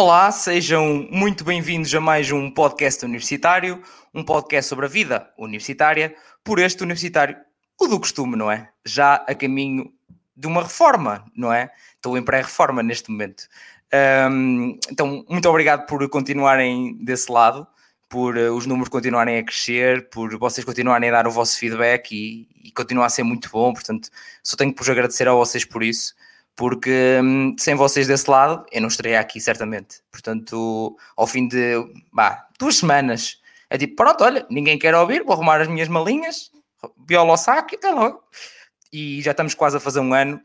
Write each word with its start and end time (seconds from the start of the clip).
Olá, 0.00 0.30
sejam 0.30 1.08
muito 1.10 1.42
bem-vindos 1.42 1.92
a 1.92 2.00
mais 2.00 2.30
um 2.30 2.48
podcast 2.48 3.04
universitário, 3.04 3.82
um 4.14 4.22
podcast 4.22 4.68
sobre 4.68 4.86
a 4.86 4.88
vida 4.88 5.28
universitária, 5.36 6.14
por 6.44 6.60
este 6.60 6.84
universitário, 6.84 7.36
o 7.76 7.88
do 7.88 7.98
costume, 7.98 8.36
não 8.36 8.48
é? 8.48 8.70
Já 8.86 9.16
a 9.16 9.34
caminho 9.34 9.92
de 10.36 10.46
uma 10.46 10.62
reforma, 10.62 11.24
não 11.34 11.52
é? 11.52 11.72
Estou 11.96 12.16
em 12.16 12.22
pré-reforma 12.22 12.80
neste 12.80 13.10
momento. 13.10 13.48
Um, 14.30 14.78
então, 14.88 15.24
muito 15.28 15.48
obrigado 15.48 15.84
por 15.84 16.08
continuarem 16.08 16.96
desse 17.04 17.32
lado, 17.32 17.66
por 18.08 18.36
uh, 18.38 18.54
os 18.54 18.66
números 18.66 18.88
continuarem 18.88 19.38
a 19.38 19.42
crescer, 19.42 20.08
por 20.10 20.38
vocês 20.38 20.64
continuarem 20.64 21.10
a 21.10 21.12
dar 21.12 21.26
o 21.26 21.32
vosso 21.32 21.58
feedback 21.58 22.12
e, 22.12 22.48
e 22.68 22.70
continuar 22.70 23.06
a 23.06 23.10
ser 23.10 23.24
muito 23.24 23.50
bom. 23.50 23.72
Portanto, 23.72 24.10
só 24.44 24.56
tenho 24.56 24.72
que 24.72 24.78
vos 24.78 24.88
agradecer 24.88 25.26
a 25.26 25.32
vocês 25.32 25.64
por 25.64 25.82
isso 25.82 26.14
porque 26.58 27.20
hum, 27.22 27.54
sem 27.56 27.76
vocês 27.76 28.08
desse 28.08 28.28
lado 28.28 28.66
eu 28.72 28.80
não 28.80 28.88
estaria 28.88 29.20
aqui 29.20 29.40
certamente. 29.40 30.00
Portanto, 30.10 30.96
ao 31.16 31.24
fim 31.24 31.46
de 31.46 31.74
bah, 32.12 32.48
duas 32.58 32.78
semanas, 32.78 33.40
é 33.70 33.78
tipo, 33.78 33.94
pronto, 33.94 34.24
olha, 34.24 34.44
ninguém 34.50 34.76
quer 34.76 34.92
ouvir, 34.96 35.22
vou 35.22 35.34
arrumar 35.34 35.60
as 35.60 35.68
minhas 35.68 35.86
malinhas, 35.86 36.50
viola 37.06 37.30
ao 37.30 37.38
saco 37.38 37.74
e 37.74 37.76
até 37.76 37.90
logo. 37.92 38.20
E 38.92 39.22
já 39.22 39.30
estamos 39.30 39.54
quase 39.54 39.76
a 39.76 39.80
fazer 39.80 40.00
um 40.00 40.12
ano 40.12 40.40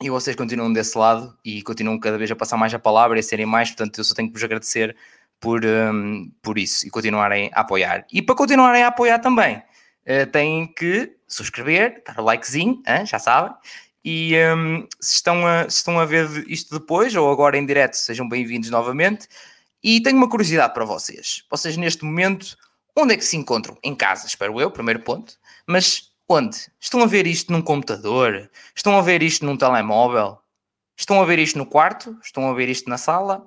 e 0.00 0.08
vocês 0.08 0.36
continuam 0.36 0.72
desse 0.72 0.96
lado 0.96 1.36
e 1.44 1.60
continuam 1.62 1.98
cada 1.98 2.16
vez 2.16 2.30
a 2.30 2.36
passar 2.36 2.56
mais 2.56 2.72
a 2.72 2.78
palavra 2.78 3.18
e 3.18 3.20
a 3.20 3.22
serem 3.22 3.44
mais, 3.44 3.68
portanto 3.70 3.98
eu 3.98 4.04
só 4.04 4.14
tenho 4.14 4.28
que 4.28 4.34
vos 4.34 4.44
agradecer 4.44 4.96
por, 5.40 5.64
um, 5.64 6.30
por 6.40 6.56
isso 6.56 6.86
e 6.86 6.90
continuarem 6.90 7.50
a 7.52 7.62
apoiar. 7.62 8.06
E 8.12 8.22
para 8.22 8.36
continuarem 8.36 8.84
a 8.84 8.88
apoiar 8.88 9.18
também, 9.18 9.56
uh, 9.56 10.30
têm 10.30 10.72
que 10.72 11.16
subscrever, 11.26 12.00
dar 12.06 12.20
o 12.20 12.24
likezinho, 12.24 12.80
hein, 12.86 13.04
já 13.04 13.18
sabem, 13.18 13.52
e 14.04 14.34
um, 14.54 14.86
se, 15.00 15.16
estão 15.16 15.46
a, 15.46 15.68
se 15.68 15.76
estão 15.76 15.98
a 15.98 16.04
ver 16.04 16.44
isto 16.48 16.78
depois 16.78 17.14
ou 17.14 17.30
agora 17.30 17.56
em 17.56 17.64
direto, 17.64 17.94
sejam 17.94 18.28
bem-vindos 18.28 18.70
novamente. 18.70 19.28
E 19.82 20.00
tenho 20.00 20.16
uma 20.16 20.28
curiosidade 20.28 20.74
para 20.74 20.84
vocês. 20.84 21.44
Vocês, 21.50 21.76
neste 21.76 22.04
momento, 22.04 22.56
onde 22.96 23.14
é 23.14 23.16
que 23.16 23.24
se 23.24 23.36
encontram? 23.36 23.76
Em 23.82 23.94
casa, 23.94 24.26
espero 24.26 24.60
eu, 24.60 24.70
primeiro 24.70 25.00
ponto. 25.00 25.38
Mas 25.66 26.12
onde? 26.28 26.56
Estão 26.80 27.02
a 27.02 27.06
ver 27.06 27.26
isto 27.26 27.52
num 27.52 27.62
computador? 27.62 28.50
Estão 28.74 28.96
a 28.96 29.02
ver 29.02 29.22
isto 29.22 29.44
num 29.44 29.56
telemóvel? 29.56 30.38
Estão 30.96 31.20
a 31.20 31.24
ver 31.24 31.38
isto 31.38 31.58
no 31.58 31.66
quarto? 31.66 32.16
Estão 32.22 32.48
a 32.48 32.54
ver 32.54 32.68
isto 32.68 32.88
na 32.88 32.98
sala? 32.98 33.46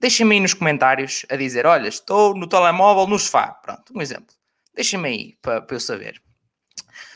Deixem-me 0.00 0.34
aí 0.34 0.40
nos 0.40 0.54
comentários 0.54 1.26
a 1.30 1.36
dizer: 1.36 1.66
olha, 1.66 1.88
estou 1.88 2.34
no 2.34 2.46
telemóvel, 2.46 3.06
no 3.06 3.18
sofá. 3.18 3.48
Pronto, 3.48 3.92
um 3.94 4.00
exemplo. 4.00 4.34
Deixem-me 4.74 5.08
aí 5.08 5.38
para, 5.40 5.60
para 5.60 5.76
eu 5.76 5.80
saber. 5.80 6.23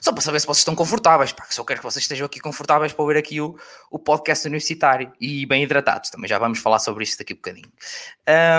Só 0.01 0.13
para 0.13 0.23
saber 0.23 0.41
se 0.41 0.47
vocês 0.47 0.59
estão 0.59 0.75
confortáveis, 0.75 1.33
pá, 1.33 1.45
só 1.51 1.65
quero 1.65 1.81
que 1.81 1.85
vocês 1.85 2.05
estejam 2.05 2.27
aqui 2.27 2.41
confortáveis 2.41 2.93
para 2.93 3.03
ouvir 3.03 3.17
aqui 3.17 3.41
o, 3.41 3.57
o 3.91 3.99
podcast 3.99 4.47
universitário 4.47 5.13
e 5.21 5.47
bem 5.47 5.63
hidratados. 5.63 6.11
Também 6.11 6.29
já 6.29 6.39
vamos 6.39 6.59
falar 6.59 6.79
sobre 6.79 7.05
isso 7.05 7.19
daqui 7.19 7.33
a 7.33 7.37
bocadinho. 7.37 7.71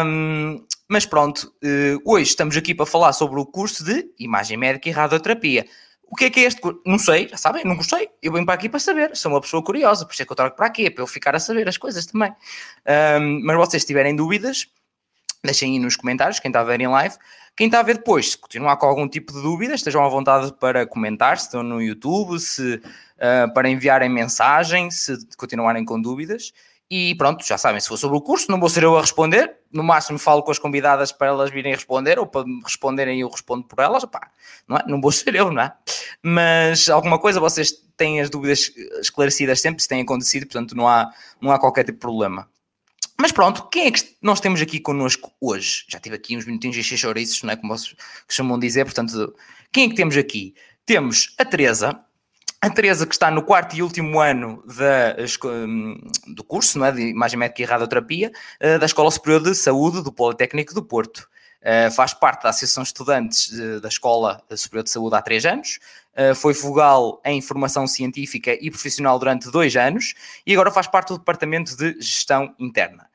Um, 0.06 0.66
mas 0.88 1.06
pronto, 1.06 1.54
uh, 1.64 2.02
hoje 2.04 2.30
estamos 2.30 2.58
aqui 2.58 2.74
para 2.74 2.86
falar 2.86 3.14
sobre 3.14 3.40
o 3.40 3.46
curso 3.46 3.84
de 3.84 4.10
Imagem 4.20 4.58
Médica 4.58 4.90
e 4.90 4.92
Radioterapia. 4.92 5.66
O 6.10 6.16
que 6.16 6.26
é 6.26 6.30
que 6.30 6.40
é 6.40 6.44
este 6.44 6.60
curso? 6.60 6.82
Não 6.86 6.98
sei, 6.98 7.28
já 7.30 7.38
sabem, 7.38 7.64
não 7.64 7.76
gostei. 7.76 8.10
Eu 8.22 8.34
venho 8.34 8.46
para 8.46 8.56
aqui 8.56 8.68
para 8.68 8.80
saber. 8.80 9.16
Sou 9.16 9.32
uma 9.32 9.40
pessoa 9.40 9.64
curiosa, 9.64 10.06
por 10.06 10.14
isso 10.14 10.24
é 10.24 10.26
que 10.26 10.32
eu 10.32 10.36
trago 10.36 10.56
para 10.56 10.66
aqui, 10.66 10.88
é 10.88 10.90
para 10.90 11.04
eu 11.04 11.08
ficar 11.08 11.36
a 11.36 11.40
saber 11.40 11.70
as 11.70 11.78
coisas 11.78 12.06
também. 12.08 12.32
Um, 13.22 13.46
mas 13.46 13.56
vocês 13.58 13.86
tiverem 13.86 14.16
dúvidas, 14.16 14.68
deixem 15.44 15.74
aí 15.74 15.80
nos 15.80 15.96
comentários, 15.96 16.40
quem 16.40 16.50
está 16.50 16.62
a 16.62 16.64
ver 16.64 16.82
em 16.82 16.88
live. 16.88 17.16
Quem 17.56 17.68
está 17.68 17.80
a 17.80 17.84
ver 17.84 17.98
depois, 17.98 18.32
se 18.32 18.38
continuar 18.38 18.78
com 18.78 18.86
algum 18.86 19.08
tipo 19.08 19.34
de 19.34 19.42
dúvida, 19.42 19.74
estejam 19.74 20.04
à 20.04 20.08
vontade 20.08 20.54
para 20.60 20.86
comentar, 20.86 21.38
se 21.38 21.46
estão 21.46 21.62
no 21.62 21.82
YouTube, 21.82 22.40
se, 22.40 22.76
uh, 22.76 23.54
para 23.54 23.70
enviarem 23.70 24.10
mensagem, 24.10 24.90
se 24.90 25.18
continuarem 25.36 25.84
com 25.84 26.02
dúvidas. 26.02 26.54
E 26.92 27.14
pronto, 27.16 27.46
já 27.46 27.56
sabem, 27.56 27.80
se 27.80 27.88
for 27.88 27.98
sobre 27.98 28.18
o 28.18 28.22
curso, 28.22 28.50
não 28.50 28.60
vou 28.60 28.68
ser 28.68 28.82
eu 28.82 28.98
a 28.98 29.02
responder. 29.02 29.58
No 29.72 29.84
máximo 29.84 30.18
falo 30.18 30.42
com 30.42 30.50
as 30.50 30.58
convidadas 30.58 31.12
para 31.12 31.28
elas 31.28 31.52
virem 31.52 31.76
responder, 31.76 32.18
ou 32.18 32.26
para 32.26 32.44
me 32.44 32.62
responderem 32.64 33.20
e 33.20 33.22
eu 33.22 33.30
respondo 33.30 33.64
por 33.64 33.78
elas. 33.80 34.04
Pá, 34.06 34.32
não, 34.68 34.78
é? 34.78 34.84
não 34.88 35.00
vou 35.00 35.12
ser 35.14 35.36
eu, 35.36 35.52
não 35.52 35.62
é? 35.62 35.72
Mas 36.24 36.90
alguma 36.90 37.20
coisa 37.20 37.40
vocês 37.40 37.72
têm 37.96 38.20
as 38.20 38.30
dúvidas 38.30 38.72
esclarecidas 39.02 39.62
sempre, 39.62 39.84
se 39.84 39.88
tem 39.88 40.02
acontecido, 40.02 40.48
portanto 40.48 40.76
não 40.76 40.88
há, 40.88 41.12
não 41.40 41.52
há 41.52 41.60
qualquer 41.60 41.84
tipo 41.84 41.98
de 41.98 42.02
problema. 42.02 42.48
Mas 43.20 43.34
pronto, 43.34 43.68
quem 43.70 43.88
é 43.88 43.92
que 43.92 44.16
nós 44.22 44.40
temos 44.40 44.62
aqui 44.62 44.80
connosco 44.80 45.30
hoje? 45.42 45.84
Já 45.90 46.00
tive 46.00 46.16
aqui 46.16 46.38
uns 46.38 46.46
minutinhos 46.46 46.78
e 46.78 46.98
chouriços, 46.98 47.44
não 47.44 47.52
é? 47.52 47.58
Como 47.58 47.78
vocês 47.78 47.94
costumam 48.26 48.58
dizer, 48.58 48.86
portanto, 48.86 49.36
quem 49.74 49.88
é 49.88 49.90
que 49.90 49.96
temos 49.96 50.16
aqui? 50.16 50.56
Temos 50.86 51.36
a 51.38 51.44
Teresa, 51.44 52.00
a 52.62 52.70
Teresa 52.70 53.06
que 53.06 53.14
está 53.14 53.30
no 53.30 53.44
quarto 53.44 53.76
e 53.76 53.84
último 53.84 54.22
ano 54.22 54.64
da, 54.66 55.18
hum, 55.50 56.00
do 56.28 56.46
curso 56.46 56.80
não 56.80 56.86
é? 56.86 56.94
de 56.94 57.02
Imagem 57.10 57.38
Médica 57.38 57.62
e 57.62 57.66
Radioterapia 57.66 58.32
eh, 58.58 58.78
da 58.78 58.86
Escola 58.86 59.12
Superior 59.12 59.44
de 59.44 59.54
Saúde 59.54 60.02
do 60.02 60.14
Politécnico 60.14 60.74
do 60.74 60.82
Porto. 60.82 61.28
Uh, 61.62 61.92
faz 61.92 62.14
parte 62.14 62.44
da 62.44 62.50
Associação 62.52 62.84
de 62.84 62.88
Estudantes 62.88 63.52
uh, 63.52 63.82
da 63.82 63.90
Escola 63.90 64.42
Superior 64.56 64.86
de 64.86 64.92
Saúde 64.92 65.18
há 65.18 65.22
três 65.22 65.46
anos, 65.46 65.78
uh, 66.18 66.34
foi 66.34 66.54
vogal 66.54 67.22
em 67.26 67.42
formação 67.42 67.86
científica 67.86 68.58
e 68.62 68.72
profissional 68.72 69.20
durante 69.20 69.52
dois 69.52 69.76
anos 69.76 70.14
e 70.48 70.54
agora 70.54 70.72
faz 70.72 70.88
parte 70.88 71.10
do 71.10 71.18
Departamento 71.18 71.76
de 71.76 71.96
Gestão 72.00 72.56
Interna. 72.58 73.09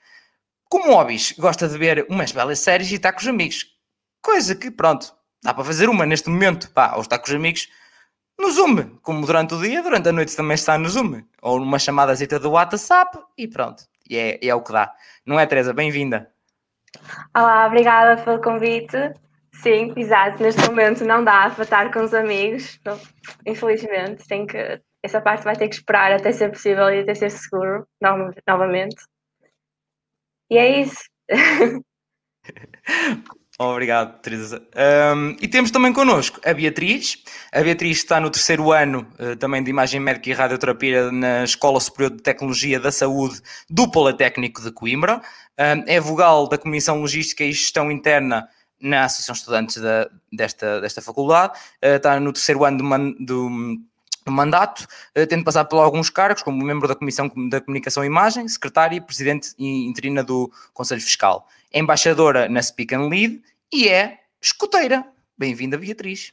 Como 0.74 0.92
hobbies, 0.92 1.30
gosta 1.38 1.68
de 1.68 1.78
ver 1.78 2.04
umas 2.10 2.32
belas 2.32 2.58
séries 2.58 2.90
e 2.90 2.96
está 2.96 3.12
com 3.12 3.20
os 3.20 3.28
amigos. 3.28 3.64
Coisa 4.20 4.56
que, 4.56 4.72
pronto, 4.72 5.14
dá 5.40 5.54
para 5.54 5.62
fazer 5.62 5.88
uma 5.88 6.04
neste 6.04 6.28
momento, 6.28 6.68
pá, 6.72 6.94
ou 6.96 7.02
está 7.02 7.16
com 7.16 7.26
os 7.26 7.32
amigos 7.32 7.68
no 8.36 8.50
Zoom, 8.50 8.98
como 9.00 9.24
durante 9.24 9.54
o 9.54 9.62
dia, 9.62 9.84
durante 9.84 10.08
a 10.08 10.12
noite 10.12 10.34
também 10.34 10.56
está 10.56 10.76
no 10.76 10.88
Zoom, 10.88 11.22
ou 11.40 11.60
numa 11.60 11.78
chamadazita 11.78 12.40
do 12.40 12.50
WhatsApp 12.50 13.16
e 13.38 13.46
pronto, 13.46 13.84
e 14.10 14.16
é, 14.16 14.44
é 14.44 14.52
o 14.52 14.60
que 14.60 14.72
dá. 14.72 14.92
Não 15.24 15.38
é, 15.38 15.46
Teresa? 15.46 15.72
Bem-vinda. 15.72 16.28
Olá, 17.32 17.68
obrigada 17.68 18.20
pelo 18.24 18.42
convite. 18.42 18.96
Sim, 19.52 19.94
exato, 19.96 20.42
neste 20.42 20.60
momento 20.68 21.04
não 21.04 21.22
dá 21.22 21.50
para 21.50 21.62
estar 21.62 21.92
com 21.92 22.00
os 22.00 22.12
amigos, 22.12 22.80
infelizmente, 23.46 24.26
tem 24.26 24.44
que, 24.44 24.82
essa 25.04 25.20
parte 25.20 25.44
vai 25.44 25.54
ter 25.54 25.68
que 25.68 25.76
esperar 25.76 26.10
até 26.10 26.32
ser 26.32 26.50
possível 26.50 26.90
e 26.90 26.98
até 26.98 27.14
ser 27.14 27.30
seguro, 27.30 27.86
novamente. 28.44 28.96
E 30.54 30.58
é 30.58 30.82
isso. 30.82 31.02
Obrigado, 33.58 34.20
Teresa. 34.20 34.62
Um, 35.16 35.34
e 35.40 35.48
temos 35.48 35.72
também 35.72 35.92
connosco 35.92 36.40
a 36.44 36.54
Beatriz. 36.54 37.18
A 37.52 37.60
Beatriz 37.60 37.96
está 37.96 38.20
no 38.20 38.30
terceiro 38.30 38.70
ano 38.70 39.04
uh, 39.18 39.34
também 39.34 39.64
de 39.64 39.70
Imagem 39.70 39.98
Médica 39.98 40.30
e 40.30 40.32
Radioterapia 40.32 41.10
na 41.10 41.42
Escola 41.42 41.80
Superior 41.80 42.12
de 42.12 42.22
Tecnologia 42.22 42.78
da 42.78 42.92
Saúde 42.92 43.40
do 43.68 43.90
Politécnico 43.90 44.62
de 44.62 44.70
Coimbra. 44.70 45.20
Um, 45.58 45.82
é 45.88 45.98
vogal 45.98 46.48
da 46.48 46.56
Comissão 46.56 47.00
Logística 47.00 47.42
e 47.42 47.50
Gestão 47.50 47.90
Interna 47.90 48.48
na 48.80 49.06
Associação 49.06 49.34
Estudantes 49.34 49.82
da, 49.82 50.08
desta, 50.32 50.80
desta 50.80 51.02
faculdade. 51.02 51.58
Uh, 51.82 51.96
está 51.96 52.20
no 52.20 52.32
terceiro 52.32 52.64
ano 52.64 52.78
do, 52.78 52.84
man, 52.84 53.12
do 53.18 53.50
mandato, 54.32 54.86
eh, 55.14 55.26
tendo 55.26 55.44
passado 55.44 55.68
por 55.68 55.78
alguns 55.78 56.10
cargos, 56.10 56.42
como 56.42 56.64
membro 56.64 56.88
da 56.88 56.94
Comissão 56.94 57.30
da 57.48 57.60
Comunicação 57.60 58.02
e 58.02 58.06
Imagem, 58.06 58.48
secretária 58.48 58.96
e 58.96 59.00
presidente 59.00 59.54
interina 59.58 60.22
do 60.22 60.50
Conselho 60.72 61.00
Fiscal. 61.00 61.46
É 61.72 61.78
embaixadora 61.78 62.48
na 62.48 62.62
Speak 62.62 62.94
and 62.94 63.08
Lead 63.08 63.42
e 63.72 63.88
é 63.88 64.20
escoteira. 64.40 65.04
Bem-vinda, 65.36 65.76
Beatriz. 65.76 66.32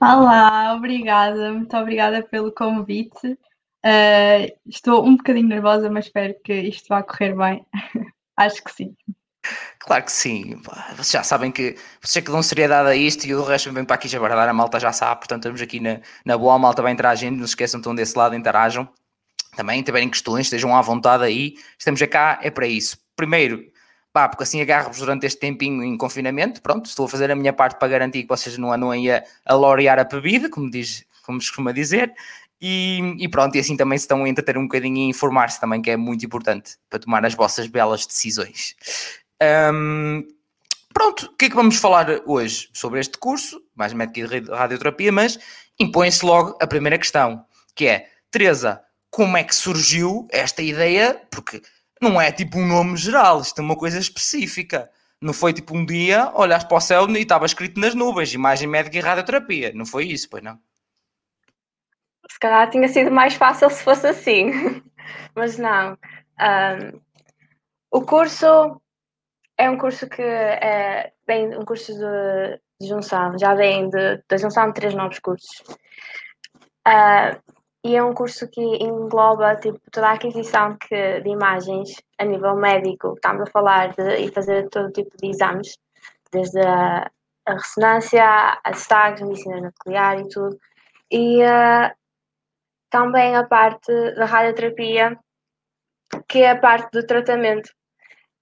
Olá, 0.00 0.74
obrigada, 0.74 1.52
muito 1.52 1.76
obrigada 1.76 2.22
pelo 2.22 2.52
convite. 2.52 3.38
Uh, 3.84 4.48
estou 4.66 5.04
um 5.04 5.16
bocadinho 5.16 5.48
nervosa, 5.48 5.90
mas 5.90 6.06
espero 6.06 6.34
que 6.44 6.52
isto 6.52 6.88
vá 6.88 7.02
correr 7.02 7.34
bem. 7.34 7.66
Acho 8.36 8.62
que 8.62 8.72
sim. 8.72 8.96
Claro 9.78 10.04
que 10.04 10.12
sim. 10.12 10.60
Vocês 10.90 11.10
já 11.10 11.22
sabem 11.22 11.50
que 11.50 11.76
vocês 12.00 12.16
é 12.16 12.24
que 12.24 12.30
dão 12.30 12.42
seriedade 12.42 12.88
a 12.88 12.94
isto 12.94 13.26
e 13.26 13.34
o 13.34 13.42
resto 13.42 13.72
vem 13.72 13.84
para 13.84 13.96
aqui 13.96 14.08
já 14.08 14.20
bardar, 14.20 14.48
a 14.48 14.52
malta 14.52 14.78
já 14.78 14.92
sabe, 14.92 15.20
portanto 15.20 15.42
estamos 15.42 15.62
aqui 15.62 15.80
na, 15.80 16.00
na 16.24 16.36
boa, 16.36 16.54
a 16.54 16.58
malta 16.58 16.82
vai 16.82 16.92
interagindo, 16.92 17.38
não 17.38 17.46
se 17.46 17.52
esqueçam, 17.52 17.80
estão 17.80 17.94
desse 17.94 18.16
lado, 18.16 18.34
interajam. 18.34 18.88
Também, 19.56 19.82
tiverem 19.82 20.08
questões, 20.08 20.46
estejam 20.46 20.76
à 20.76 20.80
vontade 20.82 21.24
aí, 21.24 21.54
estamos 21.78 22.00
cá, 22.02 22.38
é 22.42 22.50
para 22.50 22.66
isso. 22.66 22.98
Primeiro, 23.16 23.64
pá, 24.12 24.28
porque 24.28 24.44
assim 24.44 24.60
agarro-vos 24.60 24.98
durante 24.98 25.26
este 25.26 25.40
tempinho 25.40 25.82
em 25.82 25.96
confinamento, 25.96 26.62
pronto, 26.62 26.86
estou 26.86 27.06
a 27.06 27.08
fazer 27.08 27.30
a 27.30 27.34
minha 27.34 27.52
parte 27.52 27.78
para 27.78 27.88
garantir 27.88 28.22
que 28.22 28.28
vocês 28.28 28.56
não 28.58 28.72
andam 28.72 28.90
aí 28.90 29.10
a, 29.10 29.24
a 29.44 29.54
lorear 29.54 29.98
a 29.98 30.04
bebida, 30.04 30.48
como, 30.48 30.70
diz, 30.70 31.04
como 31.24 31.40
se 31.40 31.48
costuma 31.48 31.72
dizer, 31.72 32.14
e, 32.60 33.16
e, 33.18 33.28
pronto, 33.28 33.56
e 33.56 33.58
assim 33.58 33.74
também 33.74 33.96
se 33.96 34.04
estão 34.04 34.22
a 34.22 34.28
entreter 34.28 34.58
um 34.58 34.64
bocadinho 34.64 34.98
e 34.98 35.08
informar-se 35.08 35.58
também, 35.58 35.80
que 35.80 35.90
é 35.90 35.96
muito 35.96 36.24
importante 36.26 36.76
para 36.90 36.98
tomar 36.98 37.24
as 37.24 37.34
vossas 37.34 37.66
belas 37.66 38.04
decisões. 38.06 38.76
Um, 39.42 40.26
pronto, 40.92 41.26
o 41.26 41.36
que 41.36 41.46
é 41.46 41.48
que 41.50 41.56
vamos 41.56 41.76
falar 41.76 42.08
hoje 42.26 42.68
sobre 42.72 43.00
este 43.00 43.18
curso, 43.18 43.62
mais 43.74 43.92
médica 43.92 44.40
de 44.40 44.50
radioterapia, 44.50 45.10
mas 45.12 45.38
impõe-se 45.78 46.24
logo 46.24 46.58
a 46.60 46.66
primeira 46.66 46.98
questão, 46.98 47.44
que 47.74 47.86
é, 47.86 48.08
Teresa, 48.30 48.82
como 49.10 49.36
é 49.36 49.44
que 49.44 49.54
surgiu 49.54 50.28
esta 50.30 50.62
ideia? 50.62 51.20
Porque 51.30 51.62
não 52.00 52.20
é 52.20 52.30
tipo 52.32 52.58
um 52.58 52.66
nome 52.66 52.96
geral, 52.96 53.40
isto 53.40 53.58
é 53.60 53.64
uma 53.64 53.76
coisa 53.76 53.98
específica. 53.98 54.90
Não 55.20 55.34
foi 55.34 55.52
tipo 55.52 55.76
um 55.76 55.84
dia, 55.84 56.30
olhaste 56.34 56.68
para 56.68 56.78
o 56.78 56.80
céu 56.80 57.08
e 57.10 57.18
estava 57.20 57.44
escrito 57.46 57.78
nas 57.78 57.94
nuvens, 57.94 58.32
imagem 58.32 58.68
médica 58.68 58.96
e 58.96 59.00
radioterapia. 59.00 59.72
Não 59.74 59.84
foi 59.84 60.06
isso, 60.06 60.28
pois 60.30 60.42
não? 60.42 60.58
Se 62.30 62.38
calhar 62.38 62.70
tinha 62.70 62.88
sido 62.88 63.10
mais 63.10 63.34
fácil 63.34 63.68
se 63.70 63.82
fosse 63.82 64.06
assim, 64.06 64.82
mas 65.34 65.58
não. 65.58 65.98
Um, 66.40 67.00
O 67.90 68.02
curso 68.02 68.79
é 69.60 69.68
um 69.68 69.76
curso 69.76 70.08
que 70.08 70.22
é 70.22 71.12
bem 71.26 71.54
um 71.54 71.66
curso 71.66 71.92
de, 71.92 72.60
de 72.80 72.88
junção, 72.88 73.38
já 73.38 73.54
vem 73.54 73.90
de, 73.90 74.22
da 74.26 74.38
junção 74.38 74.68
de 74.68 74.74
três 74.74 74.94
novos 74.94 75.18
cursos. 75.18 75.60
Uh, 76.88 77.36
e 77.84 77.94
é 77.94 78.02
um 78.02 78.14
curso 78.14 78.48
que 78.48 78.62
engloba 78.62 79.56
tipo, 79.56 79.78
toda 79.92 80.08
a 80.08 80.12
aquisição 80.12 80.78
que, 80.78 81.20
de 81.20 81.28
imagens 81.28 81.90
a 82.18 82.24
nível 82.24 82.56
médico. 82.56 83.12
Estamos 83.14 83.42
a 83.42 83.50
falar 83.50 83.92
de 83.94 84.24
e 84.24 84.32
fazer 84.32 84.66
todo 84.70 84.92
tipo 84.92 85.14
de 85.18 85.28
exames, 85.28 85.76
desde 86.32 86.60
a, 86.60 87.10
a 87.44 87.52
ressonância, 87.52 88.24
a 88.64 88.72
STAGs, 88.72 89.20
medicina 89.20 89.60
nuclear 89.60 90.20
e 90.20 90.28
tudo. 90.28 90.58
E 91.10 91.42
uh, 91.42 91.90
também 92.88 93.36
a 93.36 93.44
parte 93.44 93.92
da 94.14 94.24
radioterapia, 94.24 95.18
que 96.26 96.38
é 96.42 96.52
a 96.52 96.58
parte 96.58 96.90
do 96.92 97.06
tratamento, 97.06 97.70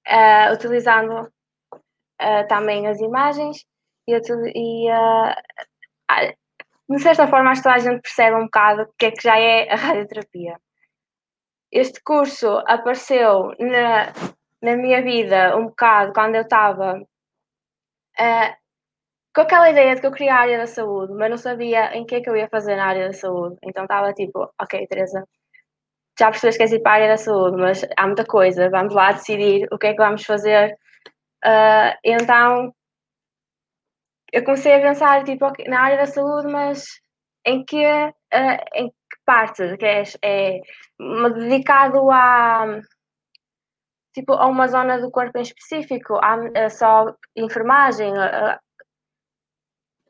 uh, 0.07 0.53
utilizando 0.53 1.23
uh, 1.23 2.47
também 2.49 2.87
as 2.87 3.01
imagens 3.01 3.65
e, 4.07 4.15
e 4.55 4.91
de 6.89 7.03
certa 7.03 7.27
forma 7.27 7.51
acho 7.51 7.63
que 7.63 7.69
toda 7.69 7.77
a 7.77 7.79
gente 7.79 8.01
percebe 8.01 8.37
um 8.37 8.45
bocado 8.45 8.83
o 8.83 8.93
que 8.99 9.07
é 9.07 9.11
que 9.11 9.23
já 9.23 9.39
é 9.39 9.71
a 9.71 9.77
radioterapia. 9.77 10.59
Este 11.71 12.03
curso 12.03 12.63
apareceu 12.67 13.53
na, 13.59 14.13
na 14.63 14.77
minha 14.77 15.03
vida 15.03 15.57
um 15.57 15.67
bocado 15.67 16.13
quando 16.15 16.37
eu 16.37 16.43
estava 16.43 16.99
uh, 16.99 18.57
com 19.35 19.43
aquela 19.43 19.71
ideia 19.71 19.95
de 19.95 20.01
que 20.01 20.07
eu 20.07 20.13
queria 20.13 20.35
a 20.35 20.39
área 20.39 20.59
da 20.59 20.67
saúde, 20.67 21.13
mas 21.13 21.31
não 21.31 21.37
sabia 21.37 21.95
em 21.97 22.05
que 22.07 22.17
é 22.17 22.21
que 22.21 22.29
eu 22.29 22.37
ia 22.37 22.49
fazer 22.49 22.75
na 22.77 22.87
área 22.87 23.07
da 23.07 23.13
saúde. 23.13 23.57
Então 23.63 23.85
estava 23.85 24.13
tipo, 24.13 24.51
ok, 24.61 24.87
Teresa, 24.87 25.25
já 26.19 26.31
percebes 26.31 26.57
que 26.57 26.63
és 26.65 26.73
a 26.73 26.91
área 26.91 27.09
da 27.09 27.17
saúde, 27.17 27.57
mas 27.57 27.87
há 27.97 28.07
muita 28.07 28.25
coisa, 28.25 28.71
vamos 28.71 28.95
lá 28.95 29.13
decidir 29.13 29.69
o 29.71 29.79
que 29.79 29.89
é 29.89 29.93
que 29.93 30.03
vamos 30.03 30.25
fazer. 30.25 30.77
Uh, 31.45 31.95
então 32.03 32.73
eu 34.33 34.45
comecei 34.45 34.75
a 34.75 34.81
pensar 34.81 35.25
tipo, 35.25 35.47
na 35.69 35.81
área 35.81 35.99
da 35.99 36.07
saúde, 36.07 36.49
mas 36.49 36.85
em 37.47 37.65
que, 37.65 37.85
uh, 37.87 38.65
em 38.75 38.89
que 38.89 39.19
parte? 39.25 39.77
Que 39.77 39.87
é, 39.87 40.03
é 40.23 40.61
dedicado 41.35 42.11
a 42.11 42.81
tipo 44.13 44.33
a 44.33 44.47
uma 44.47 44.67
zona 44.67 44.99
do 44.99 45.11
corpo 45.11 45.39
em 45.39 45.43
específico, 45.43 46.17
a, 46.17 46.65
a 46.65 46.71
só 46.71 47.15
enfermagem, 47.37 48.13
a, 48.19 48.59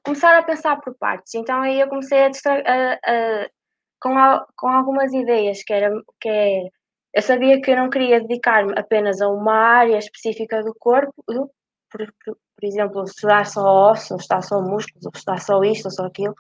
começar 0.05 0.39
a 0.39 0.43
pensar 0.43 0.81
por 0.81 0.97
partes. 0.97 1.35
Então 1.35 1.61
aí 1.61 1.79
eu 1.79 1.89
comecei 1.89 2.19
a, 2.23 2.31
a, 2.31 3.51
com, 4.01 4.15
com 4.57 4.69
algumas 4.69 5.13
ideias 5.13 5.63
que 5.63 5.73
era 5.73 5.91
que 6.21 6.29
é, 6.29 6.69
eu 7.15 7.23
sabia 7.23 7.61
que 7.61 7.71
eu 7.71 7.77
não 7.77 7.91
queria 7.91 8.21
dedicar-me 8.21 8.75
apenas 8.79 9.21
a 9.21 9.29
uma 9.29 9.55
área 9.55 9.99
específica 9.99 10.63
do 10.63 10.75
corpo, 10.75 11.13
por, 11.27 11.47
por, 11.91 12.13
por 12.25 12.65
exemplo, 12.65 13.05
estudar 13.05 13.47
só 13.47 13.91
ossos, 13.91 14.21
estudar 14.21 14.43
só 14.43 14.61
músculos, 14.61 15.07
ou 15.07 15.13
estudar 15.15 15.41
só 15.41 15.63
isto, 15.65 15.87
ou 15.87 15.91
só 15.91 16.07
aquilo. 16.07 16.35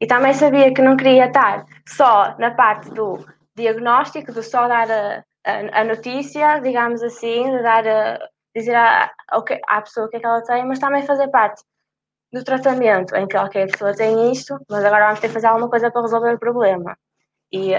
E 0.00 0.06
também 0.06 0.32
sabia 0.34 0.72
que 0.72 0.82
não 0.82 0.96
queria 0.96 1.26
estar 1.26 1.64
só 1.88 2.36
na 2.38 2.50
parte 2.52 2.90
do 2.90 3.24
diagnóstico, 3.56 4.32
de 4.32 4.42
só 4.42 4.68
dar 4.68 4.90
a, 4.90 5.24
a, 5.44 5.80
a 5.80 5.84
notícia, 5.84 6.58
digamos 6.60 7.02
assim, 7.02 7.44
de 7.50 7.62
dar 7.62 7.86
a, 7.86 8.18
dizer 8.54 8.74
à, 8.74 9.10
à 9.68 9.82
pessoa 9.82 10.06
o 10.06 10.10
que 10.10 10.16
é 10.16 10.20
que 10.20 10.26
ela 10.26 10.42
tem, 10.42 10.66
mas 10.66 10.78
também 10.78 11.02
fazer 11.02 11.28
parte 11.28 11.62
do 12.32 12.44
tratamento, 12.44 13.14
em 13.16 13.26
que, 13.26 13.36
ok, 13.36 13.62
a 13.62 13.66
pessoa 13.66 13.94
tem 13.94 14.32
isto, 14.32 14.58
mas 14.68 14.84
agora 14.84 15.06
vamos 15.06 15.20
ter 15.20 15.28
que 15.28 15.34
fazer 15.34 15.48
alguma 15.48 15.68
coisa 15.68 15.90
para 15.90 16.02
resolver 16.02 16.34
o 16.34 16.38
problema. 16.38 16.96
E 17.52 17.74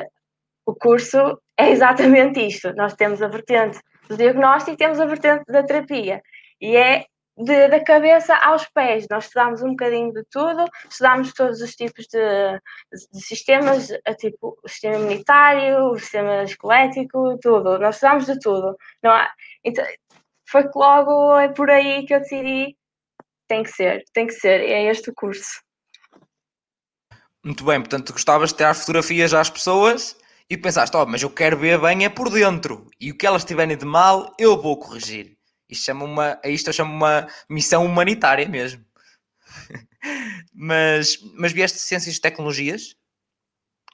o 0.65 0.75
curso 0.75 1.41
é 1.57 1.69
exatamente 1.71 2.45
isto. 2.45 2.73
Nós 2.73 2.93
temos 2.93 3.21
a 3.21 3.27
vertente 3.27 3.79
do 4.09 4.17
diagnóstico 4.17 4.71
e 4.71 4.77
temos 4.77 4.99
a 4.99 5.05
vertente 5.05 5.45
da 5.47 5.63
terapia. 5.63 6.21
E 6.59 6.75
é 6.75 7.05
de, 7.37 7.67
da 7.69 7.83
cabeça 7.83 8.35
aos 8.35 8.67
pés. 8.67 9.07
Nós 9.09 9.25
estudamos 9.25 9.61
um 9.61 9.69
bocadinho 9.69 10.13
de 10.13 10.23
tudo, 10.29 10.65
estudamos 10.89 11.33
todos 11.33 11.61
os 11.61 11.71
tipos 11.71 12.05
de, 12.07 12.59
de 13.11 13.21
sistemas, 13.21 13.87
tipo 14.19 14.57
o 14.63 14.67
sistema 14.67 14.95
imunitário, 14.95 15.91
o 15.91 15.99
sistema 15.99 16.43
esquelético, 16.43 17.37
tudo. 17.39 17.79
Nós 17.79 17.95
estudamos 17.95 18.25
de 18.25 18.39
tudo. 18.39 18.75
Não 19.01 19.11
há, 19.11 19.31
então, 19.63 19.85
foi 20.47 20.63
que 20.63 20.77
logo 20.77 21.37
é 21.39 21.47
por 21.47 21.69
aí 21.69 22.05
que 22.05 22.13
eu 22.13 22.19
decidi 22.19 22.75
tem 23.51 23.63
que 23.63 23.71
ser, 23.71 24.05
tem 24.13 24.27
que 24.27 24.33
ser, 24.33 24.61
é 24.61 24.89
este 24.89 25.09
o 25.09 25.13
curso. 25.13 25.61
Muito 27.43 27.65
bem, 27.65 27.81
portanto, 27.81 28.13
gostavas 28.13 28.51
de 28.51 28.55
tirar 28.55 28.73
fotografias 28.73 29.33
às 29.33 29.49
pessoas 29.49 30.15
e 30.49 30.55
pensaste, 30.55 30.95
oh, 30.95 31.05
mas 31.05 31.21
eu 31.21 31.29
quero 31.29 31.57
ver 31.57 31.77
bem 31.81 32.05
é 32.05 32.09
por 32.09 32.29
dentro 32.29 32.89
e 32.97 33.11
o 33.11 33.17
que 33.17 33.27
elas 33.27 33.43
tiverem 33.43 33.75
de 33.75 33.83
mal 33.83 34.33
eu 34.39 34.61
vou 34.61 34.79
corrigir. 34.79 35.37
Isto, 35.67 35.83
chama 35.83 36.05
uma, 36.05 36.39
isto 36.45 36.69
eu 36.69 36.73
chamo 36.73 36.93
uma 36.93 37.27
missão 37.49 37.85
humanitária 37.85 38.47
mesmo. 38.47 38.85
mas, 40.55 41.17
mas 41.33 41.51
vieste 41.51 41.77
Ciências 41.77 42.15
e 42.15 42.21
Tecnologias? 42.21 42.95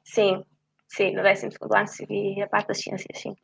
Sim, 0.05 0.43
sim, 0.87 1.15
no 1.15 1.23
décimo 1.23 1.51
segundo 1.51 1.73
ano 1.73 1.87
segui 1.87 2.39
a 2.43 2.47
parte 2.47 2.67
das 2.67 2.79
ciências, 2.79 3.19
sim. 3.19 3.35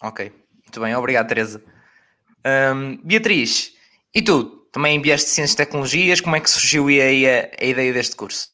Ok, 0.00 0.30
muito 0.64 0.80
bem, 0.80 0.94
obrigado 0.94 1.26
Teresa. 1.26 1.64
Um, 2.46 2.96
Beatriz, 3.04 3.72
e 4.14 4.22
tu? 4.22 4.66
Também 4.72 5.00
de 5.00 5.18
Ciências 5.18 5.52
e 5.52 5.56
Tecnologias, 5.56 6.20
como 6.20 6.36
é 6.36 6.40
que 6.40 6.48
surgiu 6.48 6.86
aí 6.86 7.28
a, 7.28 7.50
a 7.60 7.64
ideia 7.64 7.92
deste 7.92 8.16
curso? 8.16 8.48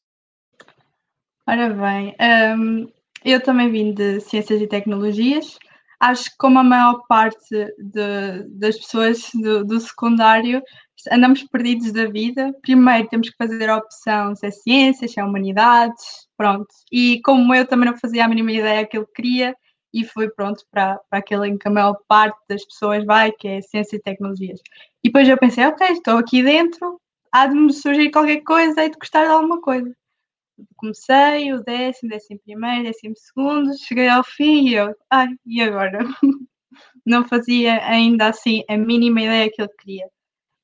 Ora 1.46 1.70
bem, 1.70 2.14
um, 2.58 2.88
eu 3.24 3.40
também 3.40 3.70
vim 3.70 3.94
de 3.94 4.20
Ciências 4.20 4.60
e 4.60 4.66
Tecnologias, 4.66 5.58
acho 6.00 6.30
que 6.30 6.36
como 6.38 6.58
a 6.58 6.64
maior 6.64 7.02
parte 7.08 7.48
de, 7.78 8.44
das 8.48 8.76
pessoas 8.76 9.30
do, 9.34 9.64
do, 9.64 9.80
secundário, 9.80 10.62
andamos 11.10 11.44
perdidos 11.44 11.92
da 11.92 12.06
vida. 12.06 12.52
Primeiro 12.62 13.08
temos 13.08 13.30
que 13.30 13.36
fazer 13.36 13.70
a 13.70 13.76
opção 13.76 14.34
se 14.34 14.46
é 14.46 14.50
ciências, 14.50 15.12
se 15.12 15.20
é 15.20 15.24
humanidades, 15.24 16.28
pronto. 16.36 16.68
E 16.92 17.20
como 17.22 17.54
eu 17.54 17.66
também 17.66 17.90
não 17.90 17.98
fazia 17.98 18.24
a 18.24 18.28
mínima 18.28 18.52
ideia 18.52 18.86
que 18.86 18.96
ele 18.96 19.06
queria, 19.14 19.54
e 19.92 20.04
fui 20.04 20.28
pronto 20.28 20.64
para, 20.70 20.98
para 21.10 21.18
aquele 21.18 21.48
em 21.48 21.58
que 21.58 21.66
a 21.66 21.70
maior 21.70 21.96
parte 22.06 22.38
das 22.48 22.64
pessoas 22.64 23.04
vai, 23.04 23.32
que 23.32 23.48
é 23.48 23.62
ciência 23.62 23.96
e 23.96 24.02
tecnologias. 24.02 24.60
E 25.08 25.10
depois 25.10 25.26
eu 25.26 25.38
pensei, 25.38 25.64
ok, 25.64 25.86
estou 25.86 26.18
aqui 26.18 26.42
dentro, 26.42 27.00
há 27.32 27.46
de 27.46 27.54
me 27.54 27.72
surgir 27.72 28.10
qualquer 28.10 28.42
coisa, 28.42 28.82
hei 28.82 28.90
de 28.90 28.98
gostar 28.98 29.24
de 29.24 29.30
alguma 29.30 29.58
coisa. 29.58 29.90
Comecei 30.76 31.50
o 31.54 31.62
décimo, 31.62 32.10
décimo 32.10 32.38
primeiro, 32.44 32.84
décimo 32.84 33.14
segundo, 33.16 33.70
cheguei 33.78 34.06
ao 34.06 34.22
fim 34.22 34.68
e 34.68 34.74
eu, 34.74 34.94
ai, 35.10 35.28
e 35.46 35.62
agora? 35.62 36.00
Não 37.06 37.26
fazia 37.26 37.82
ainda 37.86 38.26
assim 38.26 38.62
a 38.68 38.76
mínima 38.76 39.22
ideia 39.22 39.50
que 39.50 39.62
eu 39.62 39.68
queria. 39.78 40.06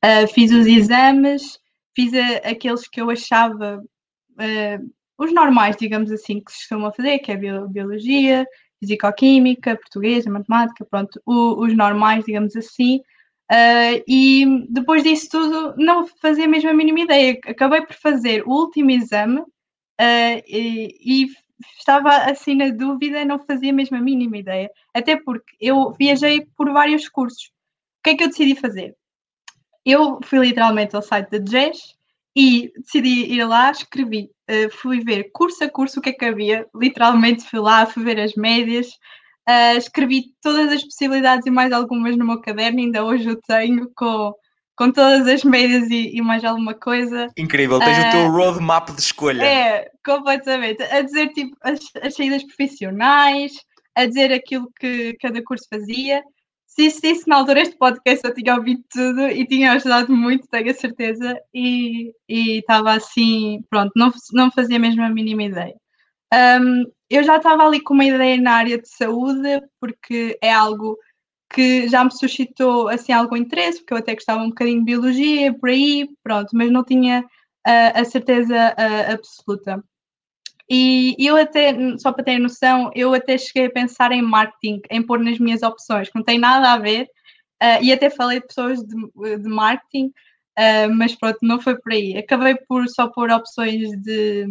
Uh, 0.04 0.28
fiz 0.30 0.52
os 0.52 0.66
exames, 0.66 1.58
fiz 1.96 2.12
a, 2.12 2.50
aqueles 2.50 2.86
que 2.86 3.00
eu 3.00 3.08
achava 3.08 3.82
uh, 3.82 4.92
os 5.16 5.32
normais, 5.32 5.74
digamos 5.74 6.12
assim, 6.12 6.38
que 6.38 6.52
se 6.52 6.68
costumam 6.68 6.92
fazer, 6.92 7.18
que 7.20 7.32
é 7.32 7.36
biologia, 7.36 8.46
fisicoquímica, 8.78 9.74
portuguesa, 9.74 10.30
matemática, 10.30 10.84
pronto, 10.84 11.18
o, 11.24 11.64
os 11.64 11.74
normais, 11.74 12.26
digamos 12.26 12.54
assim. 12.54 13.00
Uh, 13.50 14.02
e 14.08 14.66
depois 14.70 15.02
disso 15.02 15.28
tudo, 15.30 15.74
não 15.76 16.06
fazia 16.06 16.48
mesmo 16.48 16.70
a 16.70 16.74
mínima 16.74 17.00
ideia. 17.00 17.38
Acabei 17.46 17.82
por 17.82 17.94
fazer 17.94 18.42
o 18.46 18.50
último 18.50 18.90
exame 18.90 19.40
uh, 19.40 20.42
e, 20.46 20.96
e, 21.00 21.26
estava 21.78 22.10
assim 22.30 22.54
na 22.54 22.70
dúvida, 22.70 23.24
não 23.24 23.38
fazia 23.38 23.72
mesmo 23.72 23.96
a 23.96 24.00
mínima 24.00 24.38
ideia. 24.38 24.70
Até 24.94 25.16
porque 25.16 25.54
eu 25.60 25.92
viajei 25.92 26.46
por 26.56 26.72
vários 26.72 27.08
cursos. 27.08 27.46
O 28.00 28.02
que 28.04 28.10
é 28.10 28.16
que 28.16 28.24
eu 28.24 28.28
decidi 28.28 28.54
fazer? 28.54 28.96
Eu 29.84 30.18
fui 30.24 30.38
literalmente 30.38 30.96
ao 30.96 31.02
site 31.02 31.30
da 31.30 31.38
Jazz 31.38 31.94
e 32.34 32.72
decidi 32.76 33.32
ir 33.32 33.44
lá, 33.44 33.70
escrevi, 33.70 34.30
uh, 34.50 34.70
fui 34.70 35.00
ver 35.00 35.30
curso 35.32 35.62
a 35.62 35.68
curso 35.68 36.00
o 36.00 36.02
que 36.02 36.10
é 36.10 36.12
que 36.12 36.24
havia, 36.24 36.66
literalmente 36.74 37.44
fui 37.44 37.60
lá, 37.60 37.86
fui 37.86 38.02
ver 38.02 38.18
as 38.18 38.34
médias, 38.34 38.88
uh, 39.48 39.76
escrevi 39.76 40.26
todas 40.42 40.72
as 40.72 40.82
possibilidades 40.82 41.46
e 41.46 41.50
mais 41.50 41.72
algumas 41.72 42.16
no 42.16 42.26
meu 42.26 42.40
caderno, 42.40 42.80
ainda 42.80 43.04
hoje 43.04 43.28
eu 43.28 43.40
tenho 43.42 43.90
com, 43.94 44.32
com 44.76 44.90
todas 44.90 45.26
as 45.26 45.44
médias 45.44 45.90
e, 45.90 46.16
e 46.16 46.22
mais 46.22 46.44
alguma 46.44 46.74
coisa. 46.74 47.28
Incrível, 47.36 47.78
tens 47.78 47.98
uh, 47.98 48.08
o 48.08 48.10
teu 48.10 48.20
eh, 48.20 48.28
roadmap 48.28 48.90
de 48.90 49.00
escolha. 49.00 49.44
É, 49.44 49.90
completamente. 50.04 50.82
A 50.82 51.02
dizer 51.02 51.28
tipo 51.28 51.56
as, 51.62 51.80
as 52.02 52.14
saídas 52.14 52.44
profissionais, 52.44 53.52
a 53.94 54.06
dizer 54.06 54.32
aquilo 54.32 54.70
que 54.78 55.16
cada 55.20 55.42
curso 55.42 55.66
fazia 55.68 56.22
se 56.74 57.08
isso 57.08 57.28
na 57.28 57.36
altura 57.36 57.60
este 57.60 57.76
podcast 57.76 58.26
eu 58.26 58.34
tinha 58.34 58.56
ouvido 58.56 58.82
tudo 58.90 59.28
e 59.28 59.46
tinha 59.46 59.72
ajudado 59.72 60.14
muito, 60.14 60.48
tenho 60.48 60.70
a 60.70 60.74
certeza, 60.74 61.38
e 61.54 62.12
estava 62.28 62.94
assim, 62.94 63.62
pronto, 63.70 63.92
não, 63.94 64.12
não 64.32 64.50
fazia 64.50 64.78
mesmo 64.78 65.02
a 65.02 65.08
mínima 65.08 65.44
ideia. 65.44 65.74
Um, 66.34 66.90
eu 67.08 67.22
já 67.22 67.36
estava 67.36 67.64
ali 67.64 67.80
com 67.80 67.94
uma 67.94 68.04
ideia 68.04 68.40
na 68.40 68.54
área 68.54 68.78
de 68.80 68.88
saúde, 68.88 69.62
porque 69.80 70.36
é 70.42 70.52
algo 70.52 70.98
que 71.54 71.88
já 71.88 72.04
me 72.04 72.10
suscitou 72.10 72.88
assim 72.88 73.12
algum 73.12 73.36
interesse, 73.36 73.78
porque 73.78 73.94
eu 73.94 73.98
até 73.98 74.14
gostava 74.14 74.42
um 74.42 74.48
bocadinho 74.48 74.80
de 74.80 74.84
biologia, 74.84 75.54
por 75.54 75.68
aí, 75.70 76.08
pronto, 76.22 76.50
mas 76.52 76.70
não 76.70 76.82
tinha 76.82 77.20
uh, 77.20 78.00
a 78.00 78.04
certeza 78.04 78.54
uh, 78.54 79.12
absoluta. 79.12 79.84
E 80.68 81.14
eu 81.18 81.36
até, 81.36 81.74
só 81.98 82.10
para 82.10 82.24
ter 82.24 82.38
noção, 82.38 82.90
eu 82.94 83.12
até 83.14 83.36
cheguei 83.38 83.66
a 83.66 83.70
pensar 83.70 84.10
em 84.10 84.22
marketing, 84.22 84.80
em 84.90 85.02
pôr 85.02 85.20
nas 85.20 85.38
minhas 85.38 85.62
opções, 85.62 86.08
que 86.08 86.16
não 86.16 86.24
tem 86.24 86.38
nada 86.38 86.72
a 86.72 86.78
ver, 86.78 87.04
uh, 87.62 87.82
e 87.82 87.92
até 87.92 88.10
falei 88.10 88.40
de 88.40 88.46
pessoas 88.46 88.80
de, 88.80 88.96
de 89.38 89.48
marketing, 89.48 90.12
mas 90.96 91.14
pronto, 91.16 91.38
não 91.42 91.60
foi 91.60 91.76
por 91.76 91.92
aí. 91.92 92.16
Acabei 92.16 92.54
por 92.68 92.88
só 92.88 93.08
pôr 93.08 93.28
opções 93.30 93.90
de, 94.02 94.46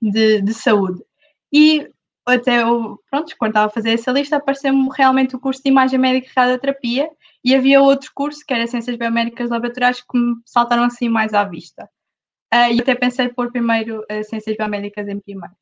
de, 0.00 0.40
de 0.40 0.54
saúde. 0.54 1.02
E 1.52 1.88
até 2.26 2.62
eu, 2.62 2.98
pronto, 3.10 3.34
quando 3.38 3.50
estava 3.50 3.66
a 3.66 3.70
fazer 3.74 3.90
essa 3.90 4.12
lista, 4.12 4.36
apareceu-me 4.36 4.88
realmente 4.96 5.34
o 5.34 5.40
curso 5.40 5.62
de 5.62 5.70
imagem 5.70 5.98
médica 5.98 6.28
e 6.28 6.32
radioterapia 6.34 7.10
e 7.44 7.54
havia 7.54 7.80
outro 7.80 8.10
curso 8.14 8.44
que 8.46 8.52
era 8.52 8.66
Ciências 8.66 8.96
Biomédicas 8.96 9.50
Laboratoriais 9.50 10.00
que 10.00 10.18
me 10.18 10.36
saltaram 10.44 10.84
assim 10.84 11.08
mais 11.08 11.34
à 11.34 11.44
vista. 11.44 11.88
Uh, 12.52 12.72
e 12.72 12.80
até 12.80 12.94
pensei 12.94 13.28
pôr 13.28 13.50
primeiro 13.50 14.00
uh, 14.00 14.24
Ciências 14.24 14.56
Biomédicas 14.56 15.08
em 15.08 15.18
primeiro. 15.20 15.54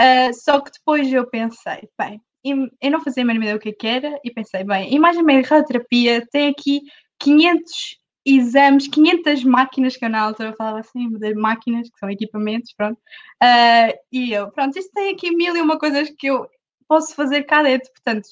Uh, 0.00 0.32
só 0.32 0.60
que 0.60 0.70
depois 0.72 1.12
eu 1.12 1.28
pensei, 1.28 1.88
bem, 1.98 2.20
eu 2.44 2.90
não 2.90 3.02
fazia 3.02 3.22
a 3.22 3.26
mínima 3.26 3.44
ideia 3.44 3.56
o 3.56 3.60
que, 3.60 3.70
é 3.70 3.72
que 3.72 3.86
era 3.86 4.20
e 4.24 4.30
pensei, 4.30 4.64
bem, 4.64 4.94
imagem 4.94 5.22
médica 5.22 5.56
radioterapia 5.56 6.26
tem 6.30 6.48
aqui 6.48 6.82
500 7.18 7.97
exames, 8.36 8.88
500 8.88 9.44
máquinas, 9.44 9.96
que 9.96 10.04
eu 10.04 10.08
na 10.08 10.20
altura 10.20 10.54
falava 10.54 10.80
assim, 10.80 11.08
de 11.10 11.34
máquinas, 11.34 11.88
que 11.88 11.98
são 11.98 12.10
equipamentos, 12.10 12.72
pronto. 12.74 12.98
Uh, 13.42 13.96
e 14.12 14.32
eu, 14.32 14.50
pronto, 14.50 14.78
isto 14.78 14.92
tem 14.92 15.14
aqui 15.14 15.30
mil 15.34 15.56
e 15.56 15.60
uma 15.60 15.78
coisas 15.78 16.10
que 16.10 16.26
eu 16.26 16.48
posso 16.86 17.14
fazer 17.14 17.44
cadete, 17.44 17.90
portanto, 17.90 18.26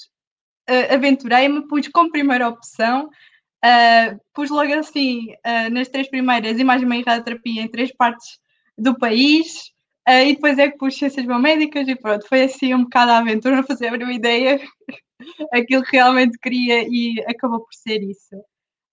uh, 0.69 0.95
aventurei-me, 0.95 1.67
pus 1.69 1.89
como 1.89 2.11
primeira 2.11 2.49
opção, 2.49 3.07
uh, 3.65 4.21
pus 4.35 4.51
logo 4.51 4.73
assim, 4.75 5.35
nas 5.73 5.89
três 5.89 6.09
primeiras, 6.09 6.59
imagem 6.59 6.87
médica 6.87 7.13
radioterapia 7.13 7.63
em 7.63 7.69
três 7.69 7.95
partes 7.95 8.39
do 8.77 8.97
país, 8.99 9.73
e 10.09 10.35
depois 10.35 10.57
é 10.59 10.71
que 10.71 10.79
pus 10.79 10.97
ciências 10.97 11.27
biomédicas 11.27 11.89
e 11.89 11.97
pronto, 11.97 12.29
foi 12.29 12.45
assim 12.45 12.73
um 12.73 12.85
bocado 12.85 13.11
a 13.11 13.19
aventura, 13.19 13.57
não 13.57 13.65
fazia 13.65 13.91
a 13.91 14.13
ideia 14.13 14.61
aquilo 15.53 15.83
que 15.83 15.97
realmente 15.97 16.39
queria 16.39 16.87
e 16.89 17.21
acabou 17.27 17.61
por 17.61 17.75
ser 17.75 18.03
isso. 18.03 18.37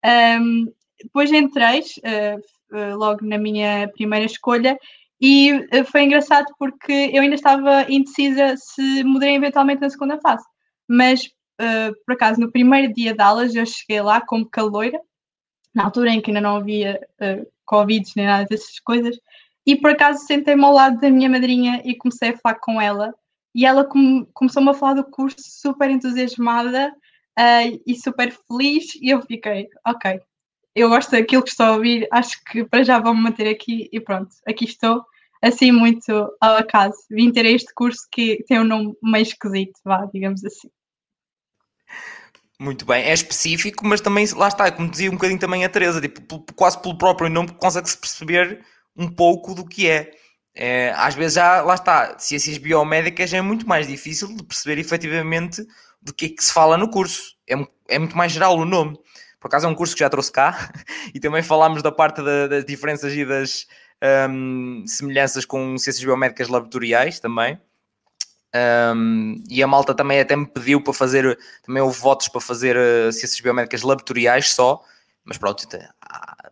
Um, 0.03 0.73
depois 1.03 1.31
entrei 1.31 1.81
uh, 1.81 2.95
logo 2.95 3.25
na 3.25 3.37
minha 3.37 3.87
primeira 3.89 4.25
escolha 4.25 4.77
e 5.21 5.53
uh, 5.53 5.85
foi 5.85 6.03
engraçado 6.03 6.47
porque 6.57 7.11
eu 7.13 7.21
ainda 7.21 7.35
estava 7.35 7.85
indecisa 7.89 8.55
se 8.57 9.03
mudaria 9.03 9.35
eventualmente 9.35 9.81
na 9.81 9.89
segunda 9.89 10.19
fase, 10.19 10.45
mas 10.87 11.29
por 12.05 12.15
acaso 12.15 12.41
no 12.41 12.51
primeiro 12.51 12.91
dia 12.93 13.13
de 13.13 13.21
aulas 13.21 13.55
eu 13.55 13.65
cheguei 13.65 14.01
lá 14.01 14.19
como 14.19 14.49
caloira, 14.49 14.99
na 15.73 15.85
altura 15.85 16.09
em 16.09 16.19
que 16.19 16.31
ainda 16.31 16.41
não 16.41 16.57
havia 16.57 16.99
Covid 17.63 18.11
nem 18.17 18.25
nada 18.25 18.45
dessas 18.49 18.79
coisas, 18.79 19.15
e 19.65 19.75
por 19.75 19.91
acaso 19.91 20.25
sentei-me 20.25 20.63
ao 20.63 20.73
lado 20.73 20.99
da 20.99 21.09
minha 21.09 21.29
madrinha 21.29 21.81
e 21.85 21.95
comecei 21.95 22.29
a 22.29 22.37
falar 22.37 22.55
com 22.55 22.81
ela. 22.81 23.13
E 23.55 23.65
ela 23.65 23.85
com, 23.85 24.25
começou-me 24.33 24.69
a 24.69 24.73
falar 24.73 24.95
do 24.95 25.05
curso 25.05 25.37
super 25.39 25.89
entusiasmada 25.89 26.93
uh, 27.39 27.81
e 27.85 27.95
super 27.95 28.31
feliz. 28.31 28.95
E 28.95 29.09
eu 29.09 29.21
fiquei, 29.21 29.69
ok, 29.85 30.19
eu 30.75 30.89
gosto 30.89 31.11
daquilo 31.11 31.43
que 31.43 31.49
estou 31.49 31.65
a 31.65 31.71
ouvir, 31.73 32.07
acho 32.11 32.43
que 32.45 32.65
para 32.65 32.83
já 32.83 32.99
vou-me 32.99 33.21
manter 33.21 33.47
aqui. 33.47 33.89
E 33.91 33.99
pronto, 33.99 34.29
aqui 34.47 34.65
estou, 34.65 35.03
assim, 35.41 35.71
muito 35.71 36.11
ao 36.41 36.57
acaso. 36.57 36.97
Vim 37.09 37.31
ter 37.31 37.45
este 37.45 37.73
curso 37.73 38.07
que 38.11 38.43
tem 38.47 38.59
um 38.59 38.63
nome 38.63 38.93
meio 39.01 39.23
esquisito, 39.23 39.79
vá, 39.85 40.05
digamos 40.13 40.43
assim. 40.43 40.69
Muito 42.59 42.85
bem, 42.85 43.03
é 43.03 43.13
específico, 43.13 43.85
mas 43.85 43.99
também, 43.99 44.25
lá 44.35 44.47
está, 44.47 44.71
como 44.71 44.89
dizia 44.89 45.09
um 45.09 45.15
bocadinho 45.15 45.39
também 45.39 45.65
a 45.65 45.69
Teresa, 45.69 45.99
tipo, 45.99 46.45
quase 46.55 46.81
pelo 46.81 46.97
próprio 46.97 47.29
nome 47.29 47.51
consegue-se 47.53 47.97
perceber 47.97 48.63
um 48.95 49.09
pouco 49.09 49.53
do 49.53 49.65
que 49.65 49.89
é. 49.89 50.11
é. 50.55 50.93
Às 50.95 51.13
vezes 51.15 51.35
já, 51.35 51.61
lá 51.61 51.75
está, 51.75 52.17
ciências 52.17 52.57
biomédicas 52.57 53.33
é 53.33 53.41
muito 53.41 53.67
mais 53.67 53.87
difícil 53.87 54.35
de 54.35 54.43
perceber 54.43 54.79
efetivamente 54.79 55.65
do 56.01 56.13
que 56.13 56.27
é 56.27 56.29
que 56.29 56.43
se 56.43 56.53
fala 56.53 56.77
no 56.77 56.89
curso. 56.89 57.35
É, 57.49 57.55
é 57.89 57.99
muito 57.99 58.15
mais 58.15 58.31
geral 58.31 58.57
o 58.57 58.65
nome. 58.65 58.97
Por 59.43 59.49
acaso 59.49 59.67
é 59.67 59.69
um 59.69 59.75
curso 59.75 59.93
que 59.93 59.99
já 59.99 60.09
trouxe 60.09 60.31
cá 60.31 60.71
e 61.13 61.19
também 61.19 61.43
falámos 61.43 61.83
da 61.83 61.91
parte 61.91 62.23
da, 62.23 62.47
das 62.47 62.63
diferenças 62.63 63.11
e 63.11 63.25
das 63.25 63.67
um, 64.29 64.85
semelhanças 64.87 65.43
com 65.43 65.77
ciências 65.77 66.01
biomédicas 66.01 66.47
laboratoriais 66.47 67.19
também. 67.19 67.59
Um, 68.95 69.43
e 69.49 69.61
a 69.61 69.67
malta 69.67 69.93
também 69.93 70.21
até 70.21 70.33
me 70.33 70.47
pediu 70.47 70.81
para 70.81 70.93
fazer, 70.93 71.37
também 71.61 71.83
houve 71.83 71.99
votos 71.99 72.29
para 72.29 72.39
fazer 72.39 72.77
uh, 72.77 73.11
ciências 73.11 73.41
biomédicas 73.41 73.81
laboratoriais 73.81 74.53
só, 74.53 74.81
mas 75.25 75.37
pronto, 75.37 75.65
então, 75.65 75.81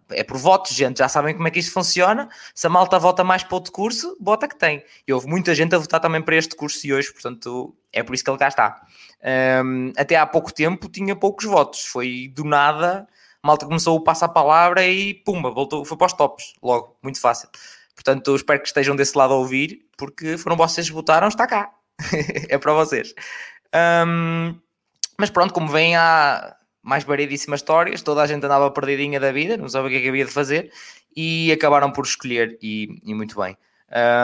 é 0.10 0.22
por 0.22 0.36
votos, 0.36 0.76
gente, 0.76 0.98
já 0.98 1.08
sabem 1.08 1.34
como 1.34 1.48
é 1.48 1.52
que 1.52 1.60
isto 1.60 1.72
funciona. 1.72 2.28
Se 2.54 2.68
a 2.68 2.70
malta 2.70 3.00
vota 3.00 3.24
mais 3.24 3.42
para 3.42 3.56
outro 3.56 3.72
curso, 3.72 4.18
bota 4.20 4.50
que 4.50 4.58
tem. 4.58 4.84
E 5.08 5.14
houve 5.14 5.28
muita 5.28 5.56
gente 5.56 5.74
a 5.74 5.78
votar 5.78 6.02
também 6.02 6.22
para 6.22 6.36
este 6.36 6.58
curso 6.58 6.86
e 6.86 6.94
hoje, 6.94 7.14
portanto, 7.14 7.74
é 7.94 8.04
por 8.04 8.14
isso 8.16 8.24
que 8.24 8.30
ele 8.30 8.38
cá 8.38 8.48
está. 8.48 8.82
Um, 9.64 9.94
até 9.98 10.16
há 10.16 10.26
pouco 10.26 10.54
tempo 10.54 10.90
tinha 10.90 11.16
poucos 11.16 11.46
votos, 11.46 11.86
foi 11.86 12.32
do 12.34 12.44
nada, 12.44 13.08
malta 13.44 13.66
começou 13.66 13.98
a 13.98 14.04
passar 14.04 14.28
a 14.28 14.30
palavra 14.30 14.86
e 14.86 15.14
pumba, 15.14 15.52
voltou, 15.52 15.86
foi 15.86 15.98
para 15.98 16.08
os 16.08 16.14
tops, 16.14 16.54
logo, 16.62 16.98
muito 17.04 17.20
fácil. 17.20 17.50
Portanto, 17.94 18.36
espero 18.36 18.62
que 18.62 18.68
estejam 18.68 18.96
desse 18.96 19.18
lado 19.18 19.34
a 19.34 19.38
ouvir, 19.38 19.86
porque 19.98 20.38
foram 20.38 20.56
vocês 20.56 20.88
que 20.88 20.94
votaram, 20.94 21.28
está 21.28 21.46
cá. 21.46 21.72
é 22.50 22.58
para 22.58 22.74
vocês. 22.74 23.14
Um, 24.08 24.56
mas 25.18 25.30
pronto, 25.30 25.54
como 25.54 25.68
vem 25.68 25.96
há 25.96 26.56
mais 26.82 27.04
variedíssimas 27.04 27.60
histórias, 27.60 28.02
toda 28.02 28.24
a 28.24 28.28
gente 28.28 28.44
andava 28.44 28.72
perdidinha 28.72 29.20
da 29.20 29.32
vida, 29.32 29.56
não 29.56 29.70
sabia 29.70 29.88
o 29.88 29.92
que, 29.92 29.98
é 29.98 30.02
que 30.02 30.10
havia 30.10 30.26
de 30.26 30.32
fazer 30.32 30.72
e 31.16 31.52
acabaram 31.52 31.92
por 31.92 32.06
escolher 32.06 32.58
e, 32.62 33.00
e 33.04 33.14
muito 33.14 33.40
bem. 33.40 33.56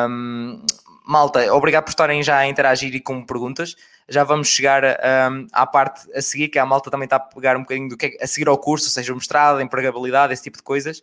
Um, 0.10 0.66
malta, 1.08 1.54
obrigado 1.54 1.86
por 1.86 1.92
estarem 1.92 2.22
já 2.22 2.38
a 2.38 2.48
interagir 2.48 2.94
e 2.94 3.00
com 3.00 3.26
perguntas. 3.26 3.76
Já 4.10 4.24
vamos 4.24 4.50
chegar 4.50 4.84
um, 4.84 5.48
à 5.52 5.66
parte 5.66 6.08
a 6.14 6.22
seguir, 6.22 6.50
que 6.50 6.60
a 6.60 6.66
malta 6.66 6.92
também 6.92 7.06
está 7.06 7.16
a 7.16 7.20
pegar 7.20 7.56
um 7.56 7.62
bocadinho 7.62 7.90
do 7.90 7.98
que 7.98 8.18
é, 8.20 8.24
a 8.24 8.28
seguir 8.28 8.48
ao 8.48 8.58
curso, 8.58 8.86
ou 8.88 8.92
seja, 8.92 9.14
o 9.14 9.16
mestrado, 9.16 9.58
a 9.58 9.64
empregabilidade, 9.64 10.34
esse 10.34 10.44
tipo 10.44 10.58
de 10.58 10.64
coisas. 10.64 11.02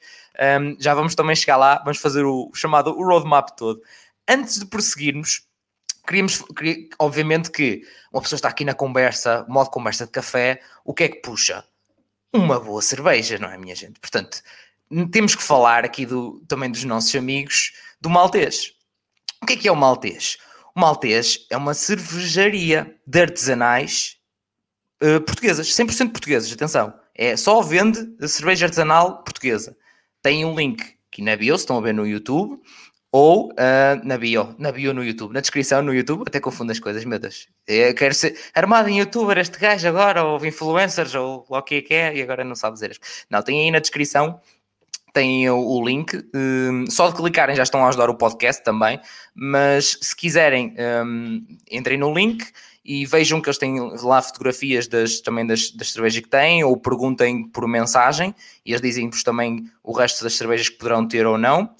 Um, 0.61 0.76
já 0.78 0.94
vamos 0.94 1.14
também 1.14 1.34
chegar 1.34 1.56
lá, 1.56 1.78
vamos 1.78 1.99
fazer 1.99 2.25
o, 2.25 2.50
chamado 2.54 2.96
o 2.96 3.02
roadmap 3.02 3.50
todo. 3.56 3.82
Antes 4.28 4.58
de 4.58 4.66
prosseguirmos, 4.66 5.42
queríamos, 6.06 6.42
obviamente 6.99 7.50
que 7.50 7.82
uma 8.12 8.23
pessoa 8.23 8.37
está 8.37 8.49
aqui 8.49 8.64
na 8.64 8.75
conversa, 8.75 9.44
modo 9.49 9.70
conversa 9.70 10.04
de 10.06 10.12
café, 10.12 10.61
o 10.84 10.92
que 10.92 11.04
é 11.04 11.08
que 11.08 11.20
puxa? 11.20 11.64
Uma 12.32 12.61
boa 12.61 12.82
cerveja, 12.82 13.38
não 13.38 13.49
é, 13.50 13.56
minha 13.56 13.75
gente? 13.75 14.00
Portanto, 14.00 14.42
temos 15.11 15.34
que 15.34 15.42
falar 15.42 15.84
aqui 15.84 16.04
do, 16.04 16.40
também 16.46 16.70
dos 16.70 16.84
nossos 16.84 17.14
amigos 17.14 17.73
do 18.00 18.11
maltês. 18.11 18.73
O 19.44 19.46
que 19.46 19.52
é 19.52 19.56
que 19.58 19.68
é 19.68 19.72
o 19.72 19.76
maltês? 19.76 20.38
O 20.74 20.80
maltês 20.80 21.46
é 21.50 21.56
uma 21.58 21.74
cervejaria 21.74 22.96
de 23.06 23.20
artesanais 23.20 24.16
uh, 25.02 25.20
portuguesas, 25.20 25.68
100% 25.68 26.12
portuguesas, 26.12 26.50
atenção. 26.50 26.94
É, 27.14 27.36
só 27.36 27.60
vende 27.60 28.16
cerveja 28.26 28.64
artesanal 28.64 29.22
portuguesa. 29.22 29.76
Tem 30.22 30.46
um 30.46 30.54
link 30.54 30.82
aqui 31.12 31.20
na 31.20 31.36
bio, 31.36 31.58
se 31.58 31.64
estão 31.64 31.76
a 31.76 31.82
ver 31.82 31.92
no 31.92 32.06
YouTube, 32.06 32.58
ou 33.12 33.50
uh, 33.50 34.02
na 34.02 34.16
bio, 34.16 34.54
na 34.58 34.72
bio 34.72 34.94
no 34.94 35.04
YouTube, 35.04 35.34
na 35.34 35.40
descrição 35.40 35.82
no 35.82 35.92
YouTube, 35.92 36.24
até 36.26 36.40
confundo 36.40 36.72
as 36.72 36.80
coisas, 36.80 37.04
meu 37.04 37.18
Deus. 37.18 37.46
Eu 37.66 37.94
quero 37.94 38.14
ser 38.14 38.40
armado 38.54 38.88
em 38.88 39.00
youtuber 39.00 39.36
este 39.36 39.58
gajo 39.58 39.86
agora, 39.86 40.24
ou 40.24 40.42
influencers, 40.46 41.14
ou 41.14 41.44
o 41.46 41.60
que 41.60 41.74
é 41.74 41.82
que 41.82 41.92
é, 41.92 42.16
e 42.16 42.22
agora 42.22 42.44
não 42.44 42.54
sabe 42.54 42.76
dizer. 42.76 42.98
Não, 43.28 43.42
tem 43.42 43.60
aí 43.60 43.70
na 43.70 43.78
descrição, 43.78 44.40
tem 45.14 45.49
o, 45.49 45.83
link, 45.83 46.23
um, 46.35 46.90
só 46.90 47.09
de 47.09 47.14
clicarem 47.14 47.54
já 47.54 47.62
estão 47.62 47.85
a 47.85 47.88
ajudar 47.88 48.11
o 48.11 48.16
podcast 48.16 48.64
também, 48.64 49.00
mas 49.33 49.97
se 50.02 50.14
quiserem, 50.14 50.75
um, 51.06 51.47
entrem 51.71 51.97
no 51.97 52.12
link 52.12 52.44
e 52.85 53.06
vejam 53.06 53.40
que 53.40 53.49
eles 53.49 53.56
têm 53.56 53.78
lá 54.02 54.21
fotografias 54.21 54.88
das, 54.88 55.21
também 55.21 55.47
das, 55.47 55.71
das 55.71 55.92
cervejas 55.92 56.21
que 56.21 56.28
têm, 56.28 56.64
ou 56.64 56.76
perguntem 56.76 57.49
por 57.49 57.66
mensagem, 57.68 58.35
e 58.66 58.73
eles 58.73 58.83
dizem-vos 58.83 59.23
também 59.23 59.71
o 59.85 59.92
resto 59.92 60.25
das 60.25 60.35
cervejas 60.35 60.68
que 60.68 60.76
poderão 60.76 61.06
ter 61.06 61.26
ou 61.26 61.38
não 61.38 61.71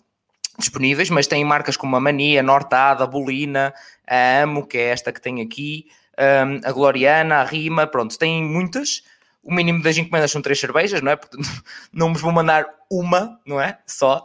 disponíveis, 0.57 1.11
mas 1.11 1.27
tem 1.27 1.45
marcas 1.45 1.77
como 1.77 1.97
a 1.97 2.01
Mania, 2.01 2.39
a 2.39 2.43
Nortada, 2.43 3.03
a 3.03 3.07
Bolina, 3.09 3.75
a 4.07 4.43
Amo, 4.43 4.65
que 4.65 4.79
é 4.79 4.91
esta 4.91 5.13
que 5.13 5.21
tem 5.21 5.41
aqui, 5.41 5.87
um, 6.17 6.61
a 6.69 6.73
Gloriana, 6.73 7.37
a 7.39 7.45
Rima, 7.45 7.87
pronto, 7.87 8.17
tem 8.17 8.45
muitas. 8.45 9.03
O 9.45 9.55
mínimo 9.55 9.83
das 9.83 9.97
encomendas 9.97 10.31
são 10.31 10.41
três 10.41 10.59
cervejas, 10.59 11.03
não 11.03 11.13
é? 11.13 11.17
Portanto, 11.17 11.47
não 11.93 12.13
vos 12.13 12.23
vou 12.23 12.33
mandar 12.33 12.67
uma, 12.91 13.39
não 13.47 13.61
é? 13.61 13.79
Só. 13.87 14.23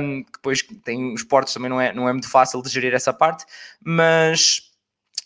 Um, 0.00 0.24
depois 0.32 0.62
tem 0.84 1.12
os 1.12 1.24
portos, 1.24 1.52
também 1.52 1.68
não 1.68 1.80
é, 1.80 1.92
não 1.92 2.08
é 2.08 2.12
muito 2.12 2.28
fácil 2.28 2.62
de 2.62 2.68
gerir 2.68 2.94
essa 2.94 3.12
parte, 3.12 3.44
mas 3.84 4.70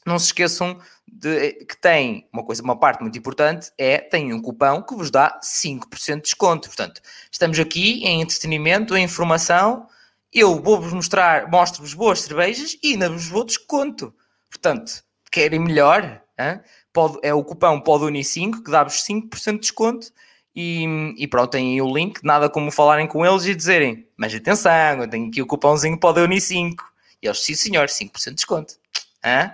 não 0.06 0.18
se 0.18 0.26
esqueçam 0.26 0.78
de, 1.06 1.52
que 1.64 1.76
tem 1.76 2.28
uma 2.32 2.44
coisa, 2.44 2.62
uma 2.62 2.78
parte 2.78 3.00
muito 3.00 3.18
importante 3.18 3.70
é 3.76 3.98
tem 3.98 4.32
um 4.32 4.40
cupão 4.40 4.82
que 4.82 4.94
vos 4.94 5.10
dá 5.10 5.38
5% 5.42 6.16
de 6.16 6.22
desconto. 6.22 6.68
Portanto, 6.68 7.00
estamos 7.30 7.58
aqui 7.58 8.04
em 8.04 8.22
entretenimento, 8.22 8.96
em 8.96 9.04
informação 9.04 9.86
eu 10.32 10.60
vou-vos 10.62 10.92
mostrar, 10.92 11.50
mostro-vos 11.50 11.94
boas 11.94 12.20
cervejas 12.20 12.76
e 12.82 12.92
ainda 12.92 13.08
vos 13.08 13.26
vou 13.26 13.44
desconto. 13.44 14.14
Portanto, 14.50 15.02
querem 15.30 15.58
melhor? 15.58 16.22
Hein? 16.38 16.60
Pode, 16.96 17.18
é 17.22 17.34
o 17.34 17.44
cupão 17.44 17.78
PODUNI5 17.78 18.64
que 18.64 18.70
dá-vos 18.70 19.04
5% 19.04 19.52
de 19.52 19.58
desconto 19.58 20.06
e, 20.54 21.14
e, 21.18 21.28
pronto, 21.28 21.50
tem 21.50 21.78
o 21.82 21.94
link, 21.94 22.24
nada 22.24 22.48
como 22.48 22.70
falarem 22.70 23.06
com 23.06 23.26
eles 23.26 23.44
e 23.44 23.54
dizerem, 23.54 24.08
mas 24.16 24.34
atenção, 24.34 25.02
eu 25.02 25.10
tenho 25.10 25.28
aqui 25.28 25.42
o 25.42 25.46
cupãozinho 25.46 26.00
PODUNI5 26.00 26.74
e 27.20 27.26
eles, 27.26 27.44
sim 27.44 27.54
senhor, 27.54 27.88
5% 27.88 28.24
de 28.30 28.34
desconto. 28.36 28.76
Hein? 29.22 29.50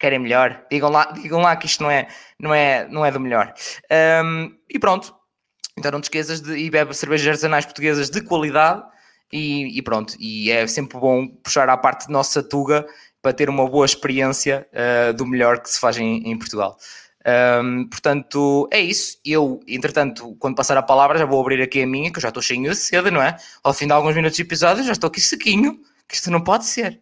Querem 0.00 0.18
melhor? 0.18 0.64
Digam 0.70 0.88
lá, 0.88 1.12
digam 1.12 1.42
lá 1.42 1.54
que 1.54 1.66
isto 1.66 1.82
não 1.82 1.90
é, 1.90 2.08
não 2.40 2.54
é, 2.54 2.88
não 2.88 3.04
é 3.04 3.10
do 3.10 3.20
melhor. 3.20 3.52
Um, 4.24 4.56
e 4.70 4.78
pronto. 4.78 5.14
Então 5.76 5.92
não 5.92 6.00
te 6.00 6.04
esqueças 6.04 6.40
de 6.40 6.56
e 6.56 6.70
bebe 6.70 6.94
cervejas 6.94 7.28
artesanais 7.28 7.66
portuguesas 7.66 8.08
de 8.08 8.22
qualidade 8.22 8.82
e, 9.30 9.76
e, 9.78 9.82
pronto. 9.82 10.14
E 10.18 10.50
é 10.50 10.66
sempre 10.66 10.98
bom 10.98 11.28
puxar 11.28 11.68
à 11.68 11.76
parte 11.76 12.06
de 12.06 12.12
nossa 12.12 12.42
tuga 12.42 12.86
para 13.24 13.32
ter 13.32 13.48
uma 13.48 13.66
boa 13.66 13.86
experiência 13.86 14.68
uh, 14.70 15.14
do 15.14 15.24
melhor 15.24 15.60
que 15.60 15.70
se 15.70 15.80
faz 15.80 15.96
em, 15.96 16.30
em 16.30 16.38
Portugal. 16.38 16.76
Um, 17.26 17.88
portanto, 17.88 18.68
é 18.70 18.78
isso. 18.78 19.18
Eu, 19.24 19.60
entretanto, 19.66 20.36
quando 20.38 20.54
passar 20.54 20.76
a 20.76 20.82
palavra, 20.82 21.16
já 21.16 21.24
vou 21.24 21.40
abrir 21.40 21.62
aqui 21.62 21.82
a 21.82 21.86
minha, 21.86 22.12
que 22.12 22.18
eu 22.18 22.20
já 22.20 22.28
estou 22.28 22.42
cheio 22.42 22.60
de 22.62 22.76
sede, 22.76 23.10
não 23.10 23.22
é? 23.22 23.34
Ao 23.62 23.72
fim 23.72 23.86
de 23.86 23.94
alguns 23.94 24.14
minutos 24.14 24.36
de 24.36 24.42
episódio, 24.42 24.84
já 24.84 24.92
estou 24.92 25.08
aqui 25.08 25.22
sequinho, 25.22 25.80
que 26.06 26.16
isto 26.16 26.30
não 26.30 26.42
pode 26.42 26.66
ser. 26.66 27.00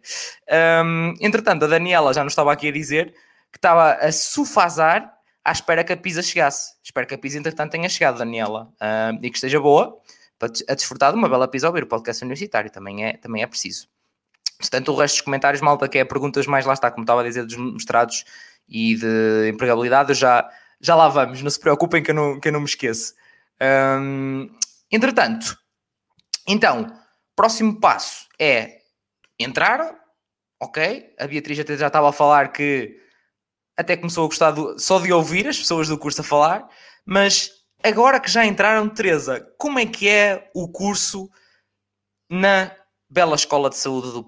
Um, 0.85 1.13
entretanto, 1.19 1.65
a 1.65 1.67
Daniela 1.67 2.13
já 2.13 2.23
nos 2.23 2.31
estava 2.31 2.53
aqui 2.53 2.69
a 2.69 2.71
dizer 2.71 3.13
que 3.51 3.57
estava 3.57 3.95
a 3.95 4.09
sufazar 4.13 5.13
à 5.43 5.51
espera 5.51 5.83
que 5.83 5.91
a 5.91 5.97
pizza 5.97 6.21
chegasse. 6.21 6.73
Espero 6.81 7.05
que 7.05 7.15
a 7.15 7.17
pizza, 7.17 7.37
entretanto, 7.37 7.71
tenha 7.71 7.89
chegado, 7.89 8.17
Daniela, 8.17 8.71
um, 8.81 9.19
e 9.21 9.29
que 9.29 9.35
esteja 9.35 9.59
boa 9.59 9.99
para 10.39 10.47
a 10.69 10.73
desfrutar 10.73 11.11
de 11.11 11.17
uma 11.17 11.27
bela 11.27 11.49
pizza 11.49 11.67
ouvir 11.67 11.83
o 11.83 11.87
podcast 11.87 12.23
universitário. 12.23 12.71
Também 12.71 13.03
é, 13.03 13.17
também 13.17 13.43
é 13.43 13.47
preciso. 13.47 13.89
Portanto, 14.63 14.93
o 14.93 14.95
resto 14.95 15.15
dos 15.15 15.21
comentários, 15.21 15.61
malta, 15.61 15.89
que 15.89 15.97
é 15.97 16.05
perguntas 16.05 16.47
mais 16.47 16.65
lá 16.65 16.73
está, 16.73 16.89
como 16.89 17.03
estava 17.03 17.19
a 17.19 17.23
dizer, 17.25 17.45
dos 17.45 17.57
mestrados 17.57 18.23
e 18.67 18.95
de 18.95 19.49
empregabilidade, 19.49 20.13
já, 20.13 20.49
já 20.79 20.95
lá 20.95 21.09
vamos, 21.09 21.41
não 21.41 21.49
se 21.49 21.59
preocupem 21.59 22.01
que 22.01 22.11
eu 22.11 22.15
não, 22.15 22.39
que 22.39 22.47
eu 22.47 22.53
não 22.53 22.61
me 22.61 22.65
esqueço. 22.65 23.13
Um, 23.61 24.49
entretanto, 24.89 25.57
então, 26.47 26.97
próximo 27.35 27.77
passo 27.77 28.29
é 28.39 28.79
entrar, 29.37 29.95
ok? 30.61 31.13
A 31.19 31.27
Beatriz 31.27 31.59
até 31.59 31.75
já 31.75 31.87
estava 31.87 32.09
a 32.09 32.13
falar 32.13 32.53
que 32.53 32.97
até 33.75 33.97
começou 33.97 34.23
a 34.23 34.27
gostar 34.27 34.51
do, 34.51 34.79
só 34.79 34.97
de 34.97 35.11
ouvir 35.11 35.45
as 35.45 35.57
pessoas 35.57 35.89
do 35.89 35.97
curso 35.97 36.21
a 36.21 36.23
falar, 36.23 36.69
mas 37.05 37.51
agora 37.83 38.17
que 38.17 38.31
já 38.31 38.45
entraram, 38.45 38.87
Teresa, 38.87 39.45
como 39.57 39.77
é 39.77 39.85
que 39.85 40.07
é 40.07 40.49
o 40.55 40.69
curso 40.69 41.29
na 42.29 42.71
bela 43.13 43.35
escola 43.35 43.69
de 43.69 43.77
saúde 43.77 44.11
do, 44.11 44.27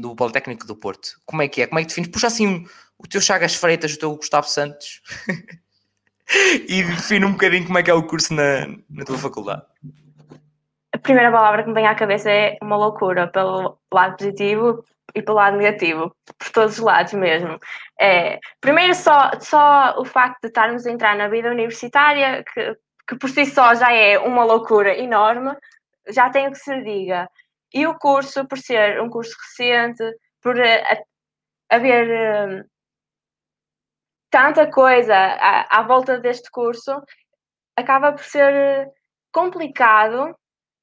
do 0.00 0.16
Politécnico 0.16 0.66
do 0.66 0.76
Porto? 0.76 1.20
Como 1.26 1.42
é 1.42 1.48
que 1.48 1.62
é? 1.62 1.66
Como 1.66 1.80
é 1.80 1.82
que 1.82 1.88
defines? 1.88 2.08
Puxa 2.08 2.28
assim 2.28 2.64
o 2.96 3.08
teu 3.08 3.20
Chagas 3.20 3.56
Freitas, 3.56 3.94
o 3.94 3.98
teu 3.98 4.14
Gustavo 4.14 4.46
Santos 4.46 5.02
e 6.68 6.84
define 6.84 7.24
um 7.24 7.32
bocadinho 7.32 7.66
como 7.66 7.78
é 7.78 7.82
que 7.82 7.90
é 7.90 7.94
o 7.94 8.06
curso 8.06 8.32
na, 8.32 8.68
na 8.88 9.04
tua 9.04 9.18
faculdade. 9.18 9.62
A 10.94 10.98
primeira 10.98 11.32
palavra 11.32 11.62
que 11.62 11.68
me 11.68 11.74
vem 11.74 11.86
à 11.86 11.94
cabeça 11.94 12.30
é 12.30 12.56
uma 12.62 12.76
loucura, 12.76 13.26
pelo 13.26 13.76
lado 13.92 14.16
positivo 14.16 14.84
e 15.14 15.20
pelo 15.20 15.38
lado 15.38 15.56
negativo, 15.56 16.14
por 16.38 16.50
todos 16.52 16.78
os 16.78 16.84
lados 16.84 17.12
mesmo. 17.14 17.58
É, 18.00 18.38
primeiro, 18.60 18.94
só, 18.94 19.32
só 19.40 19.96
o 19.98 20.04
facto 20.04 20.42
de 20.42 20.48
estarmos 20.48 20.86
a 20.86 20.92
entrar 20.92 21.16
na 21.16 21.28
vida 21.28 21.50
universitária, 21.50 22.44
que, 22.54 22.76
que 23.08 23.16
por 23.16 23.28
si 23.30 23.44
só 23.46 23.74
já 23.74 23.92
é 23.92 24.18
uma 24.18 24.44
loucura 24.44 24.96
enorme, 24.96 25.56
já 26.08 26.30
tem 26.30 26.46
o 26.46 26.52
que 26.52 26.58
se 26.58 26.82
diga. 26.82 27.28
E 27.74 27.86
o 27.86 27.98
curso, 27.98 28.46
por 28.46 28.58
ser 28.58 29.00
um 29.00 29.08
curso 29.08 29.34
recente, 29.40 30.04
por 30.42 30.56
uh, 30.56 31.04
haver 31.70 32.60
uh, 32.60 32.64
tanta 34.30 34.70
coisa 34.70 35.14
à, 35.14 35.78
à, 35.78 35.82
volta 35.82 36.18
deste 36.18 36.50
curso, 36.50 37.02
acaba 37.76 38.12
por 38.12 38.24
ser 38.24 38.90
complicado 39.32 40.34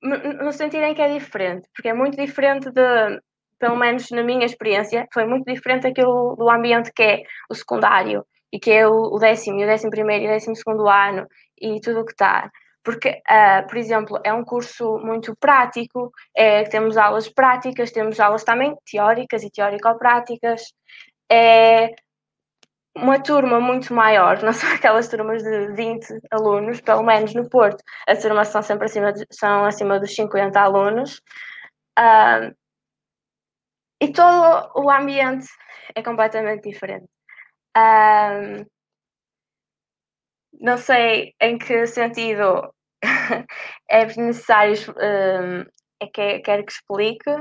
no 0.02 0.52
sentido 0.54 0.84
em 0.84 0.96
que 0.96 1.02
é 1.02 1.14
diferente, 1.14 1.68
porque 1.76 1.90
é 1.90 1.94
muito 1.94 2.16
diferente 2.16 2.72
de, 2.72 3.22
pelo 3.60 3.76
menos 3.76 4.10
na 4.12 4.24
minha 4.24 4.46
experiência, 4.46 5.06
foi 5.14 5.26
muito 5.26 5.46
diferente 5.46 5.84
daquilo 5.84 6.36
do 6.38 6.50
ambiente 6.50 6.92
que 6.94 7.04
é 7.04 7.24
o 7.50 7.56
secundário 7.56 8.26
e 8.52 8.60
que 8.60 8.72
é 8.72 8.88
o, 8.88 8.94
o 8.94 9.20
décimo, 9.20 9.60
e 9.60 9.64
o 9.64 9.68
décimo 9.68 9.92
primeiro 9.92 10.24
e 10.24 10.28
o 10.28 10.32
décimo 10.32 10.56
segundo 10.56 10.88
ano 10.88 11.28
e 11.62 11.82
tudo 11.82 12.00
o 12.00 12.06
que 12.06 12.14
está. 12.14 12.50
Porque, 12.84 13.22
uh, 13.30 13.68
por 13.68 13.78
exemplo, 13.78 14.20
é 14.24 14.34
um 14.34 14.44
curso 14.44 14.98
muito 15.00 15.36
prático, 15.36 16.12
é, 16.36 16.64
temos 16.64 16.98
aulas 16.98 17.28
práticas, 17.28 17.92
temos 17.92 18.20
aulas 18.20 18.44
também 18.44 18.76
teóricas 18.90 19.44
e 19.44 19.52
teórico-práticas, 19.52 20.74
é, 21.32 21.94
uma 22.96 23.22
turma 23.22 23.60
muito 23.60 23.94
maior, 23.94 24.42
não 24.44 24.54
são 24.54 24.72
aquelas 24.74 25.08
turmas 25.08 25.44
de 25.44 25.74
20 25.74 26.20
alunos, 26.32 26.82
pelo 26.82 27.04
menos 27.04 27.34
no 27.34 27.50
Porto, 27.50 27.84
as 28.08 28.22
turmas 28.22 28.48
são 28.50 28.62
sempre 28.62 28.86
acima, 28.86 29.14
de, 29.14 29.26
são 29.32 29.66
acima 29.66 30.00
dos 30.00 30.16
50 30.16 30.60
alunos. 30.60 31.22
Uh, 31.98 32.56
e 34.02 34.12
todo 34.14 34.72
o 34.76 34.90
ambiente 34.90 35.48
é 35.94 36.02
completamente 36.02 36.70
diferente. 36.70 37.08
Uh, 37.78 38.66
não 40.60 40.78
sei 40.78 41.34
em 41.42 41.58
que 41.58 41.86
sentido 41.88 42.74
é 43.90 44.06
necessário 44.06 44.76
um, 44.98 45.62
é 46.02 46.08
que 46.08 46.40
quero 46.40 46.66
que 46.66 46.72
explique, 46.72 47.32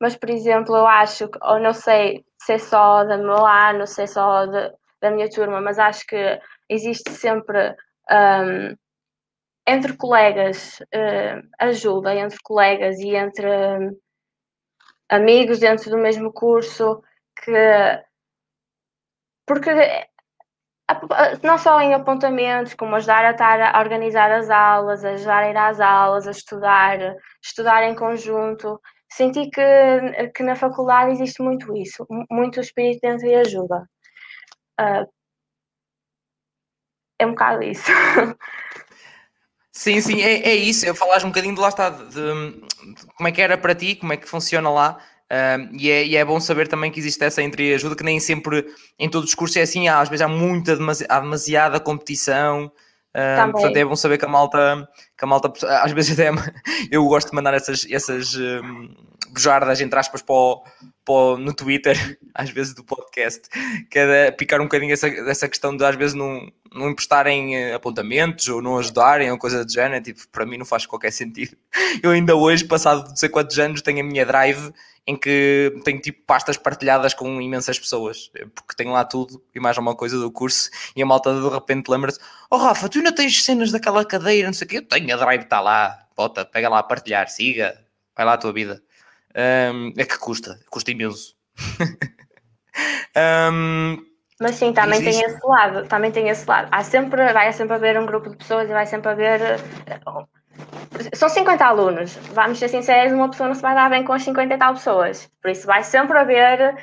mas 0.00 0.16
por 0.16 0.30
exemplo, 0.30 0.76
eu 0.76 0.86
acho 0.86 1.28
que, 1.28 1.38
ou 1.42 1.58
não 1.58 1.72
sei 1.72 2.24
se 2.40 2.54
é 2.54 2.58
só 2.58 3.04
da 3.04 3.16
meu 3.16 3.44
ano, 3.44 3.86
se 3.86 4.02
é 4.02 4.06
só 4.06 4.46
de, 4.46 4.72
da 5.00 5.10
minha 5.10 5.28
turma, 5.28 5.60
mas 5.60 5.78
acho 5.78 6.06
que 6.06 6.40
existe 6.68 7.10
sempre 7.10 7.74
um, 8.10 8.76
entre 9.66 9.96
colegas 9.96 10.80
uh, 10.80 11.46
ajuda, 11.58 12.14
entre 12.14 12.38
colegas 12.42 12.98
e 13.00 13.14
entre 13.14 13.46
um, 13.46 13.98
amigos 15.08 15.58
dentro 15.58 15.90
do 15.90 15.98
mesmo 15.98 16.32
curso, 16.32 17.02
que 17.44 17.52
porque 19.46 19.70
não 21.42 21.58
só 21.58 21.80
em 21.80 21.94
apontamentos, 21.94 22.74
como 22.74 22.96
ajudar 22.96 23.24
a 23.24 23.32
estar 23.32 23.60
a 23.60 23.80
organizar 23.80 24.30
as 24.32 24.48
aulas, 24.48 25.04
ajudar 25.04 25.42
a 25.44 25.50
ir 25.50 25.56
às 25.56 25.80
aulas, 25.80 26.26
a 26.26 26.30
estudar, 26.30 26.98
estudar 27.42 27.82
em 27.84 27.94
conjunto. 27.94 28.80
Senti 29.10 29.50
que, 29.50 30.28
que 30.34 30.42
na 30.42 30.56
faculdade 30.56 31.12
existe 31.12 31.42
muito 31.42 31.76
isso, 31.76 32.06
muito 32.30 32.60
espírito 32.60 33.00
dentro 33.02 33.26
e 33.26 33.34
ajuda. 33.34 33.88
Uh, 34.80 35.06
é 37.18 37.26
um 37.26 37.30
bocado 37.30 37.62
isso. 37.62 37.90
Sim, 39.78 40.00
sim, 40.00 40.20
é, 40.20 40.40
é 40.48 40.54
isso. 40.56 40.84
Eu 40.84 40.92
falaste 40.92 41.24
um 41.24 41.28
bocadinho 41.28 41.54
de 41.54 41.60
lá 41.60 41.68
está, 41.68 41.88
de, 41.88 42.10
de, 42.10 43.06
como 43.14 43.28
é 43.28 43.30
que 43.30 43.40
era 43.40 43.56
para 43.56 43.76
ti, 43.76 43.94
como 43.94 44.12
é 44.12 44.16
que 44.16 44.28
funciona 44.28 44.68
lá. 44.68 44.98
E, 45.78 45.90
é, 45.90 46.06
e, 46.06 46.16
é, 46.16 46.24
bom 46.24 46.40
saber 46.40 46.68
também 46.68 46.90
que 46.90 46.98
existe 46.98 47.22
essa 47.22 47.42
entreajuda, 47.42 47.94
que 47.94 48.04
nem 48.04 48.18
sempre 48.18 48.64
em 48.98 49.08
todos 49.08 49.28
os 49.28 49.34
cursos 49.34 49.56
é 49.56 49.62
assim, 49.62 49.88
há, 49.88 50.00
às 50.00 50.08
vezes 50.08 50.22
há 50.22 50.28
muita, 50.28 50.78
há 51.08 51.20
demasiada 51.20 51.78
competição. 51.78 52.72
Uh, 53.14 53.52
portanto, 53.52 53.76
é 53.76 53.84
bom 53.84 53.96
saber 53.96 54.18
que 54.18 54.24
a 54.24 54.28
malta, 54.28 54.88
que 55.16 55.24
a 55.24 55.26
malta 55.26 55.52
às 55.82 55.92
vezes 55.92 56.18
até 56.18 56.30
eu 56.90 57.04
gosto 57.06 57.30
de 57.30 57.34
mandar 57.34 57.54
essas, 57.54 57.86
essas 57.90 58.34
um, 58.34 58.94
bujardas, 59.28 59.80
entre 59.80 59.98
aspas, 59.98 60.22
para 60.22 60.34
o, 60.34 61.36
no 61.38 61.54
Twitter, 61.54 61.96
às 62.34 62.50
vezes 62.50 62.74
do 62.74 62.84
podcast, 62.84 63.48
que 63.90 63.98
é 63.98 64.30
picar 64.30 64.60
um 64.60 64.64
bocadinho 64.64 64.92
essa, 64.92 65.08
essa 65.08 65.48
questão 65.48 65.76
de 65.76 65.84
às 65.84 65.96
vezes 65.96 66.14
não, 66.14 66.50
não 66.72 66.90
emprestarem 66.90 67.56
eh, 67.56 67.74
apontamentos 67.74 68.48
ou 68.48 68.60
não 68.60 68.78
ajudarem 68.78 69.30
ou 69.30 69.38
coisa 69.38 69.64
do 69.64 69.72
género, 69.72 70.02
tipo, 70.02 70.26
para 70.28 70.46
mim 70.46 70.58
não 70.58 70.66
faz 70.66 70.86
qualquer 70.86 71.12
sentido. 71.12 71.56
Eu 72.02 72.10
ainda 72.10 72.34
hoje, 72.34 72.64
passado 72.64 73.08
não 73.08 73.16
sei 73.16 73.28
quantos 73.28 73.58
anos, 73.58 73.82
tenho 73.82 74.00
a 74.00 74.04
minha 74.04 74.24
drive 74.26 74.72
em 75.08 75.16
que 75.16 75.74
tenho 75.84 75.98
tipo 76.02 76.22
pastas 76.26 76.58
partilhadas 76.58 77.14
com 77.14 77.40
imensas 77.40 77.78
pessoas, 77.78 78.30
eh, 78.34 78.46
porque 78.54 78.76
tenho 78.76 78.92
lá 78.92 79.04
tudo 79.06 79.42
e 79.54 79.58
mais 79.58 79.76
alguma 79.78 79.96
coisa 79.96 80.18
do 80.18 80.30
curso, 80.30 80.70
e 80.94 81.02
a 81.02 81.06
malta 81.06 81.32
de 81.32 81.48
repente 81.48 81.88
lembra-se: 81.88 82.20
Oh 82.50 82.58
Rafa, 82.58 82.88
tu 82.90 82.98
ainda 82.98 83.12
tens 83.12 83.42
cenas 83.42 83.72
daquela 83.72 84.04
cadeira, 84.04 84.48
não 84.48 84.52
sei 84.52 84.66
o 84.66 84.68
quê, 84.68 84.76
eu 84.76 84.82
tenho 84.82 85.14
a 85.14 85.16
drive, 85.16 85.44
está 85.44 85.60
lá, 85.60 86.06
bota, 86.14 86.44
pega 86.44 86.68
lá 86.68 86.80
a 86.80 86.82
partilhar, 86.82 87.28
siga, 87.30 87.82
vai 88.14 88.26
lá 88.26 88.34
a 88.34 88.36
tua 88.36 88.52
vida. 88.52 88.82
Um, 89.36 89.92
é 89.96 90.04
que 90.04 90.18
custa, 90.18 90.58
custa 90.70 90.90
imenso. 90.90 91.36
um, 93.52 94.08
mas 94.40 94.54
sim, 94.54 94.72
também 94.72 95.02
tem 95.02 95.20
esse 95.20 95.44
lado, 95.44 95.88
também 95.88 96.12
tem 96.12 96.28
esse 96.28 96.48
lado. 96.48 96.68
Há 96.70 96.84
sempre, 96.84 97.32
vai 97.32 97.52
sempre 97.52 97.74
haver 97.74 97.98
um 97.98 98.06
grupo 98.06 98.30
de 98.30 98.36
pessoas 98.36 98.70
e 98.70 98.72
vai 98.72 98.86
sempre 98.86 99.10
haver. 99.10 99.40
Eh, 99.42 99.56
são 101.14 101.28
50 101.28 101.64
alunos, 101.64 102.14
vamos 102.32 102.58
ser 102.58 102.68
sinceros, 102.68 103.12
uma 103.12 103.28
pessoa 103.30 103.48
não 103.48 103.54
se 103.54 103.62
vai 103.62 103.74
dar 103.74 103.90
bem 103.90 104.04
com 104.04 104.12
as 104.12 104.22
50 104.22 104.54
e 104.54 104.58
tal 104.58 104.74
pessoas. 104.74 105.28
Por 105.42 105.50
isso 105.50 105.66
vai 105.66 105.82
sempre 105.82 106.18
haver 106.18 106.76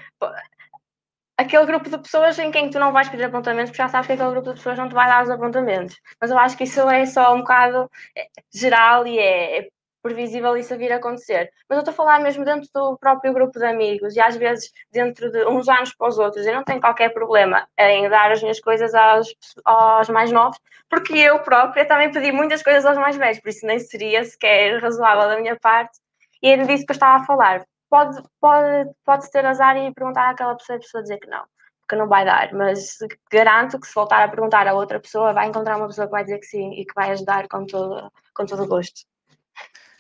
aquele 1.38 1.66
grupo 1.66 1.90
de 1.90 1.98
pessoas 1.98 2.38
em 2.40 2.52
quem 2.52 2.70
tu 2.70 2.80
não 2.80 2.92
vais 2.92 3.10
pedir 3.10 3.26
apontamentos 3.26 3.72
porque 3.72 3.84
já 3.84 3.90
sabes 3.90 4.08
que 4.08 4.14
aquele 4.14 4.32
grupo 4.32 4.50
de 4.50 4.56
pessoas 4.56 4.78
não 4.78 4.90
te 4.90 4.96
vai 4.96 5.08
dar 5.08 5.24
os 5.24 5.30
apontamentos. 5.30 5.96
Mas 6.20 6.32
eu 6.32 6.38
acho 6.38 6.58
que 6.58 6.66
isso 6.66 6.90
é 6.90 7.06
só 7.06 7.34
um 7.34 7.40
bocado 7.40 7.90
eh, 8.18 8.28
geral 8.54 9.08
e 9.08 9.18
é, 9.18 9.60
é 9.60 9.68
previsível 10.06 10.56
isso 10.56 10.72
a 10.72 10.78
vir 10.78 10.92
a 10.94 10.98
acontecer. 10.98 11.52
Mas 11.68 11.78
eu 11.78 11.80
estou 11.80 11.92
a 11.92 11.96
falar 11.96 12.20
mesmo 12.20 12.46
dentro 12.46 12.70
do 12.72 12.96
próprio 12.98 13.34
grupo 13.34 13.58
de 13.58 13.66
amigos 13.66 14.16
e 14.16 14.22
às 14.22 14.36
vezes 14.38 14.72
dentro 14.92 15.32
de 15.32 15.48
uns 15.48 15.68
anos 15.68 15.96
para 15.96 16.08
os 16.08 16.20
outros. 16.20 16.46
Eu 16.46 16.54
não 16.54 16.64
tenho 16.64 16.80
qualquer 16.80 17.10
problema 17.10 17.68
em 17.76 18.08
dar 18.08 18.32
as 18.32 18.40
minhas 18.40 18.60
coisas 18.60 18.94
aos, 18.94 19.36
aos 19.66 20.08
mais 20.10 20.32
novos, 20.32 20.60
porque 20.88 21.18
eu 21.18 21.40
própria 21.40 21.88
também 21.88 22.12
pedi 22.12 22.32
muitas 22.32 22.62
coisas 22.62 22.86
aos 22.86 22.98
mais 23.00 23.18
velhos, 23.18 23.40
por 23.40 23.50
isso 23.50 23.66
nem 23.66 23.80
seria 23.80 24.24
sequer 24.24 24.80
razoável 24.80 25.28
da 25.28 25.40
minha 25.42 25.58
parte. 25.60 25.98
E 26.42 26.50
era 26.50 26.66
disso 26.66 26.86
que 26.86 26.92
eu 26.92 26.96
estava 26.96 27.24
a 27.24 27.26
falar. 27.26 27.66
Pode, 27.90 28.22
pode, 28.40 28.92
pode 29.04 29.32
ter 29.32 29.44
azar 29.46 29.76
e 29.78 29.92
perguntar 29.94 30.30
àquela 30.30 30.56
pessoa 30.56 30.76
e 30.76 30.78
a 30.78 30.82
pessoa 30.82 31.02
dizer 31.02 31.18
que 31.20 31.28
não. 31.28 31.44
que 31.90 31.96
não 31.96 32.08
vai 32.08 32.26
dar, 32.26 32.54
mas 32.54 32.98
garanto 33.32 33.80
que 33.80 33.88
se 33.88 33.96
voltar 33.96 34.24
a 34.24 34.28
perguntar 34.30 34.68
a 34.68 34.74
outra 34.74 35.00
pessoa, 35.00 35.34
vai 35.34 35.48
encontrar 35.48 35.78
uma 35.78 35.88
pessoa 35.88 36.08
que 36.08 36.12
vai 36.12 36.24
dizer 36.24 36.40
que 36.40 36.46
sim 36.46 36.74
e 36.74 36.86
que 36.86 36.94
vai 36.96 37.12
ajudar 37.12 37.48
com 37.48 37.66
todo, 37.66 38.12
com 38.36 38.46
todo 38.46 38.64
o 38.64 38.68
gosto. 38.68 39.02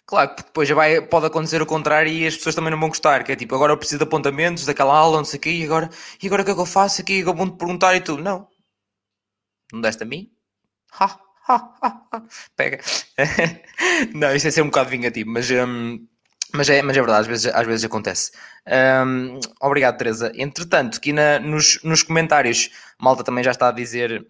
Claro, 0.07 0.29
porque 0.29 0.43
depois 0.43 0.69
vai, 0.69 1.01
pode 1.01 1.25
acontecer 1.25 1.61
o 1.61 1.65
contrário 1.65 2.11
e 2.11 2.27
as 2.27 2.35
pessoas 2.37 2.53
também 2.53 2.69
não 2.71 2.79
vão 2.79 2.89
gostar, 2.89 3.23
que 3.23 3.31
é 3.31 3.35
tipo, 3.35 3.55
agora 3.55 3.73
eu 3.73 3.77
preciso 3.77 3.97
de 3.99 4.03
apontamentos 4.03 4.65
daquela 4.65 4.95
aula, 4.95 5.17
não 5.17 5.25
sei 5.25 5.39
o 5.39 5.41
quê, 5.41 5.49
e 5.49 5.63
agora, 5.65 5.89
e 6.21 6.27
agora 6.27 6.43
o 6.43 6.45
que 6.45 6.51
é 6.51 6.53
que 6.53 6.61
eu 6.61 6.65
faço 6.65 7.01
aqui? 7.01 7.19
Eu 7.19 7.33
vou-te 7.33 7.57
perguntar 7.57 7.95
e 7.95 8.01
tu, 8.01 8.17
não, 8.17 8.47
não 9.73 9.81
deste 9.81 10.03
a 10.03 10.05
mim? 10.05 10.31
Ha, 10.99 11.19
ha, 11.47 11.73
ha, 11.81 12.07
ha. 12.11 12.23
Pega. 12.55 12.79
não, 14.13 14.35
isso 14.35 14.47
é 14.47 14.51
ser 14.51 14.61
um 14.61 14.67
bocado 14.67 14.89
vingativo, 14.89 15.29
mas... 15.29 15.49
Um, 15.51 16.07
mas 16.53 16.69
é, 16.69 16.81
mas 16.81 16.95
é 16.95 17.01
verdade, 17.01 17.21
às 17.21 17.27
vezes, 17.27 17.45
às 17.47 17.67
vezes 17.67 17.85
acontece. 17.85 18.31
Um, 19.05 19.39
obrigado, 19.59 19.97
Teresa. 19.97 20.31
Entretanto, 20.35 20.97
aqui 20.97 21.11
na, 21.11 21.39
nos, 21.39 21.81
nos 21.83 22.01
comentários, 22.03 22.69
Malta 22.99 23.23
também 23.23 23.43
já 23.43 23.51
está 23.51 23.69
a 23.69 23.71
dizer. 23.71 24.25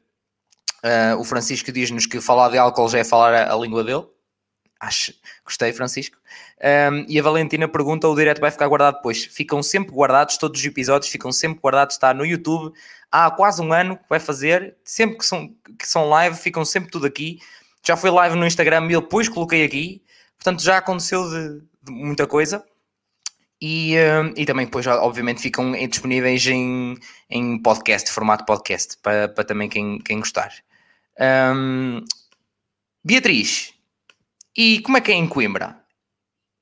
Uh, 0.84 1.20
o 1.20 1.24
Francisco 1.24 1.72
diz-nos 1.72 2.06
que 2.06 2.20
falar 2.22 2.50
de 2.50 2.58
álcool 2.58 2.90
já 2.90 3.00
é 3.00 3.04
falar 3.04 3.34
a, 3.34 3.54
a 3.54 3.58
língua 3.58 3.84
dele. 3.84 4.06
Acho, 4.80 5.14
gostei, 5.44 5.72
Francisco. 5.72 6.18
Um, 6.62 7.06
e 7.08 7.20
a 7.20 7.24
Valentina 7.24 7.68
pergunta: 7.68 8.08
o 8.08 8.16
direto 8.16 8.42
vai 8.42 8.52
ficar 8.52 8.68
guardado 8.68 8.96
depois? 8.96 9.26
Ficam 9.26 9.64
sempre 9.64 9.94
guardados, 9.94 10.38
todos 10.38 10.60
os 10.60 10.66
episódios 10.66 11.12
ficam 11.12 11.32
sempre 11.32 11.60
guardados. 11.62 11.96
Está 11.96 12.14
no 12.14 12.26
YouTube 12.26 12.74
há 13.12 13.32
quase 13.32 13.62
um 13.62 13.72
ano 13.72 13.98
que 13.98 14.04
vai 14.10 14.20
fazer. 14.20 14.76
Sempre 14.84 15.18
que 15.18 15.26
são, 15.26 15.48
que 15.80 15.88
são 15.88 16.10
live, 16.10 16.36
ficam 16.36 16.66
sempre 16.66 16.92
tudo 16.92 17.06
aqui. 17.06 17.40
Já 17.84 17.96
foi 17.96 18.10
live 18.10 18.36
no 18.36 18.46
Instagram 18.46 18.86
e 18.86 19.00
depois 19.00 19.30
coloquei 19.30 19.64
aqui. 19.64 20.04
Portanto, 20.38 20.62
já 20.62 20.78
aconteceu 20.78 21.30
de, 21.30 21.62
de 21.84 21.92
muita 21.92 22.28
coisa. 22.28 22.64
E, 23.62 23.96
e 24.36 24.46
também 24.46 24.66
depois, 24.66 24.86
obviamente, 24.86 25.42
ficam 25.42 25.72
disponíveis 25.88 26.46
em, 26.46 26.98
em 27.30 27.62
podcast, 27.62 28.12
formato 28.12 28.46
podcast, 28.46 28.98
para, 29.02 29.30
para 29.30 29.44
também 29.46 29.70
quem, 29.70 29.98
quem 30.00 30.20
gostar. 30.20 30.52
Um, 31.20 32.04
Beatriz, 33.04 33.74
e 34.56 34.82
como 34.82 34.98
é 34.98 35.02
que 35.02 35.12
é 35.12 35.16
em 35.16 35.28
Coimbra 35.28 35.80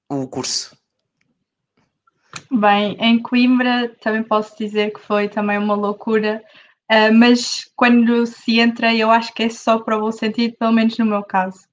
o 0.10 0.28
curso? 0.28 0.76
Bem, 2.52 2.96
em 3.00 3.20
Coimbra 3.20 3.96
também 4.02 4.24
posso 4.24 4.58
dizer 4.58 4.92
que 4.94 5.00
foi 5.00 5.28
também 5.28 5.58
uma 5.58 5.76
loucura, 5.76 6.44
uh, 6.92 7.14
mas 7.14 7.72
quando 7.76 8.26
se 8.26 8.60
entra, 8.60 8.94
eu 8.94 9.12
acho 9.12 9.34
que 9.34 9.44
é 9.44 9.50
só 9.50 9.80
para 9.80 9.98
o 9.98 10.02
bom 10.02 10.12
sentido, 10.12 10.56
pelo 10.58 10.72
menos 10.72 10.98
no 10.98 11.06
meu 11.06 11.24
caso. 11.24 11.68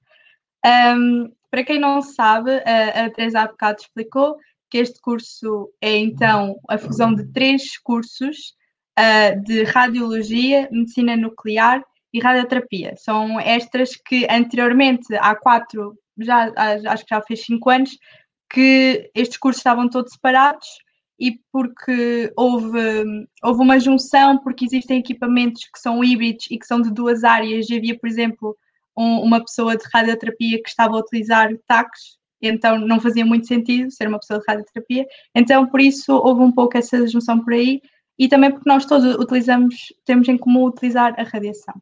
Um, 0.65 1.31
para 1.49 1.63
quem 1.63 1.79
não 1.79 2.01
sabe, 2.01 2.51
a, 2.51 3.09
Teresa 3.09 3.41
há 3.41 3.47
bocado 3.47 3.81
explicou 3.81 4.37
que 4.69 4.77
este 4.77 5.01
curso 5.01 5.69
é 5.81 5.97
então 5.97 6.57
a 6.69 6.77
fusão 6.77 7.13
de 7.13 7.25
três 7.33 7.77
cursos 7.77 8.53
uh, 8.97 9.43
de 9.43 9.63
radiologia, 9.63 10.69
medicina 10.71 11.17
nuclear 11.17 11.83
e 12.13 12.19
radioterapia. 12.19 12.95
São 12.95 13.39
estas 13.39 13.95
que 13.95 14.25
anteriormente, 14.29 15.13
há 15.15 15.35
quatro, 15.35 15.97
já, 16.19 16.51
acho 16.87 17.05
que 17.05 17.15
já 17.15 17.21
fez 17.21 17.43
cinco 17.45 17.69
anos, 17.69 17.97
que 18.49 19.09
estes 19.15 19.37
cursos 19.37 19.59
estavam 19.59 19.89
todos 19.89 20.13
separados 20.13 20.67
e 21.19 21.39
porque 21.51 22.33
houve, 22.35 23.05
houve 23.43 23.61
uma 23.61 23.79
junção, 23.79 24.39
porque 24.39 24.65
existem 24.65 24.97
equipamentos 24.97 25.63
que 25.71 25.79
são 25.79 26.03
híbridos 26.03 26.47
e 26.49 26.57
que 26.57 26.65
são 26.65 26.81
de 26.81 26.91
duas 26.91 27.23
áreas, 27.23 27.69
e 27.69 27.77
havia, 27.77 27.97
por 27.97 28.09
exemplo, 28.09 28.57
um, 28.97 29.19
uma 29.21 29.39
pessoa 29.39 29.77
de 29.77 29.83
radioterapia 29.93 30.61
que 30.61 30.69
estava 30.69 30.95
a 30.95 30.99
utilizar 30.99 31.49
TACs, 31.67 32.17
então 32.41 32.79
não 32.79 32.99
fazia 32.99 33.23
muito 33.25 33.47
sentido 33.47 33.91
ser 33.91 34.07
uma 34.07 34.19
pessoa 34.19 34.39
de 34.39 34.45
radioterapia. 34.47 35.05
Então, 35.35 35.67
por 35.67 35.79
isso, 35.79 36.11
houve 36.11 36.41
um 36.41 36.51
pouco 36.51 36.75
essa 36.75 37.07
junção 37.07 37.39
por 37.39 37.53
aí 37.53 37.79
e 38.17 38.27
também 38.27 38.51
porque 38.51 38.67
nós 38.67 38.85
todos 38.85 39.15
utilizamos, 39.15 39.93
temos 40.03 40.27
em 40.27 40.37
comum 40.37 40.65
utilizar 40.65 41.13
a 41.19 41.23
radiação. 41.23 41.75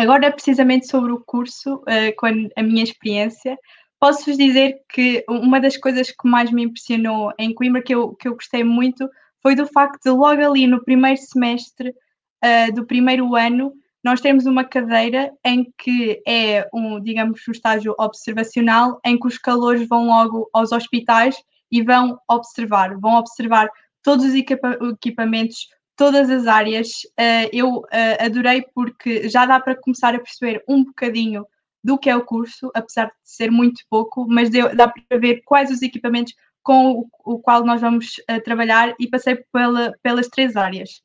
Agora, 0.00 0.32
precisamente 0.32 0.86
sobre 0.86 1.12
o 1.12 1.20
curso, 1.20 1.74
uh, 1.74 2.16
com 2.16 2.26
a 2.56 2.62
minha 2.62 2.82
experiência, 2.82 3.58
posso-vos 4.00 4.38
dizer 4.38 4.80
que 4.88 5.22
uma 5.28 5.60
das 5.60 5.76
coisas 5.76 6.10
que 6.10 6.26
mais 6.26 6.50
me 6.50 6.62
impressionou 6.62 7.30
em 7.38 7.52
Coimbra, 7.52 7.82
que 7.82 7.94
eu, 7.94 8.14
que 8.14 8.26
eu 8.26 8.32
gostei 8.32 8.64
muito, 8.64 9.06
foi 9.42 9.54
do 9.54 9.66
facto 9.66 10.02
de 10.02 10.08
logo 10.08 10.40
ali 10.40 10.66
no 10.66 10.82
primeiro 10.82 11.20
semestre 11.20 11.90
uh, 11.90 12.72
do 12.74 12.86
primeiro 12.86 13.36
ano, 13.36 13.74
nós 14.02 14.22
temos 14.22 14.46
uma 14.46 14.64
cadeira 14.64 15.30
em 15.44 15.70
que 15.76 16.22
é 16.26 16.66
um, 16.72 16.98
digamos, 16.98 17.46
um 17.46 17.52
estágio 17.52 17.94
observacional, 17.98 18.98
em 19.04 19.20
que 19.20 19.28
os 19.28 19.36
calores 19.36 19.86
vão 19.86 20.06
logo 20.06 20.48
aos 20.54 20.72
hospitais 20.72 21.36
e 21.70 21.82
vão 21.82 22.18
observar, 22.26 22.98
vão 22.98 23.16
observar 23.16 23.68
todos 24.02 24.24
os 24.24 24.34
equipa 24.34 24.78
equipamentos, 24.94 25.68
todas 26.00 26.30
as 26.30 26.46
áreas. 26.46 26.88
Uh, 27.10 27.50
eu 27.52 27.68
uh, 27.80 27.84
adorei 28.24 28.64
porque 28.74 29.28
já 29.28 29.44
dá 29.44 29.60
para 29.60 29.76
começar 29.76 30.14
a 30.14 30.18
perceber 30.18 30.64
um 30.66 30.82
bocadinho 30.82 31.44
do 31.84 31.98
que 31.98 32.08
é 32.08 32.16
o 32.16 32.24
curso, 32.24 32.70
apesar 32.74 33.08
de 33.08 33.12
ser 33.22 33.50
muito 33.50 33.82
pouco, 33.90 34.26
mas 34.26 34.48
dá 34.48 34.88
para 34.88 35.18
ver 35.18 35.42
quais 35.44 35.70
os 35.70 35.82
equipamentos 35.82 36.32
com 36.62 37.06
o, 37.22 37.38
qual 37.38 37.66
nós 37.66 37.82
vamos 37.82 38.16
uh, 38.30 38.42
trabalhar 38.42 38.94
e 38.98 39.06
passei 39.08 39.36
pela, 39.52 39.92
pelas 40.02 40.26
três 40.28 40.56
áreas. 40.56 41.02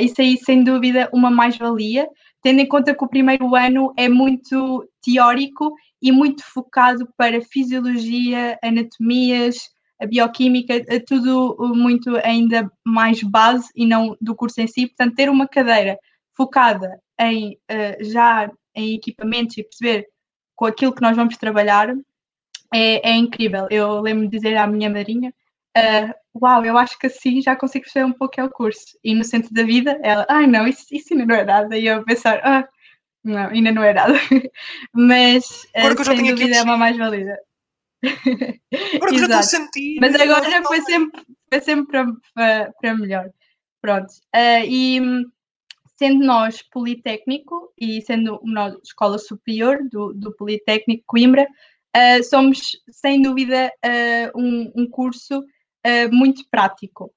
Isso 0.00 0.22
aí, 0.22 0.38
sem 0.38 0.64
dúvida, 0.64 1.10
uma 1.12 1.30
mais-valia, 1.30 2.08
tendo 2.42 2.60
em 2.60 2.66
conta 2.66 2.94
que 2.94 3.04
o 3.04 3.08
primeiro 3.08 3.54
ano 3.54 3.92
é 3.98 4.08
muito 4.08 4.88
teórico 5.02 5.74
e 6.00 6.10
muito 6.10 6.42
focado 6.42 7.06
para 7.18 7.42
fisiologia, 7.42 8.58
anatomias, 8.62 9.56
a 10.04 10.06
bioquímica, 10.06 10.74
é 10.74 10.98
tudo 11.00 11.56
muito 11.74 12.16
ainda 12.24 12.70
mais 12.84 13.22
base 13.22 13.68
e 13.74 13.86
não 13.86 14.16
do 14.20 14.34
curso 14.34 14.60
em 14.60 14.66
si. 14.66 14.86
Portanto, 14.86 15.14
ter 15.14 15.28
uma 15.28 15.48
cadeira 15.48 15.98
focada 16.36 17.00
em 17.20 17.52
uh, 17.70 18.04
já 18.04 18.50
em 18.74 18.94
equipamentos 18.94 19.56
e 19.56 19.62
perceber 19.64 20.06
com 20.56 20.66
aquilo 20.66 20.94
que 20.94 21.02
nós 21.02 21.16
vamos 21.16 21.36
trabalhar 21.36 21.94
é, 22.72 23.10
é 23.10 23.14
incrível. 23.14 23.66
Eu 23.70 24.00
lembro 24.00 24.28
de 24.28 24.36
dizer 24.36 24.56
à 24.56 24.66
minha 24.66 24.90
madrinha 24.90 25.32
uh, 25.76 26.14
uau, 26.40 26.64
eu 26.64 26.76
acho 26.78 26.98
que 26.98 27.06
assim 27.06 27.40
já 27.40 27.54
consigo 27.56 27.84
perceber 27.84 28.06
um 28.06 28.12
pouco 28.12 28.40
é 28.40 28.44
o 28.44 28.50
curso. 28.50 28.98
E 29.02 29.14
no 29.14 29.24
centro 29.24 29.52
da 29.52 29.62
vida, 29.62 29.98
ela, 30.02 30.26
ai 30.28 30.46
não, 30.46 30.66
isso, 30.66 30.86
isso 30.90 31.12
ainda 31.12 31.26
não 31.26 31.34
é 31.34 31.44
nada. 31.44 31.78
E 31.78 31.86
eu 31.86 32.04
pensar, 32.04 32.40
ah, 32.44 32.68
não, 33.22 33.48
ainda 33.48 33.72
não 33.72 33.82
é 33.82 33.94
nada. 33.94 34.14
Mas, 34.92 35.66
já 36.04 36.14
tenho 36.14 36.34
aqui 36.34 36.52
é 36.52 36.62
uma 36.62 36.76
mais-valida. 36.76 37.38
Agora 38.94 39.10
que 39.10 39.18
eu 39.18 39.22
estou 39.22 39.38
a 39.38 39.42
sentir. 39.42 39.98
Mas 40.00 40.14
agora 40.14 40.50
já 40.50 40.62
foi 40.62 40.80
sempre, 40.82 41.22
foi 41.48 41.60
sempre 41.60 41.86
para, 41.86 42.12
para, 42.34 42.72
para 42.80 42.94
melhor. 42.94 43.30
Pronto. 43.80 44.10
Uh, 44.34 44.64
e 44.66 45.00
sendo 45.98 46.24
nós 46.24 46.62
Politécnico 46.62 47.72
e 47.78 48.00
sendo 48.02 48.40
nós 48.44 48.74
escola 48.82 49.18
superior 49.18 49.78
do, 49.90 50.12
do 50.14 50.34
Politécnico 50.36 51.04
Coimbra, 51.06 51.46
uh, 51.96 52.24
somos 52.24 52.78
sem 52.90 53.22
dúvida 53.22 53.70
uh, 53.84 54.40
um, 54.40 54.72
um 54.74 54.88
curso 54.88 55.44
muito 56.10 56.48
prático. 56.50 57.12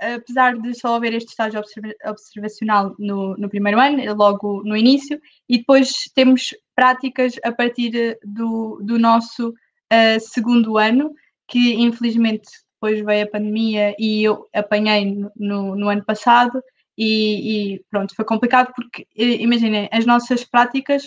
Apesar 0.00 0.58
de 0.58 0.74
só 0.74 0.96
haver 0.96 1.14
este 1.14 1.30
estágio 1.30 1.60
observa 1.60 1.92
observacional 2.06 2.94
no, 2.98 3.36
no, 3.36 3.48
primeiro 3.48 3.80
ano, 3.80 4.14
logo 4.14 4.62
no 4.64 4.76
início, 4.76 5.20
e 5.48 5.58
depois 5.58 5.92
temos 6.14 6.54
práticas 6.74 7.34
a 7.44 7.52
partir 7.52 8.18
do, 8.24 8.80
do 8.82 8.98
nosso 8.98 9.50
uh, 9.50 10.20
segundo 10.20 10.78
ano, 10.78 11.14
que 11.46 11.74
infelizmente 11.74 12.48
depois 12.74 13.04
veio 13.04 13.24
a 13.24 13.30
pandemia 13.30 13.94
e 13.98 14.24
eu 14.24 14.46
apanhei 14.52 15.16
no, 15.36 15.76
no 15.76 15.88
ano 15.88 16.04
passado, 16.04 16.62
e, 16.96 17.74
e, 17.74 17.84
pronto, 17.90 18.14
foi 18.14 18.24
complicado 18.24 18.72
porque, 18.74 19.06
imaginem, 19.16 19.88
as 19.90 20.06
nossas 20.06 20.44
práticas 20.44 21.04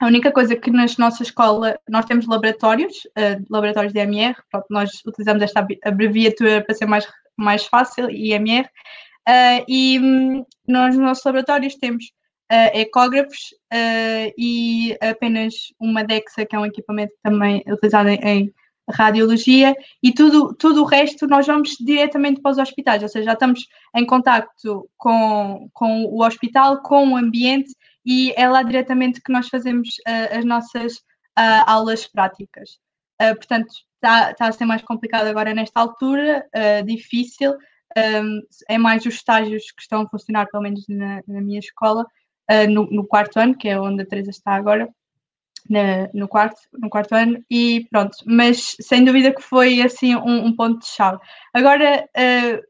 a 0.00 0.06
única 0.06 0.32
coisa 0.32 0.56
que 0.56 0.70
na 0.70 0.86
nossa 0.98 1.22
escola 1.22 1.78
nós 1.88 2.04
temos 2.04 2.26
laboratórios, 2.26 3.04
uh, 3.16 3.44
laboratórios 3.48 3.92
de 3.92 4.00
IMR, 4.00 4.34
pronto, 4.50 4.66
nós 4.70 4.90
utilizamos 5.06 5.42
esta 5.42 5.66
abreviatura 5.84 6.62
para 6.64 6.74
ser 6.74 6.86
mais, 6.86 7.06
mais 7.36 7.66
fácil, 7.66 8.10
IMR, 8.10 8.66
uh, 9.28 9.64
e 9.68 9.98
um, 9.98 10.44
nós 10.66 10.94
nos 10.94 11.04
nossos 11.04 11.24
laboratórios 11.24 11.74
temos 11.76 12.06
uh, 12.52 12.78
ecógrafos 12.78 13.54
e 14.38 14.96
apenas 15.00 15.54
uma 15.80 16.04
DEXA, 16.04 16.46
que 16.46 16.54
é 16.54 16.58
um 16.58 16.66
equipamento 16.66 17.12
também 17.22 17.62
utilizado 17.66 18.08
em, 18.08 18.20
em 18.22 18.54
radiologia, 18.90 19.74
e 20.02 20.12
tudo, 20.12 20.54
tudo 20.54 20.82
o 20.82 20.86
resto 20.86 21.26
nós 21.26 21.46
vamos 21.46 21.76
diretamente 21.80 22.40
para 22.40 22.52
os 22.52 22.58
hospitais, 22.58 23.02
ou 23.02 23.08
seja, 23.08 23.24
já 23.26 23.32
estamos 23.32 23.66
em 23.94 24.04
contacto 24.04 24.88
com, 24.96 25.68
com 25.72 26.04
o 26.04 26.22
hospital, 26.22 26.82
com 26.82 27.12
o 27.12 27.16
ambiente 27.16 27.74
e 28.04 28.32
é 28.36 28.48
lá 28.48 28.62
diretamente 28.62 29.20
que 29.22 29.32
nós 29.32 29.48
fazemos 29.48 29.88
uh, 30.06 30.38
as 30.38 30.44
nossas 30.44 30.96
uh, 31.38 31.64
aulas 31.66 32.06
práticas. 32.06 32.78
Uh, 33.20 33.34
portanto, 33.36 33.72
está 34.04 34.34
tá 34.34 34.48
a 34.48 34.52
ser 34.52 34.64
mais 34.64 34.82
complicado 34.82 35.26
agora 35.26 35.54
nesta 35.54 35.80
altura, 35.80 36.46
difícil, 36.84 37.56
um, 37.96 38.40
é 38.68 38.76
mais 38.76 39.06
os 39.06 39.14
estágios 39.14 39.70
que 39.70 39.82
estão 39.82 40.02
a 40.02 40.08
funcionar, 40.08 40.46
pelo 40.50 40.62
menos 40.62 40.84
na, 40.88 41.22
na 41.26 41.40
minha 41.40 41.58
escola, 41.58 42.04
no, 42.68 42.86
no, 42.90 43.06
quarto 43.06 43.38
ano, 43.38 43.56
que 43.56 43.68
é 43.68 43.80
onde 43.80 44.02
a 44.02 44.06
Teresa 44.06 44.30
está 44.30 44.54
agora, 44.54 44.88
na, 45.70 46.08
no, 46.12 46.28
quarto, 46.28 46.60
no 46.74 46.90
quarto 46.90 47.14
ano, 47.14 47.42
e 47.50 47.86
pronto, 47.90 48.16
mas 48.26 48.76
sem 48.80 49.04
dúvida 49.04 49.32
que 49.32 49.40
foi 49.40 49.80
assim 49.80 50.14
um, 50.14 50.46
um 50.46 50.54
ponto 50.54 50.80
de 50.80 50.86
chave. 50.86 51.18
Agora, 51.54 52.06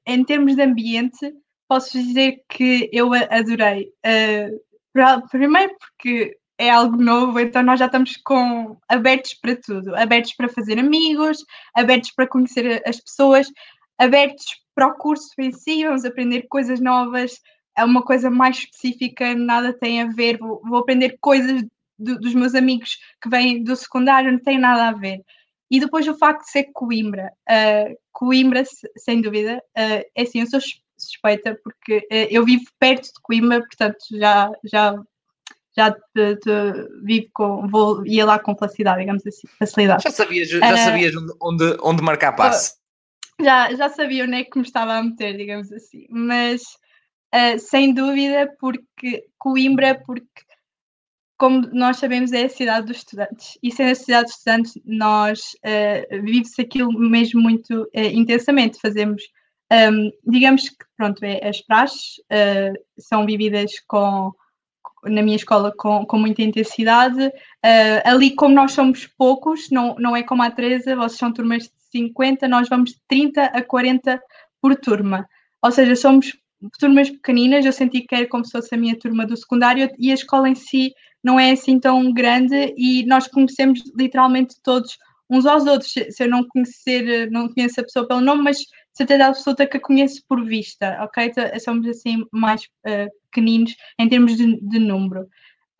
em 0.07 0.25
termos 0.25 0.55
de 0.55 0.63
ambiente, 0.63 1.35
posso 1.69 1.93
dizer 1.93 2.43
que 2.49 2.89
eu 2.93 3.11
adorei. 3.13 3.93
Uh, 4.07 5.29
primeiro 5.29 5.75
porque 5.79 6.37
é 6.59 6.71
algo 6.71 6.97
novo, 6.97 7.41
então 7.41 7.63
nós 7.63 7.79
já 7.79 7.87
estamos 7.87 8.17
com 8.19 8.77
abertos 8.89 9.35
para 9.35 9.57
tudo, 9.57 9.95
abertos 9.97 10.35
para 10.35 10.49
fazer 10.49 10.79
amigos, 10.79 11.45
abertos 11.75 12.13
para 12.13 12.29
conhecer 12.29 12.83
as 12.87 13.01
pessoas, 13.01 13.51
abertos 13.99 14.45
para 14.75 14.89
o 14.89 14.95
curso 14.95 15.31
em 15.39 15.53
si, 15.53 15.85
vamos 15.85 16.05
aprender 16.05 16.47
coisas 16.49 16.81
novas, 16.81 17.41
é 17.77 17.85
uma 17.85 18.03
coisa 18.03 18.31
mais 18.31 18.59
específica, 18.59 19.35
nada 19.35 19.73
tem 19.73 20.03
a 20.03 20.07
ver, 20.07 20.39
vou, 20.39 20.61
vou 20.65 20.79
aprender 20.79 21.17
coisas 21.21 21.65
do, 21.99 22.19
dos 22.19 22.35
meus 22.35 22.55
amigos 22.55 22.99
que 23.21 23.29
vêm 23.29 23.63
do 23.63 23.75
secundário, 23.75 24.33
não 24.33 24.39
tem 24.39 24.59
nada 24.59 24.89
a 24.89 24.93
ver. 24.93 25.21
E 25.71 25.81
depois 25.81 26.07
o 26.07 26.17
facto 26.17 26.45
de 26.45 26.51
ser 26.51 26.65
Coimbra, 26.73 27.33
uh, 27.49 27.97
Coimbra, 28.13 28.63
sem 28.97 29.21
dúvida, 29.21 29.57
uh, 29.77 30.05
é 30.15 30.23
assim, 30.23 30.41
eu 30.41 30.47
sou 30.47 30.61
suspeita 30.97 31.59
porque 31.65 31.99
uh, 31.99 32.29
eu 32.31 32.45
vivo 32.45 32.65
perto 32.79 33.07
de 33.07 33.21
Coimbra, 33.23 33.61
portanto 33.61 33.99
já, 34.13 34.53
já 34.63 34.95
já 35.77 35.91
te, 35.91 36.37
te 36.37 36.89
vivo 37.03 37.29
com, 37.33 37.69
vou, 37.69 38.07
ia 38.07 38.25
lá 38.25 38.39
com 38.39 38.57
facilidade, 38.57 39.01
digamos 39.01 39.27
assim, 39.27 39.47
facilidade. 39.59 40.05
Já 40.05 40.11
sabias, 40.11 40.49
já 40.49 40.73
uh, 40.73 40.77
sabias 40.79 41.15
onde, 41.41 41.77
onde 41.83 42.03
marcar 42.03 42.33
passe? 42.33 42.77
Já, 43.41 43.75
já 43.75 43.89
sabia 43.89 44.25
onde 44.25 44.37
é 44.37 44.45
que 44.45 44.59
me 44.59 44.65
estava 44.65 44.95
a 44.95 45.03
meter, 45.03 45.37
digamos 45.37 45.73
assim, 45.73 46.07
mas 46.09 46.63
uh, 47.35 47.59
sem 47.59 47.93
dúvida 47.93 48.55
porque 48.61 49.27
Coimbra, 49.39 50.01
porque 50.07 50.27
como 51.37 51.69
nós 51.73 51.97
sabemos 51.97 52.33
é 52.33 52.45
a 52.45 52.49
cidade 52.49 52.87
dos 52.87 52.99
estudantes 52.99 53.59
e 53.61 53.73
sendo 53.73 53.91
a 53.91 53.95
cidade 53.97 54.27
dos 54.27 54.37
estudantes 54.37 54.81
nós 54.85 55.41
uh, 55.65 56.23
vive-se 56.23 56.63
aquilo 56.63 56.93
mesmo 56.93 57.41
muito 57.41 57.83
uh, 57.83 57.89
intensamente, 57.95 58.81
fazemos 58.81 59.23
um, 59.73 60.13
digamos 60.31 60.69
que 60.69 60.85
pronto, 60.97 61.25
é, 61.25 61.49
as 61.49 61.61
praxes 61.63 62.21
são 62.99 63.27
vividas 63.27 63.81
com 63.89 64.31
na 65.07 65.23
minha 65.23 65.37
escola 65.37 65.73
com, 65.77 66.05
com 66.05 66.19
muita 66.19 66.43
intensidade. 66.43 67.27
Uh, 67.27 68.01
ali, 68.05 68.35
como 68.35 68.55
nós 68.55 68.73
somos 68.73 69.07
poucos, 69.07 69.71
não, 69.71 69.95
não 69.99 70.17
é 70.17 70.23
como 70.23 70.43
a 70.43 70.51
Teresa, 70.51 70.97
vocês 70.97 71.19
são 71.19 71.33
turmas 71.33 71.65
de 71.65 71.71
50, 71.91 72.49
nós 72.49 72.69
vamos 72.69 72.91
de 72.91 72.97
30 73.09 73.45
a 73.45 73.63
40 73.63 74.21
por 74.61 74.75
turma. 74.77 75.29
Ou 75.63 75.71
seja, 75.71 75.97
somos 75.97 76.37
turmas 76.79 77.11
pequeninas, 77.11 77.65
eu 77.65 77.73
senti 77.73 78.03
que 78.03 78.15
era 78.15 78.29
como 78.29 78.45
se 78.45 78.53
fosse 78.53 78.75
a 78.75 78.79
minha 78.79 78.99
turma 78.99 79.27
do 79.27 79.37
secundário 79.37 79.91
e 79.99 80.11
a 80.11 80.15
escola 80.15 80.49
em 80.49 80.55
si 80.55 80.93
não 81.23 81.39
é 81.41 81.53
assim 81.53 81.79
tão 81.79 82.13
grande 82.13 82.75
e 82.77 83.05
nós 83.07 83.27
conhecemos 83.27 83.83
literalmente 83.97 84.57
todos 84.63 84.97
uns 85.31 85.47
aos 85.47 85.67
outros. 85.67 85.93
Se 85.93 86.25
eu 86.25 86.29
não 86.29 86.47
conhecer, 86.47 87.31
não 87.31 87.49
conheço 87.49 87.81
a 87.81 87.85
pessoa 87.85 88.07
pelo 88.07 88.21
nome, 88.21 88.43
mas 88.43 88.59
certeza 88.95 89.27
absoluta 89.27 89.67
que 89.67 89.77
a 89.77 89.81
conheço 89.81 90.23
por 90.29 90.45
vista, 90.45 90.99
ok? 91.03 91.27
Então, 91.27 91.45
somos 91.61 91.87
assim 91.89 92.25
mais 92.33 92.63
uh, 92.87 93.11
pequeninos 93.31 93.75
em 93.99 94.09
termos 94.09 94.37
de, 94.37 94.61
de 94.61 94.79
número. 94.79 95.29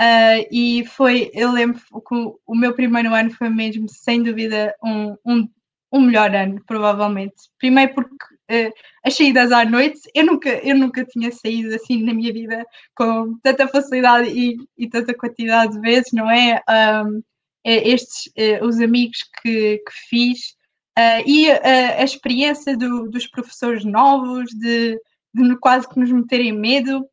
Uh, 0.01 0.43
e 0.51 0.85
foi, 0.87 1.31
eu 1.33 1.53
lembro 1.53 1.81
que 1.81 2.15
o 2.47 2.55
meu 2.57 2.75
primeiro 2.75 3.15
ano 3.15 3.31
foi 3.31 3.49
mesmo, 3.49 3.89
sem 3.89 4.23
dúvida, 4.23 4.75
um, 4.83 5.17
um, 5.25 5.49
um 5.93 6.01
melhor 6.01 6.35
ano, 6.35 6.61
provavelmente. 6.67 7.35
Primeiro 7.59 7.95
porque 7.95 8.13
uh, 8.51 8.73
as 9.05 9.17
saídas 9.17 9.53
à 9.53 9.65
noite, 9.65 10.01
eu 10.13 10.27
nunca, 10.27 10.51
eu 10.51 10.77
nunca 10.77 11.05
tinha 11.05 11.31
saído 11.31 11.73
assim 11.75 12.03
na 12.03 12.13
minha 12.13 12.33
vida 12.33 12.65
com 12.97 13.39
tanta 13.43 13.69
facilidade 13.69 14.29
e, 14.31 14.57
e 14.77 14.89
tanta 14.89 15.15
quantidade 15.15 15.75
de 15.75 15.81
vezes, 15.81 16.13
não 16.13 16.29
é? 16.29 16.61
Um, 17.07 17.23
é 17.65 17.89
estes, 17.89 18.27
uh, 18.37 18.67
os 18.67 18.81
amigos 18.81 19.19
que, 19.41 19.79
que 19.79 19.93
fiz, 20.09 20.57
Uh, 20.97 21.23
e 21.27 21.51
uh, 21.51 21.61
a 21.99 22.05
experiência 22.05 22.77
do, 22.77 23.09
dos 23.11 23.27
professores 23.27 23.85
novos, 23.85 24.51
de, 24.53 25.01
de, 25.35 25.57
quase 25.59 25.89
que 25.89 25.99
nos 25.99 26.11
meterem 26.11 26.53
medo. 26.53 27.05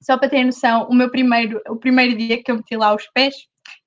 Só 0.00 0.16
para 0.16 0.30
ter 0.30 0.44
noção, 0.44 0.88
o 0.88 0.94
meu 0.94 1.10
primeiro, 1.10 1.60
o 1.68 1.76
primeiro 1.76 2.16
dia 2.16 2.42
que 2.42 2.50
eu 2.50 2.56
meti 2.56 2.76
lá 2.76 2.94
os 2.94 3.06
pés, 3.12 3.34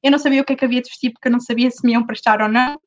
eu 0.04 0.12
não 0.12 0.19
sabia 0.19 0.41
o 0.41 0.45
que 0.45 0.54
é 0.54 0.56
que 0.56 0.65
havia 0.65 0.82
de 0.82 0.89
vestir, 0.89 1.12
porque 1.12 1.27
eu 1.27 1.32
não 1.32 1.39
sabia 1.39 1.71
se 1.71 1.86
me 1.86 1.93
iam 1.93 2.06
prestar 2.06 2.41
ou 2.41 2.49
não. 2.49 2.80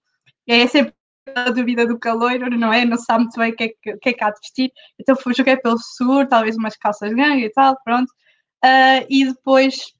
E 0.46 0.52
é 0.52 0.66
sempre 0.66 0.94
a 1.34 1.50
dúvida 1.50 1.86
do 1.86 1.98
calor, 1.98 2.38
não 2.50 2.72
é? 2.72 2.84
Não 2.84 2.98
sabe 2.98 3.24
muito 3.24 3.38
bem 3.38 3.50
o 3.52 3.56
que 3.56 3.64
é 3.64 3.68
que, 3.68 3.96
que, 3.96 4.08
é 4.10 4.12
que 4.12 4.24
há 4.24 4.30
de 4.30 4.40
vestir. 4.40 4.70
Então 5.00 5.16
fui, 5.16 5.34
joguei 5.34 5.56
pelo 5.56 5.78
seguro, 5.78 6.28
talvez 6.28 6.56
umas 6.56 6.76
calças 6.76 7.12
gangue 7.12 7.46
e 7.46 7.50
tal, 7.50 7.76
pronto. 7.82 8.10
Uh, 8.64 9.06
e 9.08 9.24
depois, 9.26 9.92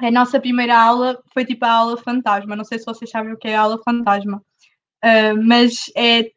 a 0.00 0.10
nossa 0.10 0.40
primeira 0.40 0.78
aula 0.78 1.22
foi 1.32 1.44
tipo 1.44 1.64
a 1.64 1.70
aula 1.70 1.96
fantasma. 1.96 2.56
Não 2.56 2.64
sei 2.64 2.78
se 2.78 2.86
vocês 2.86 3.10
sabem 3.10 3.32
o 3.32 3.38
que 3.38 3.48
é 3.48 3.56
a 3.56 3.62
aula 3.62 3.78
fantasma. 3.84 4.42
Uh, 5.06 5.40
mas 5.40 5.90
é, 5.96 6.32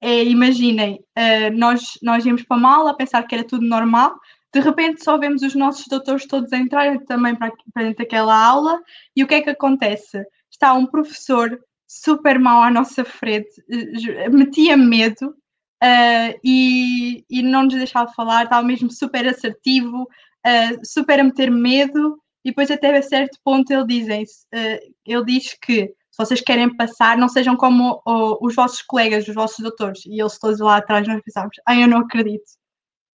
é 0.00 0.24
imaginem, 0.24 0.96
uh, 1.16 1.56
nós, 1.56 1.98
nós 2.02 2.26
íamos 2.26 2.42
para 2.42 2.56
a 2.56 2.90
a 2.90 2.94
pensar 2.94 3.22
que 3.22 3.34
era 3.34 3.44
tudo 3.44 3.64
normal, 3.64 4.18
de 4.52 4.60
repente 4.60 5.04
só 5.04 5.16
vemos 5.18 5.42
os 5.42 5.54
nossos 5.54 5.86
doutores 5.86 6.26
todos 6.26 6.52
entrarem 6.52 6.98
também 7.04 7.36
para, 7.36 7.52
para 7.72 7.84
dentro 7.84 7.98
daquela 7.98 8.34
aula, 8.34 8.80
e 9.14 9.22
o 9.22 9.26
que 9.26 9.34
é 9.34 9.40
que 9.40 9.50
acontece? 9.50 10.24
Está 10.50 10.72
um 10.74 10.86
professor 10.86 11.60
super 11.86 12.38
mau 12.40 12.62
à 12.62 12.70
nossa 12.70 13.04
frente, 13.04 13.50
metia 14.32 14.76
medo 14.76 15.28
uh, 15.82 16.38
e, 16.42 17.24
e 17.30 17.42
não 17.42 17.64
nos 17.64 17.74
deixava 17.74 18.12
falar, 18.12 18.44
estava 18.44 18.66
mesmo 18.66 18.90
super 18.90 19.26
assertivo, 19.28 20.02
uh, 20.02 20.80
super 20.84 21.20
a 21.20 21.24
meter 21.24 21.50
medo, 21.50 22.18
e 22.44 22.50
depois 22.50 22.70
até 22.70 22.96
a 22.96 23.02
certo 23.02 23.38
ponto 23.44 23.70
ele, 23.72 23.86
dizem, 23.86 24.24
uh, 24.24 24.94
ele 25.06 25.24
diz 25.24 25.56
que 25.60 25.92
se 26.18 26.26
vocês 26.26 26.40
querem 26.40 26.76
passar, 26.76 27.16
não 27.16 27.28
sejam 27.28 27.56
como 27.56 28.02
o, 28.04 28.44
os 28.44 28.54
vossos 28.54 28.82
colegas, 28.82 29.28
os 29.28 29.34
vossos 29.34 29.58
doutores. 29.60 30.04
E 30.04 30.20
eles 30.20 30.36
todos 30.36 30.58
lá 30.58 30.78
atrás, 30.78 31.06
nós 31.06 31.22
pensámos, 31.22 31.56
ai, 31.64 31.84
eu 31.84 31.88
não 31.88 31.98
acredito. 31.98 32.44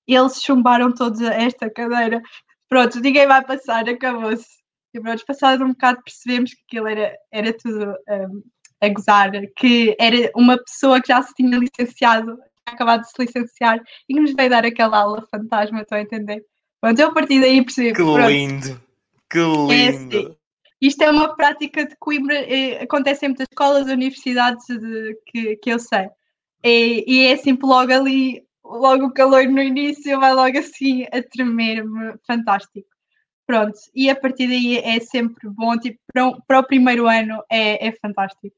Eles 0.09 0.43
chumbaram 0.43 0.91
todos 0.91 1.21
esta 1.21 1.69
cadeira. 1.69 2.23
Pronto, 2.67 3.01
ninguém 3.01 3.27
vai 3.27 3.45
passar, 3.45 3.87
acabou-se. 3.87 4.47
E 4.95 5.01
pronto, 5.01 5.25
passado 5.27 5.65
um 5.65 5.73
bocado 5.73 6.03
percebemos 6.03 6.55
que 6.55 6.63
aquilo 6.67 6.89
era, 6.89 7.15
era 7.31 7.53
tudo 7.53 7.95
um, 8.09 8.43
a 8.81 8.89
gozar, 8.89 9.31
que 9.57 9.95
era 10.01 10.31
uma 10.35 10.57
pessoa 10.57 11.01
que 11.01 11.09
já 11.09 11.21
se 11.21 11.35
tinha 11.35 11.59
licenciado, 11.59 12.39
acabado 12.65 13.03
de 13.03 13.11
se 13.11 13.23
licenciar, 13.23 13.81
e 14.09 14.15
que 14.15 14.21
nos 14.21 14.33
veio 14.33 14.49
dar 14.49 14.65
aquela 14.65 15.01
aula 15.01 15.27
fantasma, 15.31 15.83
estou 15.83 15.99
a 15.99 16.01
entender? 16.01 16.43
Pronto, 16.81 16.99
eu 16.99 17.09
a 17.09 17.13
partir 17.13 17.41
daí 17.41 17.63
percebi. 17.63 17.93
Que 17.93 18.03
pronto, 18.03 18.29
lindo! 18.29 18.83
Que 19.29 19.39
lindo! 19.41 19.73
É 19.73 19.89
assim, 19.89 20.37
isto 20.87 21.03
é 21.03 21.11
uma 21.11 21.35
prática 21.35 21.87
de 21.87 21.97
Coimbra, 21.97 22.35
é, 22.35 22.83
acontece 22.83 23.25
em 23.25 23.29
muitas 23.29 23.47
escolas, 23.51 23.87
universidades 23.89 24.67
de, 24.67 25.19
que, 25.27 25.57
que 25.57 25.71
eu 25.71 25.79
sei. 25.79 26.09
E, 26.63 27.05
e 27.07 27.27
é 27.27 27.37
sempre 27.37 27.67
logo 27.67 27.93
ali, 27.93 28.43
logo 28.65 29.07
o 29.07 29.13
calor 29.13 29.45
no 29.47 29.63
início, 29.63 30.19
vai 30.19 30.35
logo 30.35 30.59
assim 30.59 31.05
a 31.13 31.23
tremer-me, 31.23 32.15
fantástico. 32.27 32.89
Pronto, 33.47 33.79
e 33.95 34.09
a 34.09 34.17
partir 34.17 34.49
daí 34.49 34.79
é 34.79 34.99
sempre 35.01 35.51
bom, 35.51 35.77
tipo, 35.79 35.99
para, 36.13 36.33
para 36.47 36.59
o 36.61 36.67
primeiro 36.67 37.07
ano 37.07 37.43
é, 37.51 37.89
é 37.89 37.93
fantástico. 37.93 38.57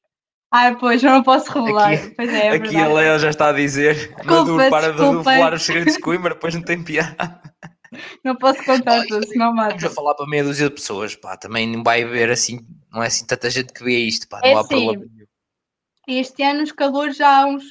Ah, 0.50 0.76
pois, 0.78 1.02
eu 1.02 1.10
não 1.10 1.22
posso 1.24 1.52
revelar. 1.52 1.92
Aqui, 1.92 2.14
pois 2.14 2.32
é, 2.32 2.46
é 2.46 2.50
aqui 2.50 2.76
a 2.76 2.88
Leia 2.88 3.18
já 3.18 3.30
está 3.30 3.48
a 3.48 3.52
dizer, 3.52 3.94
desculpa, 3.94 4.24
Maduro 4.24 4.70
para 4.70 4.92
desculpa. 4.92 5.22
de 5.22 5.28
revelar 5.30 5.54
os 5.54 5.62
segredos 5.62 5.94
de 5.94 6.00
Coimbra, 6.00 6.34
depois 6.34 6.54
não 6.54 6.62
tem 6.62 6.82
piada. 6.82 7.40
Não 8.24 8.36
posso 8.36 8.64
contar 8.64 9.04
tudo, 9.06 9.26
senão 9.26 9.54
mata. 9.54 9.74
Estamos 9.74 9.92
a 9.92 9.94
falar 9.94 10.14
para 10.14 10.26
meia 10.26 10.44
dúzia 10.44 10.68
de 10.68 10.74
pessoas, 10.74 11.14
pá, 11.14 11.36
também 11.36 11.66
não 11.68 11.82
vai 11.82 12.02
haver 12.02 12.30
assim, 12.30 12.60
não 12.92 13.02
é 13.02 13.06
assim 13.06 13.26
tanta 13.26 13.50
gente 13.50 13.72
que 13.72 13.84
vê 13.84 13.98
isto, 13.98 14.28
pá, 14.28 14.40
não 14.40 14.48
é 14.48 14.54
há 14.54 14.60
assim, 14.60 14.68
problema 14.68 15.04
Este 16.08 16.42
ano 16.42 16.62
os 16.62 16.72
calores 16.72 17.16
já 17.16 17.42
há 17.42 17.46
uns, 17.46 17.64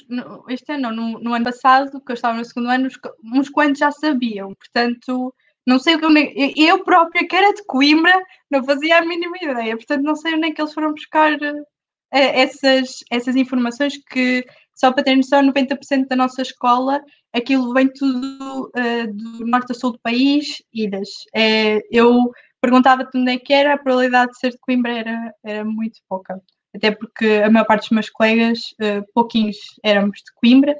este 0.48 0.72
ano 0.72 0.90
não, 0.90 1.12
no, 1.12 1.18
no, 1.20 1.34
ano 1.34 1.44
passado, 1.44 2.00
que 2.00 2.12
eu 2.12 2.14
estava 2.14 2.36
no 2.36 2.44
segundo 2.44 2.68
ano, 2.68 2.86
uns, 2.86 2.98
uns 3.34 3.48
quantos 3.48 3.78
já 3.78 3.90
sabiam, 3.90 4.54
portanto, 4.54 5.34
não 5.66 5.78
sei 5.80 5.96
o 5.96 5.98
que 5.98 6.04
eu, 6.04 6.12
eu 6.56 6.84
própria, 6.84 7.26
que 7.26 7.34
era 7.34 7.52
de 7.52 7.64
Coimbra, 7.64 8.14
não 8.50 8.64
fazia 8.64 8.98
a 8.98 9.04
mínima 9.04 9.36
ideia, 9.40 9.76
portanto 9.76 10.02
não 10.02 10.14
sei 10.14 10.34
onde 10.34 10.48
é 10.48 10.52
que 10.52 10.60
eles 10.60 10.72
foram 10.72 10.92
buscar 10.92 11.32
uh, 11.32 11.66
essas, 12.10 13.00
essas 13.10 13.34
informações 13.34 13.98
que, 14.10 14.44
só 14.74 14.92
para 14.92 15.02
ter 15.02 15.16
noção, 15.16 15.42
90% 15.42 16.06
da 16.06 16.14
nossa 16.14 16.42
escola 16.42 17.02
aquilo 17.36 17.72
vem 17.74 17.88
tudo 17.92 18.70
uh, 18.76 19.12
do 19.12 19.46
norte 19.46 19.72
a 19.72 19.74
sul 19.74 19.92
do 19.92 20.00
país, 20.00 20.62
ilhas. 20.72 21.08
É, 21.34 21.80
eu 21.90 22.30
perguntava-te 22.60 23.16
onde 23.16 23.32
é 23.32 23.38
que 23.38 23.52
era, 23.52 23.74
a 23.74 23.78
probabilidade 23.78 24.32
de 24.32 24.38
ser 24.38 24.50
de 24.50 24.58
Coimbra 24.58 24.92
era, 24.92 25.34
era 25.44 25.64
muito 25.64 26.00
pouca. 26.08 26.40
Até 26.74 26.90
porque 26.90 27.42
a 27.44 27.50
maior 27.50 27.66
parte 27.66 27.82
dos 27.82 27.90
meus 27.90 28.10
colegas, 28.10 28.58
uh, 28.80 29.04
pouquinhos 29.14 29.56
éramos 29.82 30.18
de 30.18 30.32
Coimbra, 30.34 30.76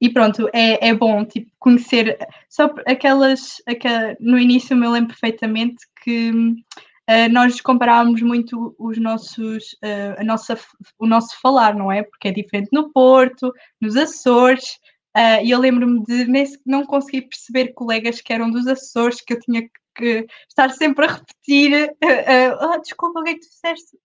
e 0.00 0.10
pronto, 0.10 0.48
é, 0.52 0.88
é 0.88 0.94
bom 0.94 1.24
tipo, 1.24 1.50
conhecer 1.58 2.18
só 2.48 2.74
aquelas, 2.86 3.62
aquelas. 3.66 4.16
No 4.20 4.38
início, 4.38 4.74
eu 4.74 4.78
me 4.78 4.86
lembro 4.86 5.08
perfeitamente 5.08 5.76
que 6.02 6.30
uh, 6.30 7.32
nós 7.32 7.60
comparávamos 7.60 8.20
muito 8.20 8.74
os 8.78 8.98
nossos, 8.98 9.72
uh, 9.82 10.20
a 10.20 10.24
nossa, 10.24 10.58
o 10.98 11.06
nosso 11.06 11.40
falar, 11.40 11.74
não 11.74 11.90
é? 11.90 12.02
Porque 12.02 12.28
é 12.28 12.32
diferente 12.32 12.68
no 12.70 12.92
Porto, 12.92 13.52
nos 13.80 13.96
Açores, 13.96 14.78
Uh, 15.16 15.44
e 15.44 15.50
eu 15.50 15.60
lembro-me 15.60 16.02
de 16.04 16.24
nem, 16.26 16.44
não 16.66 16.84
conseguir 16.84 17.22
perceber 17.22 17.72
colegas 17.72 18.20
que 18.20 18.32
eram 18.32 18.50
dos 18.50 18.66
Açores, 18.66 19.20
que 19.20 19.34
eu 19.34 19.40
tinha 19.40 19.62
que 19.96 20.26
estar 20.48 20.70
sempre 20.70 21.06
a 21.06 21.12
repetir: 21.12 21.90
uh, 22.02 22.66
uh, 22.66 22.80
desculpa, 22.80 23.20
o 23.20 23.22
que 23.22 23.30
é 23.30 23.34
que 23.34 23.40
tu 23.40 23.48
disseste? 23.48 23.96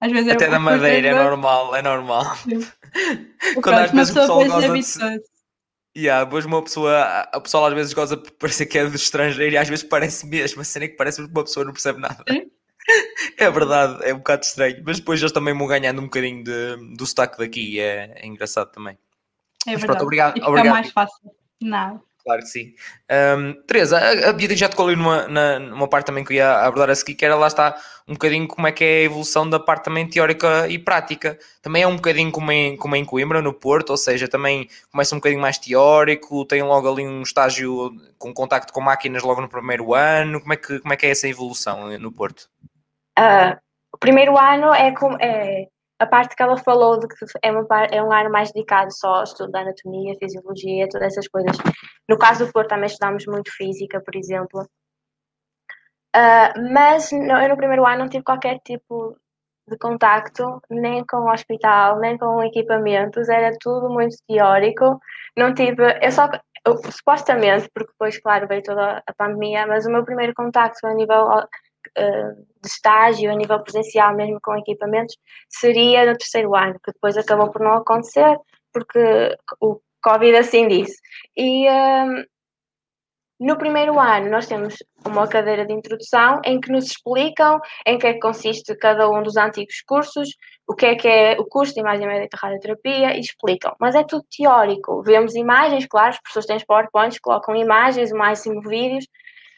Às 0.00 0.12
vezes 0.12 0.32
Até 0.32 0.48
da 0.48 0.58
Madeira, 0.58 1.08
é 1.08 1.14
normal, 1.14 1.76
é 1.76 1.82
normal. 1.82 2.24
Quando 3.62 3.78
às 3.78 3.90
vezes 3.90 4.10
o 4.10 4.20
pessoal 4.20 4.44
gosta 4.44 5.18
de... 5.18 5.24
Yeah, 5.96 6.24
depois 6.24 6.44
uma 6.44 6.62
pessoa, 6.62 7.02
a 7.32 7.40
pessoa 7.40 7.68
às 7.68 7.74
vezes 7.74 7.92
goza 7.94 8.16
por 8.16 8.32
parecer 8.32 8.66
que 8.66 8.76
é 8.76 8.84
do 8.84 8.96
estrangeiro 8.96 9.54
e 9.54 9.56
às 9.56 9.68
vezes 9.68 9.84
parece 9.84 10.26
mesmo, 10.26 10.60
a 10.60 10.64
cena 10.64 10.88
que 10.88 10.96
parece 10.96 11.22
que 11.22 11.30
uma 11.30 11.44
pessoa 11.44 11.64
não 11.64 11.72
percebe 11.72 12.00
nada. 12.00 12.22
Sim. 12.28 12.50
É 13.38 13.50
verdade, 13.50 14.04
é 14.04 14.12
um 14.12 14.18
bocado 14.18 14.44
estranho, 14.44 14.82
mas 14.84 14.98
depois 14.98 15.18
eles 15.18 15.32
também 15.32 15.56
vão 15.56 15.66
ganhando 15.66 16.00
um 16.00 16.04
bocadinho 16.04 16.44
de, 16.44 16.94
do 16.94 17.06
sotaque 17.06 17.38
daqui, 17.38 17.80
é, 17.80 18.12
é 18.14 18.26
engraçado 18.26 18.70
também. 18.70 18.98
É 19.66 19.72
mas 19.72 19.80
verdade. 19.80 19.86
Pronto, 19.86 20.02
obrigado. 20.02 20.38
E 20.38 20.42
obrigado. 20.42 20.72
mais 20.72 20.90
fácil. 20.90 21.30
Não. 21.60 22.02
Claro 22.24 22.40
que 22.40 22.48
sim. 22.48 22.74
Um, 23.36 23.52
Teresa, 23.66 23.98
a, 23.98 24.30
a 24.30 24.32
Beatriz 24.32 24.58
já 24.58 24.66
tocou 24.66 24.86
ali 24.86 24.96
numa, 24.96 25.28
na, 25.28 25.58
numa 25.58 25.86
parte 25.86 26.06
também 26.06 26.24
que 26.24 26.32
eu 26.32 26.36
ia 26.36 26.54
abordar 26.60 26.88
a 26.88 26.94
seguir, 26.94 27.14
que 27.14 27.24
era 27.24 27.36
lá 27.36 27.46
está 27.46 27.76
um 28.08 28.14
bocadinho 28.14 28.48
como 28.48 28.66
é 28.66 28.72
que 28.72 28.82
é 28.82 29.00
a 29.00 29.02
evolução 29.02 29.48
da 29.48 29.60
parte 29.60 29.84
também 29.84 30.08
teórica 30.08 30.66
e 30.66 30.78
prática. 30.78 31.38
Também 31.60 31.82
é 31.82 31.86
um 31.86 31.96
bocadinho 31.96 32.32
como 32.32 32.50
em, 32.50 32.78
como 32.78 32.96
em 32.96 33.04
Coimbra, 33.04 33.42
no 33.42 33.52
Porto, 33.52 33.90
ou 33.90 33.98
seja, 33.98 34.26
também 34.26 34.68
começa 34.90 35.14
um 35.14 35.18
bocadinho 35.18 35.42
mais 35.42 35.58
teórico, 35.58 36.46
tem 36.46 36.62
logo 36.62 36.90
ali 36.90 37.06
um 37.06 37.20
estágio 37.20 37.92
com 38.18 38.32
contacto 38.32 38.72
com 38.72 38.80
máquinas 38.80 39.22
logo 39.22 39.42
no 39.42 39.48
primeiro 39.48 39.92
ano. 39.92 40.40
Como 40.40 40.54
é 40.54 40.56
que, 40.56 40.80
como 40.80 40.94
é, 40.94 40.96
que 40.96 41.04
é 41.04 41.10
essa 41.10 41.28
evolução 41.28 41.98
no 41.98 42.10
Porto? 42.10 42.48
Uh, 43.18 43.54
o 43.92 43.98
primeiro 43.98 44.38
ano 44.38 44.72
é, 44.72 44.92
com, 44.92 45.14
é 45.20 45.68
a 46.04 46.06
parte 46.06 46.36
que 46.36 46.42
ela 46.42 46.56
falou 46.56 46.98
de 46.98 47.08
que 47.08 47.16
é, 47.42 47.50
uma, 47.50 47.66
é 47.90 48.02
um 48.02 48.12
ano 48.12 48.30
mais 48.30 48.52
dedicado 48.52 48.92
só 48.92 49.16
ao 49.16 49.24
estudo 49.24 49.50
da 49.50 49.60
anatomia, 49.60 50.14
fisiologia, 50.18 50.88
todas 50.88 51.08
essas 51.08 51.28
coisas. 51.28 51.56
No 52.08 52.18
caso 52.18 52.46
do 52.46 52.52
Porto 52.52 52.68
também 52.68 52.86
estudamos 52.86 53.24
muito 53.26 53.50
física, 53.56 54.00
por 54.00 54.14
exemplo. 54.14 54.68
Uh, 56.14 56.72
mas 56.72 57.10
no, 57.10 57.32
eu 57.42 57.48
no 57.48 57.56
primeiro 57.56 57.86
ano 57.86 58.00
não 58.00 58.08
tive 58.08 58.22
qualquer 58.22 58.60
tipo 58.64 59.16
de 59.68 59.78
contacto, 59.78 60.60
nem 60.70 61.04
com 61.06 61.16
o 61.16 61.32
hospital, 61.32 61.98
nem 61.98 62.18
com 62.18 62.42
equipamentos, 62.44 63.28
era 63.28 63.50
tudo 63.58 63.88
muito 63.88 64.16
teórico. 64.28 65.00
Não 65.36 65.54
tive, 65.54 65.82
eu 66.02 66.12
só, 66.12 66.28
eu, 66.66 66.76
supostamente, 66.92 67.68
porque 67.74 67.90
depois, 67.92 68.20
claro, 68.20 68.46
veio 68.46 68.62
toda 68.62 69.02
a 69.06 69.14
pandemia, 69.14 69.66
mas 69.66 69.86
o 69.86 69.90
meu 69.90 70.04
primeiro 70.04 70.34
contacto 70.34 70.86
a 70.86 70.94
nível 70.94 71.28
uh, 71.98 72.34
de 72.62 72.68
estágio, 72.68 73.30
a 73.30 73.34
nível 73.34 73.60
presencial, 73.62 74.14
mesmo 74.14 74.38
com 74.42 74.56
equipamentos, 74.56 75.16
seria 75.48 76.06
no 76.06 76.16
terceiro 76.16 76.54
ano, 76.54 76.74
que 76.84 76.92
depois 76.92 77.16
acabou 77.16 77.50
por 77.50 77.62
não 77.62 77.74
acontecer, 77.74 78.36
porque 78.72 79.36
o 79.60 79.80
Covid 80.02 80.36
assim 80.36 80.68
disse. 80.68 81.00
E 81.36 81.68
um, 81.68 82.24
no 83.40 83.58
primeiro 83.58 83.98
ano 83.98 84.30
nós 84.30 84.46
temos 84.46 84.76
uma 85.04 85.26
cadeira 85.26 85.66
de 85.66 85.72
introdução 85.72 86.40
em 86.44 86.60
que 86.60 86.70
nos 86.70 86.86
explicam 86.86 87.60
em 87.86 87.98
que 87.98 88.06
é 88.06 88.14
que 88.14 88.20
consiste 88.20 88.76
cada 88.76 89.10
um 89.10 89.22
dos 89.22 89.36
antigos 89.36 89.82
cursos, 89.86 90.28
o 90.66 90.74
que 90.74 90.86
é 90.86 90.94
que 90.94 91.08
é 91.08 91.36
o 91.38 91.44
curso 91.44 91.74
de 91.74 91.80
imagem 91.80 92.06
médica 92.06 92.38
radioterapia 92.40 93.16
e 93.16 93.20
explicam. 93.20 93.74
Mas 93.80 93.94
é 93.94 94.04
tudo 94.04 94.24
teórico. 94.34 95.02
Vemos 95.02 95.34
imagens, 95.34 95.86
claro, 95.86 96.10
as 96.10 96.20
pessoas 96.20 96.46
têm 96.46 96.58
PowerPoints, 96.66 97.18
colocam 97.18 97.56
imagens, 97.56 98.12
o 98.12 98.16
máximo 98.16 98.62
vídeos, 98.62 99.06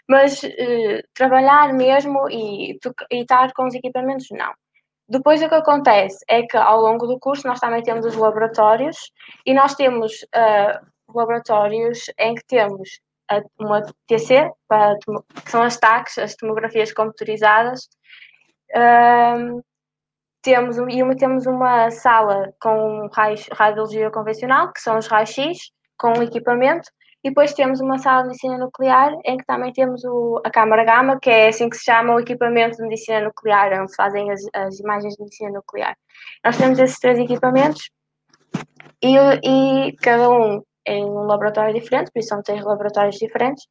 mas 0.08 0.42
uh, 0.42 1.02
trabalhar 1.14 1.72
mesmo 1.72 2.28
e, 2.30 2.78
e 3.10 3.20
estar 3.20 3.52
com 3.52 3.66
os 3.66 3.74
equipamentos, 3.74 4.26
não. 4.30 4.52
Depois 5.08 5.40
o 5.42 5.48
que 5.48 5.54
acontece 5.54 6.18
é 6.28 6.42
que 6.42 6.56
ao 6.56 6.80
longo 6.80 7.06
do 7.06 7.18
curso 7.18 7.46
nós 7.46 7.60
também 7.60 7.82
temos 7.82 8.04
os 8.04 8.16
laboratórios 8.16 8.96
e 9.44 9.54
nós 9.54 9.74
temos 9.74 10.12
uh, 10.22 10.86
laboratórios 11.14 12.10
em 12.18 12.34
que 12.34 12.44
temos 12.46 13.00
uma 13.58 13.82
TC, 14.06 14.50
para, 14.68 14.96
que 15.44 15.50
são 15.50 15.62
as 15.62 15.76
TACs, 15.76 16.18
as 16.18 16.36
tomografias 16.36 16.92
computarizadas. 16.92 17.88
Uh, 18.70 19.62
temos, 20.42 20.76
e 20.76 21.02
uma, 21.02 21.16
temos 21.16 21.46
uma 21.46 21.90
sala 21.90 22.52
com 22.60 23.08
raios, 23.12 23.48
radiologia 23.52 24.10
convencional, 24.10 24.72
que 24.72 24.80
são 24.80 24.96
os 24.98 25.08
raios-x, 25.08 25.72
com 25.98 26.22
equipamento, 26.22 26.88
e 27.26 27.30
depois 27.30 27.52
temos 27.54 27.80
uma 27.80 27.98
sala 27.98 28.22
de 28.22 28.28
medicina 28.28 28.56
nuclear 28.56 29.12
em 29.24 29.36
que 29.36 29.44
também 29.44 29.72
temos 29.72 30.04
o, 30.04 30.40
a 30.44 30.50
câmara 30.50 30.84
gama, 30.84 31.18
que 31.18 31.28
é 31.28 31.48
assim 31.48 31.68
que 31.68 31.76
se 31.76 31.82
chama 31.82 32.14
o 32.14 32.20
equipamento 32.20 32.76
de 32.76 32.84
medicina 32.84 33.20
nuclear, 33.20 33.82
onde 33.82 33.92
fazem 33.96 34.30
as, 34.30 34.42
as 34.54 34.78
imagens 34.78 35.14
de 35.14 35.24
medicina 35.24 35.50
nuclear. 35.50 35.96
Nós 36.44 36.56
temos 36.56 36.78
esses 36.78 37.00
três 37.00 37.18
equipamentos 37.18 37.90
e, 39.02 39.16
e 39.42 39.96
cada 39.96 40.30
um 40.30 40.62
em 40.86 41.04
um 41.04 41.24
laboratório 41.24 41.74
diferente, 41.74 42.12
por 42.12 42.20
isso 42.20 42.28
são 42.28 42.40
três 42.44 42.64
laboratórios 42.64 43.16
diferentes. 43.16 43.66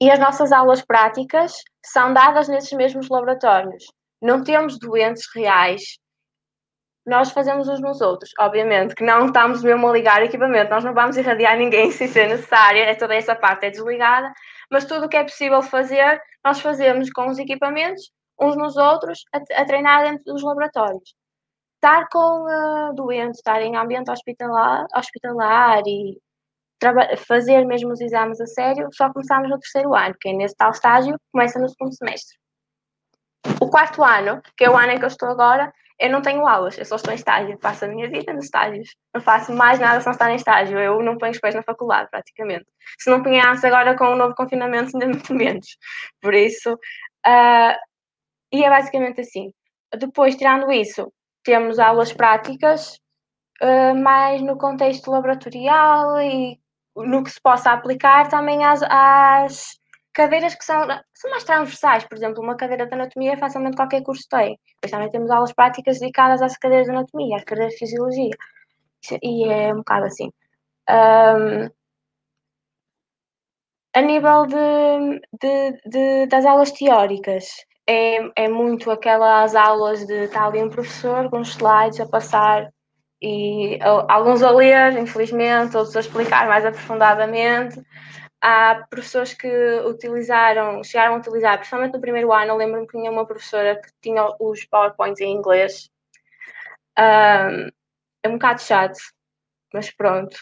E 0.00 0.08
as 0.08 0.20
nossas 0.20 0.52
aulas 0.52 0.80
práticas 0.80 1.54
são 1.84 2.14
dadas 2.14 2.46
nesses 2.46 2.72
mesmos 2.72 3.08
laboratórios. 3.08 3.82
Não 4.22 4.44
temos 4.44 4.78
doentes 4.78 5.24
reais 5.34 5.98
nós 7.06 7.30
fazemos 7.30 7.68
uns 7.68 7.80
nos 7.80 8.00
outros. 8.00 8.30
Obviamente 8.38 8.94
que 8.94 9.04
não 9.04 9.26
estamos 9.26 9.62
mesmo 9.62 9.88
a 9.88 9.92
ligar 9.92 10.22
equipamento, 10.22 10.70
nós 10.70 10.84
não 10.84 10.94
vamos 10.94 11.16
irradiar 11.16 11.56
ninguém 11.56 11.90
sem 11.92 12.08
ser 12.08 12.28
necessária, 12.28 12.82
é 12.82 12.94
toda 12.94 13.14
essa 13.14 13.34
parte 13.34 13.66
é 13.66 13.70
desligada, 13.70 14.32
mas 14.70 14.84
tudo 14.84 15.06
o 15.06 15.08
que 15.08 15.16
é 15.16 15.24
possível 15.24 15.62
fazer, 15.62 16.20
nós 16.44 16.60
fazemos 16.60 17.10
com 17.10 17.28
os 17.28 17.38
equipamentos, 17.38 18.10
uns 18.40 18.56
nos 18.56 18.76
outros, 18.76 19.24
a, 19.32 19.62
a 19.62 19.64
treinar 19.64 20.04
dentro 20.04 20.24
dos 20.24 20.42
laboratórios. 20.42 21.14
Estar 21.76 22.08
com 22.10 22.44
uh, 22.44 22.94
doentes, 22.94 23.38
estar 23.38 23.60
em 23.62 23.76
ambiente 23.76 24.10
hospitalar, 24.10 24.86
hospitalar 24.94 25.82
e 25.86 26.18
fazer 27.26 27.64
mesmo 27.66 27.92
os 27.92 28.00
exames 28.00 28.40
a 28.40 28.46
sério, 28.46 28.88
só 28.92 29.12
começamos 29.12 29.50
no 29.50 29.58
terceiro 29.58 29.94
ano, 29.94 30.14
que 30.18 30.30
é 30.30 30.32
nesse 30.32 30.56
tal 30.56 30.70
estágio, 30.70 31.18
começa 31.32 31.58
no 31.58 31.68
segundo 31.68 31.94
semestre. 31.94 32.38
O 33.60 33.68
quarto 33.68 34.02
ano, 34.02 34.42
que 34.56 34.64
é 34.64 34.70
o 34.70 34.76
ano 34.76 34.92
em 34.92 34.98
que 34.98 35.04
eu 35.04 35.08
estou 35.08 35.28
agora, 35.28 35.72
eu 36.00 36.10
não 36.10 36.22
tenho 36.22 36.46
aulas, 36.46 36.78
eu 36.78 36.84
só 36.84 36.96
estou 36.96 37.12
em 37.12 37.16
estágio, 37.16 37.58
passo 37.58 37.84
a 37.84 37.88
minha 37.88 38.08
vida 38.08 38.32
nos 38.32 38.46
estágios. 38.46 38.96
Não 39.14 39.20
faço 39.20 39.52
mais 39.52 39.78
nada 39.78 40.00
sem 40.00 40.10
estar 40.10 40.30
em 40.30 40.36
estágio, 40.36 40.78
eu 40.78 41.02
não 41.02 41.18
ponho 41.18 41.32
os 41.32 41.38
pés 41.38 41.54
na 41.54 41.62
faculdade, 41.62 42.08
praticamente. 42.10 42.66
Se 42.98 43.10
não 43.10 43.22
punhasse 43.22 43.66
agora 43.66 43.96
com 43.96 44.04
o 44.06 44.16
novo 44.16 44.34
confinamento, 44.34 44.92
ainda 44.94 45.06
muito 45.06 45.34
menos. 45.34 45.76
Por 46.20 46.34
isso, 46.34 46.72
uh, 46.72 47.76
e 48.52 48.64
é 48.64 48.70
basicamente 48.70 49.20
assim. 49.20 49.52
Depois, 49.98 50.36
tirando 50.36 50.72
isso, 50.72 51.12
temos 51.44 51.78
aulas 51.78 52.12
práticas, 52.12 52.98
uh, 53.62 54.42
no 54.42 54.56
contexto 54.56 55.10
laboratorial 55.10 56.20
e 56.22 56.58
no 56.96 57.22
que 57.22 57.30
se 57.30 57.40
possa 57.42 57.72
aplicar 57.72 58.28
também 58.28 58.64
às, 58.64 58.82
às 58.82 59.79
cadeiras 60.12 60.54
que 60.54 60.64
são, 60.64 60.86
são 61.14 61.30
mais 61.30 61.44
transversais, 61.44 62.04
por 62.04 62.16
exemplo, 62.16 62.42
uma 62.42 62.56
cadeira 62.56 62.86
de 62.86 62.94
anatomia 62.94 63.38
facilmente 63.38 63.76
qualquer 63.76 64.02
curso 64.02 64.24
tem. 64.28 64.58
Depois 64.74 64.90
também 64.90 65.10
temos 65.10 65.30
aulas 65.30 65.52
práticas 65.52 65.98
dedicadas 65.98 66.42
às 66.42 66.56
cadeiras 66.56 66.86
de 66.86 66.92
anatomia, 66.92 67.36
às 67.36 67.44
cadeiras 67.44 67.72
de 67.74 67.78
fisiologia. 67.78 68.36
E 69.22 69.48
é 69.48 69.72
um 69.72 69.78
bocado 69.78 70.06
assim. 70.06 70.30
Um, 70.88 71.70
a 73.94 74.00
nível 74.02 74.46
de, 74.46 75.20
de, 75.40 75.80
de, 75.86 76.26
das 76.26 76.44
aulas 76.44 76.72
teóricas, 76.72 77.46
é, 77.86 78.44
é 78.44 78.48
muito 78.48 78.90
aquelas 78.90 79.54
aulas 79.54 80.06
de 80.06 80.24
estar 80.24 80.46
ali 80.46 80.62
um 80.62 80.70
professor 80.70 81.28
com 81.30 81.40
os 81.40 81.50
slides 81.50 82.00
a 82.00 82.08
passar 82.08 82.70
e 83.22 83.78
alguns 84.08 84.42
a 84.42 84.50
ler, 84.50 84.96
infelizmente, 84.98 85.76
outros 85.76 85.96
a 85.96 86.00
explicar 86.00 86.46
mais 86.46 86.64
aprofundadamente 86.64 87.80
há 88.40 88.86
professores 88.88 89.34
que 89.34 89.48
utilizaram, 89.84 90.82
chegaram 90.82 91.14
a 91.14 91.18
utilizar, 91.18 91.58
principalmente 91.58 91.92
no 91.92 92.00
primeiro 92.00 92.32
ano, 92.32 92.56
lembro-me 92.56 92.86
que 92.86 92.96
tinha 92.96 93.10
uma 93.10 93.26
professora 93.26 93.80
que 93.80 93.90
tinha 94.00 94.26
os 94.40 94.64
PowerPoints 94.64 95.20
em 95.20 95.32
inglês. 95.32 95.90
Um, 96.98 97.68
é 98.22 98.28
um 98.28 98.32
bocado 98.32 98.62
chato, 98.62 98.98
mas 99.72 99.90
pronto. 99.90 100.38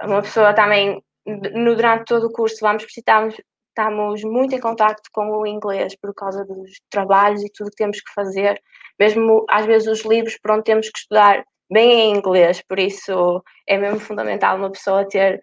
Uma 0.00 0.22
pessoa 0.22 0.54
também, 0.54 1.02
no, 1.26 1.74
durante 1.76 2.06
todo 2.06 2.26
o 2.26 2.32
curso, 2.32 2.56
vamos 2.60 2.84
precisamos, 2.84 3.36
estamos 3.68 4.22
muito 4.24 4.54
em 4.54 4.60
contato 4.60 5.02
com 5.12 5.30
o 5.38 5.46
inglês 5.46 5.96
por 5.96 6.14
causa 6.14 6.44
dos 6.44 6.80
trabalhos 6.90 7.42
e 7.42 7.50
tudo 7.52 7.70
que 7.70 7.76
temos 7.76 8.00
que 8.00 8.12
fazer. 8.12 8.60
Mesmo 8.98 9.44
às 9.48 9.66
vezes 9.66 9.88
os 9.88 10.04
livros 10.04 10.38
por 10.38 10.52
onde 10.52 10.64
temos 10.64 10.88
que 10.90 10.98
estudar 10.98 11.44
bem 11.70 11.92
em 12.00 12.16
inglês, 12.16 12.62
por 12.62 12.78
isso 12.78 13.42
é 13.66 13.78
mesmo 13.78 14.00
fundamental 14.00 14.56
uma 14.56 14.72
pessoa 14.72 15.08
ter 15.08 15.40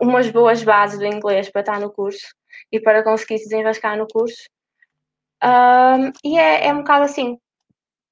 umas 0.00 0.30
boas 0.30 0.62
bases 0.62 0.98
do 0.98 1.06
inglês 1.06 1.50
para 1.50 1.60
estar 1.60 1.80
no 1.80 1.90
curso 1.90 2.26
e 2.70 2.80
para 2.80 3.02
conseguir 3.02 3.38
se 3.38 3.48
desenrascar 3.48 3.96
no 3.96 4.06
curso. 4.06 4.42
Um, 5.42 6.12
e 6.24 6.38
é, 6.38 6.66
é 6.66 6.72
um 6.72 6.78
bocado 6.78 7.04
assim. 7.04 7.38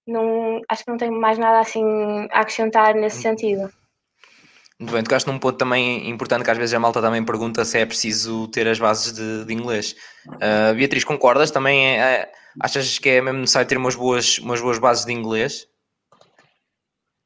Não, 0.06 0.62
acho 0.68 0.84
que 0.84 0.90
não 0.90 0.96
tenho 0.96 1.12
mais 1.12 1.38
nada 1.38 1.60
assim 1.60 1.84
a 2.30 2.40
acrescentar 2.40 2.94
nesse 2.94 3.20
sentido. 3.20 3.70
Muito 4.80 4.92
bem, 4.92 5.02
tocaste 5.02 5.28
num 5.28 5.40
ponto 5.40 5.58
também 5.58 6.08
importante 6.08 6.44
que 6.44 6.50
às 6.50 6.56
vezes 6.56 6.72
a 6.72 6.78
malta 6.78 7.02
também 7.02 7.24
pergunta 7.24 7.64
se 7.64 7.78
é 7.78 7.84
preciso 7.84 8.46
ter 8.48 8.66
as 8.68 8.78
bases 8.78 9.12
de, 9.12 9.44
de 9.44 9.52
inglês. 9.52 9.96
Uh, 10.26 10.74
Beatriz, 10.76 11.02
concordas? 11.02 11.50
Também 11.50 11.84
é, 11.84 11.98
é, 11.98 12.32
achas 12.60 12.98
que 12.98 13.08
é 13.08 13.20
mesmo 13.20 13.40
necessário 13.40 13.68
ter 13.68 13.76
umas 13.76 13.96
boas, 13.96 14.38
umas 14.38 14.60
boas 14.60 14.78
bases 14.78 15.04
de 15.04 15.12
inglês? 15.12 15.66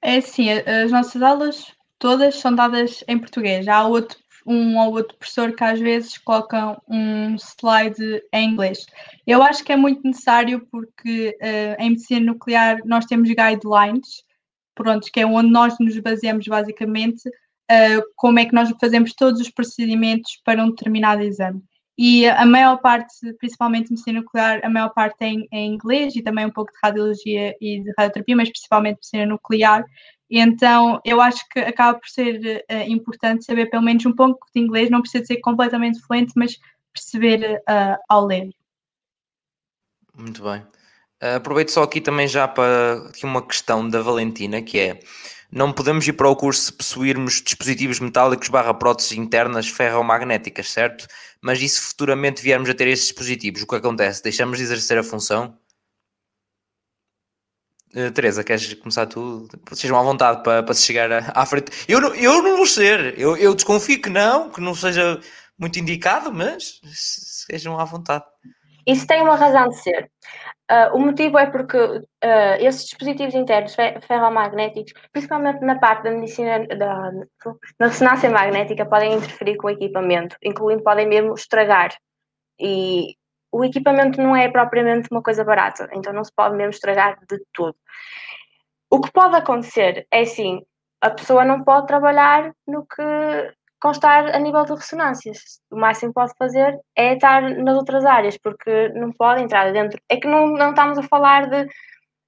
É 0.01 0.20
sim, 0.20 0.51
as 0.51 0.90
nossas 0.90 1.20
aulas 1.20 1.72
todas 1.99 2.36
são 2.36 2.55
dadas 2.55 3.05
em 3.07 3.18
português. 3.18 3.68
Há 3.68 3.86
outro 3.86 4.18
um 4.47 4.78
ou 4.78 4.93
outro 4.95 5.16
professor 5.16 5.53
que 5.53 5.64
às 5.64 5.78
vezes 5.78 6.18
coloca 6.18 6.80
um 6.88 7.36
slide 7.36 8.22
em 8.32 8.51
inglês. 8.51 8.84
Eu 9.26 9.43
acho 9.43 9.64
que 9.64 9.72
é 9.72 9.76
muito 9.76 10.03
necessário 10.05 10.66
porque 10.70 11.36
uh, 11.40 11.82
em 11.82 11.90
medicina 11.90 12.32
nuclear 12.32 12.78
nós 12.84 13.05
temos 13.05 13.28
guidelines, 13.28 14.24
pronto, 14.74 15.11
que 15.12 15.20
é 15.20 15.26
onde 15.26 15.51
nós 15.51 15.76
nos 15.78 15.99
baseamos 15.99 16.47
basicamente 16.47 17.28
uh, 17.28 18.03
como 18.16 18.38
é 18.38 18.45
que 18.45 18.55
nós 18.55 18.72
fazemos 18.80 19.12
todos 19.14 19.40
os 19.40 19.51
procedimentos 19.51 20.40
para 20.45 20.62
um 20.62 20.70
determinado 20.70 21.22
exame. 21.22 21.62
E 21.97 22.26
a 22.26 22.47
maior 22.47 22.78
parte, 22.78 23.32
principalmente 23.38 23.90
medicina 23.90 24.20
nuclear, 24.20 24.61
a 24.64 24.68
maior 24.68 24.88
parte 24.95 25.16
é 25.20 25.28
em, 25.28 25.49
é 25.53 25.59
em 25.59 25.74
inglês 25.74 26.16
e 26.16 26.22
também 26.22 26.47
um 26.47 26.51
pouco 26.51 26.72
de 26.72 26.78
radiologia 26.82 27.55
e 27.61 27.80
de 27.82 27.93
radioterapia, 27.99 28.36
mas 28.36 28.49
principalmente 28.49 28.97
medicina 28.97 29.26
nuclear. 29.26 29.84
Então 30.35 30.99
eu 31.05 31.20
acho 31.20 31.47
que 31.51 31.61
acaba 31.61 31.99
por 31.99 32.09
ser 32.09 32.64
uh, 32.70 32.91
importante 32.91 33.45
saber 33.45 33.66
pelo 33.66 33.83
menos 33.83 34.07
um 34.07 34.14
pouco 34.14 34.47
de 34.55 34.62
inglês, 34.62 34.89
não 34.89 35.03
precisa 35.03 35.24
ser 35.26 35.37
completamente 35.41 36.01
fluente, 36.01 36.33
mas 36.35 36.59
perceber 36.93 37.61
uh, 37.68 37.97
ao 38.09 38.24
ler. 38.24 38.51
Muito 40.16 40.43
bem. 40.43 40.61
Uh, 41.22 41.37
aproveito 41.37 41.68
só 41.68 41.83
aqui 41.83 42.01
também 42.01 42.26
já 42.26 42.49
para 42.49 43.09
aqui 43.09 43.26
uma 43.26 43.47
questão 43.47 43.87
da 43.87 44.01
Valentina, 44.01 44.62
que 44.62 44.78
é 44.78 45.01
não 45.51 45.70
podemos 45.70 46.09
ir 46.09 46.14
para 46.14 46.30
o 46.30 46.35
curso 46.35 46.62
se 46.62 46.72
possuirmos 46.72 47.43
dispositivos 47.43 48.01
metálicos 48.01 48.49
barra 48.49 48.72
próteses 48.72 49.12
internas 49.12 49.68
ferromagnéticas, 49.68 50.70
certo? 50.70 51.07
Mas 51.43 51.61
e 51.61 51.68
se 51.68 51.78
futuramente 51.78 52.43
viermos 52.43 52.70
a 52.70 52.74
ter 52.74 52.89
esses 52.89 53.09
dispositivos, 53.09 53.62
o 53.62 53.66
que 53.66 53.76
acontece? 53.76 54.22
Deixamos 54.22 54.57
de 54.57 54.64
exercer 54.64 54.97
a 54.97 55.03
função? 55.03 55.59
Uh, 57.95 58.11
Teresa, 58.11 58.43
queres 58.43 58.72
começar 58.74 59.07
tu? 59.07 59.47
Sejam 59.72 59.99
à 59.99 60.03
vontade 60.03 60.43
para, 60.43 60.62
para 60.62 60.74
se 60.74 60.82
chegar 60.82 61.11
à, 61.34 61.47
frente. 61.47 61.70
Eu 61.86 62.01
não, 62.01 62.14
eu 62.14 62.43
não 62.43 62.57
vou 62.57 62.66
ser, 62.66 63.18
eu, 63.18 63.36
eu 63.36 63.55
desconfio 63.55 64.01
que 64.01 64.09
não, 64.09 64.49
que 64.49 64.61
não 64.61 64.74
seja 64.74 65.20
muito 65.59 65.78
indicado, 65.78 66.32
mas 66.32 66.80
sejam 66.93 67.78
à 67.78 67.84
vontade. 67.84 68.24
Isso 68.86 69.07
tem 69.07 69.20
uma 69.22 69.36
razão 69.36 69.68
de 69.68 69.76
ser. 69.76 70.11
Uh, 70.70 70.97
o 70.97 70.99
motivo 70.99 71.38
é 71.38 71.47
porque 71.47 71.76
uh, 71.76 72.03
esses 72.59 72.84
dispositivos 72.84 73.34
internos 73.34 73.74
ferromagnéticos, 74.07 74.95
principalmente 75.12 75.61
na 75.61 75.78
parte 75.78 76.05
da 76.05 76.12
medicina 76.12 76.66
da, 76.66 77.11
da 77.78 77.86
ressonância 77.86 78.30
magnética, 78.30 78.86
podem 78.86 79.14
interferir 79.14 79.57
com 79.57 79.66
o 79.66 79.70
equipamento, 79.70 80.34
incluindo 80.43 80.82
podem 80.82 81.07
mesmo 81.07 81.34
estragar. 81.34 81.95
E 82.59 83.16
o 83.53 83.64
equipamento 83.64 84.20
não 84.20 84.34
é 84.34 84.50
propriamente 84.50 85.09
uma 85.11 85.22
coisa 85.22 85.44
barata, 85.44 85.88
então 85.92 86.12
não 86.12 86.24
se 86.24 86.32
pode 86.34 86.57
mesmo 86.57 86.70
estragar 86.70 87.18
de 87.28 87.38
tudo. 87.53 87.76
O 88.90 89.00
que 89.00 89.12
pode 89.12 89.36
acontecer 89.36 90.07
é 90.11 90.24
sim, 90.24 90.62
a 91.00 91.11
pessoa 91.11 91.44
não 91.44 91.62
pode 91.62 91.86
trabalhar 91.86 92.53
no 92.66 92.86
que 92.86 93.03
constar 93.80 94.34
a 94.34 94.38
nível 94.38 94.64
de 94.64 94.74
ressonâncias. 94.74 95.61
O 95.70 95.76
máximo 95.76 96.12
que 96.12 96.14
pode 96.14 96.32
fazer 96.38 96.78
é 96.96 97.14
estar 97.14 97.42
nas 97.42 97.76
outras 97.76 98.05
áreas, 98.05 98.38
porque 98.38 98.88
não 98.90 99.12
pode 99.12 99.42
entrar 99.42 99.72
dentro. 99.72 100.00
É 100.09 100.16
que 100.16 100.28
não, 100.28 100.46
não 100.46 100.70
estamos 100.70 100.98
a 100.98 101.03
falar 101.03 101.48
de. 101.50 101.68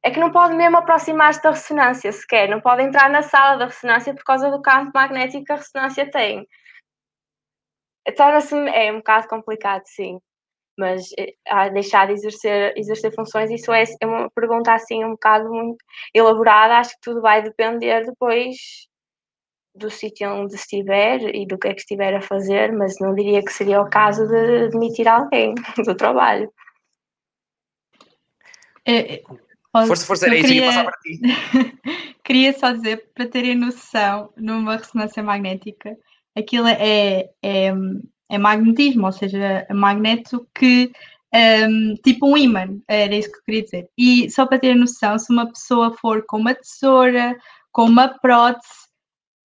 É 0.02 0.10
que 0.10 0.20
não 0.20 0.30
pode 0.32 0.54
mesmo 0.54 0.76
aproximar-se 0.76 1.42
da 1.42 1.50
ressonância 1.50 2.12
sequer, 2.12 2.48
não 2.48 2.60
pode 2.60 2.82
entrar 2.82 3.08
na 3.08 3.22
sala 3.22 3.56
da 3.56 3.66
ressonância 3.66 4.14
por 4.14 4.24
causa 4.24 4.50
do 4.50 4.60
campo 4.60 4.90
magnético 4.94 5.44
que 5.44 5.52
a 5.52 5.56
ressonância 5.56 6.10
tem. 6.10 6.46
Torna-se. 8.16 8.54
É 8.68 8.92
um 8.92 8.96
bocado 8.98 9.28
complicado, 9.28 9.82
sim. 9.86 10.18
Mas 10.76 11.10
eh, 11.18 11.34
a 11.48 11.68
deixar 11.68 12.06
de 12.06 12.14
exercer, 12.14 12.74
exercer 12.76 13.14
funções, 13.14 13.50
isso 13.50 13.72
é, 13.72 13.84
é 14.00 14.06
uma 14.06 14.30
pergunta 14.30 14.72
assim 14.72 15.04
um 15.04 15.12
bocado 15.12 15.48
muito 15.50 15.78
elaborada. 16.12 16.78
Acho 16.78 16.94
que 16.94 17.00
tudo 17.02 17.20
vai 17.20 17.42
depender 17.42 18.04
depois 18.04 18.56
do 19.74 19.90
sítio 19.90 20.30
onde 20.32 20.54
estiver 20.54 21.34
e 21.34 21.46
do 21.46 21.58
que 21.58 21.68
é 21.68 21.74
que 21.74 21.80
estiver 21.80 22.14
a 22.14 22.20
fazer, 22.20 22.72
mas 22.72 22.98
não 23.00 23.14
diria 23.14 23.44
que 23.44 23.52
seria 23.52 23.80
o 23.80 23.90
caso 23.90 24.26
de 24.26 24.68
demitir 24.68 25.08
alguém 25.08 25.54
do 25.84 25.96
trabalho. 25.96 26.52
É, 28.86 29.14
é 29.14 29.22
força, 29.86 30.06
força, 30.06 30.26
era 30.26 30.36
isso 30.36 30.46
queria... 30.46 30.66
passar 30.66 30.84
para 30.84 31.00
ti. 31.00 31.20
queria 32.24 32.52
só 32.52 32.72
dizer, 32.72 33.10
para 33.14 33.26
terem 33.26 33.56
noção, 33.56 34.32
numa 34.36 34.76
ressonância 34.76 35.22
magnética, 35.22 35.96
aquilo 36.36 36.68
é, 36.68 37.30
é, 37.42 37.72
é 38.34 38.38
magnetismo, 38.38 39.06
ou 39.06 39.12
seja, 39.12 39.66
é 39.68 39.74
magneto 39.74 40.46
que 40.54 40.92
um, 41.68 41.94
tipo 41.96 42.26
um 42.26 42.36
imã, 42.36 42.78
era 42.86 43.14
isso 43.14 43.30
que 43.30 43.38
eu 43.38 43.42
queria 43.44 43.62
dizer. 43.62 43.88
E 43.98 44.30
só 44.30 44.46
para 44.46 44.58
ter 44.58 44.74
noção, 44.74 45.18
se 45.18 45.32
uma 45.32 45.46
pessoa 45.46 45.96
for 45.96 46.24
com 46.26 46.38
uma 46.38 46.54
tesoura, 46.54 47.36
com 47.72 47.84
uma 47.84 48.08
prótese, 48.08 48.84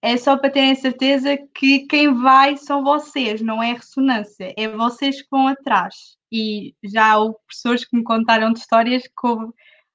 é 0.02 0.16
só 0.16 0.38
para 0.38 0.50
terem 0.50 0.76
certeza 0.76 1.38
que 1.54 1.80
quem 1.88 2.14
vai 2.14 2.56
são 2.56 2.84
vocês, 2.84 3.42
não 3.42 3.62
é 3.62 3.74
ressonância, 3.74 4.54
é 4.56 4.68
vocês 4.70 5.22
que 5.22 5.28
vão 5.30 5.48
atrás. 5.48 6.18
E 6.32 6.74
já 6.84 7.18
houve 7.18 7.36
pessoas 7.48 7.84
que 7.84 7.98
me 7.98 8.04
contaram 8.04 8.54
de 8.54 8.60
histórias 8.60 9.04
que 9.04 9.28
houve, 9.28 9.52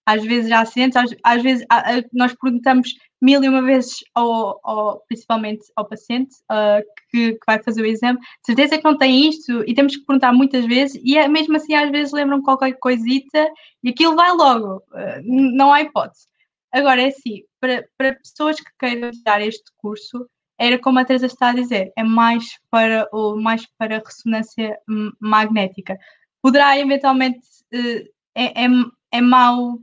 às 0.06 0.22
vezes 0.24 0.50
há 0.50 0.60
acidentes, 0.60 0.96
às, 0.96 1.14
às 1.22 1.42
vezes 1.42 1.66
nós 2.12 2.34
perguntamos 2.34 2.94
mil 3.20 3.42
e 3.42 3.48
uma 3.48 3.62
vezes, 3.62 4.04
ao, 4.14 4.60
ao 4.62 5.00
principalmente 5.08 5.64
ao 5.74 5.86
paciente 5.86 6.34
uh, 6.52 6.84
que, 7.10 7.32
que, 7.32 7.46
vai 7.46 7.62
fazer 7.62 7.82
o 7.82 7.86
exame, 7.86 8.18
certeza 8.44 8.76
que 8.76 8.84
não 8.84 8.98
tem 8.98 9.28
isto, 9.28 9.64
e 9.66 9.74
temos 9.74 9.96
que 9.96 10.04
perguntar 10.04 10.32
muitas 10.32 10.66
vezes, 10.66 11.00
e 11.02 11.16
é, 11.16 11.26
mesmo 11.26 11.56
assim 11.56 11.74
às 11.74 11.90
vezes 11.90 12.12
lembram 12.12 12.42
qualquer 12.42 12.72
coisita 12.74 13.48
e 13.82 13.88
aquilo 13.88 14.14
vai 14.14 14.30
logo, 14.32 14.76
uh, 14.76 15.22
não 15.24 15.72
há 15.72 15.80
hipótese. 15.80 16.26
Agora, 16.70 17.00
é 17.00 17.06
assim, 17.06 17.42
para, 17.60 17.88
para 17.96 18.14
pessoas 18.16 18.60
que 18.60 18.70
queiram 18.78 19.10
dar 19.24 19.40
este 19.40 19.64
curso, 19.78 20.28
era 20.58 20.78
como 20.78 20.98
a 20.98 21.04
Teresa 21.04 21.26
está 21.26 21.50
a 21.50 21.54
dizer, 21.54 21.92
é 21.96 22.02
mais 22.02 22.58
para, 22.70 23.08
o, 23.12 23.36
mais 23.36 23.66
para 23.78 24.02
ressonância 24.04 24.78
magnética. 25.20 25.96
Poderá 26.42 26.78
eventualmente, 26.78 27.40
eh, 27.72 28.04
é, 28.34 28.64
é, 28.64 28.68
é 29.12 29.20
mau, 29.20 29.80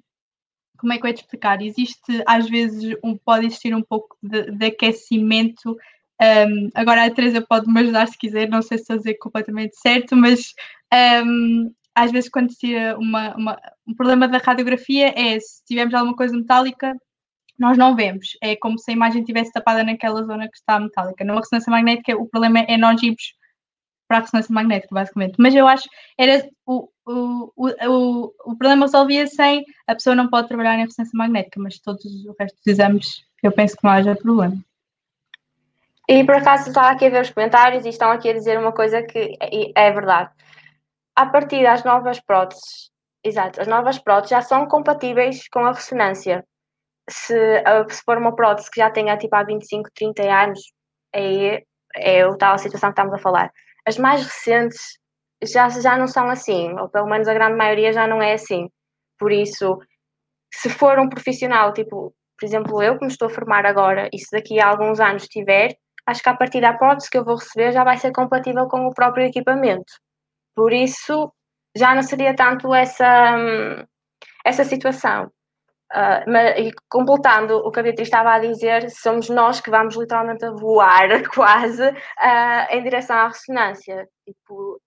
como 0.82 0.94
é 0.94 0.98
que 0.98 1.06
eu 1.06 1.10
ia 1.10 1.14
te 1.14 1.22
explicar? 1.22 1.62
Existe, 1.62 2.24
às 2.28 2.50
vezes, 2.50 2.98
um, 3.04 3.16
pode 3.16 3.46
existir 3.46 3.74
um 3.76 3.84
pouco 3.84 4.18
de, 4.22 4.52
de 4.52 4.66
aquecimento. 4.66 5.78
Um, 6.20 6.70
agora 6.74 7.06
a 7.06 7.12
Teresa 7.12 7.40
pode 7.48 7.72
me 7.72 7.80
ajudar 7.82 8.08
se 8.08 8.18
quiser, 8.18 8.50
não 8.50 8.64
sei 8.64 8.78
se 8.78 8.84
estou 8.84 8.96
a 8.96 8.98
dizer 8.98 9.14
completamente 9.20 9.76
certo, 9.80 10.16
mas 10.16 10.54
um, 11.24 11.72
às 11.96 12.12
vezes 12.12 12.30
quando 12.30 12.50
tira 12.50 12.98
uma, 12.98 13.36
uma, 13.36 13.60
um 13.88 13.94
problema 13.96 14.28
da 14.28 14.40
radiografia 14.40 15.14
é 15.16 15.40
se 15.40 15.64
tivermos 15.66 15.94
alguma 15.94 16.16
coisa 16.16 16.36
metálica, 16.36 16.96
nós 17.60 17.78
não 17.78 17.96
vemos. 17.96 18.30
É 18.42 18.56
como 18.56 18.80
se 18.80 18.90
a 18.90 18.94
imagem 18.94 19.22
estivesse 19.22 19.52
tapada 19.52 19.84
naquela 19.84 20.24
zona 20.24 20.50
que 20.50 20.58
está 20.58 20.80
metálica. 20.80 21.24
Numa 21.24 21.42
ressonância 21.42 21.70
magnética, 21.70 22.18
o 22.18 22.28
problema 22.28 22.60
é 22.68 22.76
nós 22.78 23.02
irmos 23.04 23.36
para 24.12 24.20
a 24.20 24.22
ressonância 24.22 24.54
magnética, 24.54 24.94
basicamente. 24.94 25.36
Mas 25.40 25.56
eu 25.56 25.68
acho 25.68 25.88
era 26.18 26.46
o, 26.66 26.90
o, 27.06 27.52
o, 27.56 28.34
o 28.46 28.58
problema 28.58 28.86
resolvia 28.86 29.26
sem 29.26 29.64
a 29.88 29.96
pessoa 29.96 30.16
não 30.16 30.30
pode 30.30 30.48
trabalhar 30.50 30.76
em 30.76 30.84
ressonância 30.84 31.18
magnética, 31.18 31.60
mas 31.60 31.80
todos 31.80 32.04
os 32.04 32.36
restos 32.38 32.62
dos 32.66 32.68
exames 32.68 33.08
eu 33.42 33.52
penso 33.52 33.76
que 33.76 33.84
não 33.84 33.92
haja 33.92 34.16
problema. 34.16 34.56
E 36.10 36.24
por 36.26 36.36
acaso 36.36 36.68
estava 36.68 36.90
aqui 36.90 37.06
a 37.06 37.10
ver 37.10 37.22
os 37.22 37.30
comentários 37.30 37.86
e 37.86 37.90
estão 37.90 38.12
aqui 38.12 38.30
a 38.30 38.34
dizer 38.34 38.60
uma 38.60 38.74
coisa 38.74 39.02
que 39.02 39.38
é, 39.40 39.88
é 39.88 39.92
verdade 39.92 40.32
a 41.16 41.26
partir 41.26 41.64
das 41.64 41.84
novas 41.84 42.20
próteses, 42.20 42.92
exato, 43.24 43.62
as 43.62 43.68
novas 43.68 44.00
próteses 44.00 44.32
já 44.32 44.42
são 44.42 44.68
compatíveis 44.68 45.48
com 45.50 45.60
a 45.60 45.74
ressonância. 45.74 46.44
Se, 47.10 47.64
se 47.90 48.04
for 48.04 48.18
uma 48.18 48.36
prótese 48.36 48.70
que 48.72 48.80
já 48.80 48.90
tenha 48.90 49.18
tipo 49.18 49.36
há 49.36 49.44
25, 49.44 49.90
30 49.94 50.24
anos, 50.24 50.60
aí 51.14 51.64
é 51.96 52.26
o 52.26 52.38
tal 52.38 52.58
situação 52.58 52.90
que 52.90 53.00
estamos 53.00 53.14
a 53.14 53.22
falar. 53.22 53.52
As 53.88 53.98
mais 53.98 54.24
recentes 54.24 55.00
já, 55.44 55.70
já 55.70 55.98
não 55.98 56.08
são 56.08 56.30
assim, 56.30 56.72
ou 56.80 56.90
pelo 56.90 57.08
menos 57.08 57.28
a 57.28 57.34
grande 57.34 57.56
maioria 57.56 57.92
já 57.92 58.08
não 58.08 58.22
é 58.22 58.34
assim. 58.34 58.70
Por 59.18 59.32
isso, 59.32 59.80
se 60.54 60.70
for 60.70 61.00
um 61.00 61.10
profissional, 61.10 61.74
tipo, 61.74 62.14
por 62.40 62.46
exemplo, 62.46 62.82
eu 62.82 62.98
que 62.98 63.06
me 63.06 63.12
estou 63.12 63.28
a 63.28 63.32
formar 63.32 63.66
agora, 63.66 64.10
e 64.14 64.20
se 64.20 64.32
daqui 64.32 64.60
a 64.60 64.68
alguns 64.68 65.00
anos 65.00 65.28
tiver, 65.28 65.76
acho 66.06 66.24
que 66.24 66.30
a 66.30 66.36
partir 66.36 66.62
da 66.62 66.74
prótese 66.74 67.10
que 67.10 67.18
eu 67.18 67.26
vou 67.26 67.36
receber 67.36 67.72
já 67.72 67.84
vai 67.84 67.98
ser 67.98 68.12
compatível 68.12 68.68
com 68.68 68.88
o 68.88 68.94
próprio 68.94 69.26
equipamento. 69.26 69.94
Por 70.56 70.74
isso, 70.74 71.32
já 71.76 71.96
não 71.96 72.04
seria 72.04 72.36
tanto 72.36 72.74
essa, 72.74 73.86
essa 74.46 74.64
situação. 74.64 75.32
Uh, 75.92 76.24
mas, 76.26 76.58
e 76.58 76.72
completando 76.90 77.58
o 77.58 77.70
que 77.70 77.80
a 77.82 77.84
Beatriz 77.84 78.08
estava 78.08 78.32
a 78.34 78.40
dizer, 78.40 78.90
somos 78.90 79.28
nós 79.28 79.60
que 79.60 79.70
vamos 79.70 79.98
literalmente 79.98 80.46
a 80.46 80.52
voar 80.52 81.10
quase 81.36 81.84
uh, 81.84 82.66
em 82.70 82.82
direção 82.82 83.18
à 83.18 83.28
ressonância. 83.28 84.08
Tipo, 84.26 84.80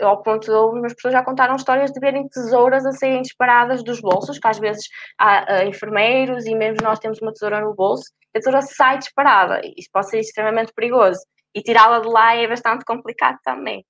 ao 0.00 0.22
ponto 0.22 0.46
de 0.46 0.52
algumas 0.52 0.92
pessoas 0.94 1.14
já 1.14 1.24
contaram 1.24 1.54
histórias 1.54 1.92
de 1.92 2.00
verem 2.00 2.28
tesouras 2.28 2.84
a 2.84 2.92
serem 2.92 3.22
disparadas 3.22 3.84
dos 3.84 4.00
bolsos, 4.00 4.38
que 4.38 4.48
às 4.48 4.58
vezes 4.58 4.86
há 5.18 5.62
uh, 5.62 5.68
enfermeiros 5.68 6.46
e 6.46 6.54
mesmo 6.54 6.78
nós 6.82 6.98
temos 6.98 7.20
uma 7.22 7.32
tesoura 7.32 7.60
no 7.60 7.74
bolso, 7.74 8.04
a 8.34 8.38
tesoura 8.38 8.62
sai 8.62 8.98
disparada. 8.98 9.60
Isso 9.76 9.88
pode 9.92 10.10
ser 10.10 10.18
extremamente 10.18 10.72
perigoso. 10.74 11.20
E 11.54 11.62
tirá-la 11.62 12.00
de 12.00 12.08
lá 12.08 12.34
é 12.34 12.48
bastante 12.48 12.84
complicado 12.84 13.38
também. 13.44 13.84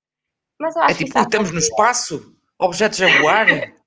Mas 0.59 0.75
eu 0.75 0.83
acho 0.83 0.91
é 0.91 0.97
tipo, 0.97 1.11
que 1.11 1.19
estamos 1.19 1.51
no 1.51 1.59
espaço, 1.59 2.35
objetos 2.59 3.01
a 3.01 3.07
voar. 3.19 3.47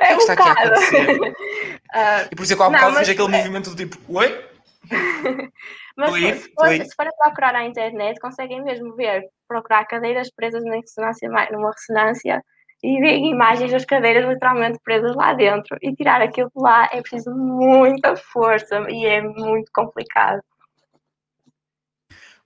É, 0.00 0.12
é 0.12 0.14
um 0.14 0.18
está 0.18 0.34
bocado. 0.34 0.50
aqui 0.50 0.60
a 0.60 0.64
acontecer? 0.64 1.20
Uh, 1.20 2.28
e 2.32 2.36
por 2.36 2.42
isso 2.42 2.52
é 2.52 2.56
que 2.56 2.62
há 2.62 2.68
um 2.68 2.72
bocado 2.72 2.94
fez 2.96 3.08
aquele 3.08 3.28
movimento 3.28 3.70
do 3.70 3.76
tipo, 3.76 3.98
oi? 4.12 4.44
mas 5.96 6.12
se, 6.12 6.34
se, 6.34 6.52
for, 6.52 6.68
se 6.68 6.94
for 6.94 7.08
procurar 7.18 7.52
na 7.52 7.64
internet, 7.64 8.20
conseguem 8.20 8.62
mesmo 8.62 8.94
ver, 8.94 9.24
procurar 9.48 9.86
cadeiras 9.86 10.30
presas 10.30 10.62
na 10.64 10.76
ressonância, 10.76 11.28
numa 11.50 11.70
ressonância 11.70 12.42
e 12.82 13.00
ver 13.00 13.16
imagens 13.16 13.72
das 13.72 13.84
cadeiras 13.86 14.28
literalmente 14.28 14.78
presas 14.84 15.16
lá 15.16 15.32
dentro 15.32 15.78
e 15.80 15.94
tirar 15.94 16.20
aquilo 16.20 16.50
de 16.54 16.62
lá 16.62 16.86
é 16.92 17.00
preciso 17.00 17.30
muita 17.34 18.14
força 18.14 18.84
e 18.90 19.06
é 19.06 19.22
muito 19.22 19.70
complicado. 19.72 20.42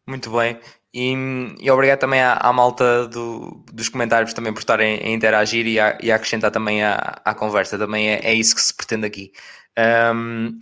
Muito 0.07 0.31
bem. 0.31 0.61
E, 0.93 1.15
e 1.61 1.71
obrigado 1.71 2.01
também 2.01 2.21
à, 2.21 2.35
à 2.35 2.53
malta 2.53 3.07
do, 3.09 3.65
dos 3.73 3.89
comentários 3.89 4.33
também 4.33 4.53
por 4.53 4.61
estarem 4.61 5.01
a 5.01 5.11
interagir 5.11 5.67
e 5.67 5.79
a, 5.79 5.99
e 6.03 6.11
a 6.11 6.17
acrescentar 6.17 6.51
também 6.51 6.83
à, 6.83 7.35
conversa. 7.37 7.79
Também 7.79 8.09
é, 8.09 8.21
é, 8.23 8.35
isso 8.35 8.55
que 8.55 8.63
se 8.63 8.75
pretende 8.75 9.07
aqui. 9.07 9.33
Um, 10.15 10.59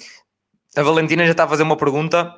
a 0.77 0.83
Valentina 0.83 1.25
já 1.25 1.33
está 1.33 1.45
a 1.45 1.49
fazer 1.49 1.63
uma 1.63 1.77
pergunta 1.77 2.35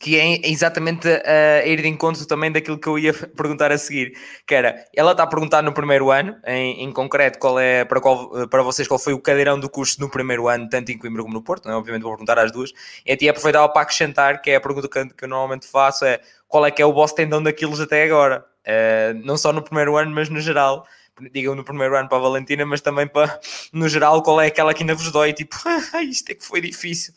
que 0.00 0.18
é 0.18 0.48
exatamente 0.48 1.06
a, 1.06 1.66
ir 1.66 1.82
de 1.82 1.86
encontro 1.86 2.24
também 2.26 2.50
daquilo 2.50 2.78
que 2.78 2.88
eu 2.88 2.98
ia 2.98 3.12
perguntar 3.36 3.70
a 3.70 3.76
seguir, 3.76 4.16
que 4.46 4.54
era, 4.54 4.82
ela 4.96 5.12
está 5.12 5.24
a 5.24 5.26
perguntar 5.26 5.62
no 5.62 5.74
primeiro 5.74 6.10
ano, 6.10 6.34
em, 6.46 6.84
em 6.84 6.90
concreto, 6.90 7.38
qual 7.38 7.58
é, 7.60 7.84
para, 7.84 8.00
qual, 8.00 8.48
para 8.48 8.62
vocês, 8.62 8.88
qual 8.88 8.98
foi 8.98 9.12
o 9.12 9.20
cadeirão 9.20 9.60
do 9.60 9.68
curso 9.68 10.00
no 10.00 10.08
primeiro 10.08 10.48
ano, 10.48 10.70
tanto 10.70 10.90
em 10.90 10.96
Coimbra 10.96 11.22
como 11.22 11.34
no 11.34 11.42
Porto, 11.42 11.66
não 11.66 11.74
é? 11.74 11.76
obviamente 11.76 12.02
vou 12.02 12.12
perguntar 12.12 12.38
às 12.38 12.50
duas, 12.50 12.72
e 13.04 13.12
até 13.12 13.28
aproveitava 13.28 13.68
para 13.68 13.82
acrescentar, 13.82 14.40
que 14.40 14.50
é 14.50 14.56
a 14.56 14.60
pergunta 14.60 14.88
que, 14.88 15.14
que 15.14 15.24
eu 15.24 15.28
normalmente 15.28 15.66
faço, 15.66 16.06
é 16.06 16.18
qual 16.48 16.64
é 16.64 16.70
que 16.70 16.80
é 16.80 16.86
o 16.86 16.94
vosso 16.94 17.14
tendão 17.14 17.42
daqueles 17.42 17.78
até 17.78 18.02
agora? 18.02 18.42
Uh, 18.66 19.20
não 19.22 19.36
só 19.36 19.52
no 19.52 19.62
primeiro 19.62 19.98
ano, 19.98 20.10
mas 20.12 20.30
no 20.30 20.40
geral, 20.40 20.86
digam 21.30 21.54
no 21.54 21.62
primeiro 21.62 21.94
ano 21.94 22.08
para 22.08 22.16
a 22.16 22.22
Valentina, 22.22 22.64
mas 22.64 22.80
também 22.80 23.06
para, 23.06 23.38
no 23.70 23.86
geral, 23.86 24.22
qual 24.22 24.40
é 24.40 24.46
aquela 24.46 24.72
que 24.72 24.82
ainda 24.82 24.94
vos 24.94 25.12
dói, 25.12 25.34
tipo, 25.34 25.56
isto 26.08 26.30
é 26.30 26.34
que 26.34 26.44
foi 26.44 26.62
difícil. 26.62 27.12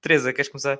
Teresa, 0.00 0.32
queres 0.32 0.50
começar? 0.50 0.76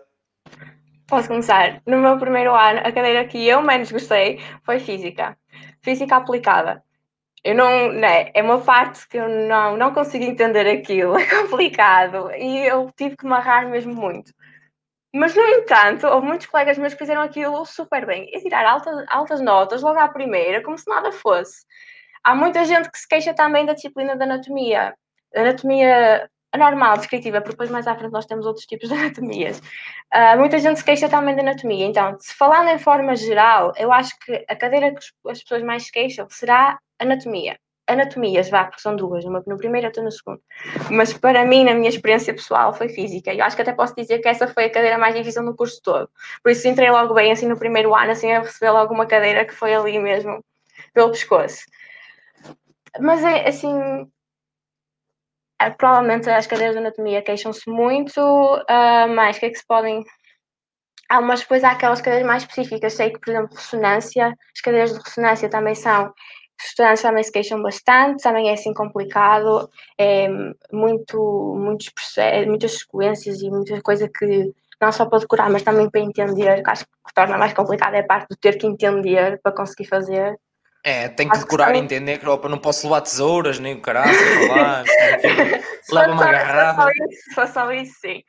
Posso 1.11 1.27
começar? 1.27 1.83
No 1.87 1.99
meu 1.99 2.17
primeiro 2.19 2.55
ano, 2.55 2.79
a 2.85 2.93
cadeira 2.93 3.25
que 3.27 3.45
eu 3.45 3.61
menos 3.61 3.91
gostei 3.91 4.39
foi 4.63 4.79
Física. 4.79 5.37
Física 5.83 6.15
aplicada. 6.15 6.85
Eu 7.43 7.57
não, 7.57 7.93
né, 7.93 8.31
é 8.33 8.41
uma 8.41 8.61
parte 8.61 9.09
que 9.09 9.17
eu 9.17 9.29
não, 9.29 9.77
não 9.77 9.93
consigo 9.93 10.25
entender 10.25 10.69
aquilo, 10.69 11.17
é 11.19 11.27
complicado 11.27 12.31
e 12.33 12.65
eu 12.65 12.93
tive 12.97 13.17
que 13.17 13.27
marrar 13.27 13.69
mesmo 13.69 13.93
muito. 13.93 14.33
Mas, 15.13 15.35
no 15.35 15.43
entanto, 15.43 16.07
houve 16.07 16.29
muitos 16.29 16.47
colegas 16.47 16.79
meus 16.79 16.93
que 16.93 17.01
fizeram 17.01 17.23
aquilo 17.23 17.67
super 17.67 18.07
bem 18.07 18.31
e 18.33 18.41
tirar 18.41 18.65
altas, 18.65 19.05
altas 19.09 19.41
notas 19.41 19.83
logo 19.83 19.99
à 19.99 20.07
primeira, 20.07 20.63
como 20.63 20.79
se 20.79 20.89
nada 20.89 21.11
fosse. 21.11 21.65
Há 22.23 22.37
muita 22.37 22.65
gente 22.65 22.89
que 22.89 22.99
se 22.99 23.09
queixa 23.09 23.35
também 23.35 23.67
da 23.67 23.73
disciplina 23.73 24.17
de 24.17 24.23
anatomia. 24.23 24.95
Anatomia 25.35 26.31
normal, 26.59 26.97
descritiva, 26.97 27.41
porque 27.41 27.53
depois 27.53 27.71
mais 27.71 27.87
à 27.87 27.95
frente 27.95 28.13
nós 28.13 28.27
temos 28.27 28.47
outros 28.47 28.67
tipos 28.67 28.89
de 28.89 28.95
anatomias. 28.95 29.59
Uh, 30.13 30.39
muita 30.39 30.59
gente 30.59 30.79
se 30.79 30.85
queixa 30.85 31.09
também 31.09 31.35
de 31.35 31.41
anatomia. 31.41 31.87
Então, 31.87 32.17
se 32.19 32.35
falando 32.35 32.69
em 32.69 32.79
forma 32.79 33.15
geral, 33.15 33.73
eu 33.77 33.93
acho 33.93 34.19
que 34.19 34.45
a 34.49 34.57
cadeira 34.57 34.93
que 34.93 35.01
as 35.29 35.41
pessoas 35.43 35.63
mais 35.63 35.85
se 35.85 35.93
queixam 35.93 36.27
será 36.29 36.79
anatomia. 36.99 37.59
Anatomias, 37.87 38.49
vá, 38.49 38.65
porque 38.65 38.81
são 38.81 38.95
duas, 38.95 39.25
uma 39.25 39.43
no 39.47 39.57
primeiro 39.57 39.87
e 39.87 39.89
outra 39.89 40.03
no 40.03 40.13
segundo. 40.13 40.41
Mas 40.91 41.13
para 41.13 41.45
mim, 41.45 41.65
na 41.65 41.75
minha 41.75 41.89
experiência 41.89 42.33
pessoal, 42.33 42.73
foi 42.73 42.89
física. 42.89 43.35
Eu 43.35 43.45
acho 43.45 43.57
que 43.57 43.63
até 43.63 43.73
posso 43.73 43.95
dizer 43.97 44.21
que 44.21 44.29
essa 44.29 44.47
foi 44.47 44.67
a 44.67 44.71
cadeira 44.71 44.97
mais 44.97 45.15
difícil 45.15 45.43
no 45.43 45.57
curso 45.57 45.81
todo. 45.83 46.09
Por 46.43 46.53
isso 46.53 46.69
entrei 46.69 46.89
logo 46.91 47.15
bem, 47.15 47.33
assim, 47.33 47.49
no 47.49 47.59
primeiro 47.59 47.93
ano, 47.95 48.13
assim, 48.13 48.31
a 48.31 48.41
receber 48.41 48.71
logo 48.71 48.95
uma 48.95 49.07
cadeira 49.07 49.45
que 49.45 49.53
foi 49.53 49.75
ali 49.75 49.99
mesmo, 49.99 50.45
pelo 50.95 51.11
pescoço. 51.11 51.65
Mas, 53.01 53.25
é, 53.25 53.49
assim, 53.49 54.07
provavelmente 55.77 56.31
as 56.31 56.47
cadeiras 56.47 56.75
de 56.75 56.81
anatomia 56.81 57.23
queixam-se 57.23 57.69
muito, 57.69 58.21
uh, 58.21 59.09
mas 59.15 59.37
o 59.37 59.41
que 59.41 59.47
é 59.47 59.51
que 59.51 59.59
se 59.59 59.67
podem. 59.67 60.03
Há 61.09 61.19
umas, 61.19 61.41
depois 61.41 61.65
há 61.65 61.73
aquelas 61.73 62.01
cadeiras 62.01 62.27
mais 62.27 62.43
específicas, 62.45 62.95
sei 62.95 63.11
que, 63.11 63.19
por 63.19 63.31
exemplo, 63.31 63.57
ressonância, 63.57 64.29
as 64.29 64.61
cadeiras 64.63 64.93
de 64.93 64.99
ressonância 64.99 65.51
também 65.51 65.75
são, 65.75 66.07
os 66.07 66.67
estudantes 66.69 67.03
também 67.03 67.23
se 67.25 67.33
queixam 67.33 67.63
bastante, 67.63 68.23
também 68.23 68.49
é 68.49 68.53
assim 68.53 68.73
complicado, 68.73 69.69
é 69.99 70.29
muito, 70.73 71.55
muitos 71.57 71.91
muitas 72.47 72.79
sequências 72.79 73.43
e 73.43 73.51
muita 73.51 73.81
coisa 73.83 74.09
que 74.09 74.53
não 74.81 74.93
só 74.93 75.07
para 75.07 75.19
decorar, 75.19 75.51
mas 75.51 75.63
também 75.63 75.91
para 75.91 76.01
entender, 76.01 76.63
que 76.63 76.71
acho 76.71 76.85
que 76.85 77.15
torna 77.15 77.37
mais 77.37 77.53
complicado 77.53 77.95
é 77.95 78.01
a 78.01 78.07
parte 78.07 78.29
de 78.31 78.37
ter 78.37 78.57
que 78.57 78.67
entender 78.67 79.41
para 79.43 79.53
conseguir 79.53 79.87
fazer. 79.87 80.39
É, 80.83 81.09
tem 81.09 81.29
que 81.29 81.39
decorar 81.39 81.75
e 81.75 81.79
entender 81.79 82.19
que 82.19 82.27
opa, 82.27 82.49
não 82.49 82.59
posso 82.59 82.87
levar 82.87 83.03
tesouras, 83.03 83.59
nem 83.59 83.75
o 83.75 83.83
caralho, 83.83 84.17
lá, 84.49 84.83
leva 85.93 86.13
uma 86.13 86.25
garrafa. 86.25 86.91
Só 87.35 87.47
só 87.47 87.73
isso, 87.73 87.95
sim. 88.01 88.23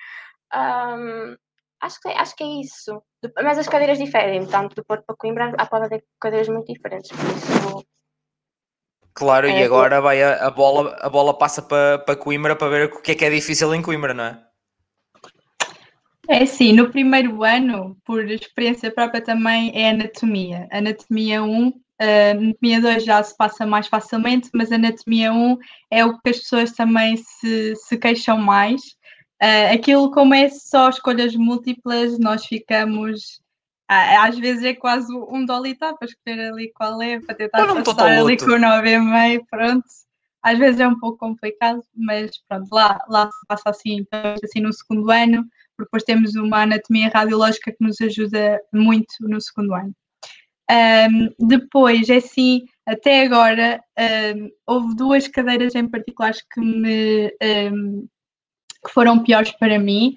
Um, 0.53 1.37
acho, 1.81 2.01
que, 2.01 2.09
acho 2.09 2.35
que 2.35 2.43
é 2.43 2.61
isso. 2.61 3.01
Mas 3.41 3.57
as 3.57 3.69
cadeiras 3.69 3.97
diferem, 3.97 4.45
tanto 4.45 4.75
do 4.75 4.83
Porto 4.83 5.05
para 5.05 5.15
Coimbra 5.15 5.53
há 5.57 5.65
pode 5.65 5.85
haver 5.85 6.03
cadeiras 6.19 6.49
muito 6.49 6.73
diferentes, 6.73 7.11
por 7.11 7.25
isso... 7.25 7.85
Claro, 9.13 9.47
é, 9.47 9.59
e 9.59 9.63
agora 9.63 10.01
vai 10.01 10.21
a, 10.23 10.47
a, 10.47 10.49
bola, 10.49 10.97
a 11.01 11.09
bola 11.09 11.37
passa 11.37 11.61
para, 11.61 11.99
para 11.99 12.15
Coimbra 12.15 12.55
para 12.55 12.69
ver 12.69 12.85
o 12.85 13.01
que 13.01 13.11
é 13.11 13.15
que 13.15 13.25
é 13.25 13.29
difícil 13.29 13.73
em 13.73 13.81
Coimbra, 13.81 14.13
não 14.13 14.23
é? 14.23 14.43
É 16.29 16.45
sim, 16.45 16.71
no 16.71 16.89
primeiro 16.89 17.43
ano, 17.43 17.97
por 18.05 18.29
experiência 18.29 18.89
própria 18.89 19.21
também, 19.21 19.71
é 19.75 19.89
anatomia. 19.89 20.67
Anatomia 20.71 21.43
1 21.43 21.73
Uh, 22.01 22.31
anatomia 22.31 22.81
2 22.81 23.05
já 23.05 23.21
se 23.21 23.37
passa 23.37 23.63
mais 23.63 23.85
facilmente, 23.85 24.49
mas 24.55 24.71
a 24.71 24.75
anatomia 24.75 25.31
1 25.31 25.57
é 25.91 26.03
o 26.03 26.17
que 26.19 26.31
as 26.31 26.39
pessoas 26.39 26.71
também 26.71 27.15
se, 27.15 27.75
se 27.75 27.95
queixam 27.95 28.39
mais. 28.39 28.81
Uh, 29.39 29.73
aquilo, 29.73 30.09
como 30.09 30.33
é 30.33 30.49
só 30.49 30.89
escolhas 30.89 31.35
múltiplas, 31.35 32.17
nós 32.17 32.45
ficamos. 32.45 33.39
Às 33.87 34.39
vezes 34.39 34.63
é 34.63 34.73
quase 34.73 35.13
um 35.13 35.45
dolitá 35.45 35.93
para 35.93 36.07
escolher 36.07 36.51
ali 36.51 36.71
qual 36.73 37.01
é, 37.01 37.19
para 37.19 37.35
tentar 37.35 37.67
passar 37.83 38.07
ali 38.07 38.37
com 38.37 38.45
o 38.45 38.55
9,5, 38.55 39.45
pronto. 39.49 39.85
Às 40.41 40.57
vezes 40.57 40.79
é 40.79 40.87
um 40.87 40.97
pouco 40.97 41.17
complicado, 41.17 41.83
mas 41.93 42.31
pronto, 42.47 42.73
lá, 42.73 43.03
lá 43.09 43.29
se 43.29 43.45
passa 43.47 43.69
assim, 43.69 44.07
assim 44.41 44.61
no 44.61 44.71
segundo 44.71 45.11
ano, 45.11 45.43
porque 45.75 45.87
depois 45.87 46.03
temos 46.03 46.35
uma 46.35 46.63
anatomia 46.63 47.11
radiológica 47.13 47.71
que 47.71 47.83
nos 47.83 47.99
ajuda 47.99 48.61
muito 48.73 49.13
no 49.19 49.41
segundo 49.41 49.75
ano. 49.75 49.93
Um, 50.71 51.47
depois, 51.47 52.07
é 52.09 52.17
assim, 52.17 52.63
até 52.85 53.23
agora, 53.25 53.83
um, 54.35 54.49
houve 54.65 54.95
duas 54.95 55.27
cadeiras 55.27 55.75
em 55.75 55.85
particulares 55.85 56.41
que 56.41 56.61
me 56.61 57.27
um, 57.71 58.07
que 58.85 58.93
foram 58.93 59.21
piores 59.21 59.51
para 59.51 59.77
mim, 59.77 60.15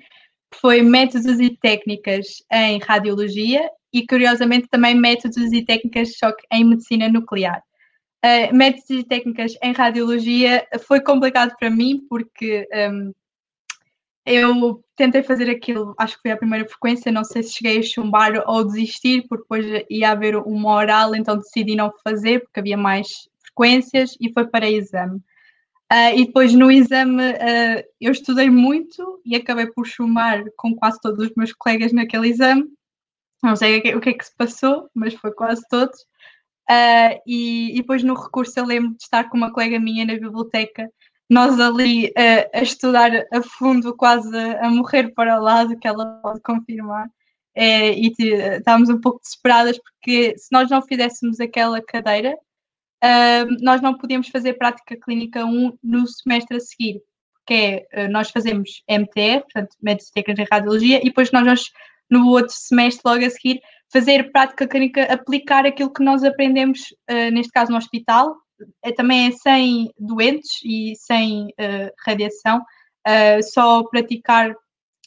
que 0.52 0.61
foi 0.61 0.80
métodos 0.80 1.40
e 1.40 1.50
técnicas 1.50 2.42
em 2.52 2.78
radiologia 2.78 3.68
e, 3.92 4.07
curiosamente, 4.07 4.68
também 4.70 4.94
métodos 4.94 5.52
e 5.52 5.64
técnicas 5.64 6.11
em 6.52 6.64
medicina 6.64 7.09
nuclear. 7.09 7.61
Uh, 8.24 8.55
métodos 8.55 8.88
e 8.90 9.02
técnicas 9.02 9.55
em 9.61 9.72
radiologia 9.72 10.66
foi 10.86 11.00
complicado 11.00 11.55
para 11.59 11.68
mim 11.68 12.07
porque 12.09 12.66
um, 12.72 13.12
eu 14.26 14.82
tentei 14.96 15.22
fazer 15.22 15.50
aquilo, 15.50 15.94
acho 15.98 16.16
que 16.16 16.22
foi 16.22 16.30
a 16.30 16.36
primeira 16.36 16.66
frequência, 16.66 17.12
não 17.12 17.24
sei 17.24 17.42
se 17.42 17.54
cheguei 17.54 17.78
a 17.78 17.82
chumbar 17.82 18.42
ou 18.46 18.64
desistir, 18.64 19.26
porque 19.28 19.42
depois 19.42 19.84
ia 19.90 20.10
haver 20.10 20.36
uma 20.36 20.74
oral, 20.74 21.14
então 21.14 21.36
decidi 21.36 21.76
não 21.76 21.92
fazer, 22.02 22.40
porque 22.40 22.60
havia 22.60 22.76
mais 22.76 23.28
frequências 23.42 24.16
e 24.20 24.32
foi 24.32 24.46
para 24.46 24.70
exame. 24.70 25.20
Uh, 25.92 26.16
e 26.16 26.26
depois 26.26 26.54
no 26.54 26.70
exame 26.70 27.22
uh, 27.22 27.84
eu 28.00 28.10
estudei 28.10 28.48
muito 28.48 29.20
e 29.24 29.36
acabei 29.36 29.66
por 29.66 29.86
chumbar 29.86 30.42
com 30.56 30.74
quase 30.74 30.98
todos 31.00 31.26
os 31.26 31.34
meus 31.36 31.52
colegas 31.52 31.92
naquele 31.92 32.28
exame. 32.28 32.64
Não 33.42 33.54
sei 33.54 33.78
o 33.78 33.82
que, 33.82 33.94
o 33.94 34.00
que 34.00 34.08
é 34.08 34.14
que 34.14 34.24
se 34.24 34.34
passou, 34.34 34.88
mas 34.94 35.12
foi 35.14 35.32
quase 35.32 35.62
todos. 35.68 36.00
Uh, 36.70 37.20
e, 37.26 37.72
e, 37.72 37.76
depois 37.76 38.02
no 38.02 38.14
recurso 38.14 38.58
eu 38.58 38.64
lembro 38.64 38.96
de 38.96 39.02
estar 39.02 39.28
com 39.28 39.36
uma 39.36 39.52
colega 39.52 39.78
minha 39.78 40.06
na 40.06 40.14
biblioteca 40.14 40.90
nós 41.28 41.58
ali 41.58 42.08
uh, 42.08 42.50
a 42.52 42.62
estudar 42.62 43.10
a 43.32 43.42
fundo, 43.42 43.96
quase 43.96 44.36
a, 44.36 44.66
a, 44.66 44.70
morrer 44.70 45.12
para 45.14 45.38
o 45.38 45.42
lado, 45.42 45.78
que 45.78 45.88
ela 45.88 46.20
pode 46.22 46.40
confirmar. 46.40 47.08
É, 47.56 47.92
e 47.92 48.12
estávamos 48.18 48.88
um 48.88 49.00
pouco 49.00 49.20
desesperadas 49.20 49.78
porque 49.78 50.36
se 50.36 50.48
nós 50.50 50.68
não 50.68 50.82
fizéssemos 50.82 51.38
aquela 51.38 51.80
cadeira, 51.80 52.36
uh, 53.04 53.64
nós 53.64 53.80
não 53.80 53.96
podíamos 53.96 54.28
fazer 54.28 54.54
prática 54.54 54.96
clínica 54.96 55.44
1 55.44 55.78
no 55.82 56.06
semestre 56.06 56.56
a 56.56 56.60
seguir, 56.60 57.00
porque 57.34 57.86
é, 57.92 58.06
uh, 58.06 58.10
nós 58.10 58.30
fazemos 58.30 58.82
MTR, 58.88 59.42
portanto, 59.42 59.76
Médicos 59.80 60.10
Técnicos 60.10 60.44
em 60.44 60.48
Radiologia, 60.50 61.00
e 61.00 61.04
depois 61.04 61.30
nós, 61.30 61.46
nós, 61.46 61.70
no 62.10 62.28
outro 62.28 62.52
semestre, 62.52 63.02
logo 63.04 63.24
a 63.24 63.30
seguir, 63.30 63.60
fazer 63.92 64.32
prática 64.32 64.66
clínica, 64.66 65.04
aplicar 65.04 65.64
aquilo 65.64 65.92
que 65.92 66.02
nós 66.02 66.24
aprendemos, 66.24 66.80
uh, 67.08 67.30
neste 67.30 67.52
caso 67.52 67.70
no 67.70 67.78
hospital, 67.78 68.34
também 68.96 69.28
é 69.28 69.30
sem 69.32 69.90
doentes 69.98 70.61
e 70.64 70.94
sem 70.96 71.46
uh, 71.46 71.90
radiação, 72.07 72.59
uh, 72.59 73.42
só 73.42 73.82
praticar 73.84 74.55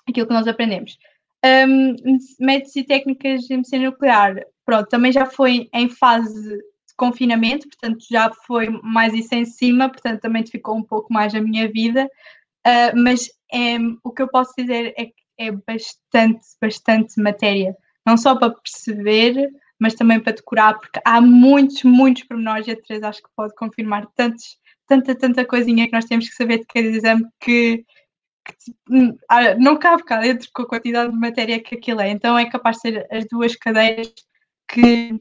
aquilo 0.08 0.28
que 0.28 0.34
nós 0.34 0.48
aprendemos. 0.48 0.98
Um, 1.46 1.96
métodos 2.40 2.76
e 2.76 2.84
técnicas 2.84 3.42
de 3.42 3.56
medicina 3.56 3.86
nuclear, 3.86 4.36
pronto, 4.66 4.90
também 4.90 5.12
já 5.12 5.26
foi 5.26 5.70
em 5.74 5.88
fase 5.88 6.58
de 6.58 6.96
confinamento, 6.98 7.68
portanto 7.70 8.04
já 8.10 8.32
foi 8.46 8.70
mais 8.82 9.14
isso 9.14 9.34
em 9.36 9.46
cima, 9.46 9.90
portanto 9.90 10.22
também 10.22 10.46
ficou 10.46 10.76
um 10.76 10.84
pouco 10.84 11.14
mais 11.14 11.36
a 11.36 11.42
minha 11.42 11.72
vida, 11.72 12.06
uh, 12.06 12.96
mas 12.96 13.30
é, 13.54 13.78
o 14.04 14.12
que 14.12 14.22
eu 14.22 14.28
posso 14.28 14.52
dizer 14.58 14.94
é 14.98 15.06
que 15.06 15.14
é 15.38 15.52
bastante, 15.52 16.48
bastante 16.60 17.22
matéria, 17.22 17.76
não 18.06 18.18
só 18.18 18.36
para 18.36 18.54
perceber, 18.54 19.50
mas 19.80 19.94
também 19.94 20.20
para 20.20 20.34
decorar, 20.34 20.80
porque 20.80 21.00
há 21.06 21.22
muitos, 21.22 21.84
muitos 21.84 22.24
pormenores, 22.24 22.68
e 22.68 22.72
a 22.72 22.82
Teresa 22.82 23.10
acho 23.10 23.22
que 23.22 23.30
pode 23.36 23.54
confirmar 23.56 24.08
tantos, 24.16 24.58
tanta, 24.88 25.16
tanta 25.16 25.46
coisinha 25.46 25.86
que 25.86 25.94
nós 25.94 26.06
temos 26.06 26.28
que 26.28 26.36
saber 26.36 26.60
de 26.60 26.66
cada 26.66 26.88
exame 26.88 27.26
que, 27.40 27.86
hum, 28.90 29.16
ah, 29.30 29.56
não 29.56 29.78
cabe 29.78 30.04
cá 30.04 30.20
dentro 30.20 30.50
com 30.54 30.64
a 30.64 30.68
quantidade 30.68 31.12
de 31.12 31.20
matéria 31.20 31.62
que 31.62 31.76
aquilo 31.76 32.02
é. 32.02 32.10
Então 32.10 32.38
é 32.38 32.50
capaz 32.50 32.78
de 32.78 32.82
ser 32.82 33.08
as 33.12 33.26
duas 33.28 33.56
cadeiras 33.56 34.14
que 34.68 35.20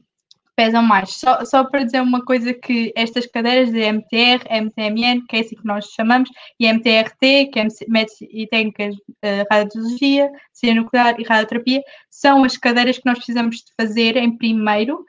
pesam 0.57 0.81
mais. 0.81 1.11
Só, 1.11 1.45
só 1.45 1.63
para 1.63 1.83
dizer 1.83 2.01
uma 2.01 2.25
coisa 2.25 2.51
que 2.51 2.91
estas 2.95 3.27
cadeiras 3.27 3.71
de 3.71 3.79
MTR, 3.79 4.43
MTMN, 4.49 5.21
que 5.29 5.37
é 5.37 5.39
assim 5.41 5.55
que 5.55 5.65
nós 5.65 5.85
chamamos, 5.85 6.29
e 6.59 6.67
MTRT, 6.67 7.51
que 7.53 7.59
é 7.59 7.67
Métodos 7.87 8.21
e 8.21 8.47
Técnicas 8.47 8.95
de 8.95 9.01
uh, 9.01 9.45
Radiologia, 9.49 10.31
Ciência 10.51 10.81
Nuclear 10.81 11.15
e 11.19 11.23
Radioterapia, 11.23 11.81
são 12.09 12.43
as 12.43 12.57
cadeiras 12.57 12.97
que 12.97 13.05
nós 13.05 13.19
precisamos 13.19 13.57
de 13.57 13.71
fazer 13.79 14.17
em 14.17 14.35
primeiro, 14.35 15.05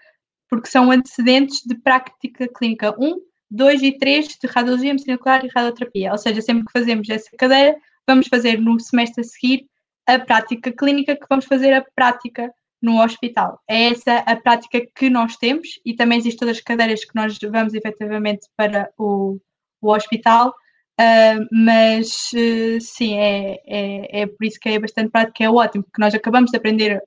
porque 0.51 0.69
são 0.69 0.91
antecedentes 0.91 1.63
de 1.65 1.75
prática 1.77 2.47
clínica 2.55 2.95
1, 2.99 3.17
2 3.51 3.83
e 3.83 3.99
3 3.99 4.29
de 4.29 4.47
Radiologia, 4.47 4.93
Medicina 4.93 5.17
Nuclear 5.17 5.47
e 5.47 5.49
Radioterapia. 5.49 6.13
Ou 6.13 6.19
seja, 6.19 6.43
sempre 6.43 6.67
que 6.67 6.73
fazemos 6.73 7.09
essa 7.09 7.31
cadeira, 7.39 7.75
vamos 8.07 8.29
fazer 8.29 8.61
no 8.61 8.79
semestre 8.79 9.23
a 9.23 9.25
seguir 9.25 9.67
a 10.07 10.19
prática 10.19 10.71
clínica, 10.73 11.17
que 11.17 11.27
vamos 11.29 11.47
fazer 11.47 11.73
a 11.73 11.85
prática 11.95 12.53
no 12.81 13.03
hospital. 13.03 13.61
É 13.69 13.91
essa 13.91 14.19
a 14.19 14.37
prática 14.37 14.87
que 14.95 15.11
nós 15.11 15.37
temos 15.37 15.81
e 15.85 15.95
também 15.95 16.19
existem 16.19 16.41
todas 16.41 16.59
as 16.59 16.63
cadeiras 16.63 17.05
que 17.05 17.15
nós 17.15 17.37
vamos 17.39 17.75
efetivamente 17.75 18.47
para 18.57 18.91
o, 18.97 19.39
o 19.81 19.93
hospital, 19.93 20.51
uh, 20.51 21.47
mas 21.51 22.31
uh, 22.33 22.81
sim, 22.81 23.15
é, 23.15 23.61
é, 23.67 24.23
é 24.23 24.27
por 24.27 24.45
isso 24.45 24.59
que 24.61 24.69
é 24.69 24.79
bastante 24.79 25.11
prática, 25.11 25.45
é 25.45 25.51
ótimo, 25.51 25.85
porque 25.85 26.01
nós 26.01 26.15
acabamos 26.15 26.51
de 26.51 26.57
aprender 26.57 27.03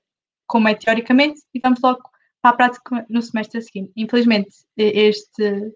como 0.48 0.68
é 0.68 0.76
teoricamente 0.76 1.42
e 1.54 1.60
vamos 1.60 1.80
logo 1.82 2.02
para 2.42 2.52
a 2.52 2.56
prática 2.56 3.06
no 3.10 3.22
semestre 3.22 3.62
seguinte. 3.62 3.92
Infelizmente, 3.96 4.50
este, 4.76 5.72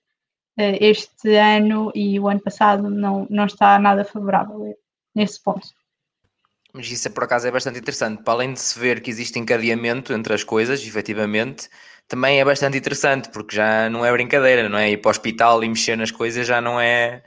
este 0.58 1.36
ano 1.36 1.92
e 1.96 2.20
o 2.20 2.28
ano 2.28 2.42
passado 2.42 2.90
não, 2.90 3.28
não 3.30 3.46
está 3.46 3.80
nada 3.80 4.04
favorável 4.04 4.76
nesse 5.14 5.42
ponto. 5.42 5.68
Mas 6.76 6.92
isso 6.92 7.10
por 7.12 7.24
acaso 7.24 7.48
é 7.48 7.52
bastante 7.52 7.80
interessante. 7.80 8.22
Para 8.22 8.34
além 8.34 8.54
de 8.54 8.60
se 8.60 8.78
ver 8.78 9.02
que 9.02 9.10
existe 9.10 9.40
encadeamento 9.40 10.12
entre 10.12 10.34
as 10.34 10.44
coisas, 10.44 10.86
efetivamente, 10.86 11.70
também 12.06 12.42
é 12.42 12.44
bastante 12.44 12.78
interessante, 12.78 13.30
porque 13.30 13.56
já 13.56 13.90
não 13.90 14.06
é 14.06 14.12
brincadeira, 14.12 14.68
não 14.68 14.78
é? 14.78 14.92
Ir 14.92 14.98
para 14.98 15.08
o 15.10 15.12
hospital 15.12 15.64
e 15.64 15.70
mexer 15.70 15.96
nas 15.96 16.12
coisas 16.12 16.46
já 16.46 16.60
não 16.60 16.80
é, 16.80 17.24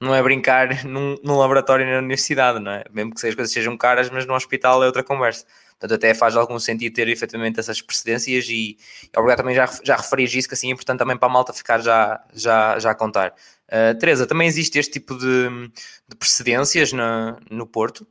não 0.00 0.14
é 0.14 0.22
brincar 0.22 0.84
num, 0.86 1.14
num 1.22 1.36
laboratório 1.36 1.86
na 1.86 1.98
universidade, 1.98 2.58
não 2.58 2.72
é? 2.72 2.84
Mesmo 2.90 3.14
que 3.14 3.26
as 3.26 3.34
coisas 3.34 3.52
sejam 3.52 3.76
caras, 3.76 4.08
mas 4.08 4.24
no 4.24 4.34
hospital 4.34 4.82
é 4.82 4.86
outra 4.86 5.04
conversa. 5.04 5.44
Portanto, 5.78 5.94
até 5.94 6.14
faz 6.14 6.34
algum 6.34 6.58
sentido 6.58 6.94
ter 6.94 7.06
efetivamente 7.08 7.60
essas 7.60 7.82
precedências 7.82 8.48
e, 8.48 8.78
e 9.14 9.18
obrigado 9.18 9.38
também 9.38 9.54
já, 9.54 9.66
já 9.84 9.96
referis 9.96 10.34
isso, 10.34 10.48
que 10.48 10.54
assim 10.54 10.68
é 10.70 10.72
importante 10.72 11.00
também 11.00 11.18
para 11.18 11.28
a 11.28 11.32
malta 11.32 11.52
ficar 11.52 11.80
já, 11.80 12.18
já, 12.32 12.78
já 12.78 12.92
a 12.92 12.94
contar. 12.94 13.34
Uh, 13.68 13.98
Teresa, 13.98 14.26
também 14.26 14.48
existe 14.48 14.78
este 14.78 14.92
tipo 14.92 15.18
de, 15.18 15.68
de 16.08 16.16
precedências 16.16 16.92
no, 16.94 17.38
no 17.50 17.66
Porto? 17.66 18.06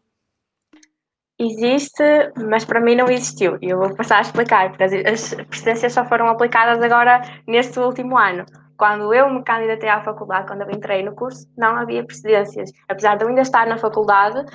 Existe, 1.38 2.32
mas 2.48 2.64
para 2.64 2.80
mim 2.80 2.96
não 2.96 3.10
existiu. 3.10 3.58
E 3.62 3.70
eu 3.70 3.78
vou 3.78 3.94
passar 3.96 4.20
a 4.20 4.22
explicar, 4.22 4.70
porque 4.70 4.84
as 4.84 5.34
precedências 5.34 5.92
só 5.94 6.06
foram 6.06 6.28
aplicadas 6.30 6.82
agora 6.82 7.22
neste 7.46 7.78
último 7.80 8.18
ano. 8.18 8.46
Quando 8.78 9.14
eu 9.14 9.30
me 9.30 9.44
candidatei 9.44 9.90
à 9.90 10.02
faculdade, 10.02 10.48
quando 10.48 10.62
eu 10.62 10.72
entrei 10.72 11.04
no 11.04 11.14
curso, 11.14 11.46
não 11.58 11.76
havia 11.76 12.06
precedências. 12.06 12.72
Apesar 12.88 13.18
de 13.18 13.26
eu 13.26 13.30
ainda 13.30 13.42
estar 13.42 13.68
na 13.68 13.78
faculdade, 13.78 14.46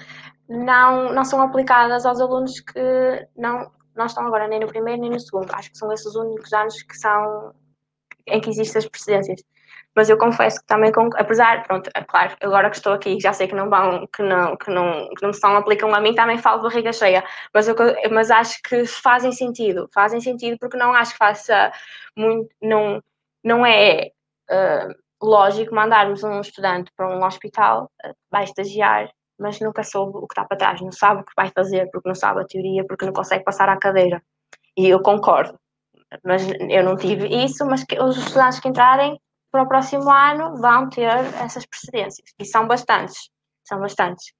não, 0.48 1.12
não 1.12 1.24
são 1.24 1.42
aplicadas 1.42 2.06
aos 2.06 2.20
alunos 2.20 2.60
que 2.60 3.26
não, 3.36 3.70
não 3.94 4.06
estão 4.06 4.26
agora 4.26 4.48
nem 4.48 4.60
no 4.60 4.66
primeiro 4.66 5.02
nem 5.02 5.10
no 5.10 5.20
segundo. 5.20 5.50
Acho 5.54 5.70
que 5.70 5.78
são 5.78 5.92
esses 5.92 6.06
os 6.06 6.16
únicos 6.16 6.52
anos 6.52 6.82
que 6.82 6.96
são 6.96 7.54
em 8.26 8.40
que 8.40 8.50
existem 8.50 8.78
as 8.78 8.88
precedências 8.88 9.42
mas 9.94 10.08
eu 10.08 10.16
confesso 10.16 10.60
que 10.60 10.66
também, 10.66 10.92
apesar, 11.16 11.62
pronto, 11.64 11.90
é 11.94 12.02
claro, 12.04 12.36
agora 12.40 12.70
que 12.70 12.76
estou 12.76 12.92
aqui, 12.92 13.18
já 13.20 13.32
sei 13.32 13.48
que 13.48 13.54
não 13.54 13.68
vão, 13.68 14.06
que 14.06 14.22
não, 14.22 14.56
que 14.56 14.70
não, 14.70 15.08
que 15.10 15.22
não 15.22 15.32
são, 15.32 15.56
aplicam 15.56 15.92
a 15.94 16.00
mim, 16.00 16.14
também 16.14 16.38
falo 16.38 16.62
barriga 16.62 16.92
cheia, 16.92 17.24
mas, 17.52 17.66
eu, 17.66 17.74
mas 18.10 18.30
acho 18.30 18.62
que 18.62 18.86
fazem 18.86 19.32
sentido, 19.32 19.88
fazem 19.92 20.20
sentido 20.20 20.56
porque 20.58 20.76
não 20.76 20.92
acho 20.94 21.12
que 21.12 21.18
faça 21.18 21.72
muito, 22.16 22.48
não, 22.62 23.02
não 23.42 23.66
é 23.66 24.10
uh, 24.50 24.94
lógico 25.22 25.74
mandarmos 25.74 26.22
um 26.22 26.40
estudante 26.40 26.90
para 26.96 27.08
um 27.08 27.24
hospital, 27.24 27.90
uh, 28.04 28.14
vai 28.30 28.44
estagiar, 28.44 29.10
mas 29.38 29.58
nunca 29.60 29.82
soube 29.82 30.18
o 30.18 30.26
que 30.26 30.34
está 30.34 30.44
para 30.44 30.58
trás, 30.58 30.80
não 30.80 30.92
sabe 30.92 31.22
o 31.22 31.24
que 31.24 31.32
vai 31.36 31.50
fazer, 31.50 31.88
porque 31.90 32.08
não 32.08 32.14
sabe 32.14 32.40
a 32.40 32.44
teoria, 32.44 32.86
porque 32.86 33.06
não 33.06 33.12
consegue 33.12 33.42
passar 33.42 33.68
à 33.68 33.76
cadeira. 33.76 34.22
E 34.76 34.88
eu 34.88 35.02
concordo, 35.02 35.58
mas 36.24 36.42
eu 36.68 36.84
não 36.84 36.96
tive 36.96 37.26
isso, 37.44 37.66
mas 37.66 37.84
que, 37.84 37.98
os 38.00 38.16
estudantes 38.16 38.60
que 38.60 38.68
entrarem 38.68 39.18
para 39.50 39.62
o 39.62 39.68
próximo 39.68 40.10
ano 40.10 40.56
vão 40.56 40.88
ter 40.88 41.10
essas 41.42 41.66
precedências. 41.66 42.28
E 42.38 42.44
são 42.44 42.66
bastantes. 42.66 43.30
São 43.64 43.80
bastantes. 43.80 44.32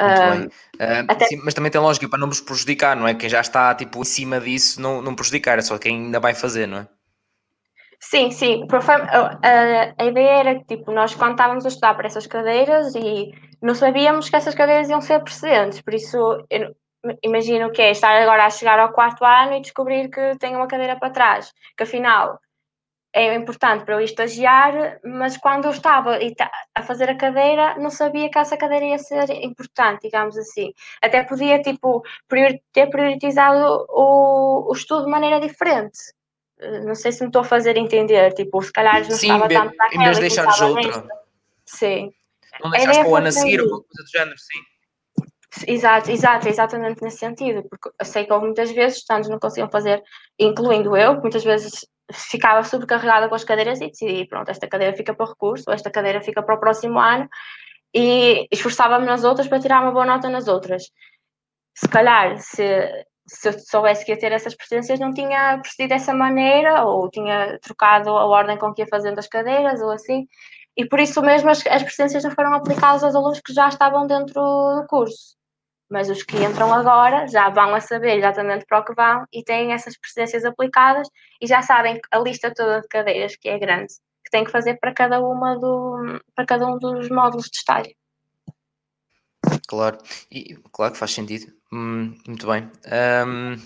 Uh, 0.00 0.50
até... 1.08 1.26
sim, 1.26 1.40
mas 1.44 1.54
também 1.54 1.70
tem 1.70 1.80
lógica 1.80 2.08
para 2.08 2.18
não 2.18 2.26
nos 2.26 2.40
prejudicar, 2.40 2.96
não 2.96 3.06
é? 3.06 3.14
Quem 3.14 3.28
já 3.28 3.40
está 3.40 3.72
tipo, 3.76 4.00
em 4.00 4.04
cima 4.04 4.40
disso 4.40 4.80
não, 4.80 5.00
não 5.00 5.14
prejudicar, 5.14 5.56
é 5.58 5.62
só 5.62 5.78
quem 5.78 6.06
ainda 6.06 6.18
vai 6.18 6.34
fazer, 6.34 6.66
não 6.66 6.78
é? 6.78 6.88
Sim, 8.00 8.30
sim. 8.32 8.66
A, 8.70 9.94
a 9.96 10.04
ideia 10.04 10.40
era 10.40 10.54
que 10.56 10.64
tipo, 10.64 10.90
nós 10.90 11.14
quando 11.14 11.32
estávamos 11.32 11.64
a 11.64 11.68
estudar 11.68 11.94
para 11.94 12.06
essas 12.06 12.26
cadeiras 12.26 12.92
e 12.96 13.32
não 13.62 13.74
sabíamos 13.74 14.28
que 14.28 14.36
essas 14.36 14.54
cadeiras 14.54 14.90
iam 14.90 15.00
ser 15.00 15.20
precedentes, 15.20 15.80
por 15.80 15.94
isso 15.94 16.18
eu, 16.50 16.74
imagino 17.22 17.70
que 17.70 17.80
é 17.80 17.90
estar 17.90 18.14
agora 18.20 18.46
a 18.46 18.50
chegar 18.50 18.78
ao 18.78 18.92
quarto 18.92 19.24
ano 19.24 19.54
e 19.54 19.60
descobrir 19.60 20.10
que 20.10 20.36
tem 20.38 20.54
uma 20.56 20.66
cadeira 20.66 20.96
para 20.96 21.10
trás, 21.10 21.52
que 21.76 21.84
afinal 21.84 22.38
é 23.14 23.32
importante 23.32 23.84
para 23.84 23.94
eu 23.94 24.00
estagiar, 24.00 24.98
mas 25.04 25.36
quando 25.36 25.66
eu 25.66 25.70
estava 25.70 26.18
a 26.74 26.82
fazer 26.82 27.08
a 27.08 27.16
cadeira, 27.16 27.78
não 27.78 27.88
sabia 27.88 28.28
que 28.28 28.36
essa 28.36 28.56
cadeira 28.56 28.86
ia 28.86 28.98
ser 28.98 29.30
importante, 29.30 30.02
digamos 30.02 30.36
assim. 30.36 30.74
Até 31.00 31.22
podia, 31.22 31.62
tipo, 31.62 32.02
ter 32.72 32.88
priorizado 32.88 33.86
o, 33.88 34.68
o 34.68 34.72
estudo 34.72 35.04
de 35.04 35.10
maneira 35.12 35.38
diferente. 35.38 35.98
Eh, 36.58 36.80
não 36.80 36.96
sei 36.96 37.12
se 37.12 37.20
me 37.20 37.28
estou 37.28 37.42
a 37.42 37.44
fazer 37.44 37.76
entender, 37.76 38.32
tipo, 38.34 38.60
se 38.60 38.72
calhar 38.72 39.00
não 39.02 39.10
Sim, 39.12 39.28
estava 39.28 39.48
tanto 39.48 39.76
naquela 39.76 40.02
em 40.02 40.04
vez 40.04 40.16
de 40.16 40.20
deixares 40.20 40.60
outra. 40.60 41.06
Sim. 41.64 42.10
Não 42.60 42.70
deixaste 42.70 43.00
para 43.00 43.10
o 43.10 43.16
ano 43.16 43.28
a 43.28 43.32
seguir 43.32 43.60
ou 43.60 43.68
coisa 43.68 44.02
do 44.02 44.10
género, 44.10 44.38
sim. 44.38 44.60
Exato, 45.68 46.10
exato, 46.10 46.48
exatamente 46.48 47.00
nesse 47.00 47.18
sentido, 47.18 47.62
porque 47.70 47.88
eu 47.96 48.04
sei 48.04 48.24
que 48.24 48.32
houve 48.32 48.46
muitas 48.46 48.72
vezes 48.72 48.98
estudantes 48.98 49.30
não 49.30 49.38
conseguiam 49.38 49.70
fazer, 49.70 50.02
incluindo 50.36 50.96
eu, 50.96 51.14
que 51.14 51.22
muitas 51.22 51.44
vezes 51.44 51.86
ficava 52.12 52.62
sobrecarregada 52.62 53.28
com 53.28 53.34
as 53.34 53.44
cadeiras 53.44 53.80
e 53.80 53.88
decidi, 53.88 54.26
pronto, 54.26 54.50
esta 54.50 54.68
cadeira 54.68 54.96
fica 54.96 55.14
para 55.14 55.26
o 55.26 55.28
recurso, 55.28 55.70
esta 55.70 55.90
cadeira 55.90 56.20
fica 56.20 56.42
para 56.42 56.54
o 56.54 56.60
próximo 56.60 56.98
ano 56.98 57.28
e 57.94 58.46
esforçava-me 58.50 59.06
nas 59.06 59.24
outras 59.24 59.48
para 59.48 59.60
tirar 59.60 59.82
uma 59.82 59.92
boa 59.92 60.04
nota 60.06 60.28
nas 60.28 60.48
outras. 60.48 60.84
Se 61.76 61.88
calhar, 61.88 62.38
se, 62.38 63.04
se 63.26 63.48
eu 63.48 63.52
soubesse 63.58 64.04
que 64.04 64.12
ia 64.12 64.18
ter 64.18 64.32
essas 64.32 64.54
preferências, 64.54 65.00
não 65.00 65.12
tinha 65.12 65.58
procedido 65.58 65.90
dessa 65.90 66.14
maneira 66.14 66.84
ou 66.84 67.08
tinha 67.10 67.58
trocado 67.60 68.10
a 68.10 68.26
ordem 68.26 68.58
com 68.58 68.72
que 68.74 68.82
ia 68.82 68.88
fazendo 68.88 69.18
as 69.18 69.28
cadeiras 69.28 69.80
ou 69.80 69.90
assim. 69.90 70.26
E 70.76 70.86
por 70.86 71.00
isso 71.00 71.22
mesmo 71.22 71.50
as, 71.50 71.64
as 71.66 72.24
não 72.24 72.30
foram 72.32 72.54
aplicadas 72.54 73.04
aos 73.04 73.14
alunos 73.14 73.40
que 73.40 73.52
já 73.52 73.68
estavam 73.68 74.06
dentro 74.06 74.34
do 74.34 74.86
curso 74.88 75.36
mas 75.90 76.08
os 76.08 76.22
que 76.22 76.36
entram 76.42 76.72
agora 76.72 77.26
já 77.28 77.48
vão 77.50 77.74
a 77.74 77.80
saber 77.80 78.16
exatamente 78.16 78.64
para 78.66 78.80
o 78.80 78.84
que 78.84 78.94
vão 78.94 79.24
e 79.32 79.42
têm 79.42 79.72
essas 79.72 79.96
precedências 79.98 80.44
aplicadas 80.44 81.08
e 81.40 81.46
já 81.46 81.62
sabem 81.62 82.00
a 82.10 82.18
lista 82.18 82.52
toda 82.52 82.80
de 82.80 82.88
cadeiras, 82.88 83.36
que 83.36 83.48
é 83.48 83.58
grande, 83.58 83.92
que 84.24 84.30
têm 84.30 84.44
que 84.44 84.50
fazer 84.50 84.78
para 84.80 84.92
cada, 84.92 85.20
uma 85.20 85.58
do, 85.58 86.20
para 86.34 86.46
cada 86.46 86.66
um 86.66 86.78
dos 86.78 87.08
módulos 87.10 87.46
de 87.46 87.58
estágio. 87.58 87.94
Claro, 89.68 89.98
e, 90.30 90.56
claro 90.72 90.92
que 90.92 90.98
faz 90.98 91.12
sentido. 91.12 91.52
Hum, 91.72 92.14
muito 92.26 92.46
bem. 92.46 92.70
Um, 93.26 93.56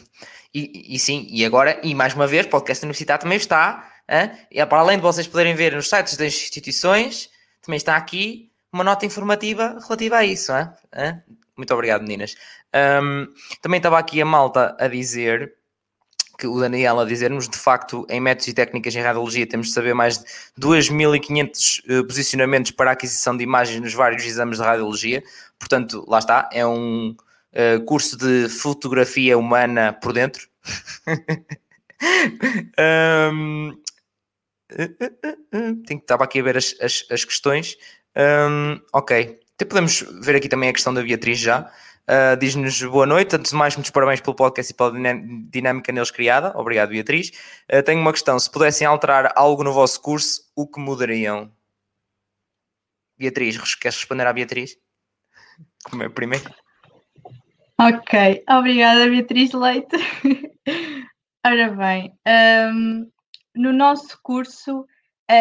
e, 0.52 0.94
e, 0.94 0.98
sim, 0.98 1.26
e 1.30 1.44
agora, 1.44 1.80
e 1.84 1.94
mais 1.94 2.14
uma 2.14 2.26
vez, 2.26 2.46
o 2.46 2.50
podcast 2.50 2.84
universitário 2.84 3.22
também 3.22 3.38
está, 3.38 3.92
hein? 4.08 4.32
e 4.50 4.64
para 4.66 4.80
além 4.80 4.96
de 4.96 5.02
vocês 5.02 5.26
poderem 5.26 5.54
ver 5.54 5.74
nos 5.74 5.88
sites 5.88 6.16
das 6.16 6.34
instituições, 6.34 7.30
também 7.62 7.76
está 7.76 7.96
aqui 7.96 8.50
uma 8.72 8.84
nota 8.84 9.06
informativa 9.06 9.78
relativa 9.82 10.16
a 10.16 10.24
isso. 10.24 10.52
Hein? 10.52 11.22
Muito 11.58 11.74
obrigado, 11.74 12.02
meninas. 12.02 12.36
Um, 13.02 13.26
também 13.60 13.78
estava 13.78 13.98
aqui 13.98 14.22
a 14.22 14.24
malta 14.24 14.76
a 14.78 14.86
dizer 14.86 15.56
que 16.38 16.46
o 16.46 16.60
Daniel 16.60 17.00
a 17.00 17.04
dizer-nos, 17.04 17.48
de 17.48 17.58
facto, 17.58 18.06
em 18.08 18.20
métodos 18.20 18.46
e 18.46 18.54
técnicas 18.54 18.94
em 18.94 19.00
radiologia 19.00 19.44
temos 19.44 19.66
de 19.66 19.72
saber 19.72 19.92
mais 19.92 20.18
de 20.18 20.24
2.500 20.60 21.80
uh, 21.80 21.92
eh, 21.92 22.02
posicionamentos 22.04 22.70
para 22.70 22.92
aquisição 22.92 23.36
de 23.36 23.42
imagens 23.42 23.80
nos 23.80 23.92
vários 23.92 24.24
exames 24.24 24.58
de 24.58 24.64
radiologia. 24.64 25.20
Portanto, 25.58 26.04
lá 26.06 26.20
está, 26.20 26.48
é 26.52 26.64
um 26.64 27.10
uh, 27.10 27.84
curso 27.86 28.16
de 28.16 28.48
fotografia 28.48 29.36
humana 29.36 29.92
por 30.00 30.12
dentro. 30.12 30.48
um, 33.34 33.70
uh, 33.70 33.76
tenho 35.52 35.82
que 35.82 35.94
estava 35.96 36.22
aqui 36.22 36.38
a 36.38 36.42
ver 36.44 36.56
as, 36.56 36.76
as, 36.80 37.04
as 37.10 37.24
questões. 37.24 37.76
Um, 38.16 38.80
ok. 38.92 39.40
Podemos 39.64 40.02
ver 40.22 40.36
aqui 40.36 40.48
também 40.48 40.68
a 40.68 40.72
questão 40.72 40.94
da 40.94 41.02
Beatriz 41.02 41.38
já. 41.38 41.70
Uh, 42.08 42.36
Diz-nos 42.38 42.80
boa 42.82 43.04
noite. 43.04 43.36
Antes 43.36 43.50
de 43.50 43.56
mais, 43.56 43.74
muitos 43.76 43.90
parabéns 43.90 44.20
pelo 44.20 44.36
podcast 44.36 44.72
e 44.72 44.76
pela 44.76 44.92
dinâmica 45.50 45.92
neles 45.92 46.10
criada. 46.10 46.56
Obrigado, 46.56 46.90
Beatriz. 46.90 47.30
Uh, 47.70 47.82
tenho 47.82 48.00
uma 48.00 48.12
questão: 48.12 48.38
se 48.38 48.50
pudessem 48.50 48.86
alterar 48.86 49.32
algo 49.36 49.64
no 49.64 49.72
vosso 49.72 50.00
curso, 50.00 50.42
o 50.56 50.66
que 50.66 50.80
mudariam? 50.80 51.52
Beatriz, 53.18 53.74
queres 53.74 53.98
responder 53.98 54.26
à 54.26 54.32
Beatriz? 54.32 54.76
Como 55.84 56.04
é 56.04 56.08
primeiro? 56.08 56.50
Ok, 57.80 58.44
obrigada 58.48 59.08
Beatriz 59.08 59.52
Leite. 59.52 59.96
Ora 61.44 61.70
bem, 61.70 62.12
um, 62.74 63.10
no 63.54 63.72
nosso 63.72 64.18
curso, 64.22 64.86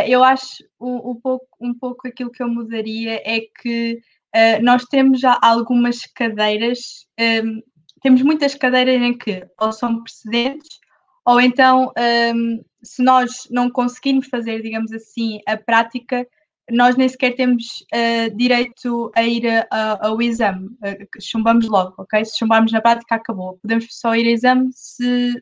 eu 0.08 0.24
acho 0.24 0.64
um, 0.80 1.12
um, 1.12 1.16
pouco, 1.22 1.48
um 1.60 1.74
pouco 1.74 2.08
aquilo 2.08 2.32
que 2.32 2.44
eu 2.44 2.50
mudaria 2.50 3.22
é 3.26 3.40
que 3.40 4.02
uh, 4.36 4.64
nós 4.64 4.84
temos 4.86 5.20
já 5.20 5.38
algumas 5.42 6.06
cadeiras, 6.06 7.08
um, 7.20 7.62
temos 8.02 8.22
muitas 8.22 8.54
cadeiras 8.56 9.02
em 9.02 9.18
que 9.18 9.46
ou 9.60 9.72
são 9.72 10.04
precedentes, 10.04 10.80
ou 11.26 11.42
então, 11.42 11.92
hum, 12.34 12.64
se 12.82 13.04
nós 13.04 13.50
não 13.52 13.70
conseguirmos 13.70 14.28
fazer, 14.28 14.62
digamos 14.62 14.94
assim, 14.94 15.40
a 15.46 15.58
prática, 15.58 16.26
nós 16.72 16.96
nem 16.96 17.10
sequer 17.10 17.36
temos 17.36 17.66
uh, 17.94 18.34
direito 18.38 19.12
a 19.14 19.24
ir 19.24 19.46
a, 19.70 20.08
ao 20.08 20.22
exame. 20.22 20.68
Uh, 20.68 21.22
chumbamos 21.22 21.68
logo, 21.68 21.96
ok? 21.98 22.24
Se 22.24 22.38
chumbarmos 22.38 22.72
na 22.72 22.80
prática, 22.80 23.16
acabou. 23.16 23.58
Podemos 23.62 23.88
só 23.92 24.16
ir 24.16 24.26
ao 24.26 24.32
exame 24.32 24.70
se, 24.72 25.34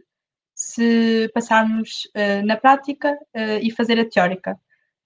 se 0.56 1.30
passarmos 1.34 2.06
uh, 2.16 2.46
na 2.46 2.56
prática 2.56 3.16
e 3.62 3.70
fazer 3.72 4.00
a 4.00 4.10
teórica. 4.10 4.58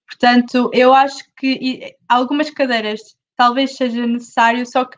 Portanto, 0.06 0.70
eu 0.72 0.94
acho 0.94 1.24
que 1.36 1.94
algumas 2.08 2.50
cadeiras 2.50 3.00
talvez 3.36 3.76
seja 3.76 4.06
necessário, 4.06 4.64
só 4.66 4.84
que 4.84 4.96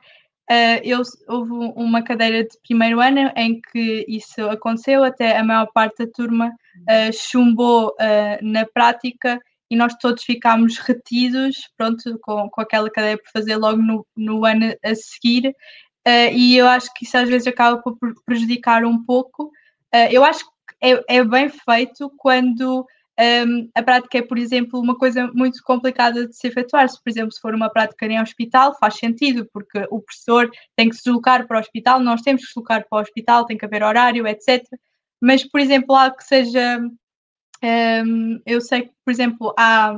eu, 0.85 1.01
houve 1.29 1.53
uma 1.77 2.03
cadeira 2.03 2.43
de 2.45 2.59
primeiro 2.67 3.01
ano 3.01 3.33
em 3.37 3.61
que 3.61 4.05
isso 4.07 4.43
aconteceu, 4.51 5.03
até 5.03 5.37
a 5.39 5.45
maior 5.45 5.67
parte 5.73 6.05
da 6.05 6.13
turma 6.13 6.53
chumbou 7.13 7.95
na 8.43 8.67
prática 8.67 9.41
e 9.73 9.77
nós 9.77 9.95
todos 9.95 10.23
ficámos 10.23 10.77
retidos, 10.77 11.71
pronto, 11.79 12.19
com, 12.21 12.51
com 12.51 12.61
aquela 12.61 12.91
cadeia 12.91 13.17
por 13.17 13.31
fazer 13.33 13.57
logo 13.57 13.81
no, 13.81 14.07
no 14.15 14.45
ano 14.45 14.75
a 14.85 14.95
seguir, 14.95 15.49
uh, 16.07 16.31
e 16.31 16.59
eu 16.59 16.69
acho 16.69 16.93
que 16.93 17.07
isso 17.07 17.17
às 17.17 17.27
vezes 17.27 17.47
acaba 17.47 17.81
por 17.81 17.97
prejudicar 18.27 18.85
um 18.85 19.03
pouco. 19.03 19.51
Uh, 19.95 20.09
eu 20.11 20.25
acho 20.25 20.45
que 20.45 20.53
é, 20.81 21.17
é 21.17 21.25
bem 21.25 21.49
feito 21.49 22.11
quando 22.17 22.87
um, 23.21 23.71
a 23.75 23.83
prática 23.83 24.19
é, 24.19 24.23
por 24.23 24.39
exemplo, 24.39 24.81
uma 24.81 24.97
coisa 24.97 25.31
muito 25.35 25.63
complicada 25.63 26.27
de 26.27 26.35
se 26.35 26.47
efetuar. 26.47 26.89
Se, 26.89 27.03
por 27.03 27.11
exemplo, 27.11 27.33
se 27.33 27.41
for 27.41 27.55
uma 27.55 27.71
prática 27.71 28.07
em 28.07 28.21
hospital, 28.21 28.77
faz 28.79 28.95
sentido, 28.95 29.49
porque 29.53 29.87
o 29.91 30.01
professor 30.01 30.51
tem 30.77 30.89
que 30.89 30.97
se 30.97 31.05
deslocar 31.05 31.47
para 31.47 31.59
o 31.59 31.61
hospital, 31.61 32.01
nós 32.01 32.23
temos 32.23 32.43
que 32.43 32.49
se 32.49 32.55
deslocar 32.55 32.87
para 32.89 32.99
o 32.99 33.03
hospital, 33.03 33.47
tem 33.47 33.59
que 33.59 33.65
haver 33.65 33.83
horário, 33.83 34.27
etc. 34.27 34.65
Mas, 35.21 35.45
por 35.45 35.61
exemplo, 35.61 35.95
algo 35.95 36.17
que 36.17 36.25
seja 36.25 36.81
um, 37.63 38.41
eu 38.45 38.61
sei 38.61 38.83
que, 38.83 38.93
por 39.05 39.13
exemplo, 39.13 39.55
há, 39.57 39.95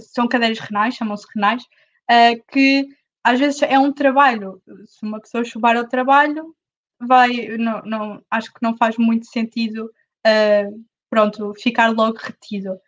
são 0.00 0.28
cadeiras 0.28 0.58
renais, 0.58 0.94
chamam-se 0.94 1.26
renais, 1.34 1.62
uh, 1.62 2.44
que 2.52 2.86
às 3.24 3.38
vezes 3.40 3.62
é 3.62 3.78
um 3.78 3.92
trabalho. 3.92 4.60
Se 4.86 5.04
uma 5.04 5.20
pessoa 5.20 5.44
chubar 5.44 5.76
ao 5.76 5.88
trabalho, 5.88 6.54
vai, 7.00 7.56
não, 7.58 7.82
não, 7.82 8.22
acho 8.30 8.52
que 8.52 8.62
não 8.62 8.76
faz 8.76 8.96
muito 8.96 9.26
sentido, 9.26 9.90
uh, 10.26 10.84
pronto, 11.10 11.52
ficar 11.54 11.90
logo 11.92 12.18
retido. 12.18 12.78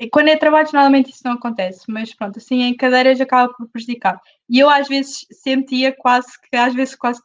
E 0.00 0.08
quando 0.08 0.28
é 0.28 0.36
trabalho, 0.36 0.68
normalmente 0.72 1.10
isso 1.10 1.22
não 1.24 1.32
acontece, 1.32 1.84
mas 1.88 2.14
pronto, 2.14 2.38
assim 2.38 2.62
em 2.62 2.76
cadeiras 2.76 3.20
acaba 3.20 3.52
por 3.54 3.68
prejudicar. 3.68 4.20
E 4.48 4.58
eu 4.58 4.68
às 4.68 4.88
vezes 4.88 5.26
sentia 5.30 5.92
quase 5.92 6.28
que, 6.40 6.56
às 6.56 6.74
vezes 6.74 6.94
quase 6.94 7.20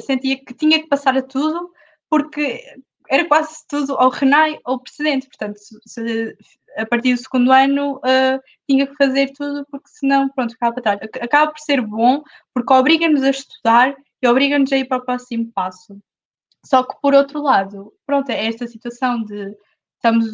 sentia 0.00 0.42
que 0.42 0.54
tinha 0.54 0.80
que 0.80 0.88
passar 0.88 1.16
a 1.16 1.22
tudo, 1.22 1.70
porque 2.08 2.62
era 3.10 3.26
quase 3.26 3.66
tudo 3.68 3.94
ao 3.94 4.08
RENAI 4.08 4.58
ou 4.64 4.80
precedente, 4.80 5.28
portanto, 5.28 5.58
se, 5.86 6.36
a 6.76 6.86
partir 6.86 7.14
do 7.14 7.20
segundo 7.20 7.52
ano 7.52 7.96
uh, 7.96 8.40
tinha 8.68 8.86
que 8.86 8.96
fazer 8.96 9.32
tudo, 9.32 9.66
porque 9.70 9.88
senão, 9.88 10.28
pronto, 10.30 10.54
acaba 10.54 10.80
para 10.80 10.98
trás. 10.98 11.10
Acaba 11.20 11.52
por 11.52 11.60
ser 11.60 11.80
bom, 11.80 12.22
porque 12.52 12.72
obriga-nos 12.72 13.22
a 13.22 13.30
estudar 13.30 13.94
e 14.24 14.26
obriga-nos 14.26 14.72
a 14.72 14.78
ir 14.78 14.86
para 14.86 14.96
o 14.96 15.04
próximo 15.04 15.50
passo. 15.54 15.98
Só 16.64 16.82
que, 16.82 16.94
por 17.02 17.12
outro 17.12 17.42
lado, 17.42 17.92
pronto, 18.06 18.30
é 18.30 18.46
esta 18.46 18.66
situação 18.66 19.22
de 19.22 19.54
estamos, 19.96 20.32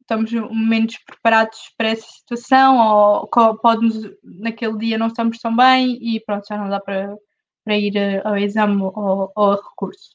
estamos 0.00 0.32
menos 0.50 0.98
preparados 0.98 1.72
para 1.78 1.90
essa 1.90 2.06
situação, 2.06 2.76
ou 2.78 3.28
pode 3.58 4.16
naquele 4.24 4.76
dia 4.78 4.98
não 4.98 5.06
estamos 5.06 5.38
tão 5.38 5.54
bem 5.54 5.96
e 6.02 6.20
pronto, 6.20 6.44
já 6.48 6.58
não 6.58 6.68
dá 6.68 6.80
para, 6.80 7.16
para 7.64 7.78
ir 7.78 7.96
eh, 7.96 8.20
ao 8.24 8.36
exame 8.36 8.82
ou 8.82 9.30
ao 9.36 9.54
recurso. 9.54 10.10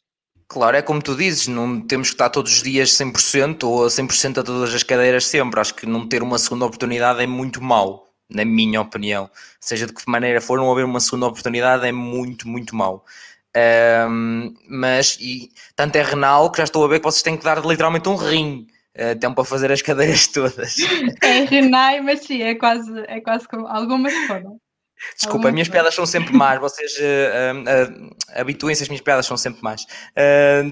Claro, 0.47 0.75
é 0.75 0.81
como 0.81 1.01
tu 1.01 1.15
dizes, 1.15 1.47
não 1.47 1.81
temos 1.81 2.09
que 2.09 2.15
estar 2.15 2.29
todos 2.29 2.51
os 2.51 2.63
dias 2.63 2.89
100% 2.91 3.63
ou 3.63 3.85
a 3.85 3.87
100% 3.87 4.39
a 4.39 4.43
todas 4.43 4.75
as 4.75 4.83
cadeiras 4.83 5.25
sempre. 5.25 5.59
Acho 5.59 5.73
que 5.73 5.85
não 5.85 6.07
ter 6.07 6.21
uma 6.21 6.37
segunda 6.37 6.65
oportunidade 6.65 7.21
é 7.21 7.25
muito 7.25 7.63
mau, 7.63 8.04
na 8.29 8.45
minha 8.45 8.81
opinião. 8.81 9.29
Seja 9.59 9.85
de 9.85 9.93
que 9.93 10.09
maneira 10.09 10.41
for, 10.41 10.57
não 10.57 10.71
haver 10.71 10.85
uma 10.85 10.99
segunda 10.99 11.27
oportunidade 11.27 11.85
é 11.85 11.91
muito, 11.91 12.47
muito 12.47 12.75
mau. 12.75 13.05
Um, 14.09 14.53
mas, 14.67 15.17
e 15.19 15.49
tanto 15.75 15.95
é 15.95 16.03
renal 16.03 16.51
que 16.51 16.57
já 16.57 16.65
estou 16.65 16.83
a 16.83 16.87
ver 16.87 16.99
que 16.99 17.05
vocês 17.05 17.23
têm 17.23 17.37
que 17.37 17.43
dar 17.43 17.65
literalmente 17.65 18.09
um 18.09 18.15
rim. 18.15 18.67
Uh, 18.97 19.13
tempo 19.19 19.35
para 19.35 19.43
fazer 19.43 19.69
as 19.73 19.81
cadeiras 19.81 20.27
todas. 20.31 20.77
É 21.21 21.43
renai, 21.43 21.99
mas 21.99 22.21
sim, 22.21 22.41
é 22.41 22.55
quase, 22.55 22.89
é 23.07 23.19
quase 23.19 23.45
como 23.45 23.67
algumas 23.67 24.13
foram. 24.25 24.57
Desculpa, 25.17 25.49
as 25.49 25.53
minhas 25.53 25.67
piadas 25.67 25.93
são 25.93 26.05
sempre 26.05 26.33
más, 26.33 26.59
vocês 26.59 26.93
uh, 26.97 27.01
uh, 27.01 28.05
uh, 28.05 28.15
habituem-se, 28.33 28.83
as 28.83 28.89
minhas 28.89 29.01
piadas 29.01 29.25
são 29.25 29.35
sempre 29.35 29.61
más. 29.61 29.85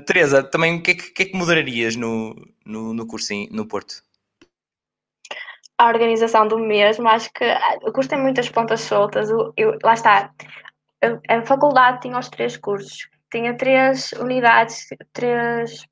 Teresa, 0.06 0.42
também 0.42 0.78
o 0.78 0.82
que 0.82 0.92
é 0.92 0.96
que, 0.96 1.12
que, 1.12 1.22
é 1.24 1.26
que 1.26 1.38
mudararias 1.38 1.98
no, 1.98 2.34
no, 2.66 2.94
no 2.94 3.06
curso 3.06 3.34
em, 3.34 3.50
no 3.52 3.68
Porto? 3.68 4.02
A 5.84 5.88
organização 5.88 6.48
do 6.48 6.58
mesmo, 6.58 7.10
acho 7.10 7.30
que 7.34 7.46
curso 7.94 8.10
tem 8.10 8.22
muitas 8.22 8.48
pontas 8.50 8.82
soltas, 8.82 9.30
eu, 9.30 9.54
eu, 9.58 9.78
lá 9.84 9.94
está, 9.94 10.32
a, 11.04 11.36
a 11.36 11.46
faculdade 11.46 12.00
tinha 12.00 12.18
os 12.18 12.30
três 12.30 12.56
cursos, 12.56 13.10
tinha 13.30 13.58
três 13.58 14.14
unidades, 14.14 14.88
três 15.12 15.86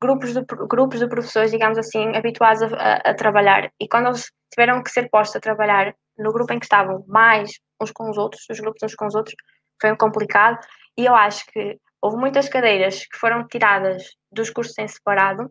grupos 0.00 0.32
de, 0.32 0.44
grupos 0.68 1.00
de 1.00 1.08
professores, 1.08 1.50
digamos 1.50 1.76
assim, 1.76 2.14
habituados 2.14 2.62
a, 2.62 2.66
a, 2.66 3.10
a 3.10 3.14
trabalhar, 3.14 3.68
e 3.80 3.88
quando 3.88 4.06
eles 4.10 4.30
tiveram 4.52 4.80
que 4.80 4.90
ser 4.90 5.08
postos 5.10 5.36
a 5.36 5.40
trabalhar 5.40 5.92
no 6.16 6.32
grupo 6.32 6.52
em 6.52 6.60
que 6.60 6.66
estavam 6.66 7.04
mais 7.08 7.50
uns 7.80 7.90
com 7.90 8.08
os 8.10 8.18
outros, 8.18 8.46
os 8.48 8.60
grupos 8.60 8.80
uns 8.84 8.94
com 8.94 9.06
os 9.06 9.14
outros, 9.16 9.34
foi 9.80 9.96
complicado. 9.96 10.58
E 10.96 11.04
eu 11.04 11.16
acho 11.16 11.44
que 11.46 11.78
houve 12.00 12.16
muitas 12.16 12.48
cadeiras 12.48 13.06
que 13.06 13.18
foram 13.18 13.44
tiradas 13.48 14.04
dos 14.30 14.50
cursos 14.50 14.78
em 14.78 14.86
separado. 14.86 15.50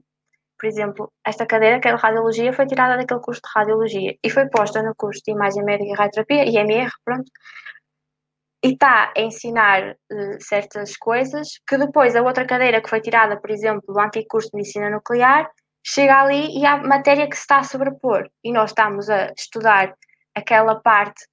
Por 0.62 0.68
exemplo, 0.68 1.12
esta 1.26 1.48
cadeira, 1.48 1.80
que 1.80 1.88
é 1.88 1.96
de 1.96 2.00
radiologia, 2.00 2.54
foi 2.54 2.68
tirada 2.68 2.96
daquele 2.96 3.20
curso 3.20 3.42
de 3.42 3.50
radiologia 3.56 4.16
e 4.24 4.30
foi 4.30 4.48
posta 4.48 4.84
no 4.84 4.94
curso 4.96 5.20
de 5.26 5.32
imagem 5.32 5.64
médica 5.64 5.90
e 5.92 5.96
radioterapia, 5.96 6.46
IMR, 6.46 6.92
pronto. 7.04 7.32
E 8.64 8.74
está 8.74 9.12
a 9.18 9.22
ensinar 9.22 9.94
uh, 9.94 10.38
certas 10.40 10.96
coisas 10.98 11.48
que 11.68 11.80
depois 11.80 12.16
a 12.16 12.22
outra 12.22 12.46
cadeira 12.46 12.80
que 12.80 12.90
foi 12.90 13.02
tirada, 13.02 13.42
por 13.42 13.50
exemplo, 13.50 13.92
do 13.92 14.00
antigo 14.00 14.28
curso 14.30 14.50
de 14.52 14.58
medicina 14.58 14.88
nuclear, 14.92 15.50
chega 15.84 16.22
ali 16.22 16.56
e 16.60 16.64
há 16.64 16.78
matéria 16.78 17.28
que 17.28 17.36
se 17.36 17.42
está 17.42 17.58
a 17.58 17.64
sobrepor. 17.64 18.30
E 18.44 18.52
nós 18.52 18.70
estamos 18.70 19.10
a 19.10 19.32
estudar 19.36 19.96
aquela 20.36 20.76
parte 20.80 21.26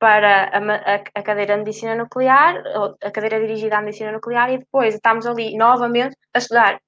para 0.00 0.46
a, 0.46 0.58
a, 0.58 0.94
a, 1.14 1.22
cadeira 1.22 1.54
de 1.54 1.60
medicina 1.60 1.94
nuclear, 1.94 2.60
a 3.00 3.10
cadeira 3.12 3.38
dirigida 3.38 3.78
à 3.78 3.82
medicina 3.82 4.10
nuclear, 4.10 4.50
e 4.50 4.58
depois 4.58 4.96
estamos 4.96 5.26
ali 5.26 5.56
novamente 5.56 6.16
a 6.34 6.38
estudar 6.38 6.80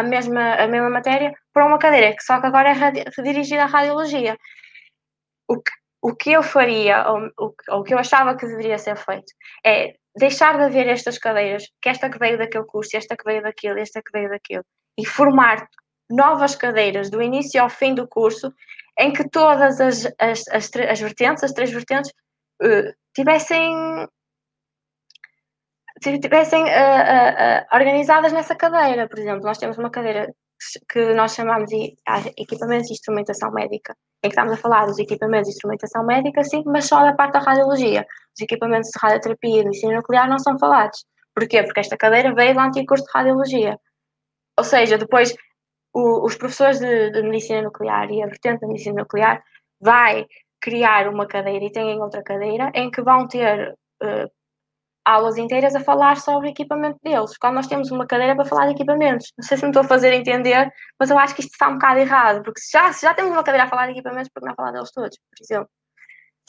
a 0.00 0.02
mesma, 0.02 0.54
a 0.54 0.66
mesma 0.66 0.90
matéria 0.90 1.32
para 1.52 1.66
uma 1.66 1.78
cadeira, 1.78 2.14
que 2.14 2.22
só 2.22 2.40
que 2.40 2.46
agora 2.46 2.70
é 2.70 3.22
dirigida 3.22 3.64
à 3.64 3.66
radiologia. 3.66 4.36
O 5.48 5.56
que, 5.56 5.72
o 6.02 6.16
que 6.16 6.32
eu 6.32 6.42
faria, 6.42 7.08
ou, 7.10 7.30
ou 7.68 7.80
o 7.80 7.82
que 7.84 7.94
eu 7.94 7.98
achava 7.98 8.36
que 8.36 8.46
deveria 8.46 8.78
ser 8.78 8.96
feito, 8.96 9.32
é 9.64 9.94
deixar 10.16 10.56
de 10.56 10.64
haver 10.64 10.88
estas 10.88 11.18
cadeiras, 11.18 11.64
que 11.80 11.88
esta 11.88 12.10
que 12.10 12.18
veio 12.18 12.38
daquele 12.38 12.64
curso, 12.64 12.96
esta 12.96 13.16
que 13.16 13.24
veio 13.24 13.42
daquilo, 13.42 13.78
esta 13.78 14.02
que 14.02 14.12
veio 14.12 14.28
daquilo, 14.28 14.64
e 14.98 15.06
formar 15.06 15.68
novas 16.10 16.56
cadeiras 16.56 17.10
do 17.10 17.22
início 17.22 17.62
ao 17.62 17.70
fim 17.70 17.94
do 17.94 18.08
curso, 18.08 18.52
em 18.98 19.12
que 19.12 19.28
todas 19.28 19.80
as, 19.80 20.06
as, 20.18 20.48
as, 20.48 20.70
as 20.76 21.00
vertentes, 21.00 21.44
as 21.44 21.52
três 21.52 21.70
vertentes, 21.70 22.10
uh, 22.62 22.92
tivessem 23.14 24.06
tivessem 26.00 26.62
uh, 26.62 26.66
uh, 26.66 27.76
organizadas 27.76 28.32
nessa 28.32 28.54
cadeira. 28.54 29.08
Por 29.08 29.18
exemplo, 29.18 29.44
nós 29.44 29.58
temos 29.58 29.78
uma 29.78 29.90
cadeira 29.90 30.32
que 30.90 31.14
nós 31.14 31.34
chamamos 31.34 31.70
de 31.70 31.96
equipamentos 32.36 32.88
de 32.88 32.92
instrumentação 32.92 33.50
médica, 33.50 33.94
em 34.22 34.28
que 34.28 34.34
estamos 34.34 34.52
a 34.52 34.56
falar 34.56 34.86
dos 34.86 34.98
equipamentos 34.98 35.48
de 35.48 35.54
instrumentação 35.54 36.04
médica, 36.04 36.44
sim, 36.44 36.62
mas 36.66 36.86
só 36.86 37.02
da 37.02 37.14
parte 37.14 37.32
da 37.32 37.38
radiologia. 37.40 38.06
Os 38.36 38.42
equipamentos 38.42 38.90
de 38.90 38.98
radioterapia 39.00 39.60
e 39.60 39.64
medicina 39.64 39.94
nuclear 39.94 40.28
não 40.28 40.38
são 40.38 40.58
falados. 40.58 41.04
Porquê? 41.34 41.62
Porque 41.62 41.80
esta 41.80 41.96
cadeira 41.96 42.34
veio 42.34 42.54
do 42.54 42.60
antigo 42.60 42.86
curso 42.86 43.04
de 43.04 43.12
radiologia. 43.14 43.78
Ou 44.58 44.64
seja, 44.64 44.98
depois 44.98 45.34
o, 45.94 46.26
os 46.26 46.36
professores 46.36 46.78
de, 46.78 47.10
de, 47.10 47.22
medicina 47.22 47.62
nuclear 47.62 48.10
e 48.10 48.22
a 48.22 48.26
vertente 48.26 48.60
da 48.60 48.68
medicina 48.68 49.00
nuclear 49.00 49.42
vai 49.80 50.26
criar 50.60 51.08
uma 51.08 51.26
cadeira 51.26 51.64
e 51.64 51.72
têm 51.72 52.00
outra 52.00 52.22
cadeira 52.22 52.70
em 52.74 52.90
que 52.90 53.00
vão 53.02 53.26
ter 53.26 53.74
uh, 54.02 54.30
aulas 55.10 55.36
inteiras 55.36 55.74
a 55.74 55.80
falar 55.80 56.16
sobre 56.16 56.48
o 56.48 56.50
equipamento 56.50 56.98
deles. 57.02 57.36
Quando 57.38 57.54
nós 57.54 57.66
temos 57.66 57.90
uma 57.90 58.06
cadeira 58.06 58.36
para 58.36 58.44
falar 58.44 58.66
de 58.66 58.72
equipamentos. 58.72 59.32
Não 59.36 59.46
sei 59.46 59.56
se 59.56 59.62
me 59.64 59.70
estou 59.70 59.82
a 59.82 59.86
fazer 59.86 60.12
entender, 60.12 60.70
mas 60.98 61.10
eu 61.10 61.18
acho 61.18 61.34
que 61.34 61.40
isto 61.40 61.52
está 61.52 61.68
um 61.68 61.74
bocado 61.74 62.00
errado, 62.00 62.42
porque 62.42 62.60
se 62.60 62.70
já, 62.72 62.92
se 62.92 63.02
já 63.02 63.14
temos 63.14 63.32
uma 63.32 63.42
cadeira 63.42 63.64
a 63.64 63.68
falar 63.68 63.86
de 63.86 63.92
equipamentos, 63.92 64.30
porque 64.32 64.48
não 64.48 64.54
falar 64.54 64.72
deles 64.72 64.90
todos, 64.92 65.16
por 65.16 65.44
exemplo. 65.44 65.68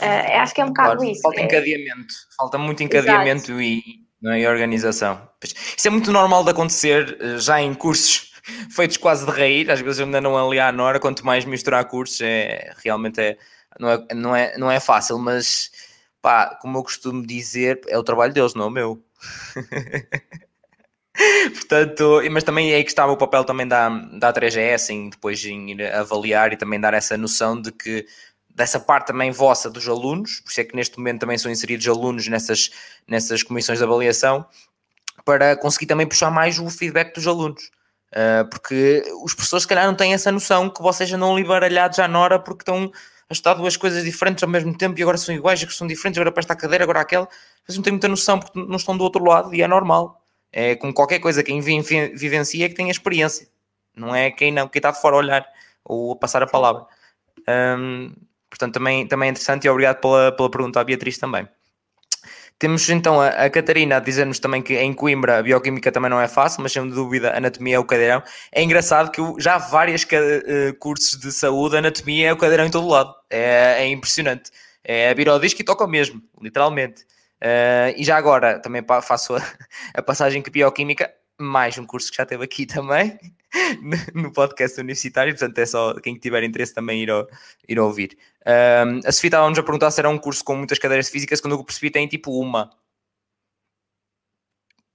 Uh, 0.01 0.39
acho 0.39 0.55
que 0.55 0.61
é 0.61 0.65
um 0.65 0.69
bocado 0.69 0.97
claro, 0.97 1.11
isso. 1.11 1.21
Falta 1.21 1.41
é... 1.41 1.43
encadeamento, 1.43 2.13
falta 2.37 2.57
muito 2.57 2.83
encadeamento 2.83 3.61
e, 3.61 3.83
é? 4.25 4.39
e 4.39 4.47
organização. 4.47 5.29
Isso 5.43 5.87
é 5.87 5.91
muito 5.91 6.11
normal 6.11 6.43
de 6.43 6.51
acontecer 6.51 7.17
eh, 7.19 7.37
já 7.37 7.61
em 7.61 7.73
cursos 7.73 8.31
feitos 8.75 8.97
quase 8.97 9.25
de 9.25 9.31
raiz, 9.31 9.69
às 9.69 9.79
vezes 9.79 9.99
ainda 9.99 10.19
não 10.19 10.37
ali 10.37 10.59
à 10.59 10.71
Nora, 10.71 10.99
quanto 10.99 11.25
mais 11.25 11.45
misturar 11.45 11.85
cursos, 11.85 12.19
é, 12.21 12.73
realmente 12.83 13.19
é, 13.21 13.37
não, 13.79 13.89
é, 13.89 14.07
não, 14.13 14.35
é, 14.35 14.57
não 14.57 14.71
é 14.71 14.79
fácil, 14.79 15.19
mas 15.19 15.71
pá, 16.21 16.57
como 16.61 16.77
eu 16.77 16.83
costumo 16.83 17.25
dizer, 17.25 17.81
é 17.87 17.97
o 17.97 18.03
trabalho 18.03 18.33
deles, 18.33 18.53
não 18.53 18.65
é 18.65 18.67
o 18.67 18.71
meu. 18.71 19.03
Portanto, 21.53 22.21
mas 22.31 22.43
também 22.43 22.71
é 22.71 22.75
aí 22.75 22.83
que 22.83 22.89
estava 22.89 23.11
o 23.11 23.17
papel 23.17 23.43
também 23.43 23.67
da, 23.67 23.89
da 23.89 24.33
3GS 24.33 24.89
em 24.89 25.09
depois 25.09 25.43
em 25.45 25.71
ir 25.71 25.93
avaliar 25.93 26.53
e 26.53 26.57
também 26.57 26.79
dar 26.79 26.93
essa 26.93 27.17
noção 27.17 27.61
de 27.61 27.71
que 27.71 28.05
dessa 28.55 28.79
parte 28.79 29.07
também 29.07 29.31
vossa 29.31 29.69
dos 29.69 29.87
alunos, 29.87 30.39
por 30.41 30.51
isso 30.51 30.61
é 30.61 30.63
que 30.63 30.75
neste 30.75 30.97
momento 30.97 31.21
também 31.21 31.37
são 31.37 31.51
inseridos 31.51 31.87
alunos 31.87 32.27
nessas, 32.27 32.69
nessas 33.07 33.43
comissões 33.43 33.79
de 33.79 33.83
avaliação, 33.83 34.45
para 35.23 35.55
conseguir 35.55 35.85
também 35.85 36.07
puxar 36.07 36.31
mais 36.31 36.59
o 36.59 36.69
feedback 36.69 37.13
dos 37.13 37.27
alunos. 37.27 37.71
Uh, 38.11 38.43
porque 38.49 39.03
os 39.23 39.33
professores, 39.33 39.63
se 39.63 39.69
calhar, 39.69 39.85
não 39.85 39.95
têm 39.95 40.13
essa 40.13 40.31
noção 40.31 40.69
que 40.69 40.81
vocês 40.81 41.09
já 41.09 41.17
não 41.17 41.37
liberalhados 41.37 41.95
já 41.95 42.07
na 42.07 42.19
hora 42.19 42.39
porque 42.39 42.61
estão 42.61 42.91
a 43.31 43.33
estudar 43.33 43.53
duas 43.55 43.77
coisas 43.77 44.03
diferentes 44.03 44.43
ao 44.43 44.49
mesmo 44.49 44.77
tempo 44.77 44.99
e 44.99 45.01
agora 45.01 45.17
são 45.17 45.33
iguais, 45.33 45.63
que 45.63 45.73
são 45.73 45.87
diferentes, 45.87 46.19
agora 46.19 46.31
para 46.31 46.41
esta 46.41 46.55
cadeira, 46.55 46.83
agora 46.83 46.99
aquela. 46.99 47.27
Vocês 47.65 47.77
não 47.77 47.83
têm 47.83 47.93
muita 47.93 48.07
noção 48.07 48.39
porque 48.39 48.59
não 48.59 48.75
estão 48.75 48.95
do 48.97 49.03
outro 49.03 49.23
lado 49.23 49.55
e 49.55 49.61
é 49.61 49.67
normal. 49.67 50.21
É 50.51 50.75
como 50.75 50.93
qualquer 50.93 51.19
coisa, 51.19 51.41
quem 51.41 51.61
vivencia 51.61 52.65
é 52.65 52.69
que 52.69 52.75
tem 52.75 52.87
a 52.87 52.91
experiência, 52.91 53.47
não 53.95 54.13
é 54.13 54.29
quem 54.29 54.51
não, 54.51 54.67
quem 54.67 54.79
está 54.79 54.91
de 54.91 55.01
fora 55.01 55.15
a 55.15 55.19
olhar 55.19 55.47
ou 55.85 56.11
a 56.11 56.15
passar 56.17 56.43
a 56.43 56.47
palavra. 56.47 56.85
Portanto, 58.49 58.73
também, 58.73 59.07
também 59.07 59.27
é 59.29 59.31
interessante 59.31 59.65
e 59.65 59.69
obrigado 59.69 60.01
pela, 60.01 60.31
pela 60.33 60.51
pergunta 60.51 60.81
à 60.81 60.83
Beatriz 60.83 61.17
também. 61.17 61.47
Temos 62.61 62.87
então 62.91 63.19
a, 63.19 63.29
a 63.29 63.49
Catarina 63.49 63.97
a 63.97 63.99
dizer-nos 63.99 64.37
também 64.37 64.61
que 64.61 64.77
em 64.77 64.93
Coimbra 64.93 65.39
a 65.39 65.41
bioquímica 65.41 65.91
também 65.91 66.11
não 66.11 66.21
é 66.21 66.27
fácil, 66.27 66.61
mas 66.61 66.71
sem 66.71 66.87
dúvida 66.87 67.35
anatomia 67.35 67.77
é 67.77 67.79
o 67.79 67.83
cadeirão. 67.83 68.21
É 68.51 68.61
engraçado 68.61 69.09
que 69.09 69.19
já 69.39 69.55
há 69.55 69.57
vários 69.57 70.03
uh, 70.03 70.77
cursos 70.77 71.19
de 71.19 71.31
saúde, 71.31 71.77
anatomia 71.77 72.27
é 72.27 72.31
o 72.31 72.37
cadeirão 72.37 72.67
em 72.67 72.69
todo 72.69 72.87
lado. 72.87 73.15
É, 73.31 73.77
é 73.79 73.87
impressionante. 73.87 74.51
É 74.83 75.09
a 75.09 75.13
vir 75.15 75.27
ao 75.27 75.39
disco 75.39 75.59
e 75.59 75.65
toca 75.65 75.83
o 75.83 75.87
mesmo, 75.87 76.21
literalmente. 76.39 77.01
Uh, 77.41 77.97
e 77.97 78.03
já 78.03 78.15
agora 78.15 78.59
também 78.59 78.83
faço 79.01 79.35
a, 79.35 79.41
a 79.95 80.03
passagem 80.03 80.43
que 80.43 80.51
bioquímica, 80.51 81.11
mais 81.39 81.79
um 81.79 81.85
curso 81.87 82.11
que 82.11 82.17
já 82.17 82.27
teve 82.27 82.43
aqui 82.43 82.67
também, 82.67 83.17
no 84.13 84.31
podcast 84.31 84.79
universitário, 84.79 85.33
portanto 85.33 85.57
é 85.57 85.65
só 85.65 85.95
quem 85.95 86.15
tiver 86.15 86.43
interesse 86.43 86.75
também 86.75 87.01
ir, 87.01 87.09
ao, 87.09 87.27
ir 87.67 87.79
ouvir. 87.79 88.15
Um, 88.45 88.99
a 89.05 89.11
Sofia 89.11 89.27
estava-nos 89.27 89.59
a 89.59 89.63
perguntar 89.63 89.91
se 89.91 89.99
era 89.99 90.09
um 90.09 90.17
curso 90.17 90.43
com 90.43 90.55
muitas 90.55 90.79
cadeiras 90.79 91.09
físicas, 91.09 91.39
quando 91.39 91.53
eu 91.53 91.63
percebi 91.63 91.91
tem 91.91 92.07
tipo 92.07 92.31
uma. 92.39 92.71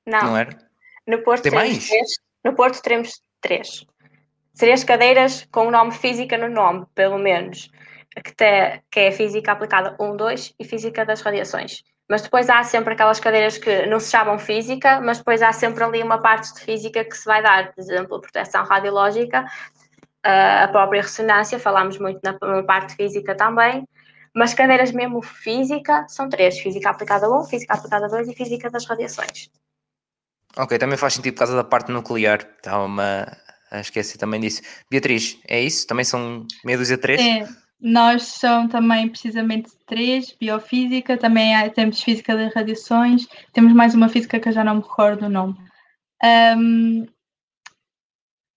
Não. 0.07 0.23
Não 0.23 0.37
era? 0.37 0.57
No 1.07 1.23
Porto 1.23 1.43
tem 1.43 1.53
mais? 1.53 1.89
Três, 1.89 2.09
no 2.45 2.55
Porto 2.55 2.83
teremos 2.83 3.21
três. 3.41 3.87
Três 4.59 4.83
cadeiras 4.85 5.47
com 5.53 5.67
o 5.67 5.71
nome 5.71 5.93
física 5.93 6.37
no 6.39 6.49
nome, 6.49 6.87
pelo 6.95 7.19
menos. 7.19 7.71
Que, 8.25 8.35
te, 8.35 8.83
que 8.91 9.01
é 9.01 9.13
Física 9.13 9.53
Aplicada 9.53 9.95
1, 10.01 10.17
2 10.17 10.55
e 10.59 10.65
Física 10.65 11.05
das 11.05 11.21
Radiações. 11.21 11.83
Mas 12.09 12.23
depois 12.23 12.49
há 12.49 12.63
sempre 12.63 12.95
aquelas 12.95 13.21
cadeiras 13.21 13.59
que 13.59 13.85
não 13.87 14.01
se 14.01 14.11
chamam 14.11 14.39
física, 14.39 15.01
mas 15.01 15.19
depois 15.19 15.43
há 15.43 15.53
sempre 15.53 15.85
ali 15.85 16.03
uma 16.03 16.19
parte 16.19 16.55
de 16.55 16.61
física 16.61 17.05
que 17.05 17.17
se 17.17 17.25
vai 17.25 17.43
dar, 17.43 17.75
por 17.75 17.81
exemplo, 17.81 18.21
proteção 18.21 18.65
radiológica, 18.65 19.45
a 20.27 20.69
própria 20.69 21.03
ressonância, 21.03 21.59
falámos 21.59 21.99
muito 21.99 22.21
na 22.23 22.63
parte 22.63 22.97
física 22.97 23.35
também, 23.35 23.87
mas 24.35 24.53
cadeiras 24.53 24.93
mesmo 24.93 25.23
física 25.23 26.05
são 26.09 26.29
três: 26.29 26.59
física 26.59 26.91
aplicada 26.91 27.31
1, 27.31 27.45
física 27.45 27.75
aplicada 27.75 28.09
2 28.09 28.29
e 28.29 28.35
física 28.35 28.71
das 28.71 28.85
radiações. 28.85 29.51
Ok, 30.57 30.79
também 30.79 30.97
faz 30.97 31.15
sentido 31.15 31.35
por 31.35 31.41
causa 31.41 31.57
da 31.57 31.65
parte 31.65 31.93
nuclear. 31.93 32.41
Estava 32.57 32.85
uma. 32.85 33.27
Esqueci 33.73 34.17
também 34.17 34.41
disso. 34.41 34.63
Beatriz, 34.91 35.39
é 35.47 35.61
isso? 35.61 35.87
Também 35.87 36.05
são 36.05 36.47
meia 36.65 36.79
dúzia 36.79 36.97
de 36.97 37.03
três? 37.03 37.21
É. 37.21 37.47
Nós 37.81 38.23
são 38.25 38.69
também 38.69 39.09
precisamente 39.09 39.71
três, 39.87 40.33
biofísica, 40.33 41.19
também 41.19 41.55
há, 41.55 41.69
temos 41.69 42.03
física 42.03 42.35
das 42.35 42.55
radiações, 42.55 43.27
temos 43.53 43.75
mais 43.75 43.95
uma 43.95 44.09
física 44.09 44.41
que 44.41 44.49
eu 44.49 44.53
já 44.53 44.65
não 44.65 44.77
me 44.77 44.81
recordo 44.81 45.27
o 45.27 45.29
nome. 45.29 45.55
Um, 46.25 47.07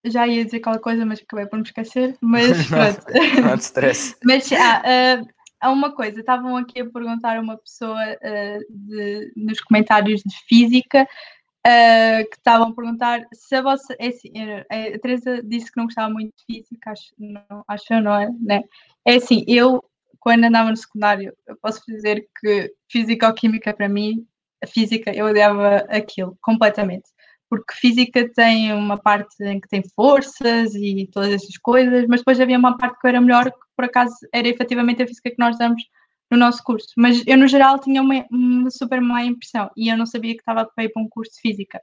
já 0.05 0.27
ia 0.27 0.45
dizer 0.45 0.57
aquela 0.57 0.79
coisa, 0.79 1.05
mas 1.05 1.19
acabei 1.19 1.45
por 1.45 1.57
me 1.57 1.63
esquecer, 1.63 2.17
mas 2.21 2.49
pronto. 2.67 3.05
não, 3.41 3.55
de 3.55 3.63
stress. 3.63 4.15
mas 4.23 4.49
ah, 4.51 4.81
uh, 5.21 5.27
há 5.59 5.71
uma 5.71 5.93
coisa, 5.93 6.19
estavam 6.19 6.55
aqui 6.57 6.81
a 6.81 6.89
perguntar 6.89 7.37
a 7.37 7.41
uma 7.41 7.57
pessoa 7.57 7.99
uh, 8.01 8.59
de, 8.69 9.33
nos 9.35 9.59
comentários 9.61 10.21
de 10.21 10.35
física 10.47 11.03
uh, 11.03 12.29
que 12.29 12.37
estavam 12.37 12.69
a 12.69 12.75
perguntar 12.75 13.21
se 13.33 13.55
a 13.55 13.61
vossa. 13.61 13.95
É 13.99 14.07
assim, 14.07 14.31
a 14.69 14.99
Teresa 14.99 15.41
disse 15.43 15.71
que 15.71 15.77
não 15.77 15.85
gostava 15.85 16.09
muito 16.09 16.33
de 16.37 16.45
física, 16.45 16.91
acho, 16.91 17.13
não, 17.17 17.63
acho 17.67 17.93
eu, 17.93 18.01
não 18.01 18.15
é? 18.15 18.29
Né? 18.39 18.63
É 19.05 19.15
assim, 19.15 19.43
eu, 19.47 19.83
quando 20.19 20.45
andava 20.45 20.69
no 20.69 20.77
secundário, 20.77 21.33
eu 21.47 21.57
posso 21.61 21.81
dizer 21.87 22.27
que 22.39 22.73
física 22.89 23.27
ou 23.27 23.33
química, 23.33 23.73
para 23.73 23.89
mim, 23.89 24.25
a 24.63 24.67
física, 24.67 25.11
eu 25.13 25.25
odiava 25.25 25.77
aquilo 25.89 26.37
completamente. 26.41 27.09
Porque 27.49 27.73
física 27.73 28.29
tem 28.33 28.73
uma 28.73 28.97
parte 28.97 29.43
em 29.43 29.59
que 29.59 29.67
tem 29.67 29.83
forças 29.95 30.75
e 30.75 31.09
todas 31.11 31.33
essas 31.33 31.57
coisas, 31.57 32.05
mas 32.07 32.21
depois 32.21 32.39
havia 32.39 32.57
uma 32.57 32.77
parte 32.77 32.99
que 32.99 33.07
era 33.07 33.19
melhor, 33.19 33.45
que 33.45 33.57
por 33.75 33.85
acaso 33.85 34.15
era 34.31 34.47
efetivamente 34.47 35.01
a 35.01 35.07
física 35.07 35.31
que 35.31 35.39
nós 35.39 35.57
damos 35.57 35.81
no 36.29 36.37
nosso 36.37 36.63
curso. 36.63 36.89
Mas 36.95 37.23
eu, 37.25 37.37
no 37.37 37.47
geral, 37.47 37.79
tinha 37.79 38.01
uma, 38.01 38.25
uma 38.31 38.69
super 38.69 39.01
má 39.01 39.23
impressão 39.23 39.69
e 39.75 39.89
eu 39.89 39.97
não 39.97 40.05
sabia 40.05 40.33
que 40.35 40.41
estava 40.41 40.65
para 40.65 40.83
ir 40.83 40.89
para 40.89 41.01
um 41.01 41.09
curso 41.09 41.33
de 41.33 41.41
física. 41.41 41.81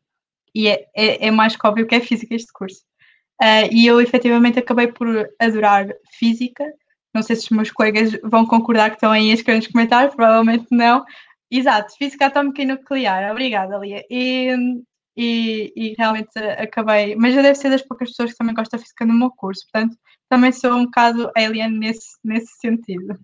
E 0.54 0.68
é, 0.68 0.86
é, 0.94 1.26
é 1.26 1.30
mais 1.30 1.56
que 1.56 1.66
óbvio 1.66 1.86
que 1.86 1.94
é 1.94 2.00
física 2.00 2.34
este 2.34 2.52
curso. 2.52 2.82
Uh, 3.42 3.68
e 3.70 3.86
eu 3.86 4.00
efetivamente 4.00 4.58
acabei 4.58 4.86
por 4.86 5.28
adorar 5.38 5.86
física 6.18 6.64
não 7.16 7.22
sei 7.22 7.34
se 7.34 7.44
os 7.44 7.50
meus 7.50 7.70
colegas 7.70 8.12
vão 8.22 8.44
concordar 8.44 8.90
que 8.90 8.96
estão 8.96 9.10
aí 9.10 9.30
a 9.30 9.34
escrever 9.34 9.58
nos 9.58 9.68
comentários, 9.68 10.14
provavelmente 10.14 10.66
não. 10.70 11.02
Exato, 11.50 11.96
física 11.96 12.26
atómica 12.26 12.60
e 12.60 12.66
nuclear. 12.66 13.30
Obrigada, 13.30 13.78
Lia. 13.78 14.04
E, 14.10 14.54
e, 15.16 15.72
e, 15.74 15.94
realmente 15.96 16.38
acabei. 16.38 17.16
Mas 17.16 17.34
já 17.34 17.42
deve 17.42 17.54
ser 17.54 17.70
das 17.70 17.82
poucas 17.82 18.10
pessoas 18.10 18.32
que 18.32 18.36
também 18.36 18.54
gostam 18.54 18.78
de 18.78 18.84
física 18.84 19.06
no 19.06 19.14
meu 19.14 19.30
curso, 19.30 19.66
portanto, 19.72 19.96
também 20.28 20.52
sou 20.52 20.72
um 20.72 20.84
bocado 20.84 21.30
alien 21.36 21.70
nesse, 21.70 22.16
nesse 22.22 22.52
sentido. 22.60 23.18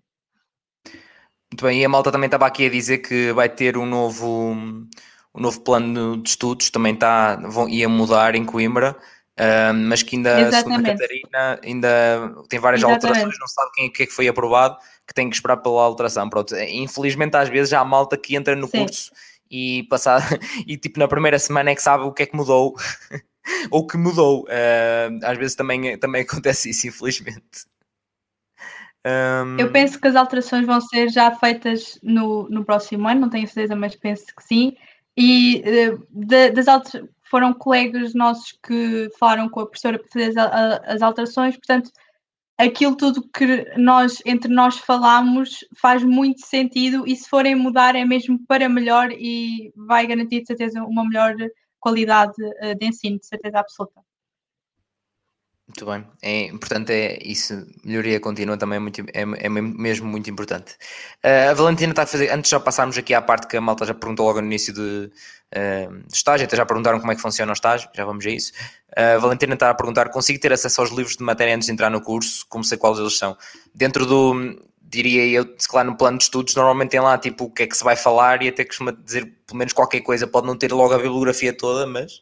Muito 1.52 1.64
bem, 1.64 1.80
e 1.80 1.84
a 1.84 1.88
malta 1.88 2.10
também 2.10 2.28
estava 2.28 2.46
aqui 2.46 2.66
a 2.66 2.70
dizer 2.70 2.98
que 2.98 3.30
vai 3.32 3.48
ter 3.48 3.76
um 3.76 3.84
novo, 3.84 4.52
um 4.54 5.40
novo 5.40 5.60
plano 5.60 6.16
de 6.16 6.30
estudos, 6.30 6.70
também 6.70 6.94
está, 6.94 7.36
vão, 7.36 7.68
ia 7.68 7.88
mudar 7.88 8.34
em 8.34 8.44
Coimbra. 8.44 8.96
Uh, 9.32 9.72
mas 9.72 10.02
que 10.02 10.16
ainda, 10.16 10.40
Exatamente. 10.40 10.56
segundo 10.56 10.86
a 10.86 10.90
Catarina, 10.90 11.60
ainda 11.64 12.44
tem 12.50 12.60
várias 12.60 12.80
Exatamente. 12.80 13.06
alterações, 13.06 13.38
não 13.40 13.46
sabe 13.46 13.70
quem 13.72 13.86
é 13.86 13.88
que 13.88 14.06
foi 14.06 14.28
aprovado, 14.28 14.76
que 15.06 15.14
tem 15.14 15.28
que 15.28 15.34
esperar 15.34 15.56
pela 15.56 15.82
alteração. 15.82 16.28
Pronto, 16.28 16.54
infelizmente 16.54 17.34
às 17.36 17.48
vezes 17.48 17.70
já 17.70 17.80
há 17.80 17.84
malta 17.84 18.16
que 18.16 18.36
entra 18.36 18.54
no 18.54 18.68
Sim. 18.68 18.80
curso 18.80 19.10
e 19.52 19.82
passar 19.84 20.22
e 20.66 20.78
tipo 20.78 20.98
na 20.98 21.06
primeira 21.06 21.38
semana 21.38 21.70
é 21.70 21.74
que 21.74 21.82
sabe 21.82 22.04
o 22.04 22.12
que 22.12 22.22
é 22.22 22.26
que 22.26 22.34
mudou 22.34 22.74
ou 23.70 23.86
que 23.86 23.98
mudou. 23.98 24.44
Uh, 24.44 25.24
às 25.24 25.36
vezes 25.36 25.54
também, 25.54 25.98
também 25.98 26.22
acontece 26.28 26.70
isso, 26.70 26.88
infelizmente. 26.88 27.70
Um... 29.04 29.58
Eu 29.58 29.70
penso 29.70 30.00
que 30.00 30.08
as 30.08 30.16
alterações 30.16 30.64
vão 30.64 30.80
ser 30.80 31.10
já 31.10 31.30
feitas 31.32 31.98
no, 32.02 32.48
no 32.48 32.64
próximo 32.64 33.06
ano, 33.08 33.22
não 33.22 33.30
tenho 33.30 33.46
certeza, 33.46 33.76
mas 33.76 33.94
penso 33.94 34.26
que 34.34 34.42
sim. 34.42 34.76
E 35.16 35.62
uh, 35.90 36.06
de, 36.10 36.50
das 36.50 36.66
alterações 36.66 37.10
foram 37.30 37.52
colegas 37.54 38.14
nossos 38.14 38.52
que 38.62 39.08
falaram 39.18 39.48
com 39.48 39.60
a 39.60 39.66
professora 39.66 39.98
para 39.98 40.08
fazer 40.08 40.38
as 40.38 41.00
alterações, 41.00 41.56
portanto, 41.56 41.90
aquilo 42.58 42.96
tudo 42.96 43.28
que 43.28 43.64
nós, 43.76 44.22
entre 44.26 44.52
nós 44.52 44.78
falamos 44.78 45.64
faz 45.76 46.02
muito 46.04 46.46
sentido 46.46 47.06
e 47.06 47.16
se 47.16 47.28
forem 47.28 47.54
mudar 47.54 47.94
é 47.96 48.04
mesmo 48.04 48.38
para 48.46 48.68
melhor 48.68 49.10
e 49.12 49.72
vai 49.76 50.06
garantir 50.06 50.40
de 50.42 50.46
certeza 50.46 50.82
uma 50.84 51.04
melhor 51.04 51.34
qualidade 51.80 52.34
eh, 52.60 52.74
de 52.74 52.86
ensino, 52.86 53.18
de 53.18 53.26
certeza 53.26 53.58
absoluta. 53.58 54.00
Muito 55.72 55.86
bem, 55.86 56.04
é 56.20 56.48
importante 56.48 56.92
é 56.92 57.18
isso, 57.26 57.66
melhoria 57.82 58.20
contínua 58.20 58.58
também 58.58 58.76
é, 58.76 58.78
muito, 58.78 59.00
é, 59.00 59.22
é 59.22 59.48
mesmo 59.48 60.06
muito 60.06 60.28
importante. 60.28 60.74
Uh, 61.24 61.50
a 61.50 61.54
Valentina 61.54 61.92
está 61.92 62.02
a 62.02 62.06
fazer, 62.06 62.30
antes 62.30 62.50
já 62.50 62.60
passarmos 62.60 62.98
aqui 62.98 63.14
à 63.14 63.22
parte 63.22 63.46
que 63.46 63.56
a 63.56 63.60
malta 63.60 63.86
já 63.86 63.94
perguntou 63.94 64.26
logo 64.26 64.38
no 64.42 64.46
início 64.48 64.74
uh, 64.74 64.76
do 64.76 66.14
estágio, 66.14 66.44
até 66.44 66.58
já 66.58 66.66
perguntaram 66.66 67.00
como 67.00 67.10
é 67.10 67.14
que 67.14 67.22
funciona 67.22 67.50
o 67.50 67.54
estágio, 67.54 67.88
já 67.94 68.04
vamos 68.04 68.26
a 68.26 68.28
isso. 68.28 68.52
Uh, 68.90 69.16
a 69.16 69.18
Valentina 69.18 69.54
está 69.54 69.70
a 69.70 69.74
perguntar: 69.74 70.10
consigo 70.10 70.38
ter 70.38 70.52
acesso 70.52 70.82
aos 70.82 70.90
livros 70.90 71.16
de 71.16 71.24
matéria 71.24 71.56
antes 71.56 71.64
de 71.64 71.72
entrar 71.72 71.88
no 71.88 72.02
curso? 72.02 72.44
Como 72.50 72.62
sei 72.62 72.76
quais 72.76 72.98
eles 72.98 73.16
são? 73.16 73.34
Dentro 73.74 74.04
do, 74.04 74.62
diria 74.82 75.24
eu, 75.26 75.54
se 75.56 75.66
claro, 75.66 75.90
no 75.90 75.96
plano 75.96 76.18
de 76.18 76.24
estudos, 76.24 76.54
normalmente 76.54 76.90
tem 76.90 77.00
lá 77.00 77.16
tipo 77.16 77.44
o 77.44 77.50
que 77.50 77.62
é 77.62 77.66
que 77.66 77.76
se 77.78 77.82
vai 77.82 77.96
falar 77.96 78.42
e 78.42 78.48
até 78.48 78.62
costuma 78.62 78.92
dizer 78.92 79.24
pelo 79.46 79.58
menos 79.58 79.72
qualquer 79.72 80.02
coisa, 80.02 80.26
pode 80.26 80.46
não 80.46 80.54
ter 80.54 80.70
logo 80.70 80.92
a 80.92 80.98
bibliografia 80.98 81.56
toda, 81.56 81.86
mas 81.86 82.20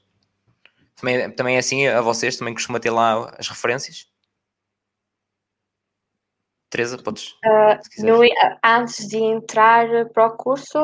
também, 1.01 1.31
também 1.33 1.57
é 1.57 1.59
assim 1.59 1.87
a 1.87 2.01
vocês? 2.01 2.37
Também 2.37 2.55
costuma 2.55 2.81
ter 2.81 2.91
lá 2.91 3.35
as 3.39 3.49
referências? 3.49 4.09
Teresa, 6.71 6.97
podes. 7.03 7.33
Uh, 7.45 8.05
no, 8.05 8.21
antes 8.65 9.09
de 9.09 9.19
entrar 9.19 9.89
para 10.13 10.27
o 10.27 10.37
curso, 10.37 10.79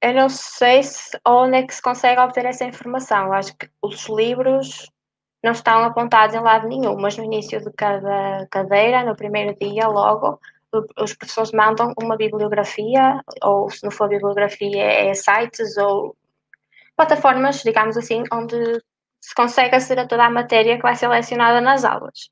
eu 0.00 0.14
não 0.14 0.28
sei 0.28 0.82
se, 0.84 1.18
onde 1.26 1.56
é 1.56 1.66
que 1.66 1.74
se 1.74 1.82
consegue 1.82 2.20
obter 2.20 2.44
essa 2.46 2.64
informação. 2.64 3.32
Acho 3.32 3.56
que 3.56 3.68
os 3.82 4.08
livros 4.08 4.88
não 5.42 5.52
estão 5.52 5.82
apontados 5.84 6.34
em 6.36 6.40
lado 6.40 6.68
nenhum, 6.68 6.96
mas 6.96 7.16
no 7.16 7.24
início 7.24 7.60
de 7.60 7.72
cada 7.72 8.46
cadeira, 8.50 9.04
no 9.04 9.16
primeiro 9.16 9.56
dia, 9.58 9.88
logo, 9.88 10.38
os 10.98 11.14
professores 11.14 11.52
mandam 11.52 11.92
uma 12.00 12.16
bibliografia, 12.16 13.20
ou 13.42 13.68
se 13.70 13.82
não 13.82 13.90
for 13.90 14.08
bibliografia, 14.08 14.84
é 14.84 15.14
sites 15.14 15.76
ou 15.76 16.16
plataformas, 16.96 17.62
digamos 17.62 17.96
assim, 17.96 18.22
onde 18.32 18.80
se 19.20 19.34
consegue 19.34 19.76
aceder 19.76 20.04
a 20.04 20.08
toda 20.08 20.24
a 20.24 20.30
matéria 20.30 20.76
que 20.76 20.82
vai 20.82 20.96
ser 20.96 21.08
lecionada 21.08 21.60
nas 21.60 21.84
aulas. 21.84 22.30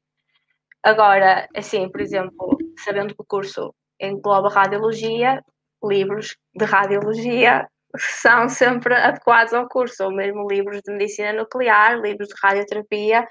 Agora, 0.83 1.47
assim, 1.57 1.89
por 1.91 2.01
exemplo, 2.01 2.57
sabendo 2.85 3.15
que 3.15 3.23
o 3.23 3.27
curso 3.27 3.75
engloba 4.01 4.49
radiologia, 4.49 5.43
livros 5.85 6.37
de 6.55 6.65
radiologia 6.65 7.69
são 7.97 8.49
sempre 8.49 8.95
adequados 8.95 9.53
ao 9.53 9.69
curso, 9.69 10.05
ou 10.05 10.13
mesmo 10.13 10.47
livros 10.49 10.81
de 10.83 10.93
medicina 10.93 11.33
nuclear, 11.33 12.01
livros 12.01 12.29
de 12.29 12.35
radioterapia, 12.43 13.27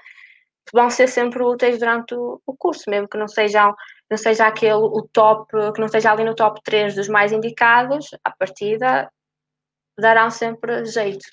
vão 0.72 0.90
ser 0.90 1.08
sempre 1.08 1.42
úteis 1.42 1.78
durante 1.78 2.14
o, 2.14 2.40
curso, 2.58 2.84
mesmo 2.88 3.08
que 3.08 3.18
não 3.18 3.28
sejam 3.28 3.74
não 4.10 4.16
seja 4.16 4.46
aquele 4.46 4.72
o 4.74 5.06
top, 5.12 5.50
que 5.74 5.80
não 5.80 5.86
esteja 5.86 6.12
ali 6.12 6.24
no 6.24 6.34
top 6.34 6.60
3 6.62 6.94
dos 6.94 7.08
mais 7.08 7.30
indicados, 7.32 8.08
à 8.24 8.30
partida 8.30 9.10
darão 9.98 10.30
sempre 10.30 10.84
jeito. 10.86 11.26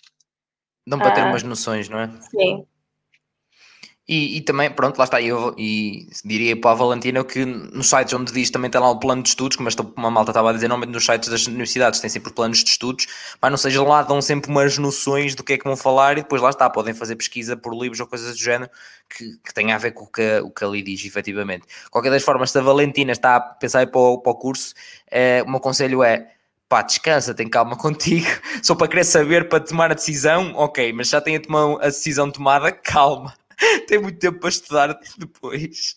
Dão 0.87 0.99
para 0.99 1.11
ter 1.11 1.21
uh, 1.21 1.27
umas 1.27 1.43
noções, 1.43 1.89
não 1.89 1.99
é? 1.99 2.09
Sim. 2.29 2.65
E, 4.07 4.37
e, 4.37 4.41
também, 4.41 4.69
pronto, 4.69 4.99
lá 4.99 5.05
está, 5.05 5.19
eu 5.19 5.55
e 5.57 6.07
diria 6.23 6.55
para 6.55 6.71
a 6.71 6.73
Valentina 6.75 7.23
que 7.23 7.43
nos 7.43 7.89
sites 7.89 8.13
onde 8.13 8.31
diz 8.31 8.51
também 8.51 8.69
tem 8.69 8.79
lá 8.79 8.91
o 8.91 8.99
plano 8.99 9.23
de 9.23 9.29
estudos, 9.29 9.57
como 9.57 9.67
uma 9.97 10.11
malta 10.11 10.29
estava 10.29 10.51
a 10.51 10.53
dizer, 10.53 10.67
normalmente 10.67 10.93
nos 10.93 11.03
sites 11.03 11.27
das 11.27 11.47
universidades 11.47 11.99
tem 11.99 12.07
sempre 12.07 12.31
planos 12.31 12.63
de 12.63 12.69
estudos, 12.69 13.07
mas 13.41 13.49
não 13.49 13.57
seja 13.57 13.81
lá, 13.81 14.03
dão 14.03 14.21
sempre 14.21 14.51
umas 14.51 14.77
noções 14.77 15.33
do 15.33 15.43
que 15.43 15.53
é 15.53 15.57
que 15.57 15.63
vão 15.63 15.75
falar 15.75 16.19
e 16.19 16.21
depois 16.21 16.39
lá 16.39 16.51
está, 16.51 16.69
podem 16.69 16.93
fazer 16.93 17.15
pesquisa 17.15 17.57
por 17.57 17.73
livros 17.73 17.99
ou 17.99 18.05
coisas 18.05 18.35
do 18.35 18.39
género 18.39 18.69
que, 19.09 19.37
que 19.43 19.53
tenha 19.55 19.73
a 19.73 19.79
ver 19.79 19.91
com 19.91 20.03
o 20.03 20.07
que, 20.07 20.39
o 20.39 20.51
que 20.51 20.63
ali 20.63 20.83
diz, 20.83 21.03
efetivamente. 21.03 21.65
Qualquer 21.89 22.11
das 22.11 22.21
formas, 22.21 22.51
se 22.51 22.59
a 22.59 22.61
Valentina 22.61 23.11
está 23.11 23.37
a 23.37 23.39
pensar 23.39 23.87
para 23.87 23.99
o, 23.99 24.19
para 24.19 24.31
o 24.33 24.35
curso, 24.35 24.75
é, 25.09 25.41
o 25.41 25.49
meu 25.49 25.59
conselho 25.59 26.03
é 26.03 26.34
pá, 26.69 26.81
descansa, 26.81 27.33
tem 27.33 27.49
calma 27.49 27.75
contigo, 27.77 28.27
só 28.61 28.75
para 28.75 28.87
querer 28.87 29.03
saber, 29.03 29.49
para 29.49 29.63
tomar 29.63 29.91
a 29.91 29.95
decisão, 29.95 30.53
ok, 30.55 30.93
mas 30.93 31.09
já 31.09 31.21
tem 31.21 31.37
a, 31.37 31.39
a 31.81 31.85
decisão 31.85 32.31
tomada, 32.31 32.71
calma 32.83 33.33
tem 33.87 33.99
muito 33.99 34.19
tempo 34.19 34.39
para 34.39 34.49
estudar 34.49 34.99
depois. 35.17 35.95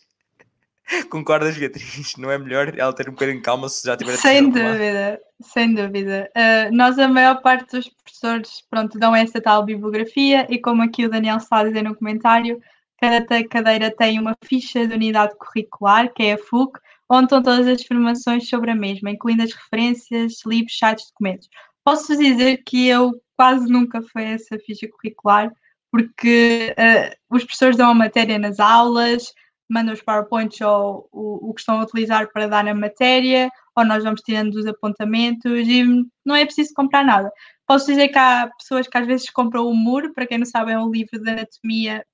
Concordas, 1.10 1.56
Beatriz? 1.56 2.16
Não 2.16 2.30
é 2.30 2.38
melhor 2.38 2.72
ela 2.78 2.94
ter 2.94 3.08
um 3.08 3.12
bocadinho 3.12 3.38
de 3.38 3.42
calma 3.42 3.68
se 3.68 3.86
já 3.86 3.96
tiver 3.96 4.16
Sem 4.16 4.48
dúvida, 4.48 5.20
sem 5.42 5.74
dúvida. 5.74 6.30
Uh, 6.34 6.74
nós, 6.74 6.98
a 6.98 7.06
maior 7.06 7.42
parte 7.42 7.76
dos 7.76 7.88
professores, 7.88 8.64
pronto, 8.70 8.98
dão 8.98 9.14
essa 9.14 9.40
tal 9.40 9.64
bibliografia 9.64 10.46
e 10.48 10.58
como 10.58 10.82
aqui 10.82 11.04
o 11.04 11.10
Daniel 11.10 11.36
está 11.36 11.58
a 11.58 11.64
dizer 11.64 11.82
no 11.82 11.94
comentário, 11.94 12.58
cada 12.98 13.46
cadeira 13.46 13.94
tem 13.94 14.18
uma 14.18 14.34
ficha 14.42 14.86
de 14.86 14.94
unidade 14.94 15.36
curricular, 15.36 16.10
que 16.12 16.22
é 16.22 16.32
a 16.32 16.38
FUC, 16.38 16.80
onde 17.10 17.24
estão 17.24 17.42
todas 17.42 17.66
as 17.66 17.80
informações 17.80 18.48
sobre 18.48 18.70
a 18.70 18.74
mesma, 18.74 19.10
incluindo 19.10 19.42
as 19.42 19.52
referências, 19.52 20.34
livros, 20.46 20.76
sites, 20.76 21.06
documentos. 21.10 21.48
Posso 21.84 22.16
dizer 22.16 22.62
que 22.64 22.86
eu 22.86 23.12
quase 23.36 23.70
nunca 23.70 24.02
fui 24.02 24.24
essa 24.24 24.58
ficha 24.58 24.88
curricular, 24.88 25.52
porque 25.90 26.74
uh, 26.78 27.34
os 27.34 27.44
professores 27.44 27.76
dão 27.76 27.90
a 27.90 27.94
matéria 27.94 28.38
nas 28.38 28.60
aulas, 28.60 29.32
mandam 29.68 29.94
os 29.94 30.02
PowerPoints 30.02 30.60
ou 30.60 31.08
o, 31.12 31.50
o 31.50 31.54
que 31.54 31.60
estão 31.60 31.80
a 31.80 31.84
utilizar 31.84 32.30
para 32.32 32.46
dar 32.46 32.64
na 32.64 32.74
matéria, 32.74 33.50
ou 33.76 33.84
nós 33.84 34.02
vamos 34.02 34.20
tirando 34.22 34.54
os 34.54 34.66
apontamentos 34.66 35.66
e 35.66 35.84
não 36.24 36.34
é 36.34 36.44
preciso 36.44 36.74
comprar 36.74 37.04
nada. 37.04 37.30
Posso 37.66 37.86
dizer 37.86 38.08
que 38.08 38.18
há 38.18 38.50
pessoas 38.58 38.88
que 38.88 38.98
às 38.98 39.06
vezes 39.06 39.30
compram 39.30 39.66
o 39.66 39.74
muro, 39.74 40.12
para 40.12 40.26
quem 40.26 40.38
não 40.38 40.46
sabe, 40.46 40.72
é 40.72 40.78
um 40.78 40.90
livro 40.90 41.20
de 41.20 41.30
anatomia, 41.30 42.04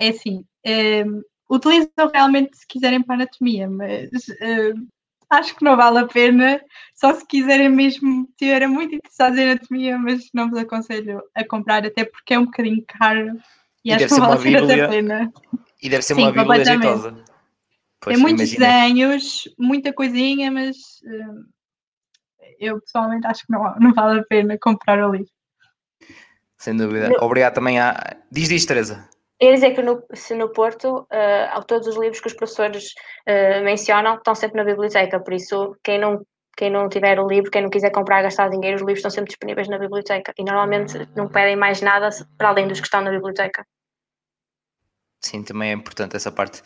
é 0.00 0.08
assim, 0.08 0.44
é, 0.64 1.04
utilizam 1.50 2.10
realmente 2.12 2.56
se 2.56 2.66
quiserem 2.66 3.02
para 3.02 3.16
anatomia, 3.16 3.68
mas 3.68 4.10
é, 4.40 4.72
acho 5.30 5.54
que 5.56 5.64
não 5.64 5.76
vale 5.76 5.98
a 5.98 6.06
pena, 6.06 6.60
só 6.94 7.14
se 7.14 7.26
quiserem 7.26 7.68
mesmo, 7.68 8.26
estiverem 8.30 8.68
muito 8.68 8.94
interessados 8.94 9.38
em 9.38 9.50
anatomia, 9.50 9.98
mas 9.98 10.28
não 10.34 10.50
vos 10.50 10.58
aconselho 10.58 11.22
a 11.34 11.44
comprar, 11.44 11.84
até 11.84 12.04
porque 12.04 12.34
é 12.34 12.38
um 12.38 12.46
bocadinho 12.46 12.84
caro 12.86 13.38
e, 13.84 13.90
e 13.90 13.92
acho 13.92 14.06
que 14.08 14.20
não 14.20 14.28
vale 14.28 14.82
a 14.82 14.88
pena. 14.88 15.32
E 15.82 15.88
deve 15.88 16.02
ser 16.02 16.14
Sim, 16.14 16.22
uma 16.22 16.32
bíblia 16.32 16.64
jeitosa. 16.64 17.24
Tem 18.00 18.16
muitos 18.16 18.50
desenhos, 18.50 19.48
muita 19.58 19.92
coisinha, 19.92 20.50
mas 20.50 20.76
uh, 20.76 21.44
eu 22.58 22.80
pessoalmente 22.80 23.26
acho 23.26 23.46
que 23.46 23.52
não, 23.52 23.74
não 23.80 23.92
vale 23.92 24.20
a 24.20 24.24
pena 24.24 24.56
comprar 24.60 25.06
o 25.08 25.12
livro. 25.12 25.30
Sem 26.56 26.76
dúvida. 26.76 27.10
Obrigado 27.20 27.54
também 27.54 27.78
a. 27.78 28.16
Diz, 28.30 28.48
diz, 28.48 28.64
Teresa. 28.64 29.08
Eu 29.38 29.48
ia 29.48 29.54
dizer 29.54 29.74
que 29.74 29.82
no, 29.82 30.02
se 30.14 30.34
no 30.34 30.50
Porto, 30.50 31.06
uh, 31.12 31.64
todos 31.66 31.86
os 31.86 31.96
livros 31.96 32.20
que 32.20 32.28
os 32.28 32.32
professores 32.32 32.94
uh, 33.28 33.62
mencionam 33.62 34.16
estão 34.16 34.34
sempre 34.34 34.56
na 34.56 34.64
biblioteca, 34.64 35.20
por 35.20 35.34
isso 35.34 35.76
quem 35.84 35.98
não, 35.98 36.24
quem 36.56 36.70
não 36.70 36.88
tiver 36.88 37.20
o 37.20 37.26
livro, 37.26 37.50
quem 37.50 37.62
não 37.62 37.68
quiser 37.68 37.90
comprar 37.90 38.22
gastar 38.22 38.48
dinheiro, 38.48 38.76
os 38.76 38.82
livros 38.82 38.98
estão 38.98 39.10
sempre 39.10 39.28
disponíveis 39.28 39.68
na 39.68 39.78
biblioteca 39.78 40.32
e 40.38 40.42
normalmente 40.42 41.06
não 41.14 41.28
pedem 41.28 41.54
mais 41.54 41.82
nada 41.82 42.08
para 42.38 42.48
além 42.48 42.66
dos 42.66 42.80
que 42.80 42.86
estão 42.86 43.02
na 43.02 43.10
biblioteca. 43.10 43.66
Sim, 45.20 45.42
também 45.42 45.70
é 45.70 45.72
importante 45.72 46.14
essa 46.14 46.30
parte. 46.30 46.62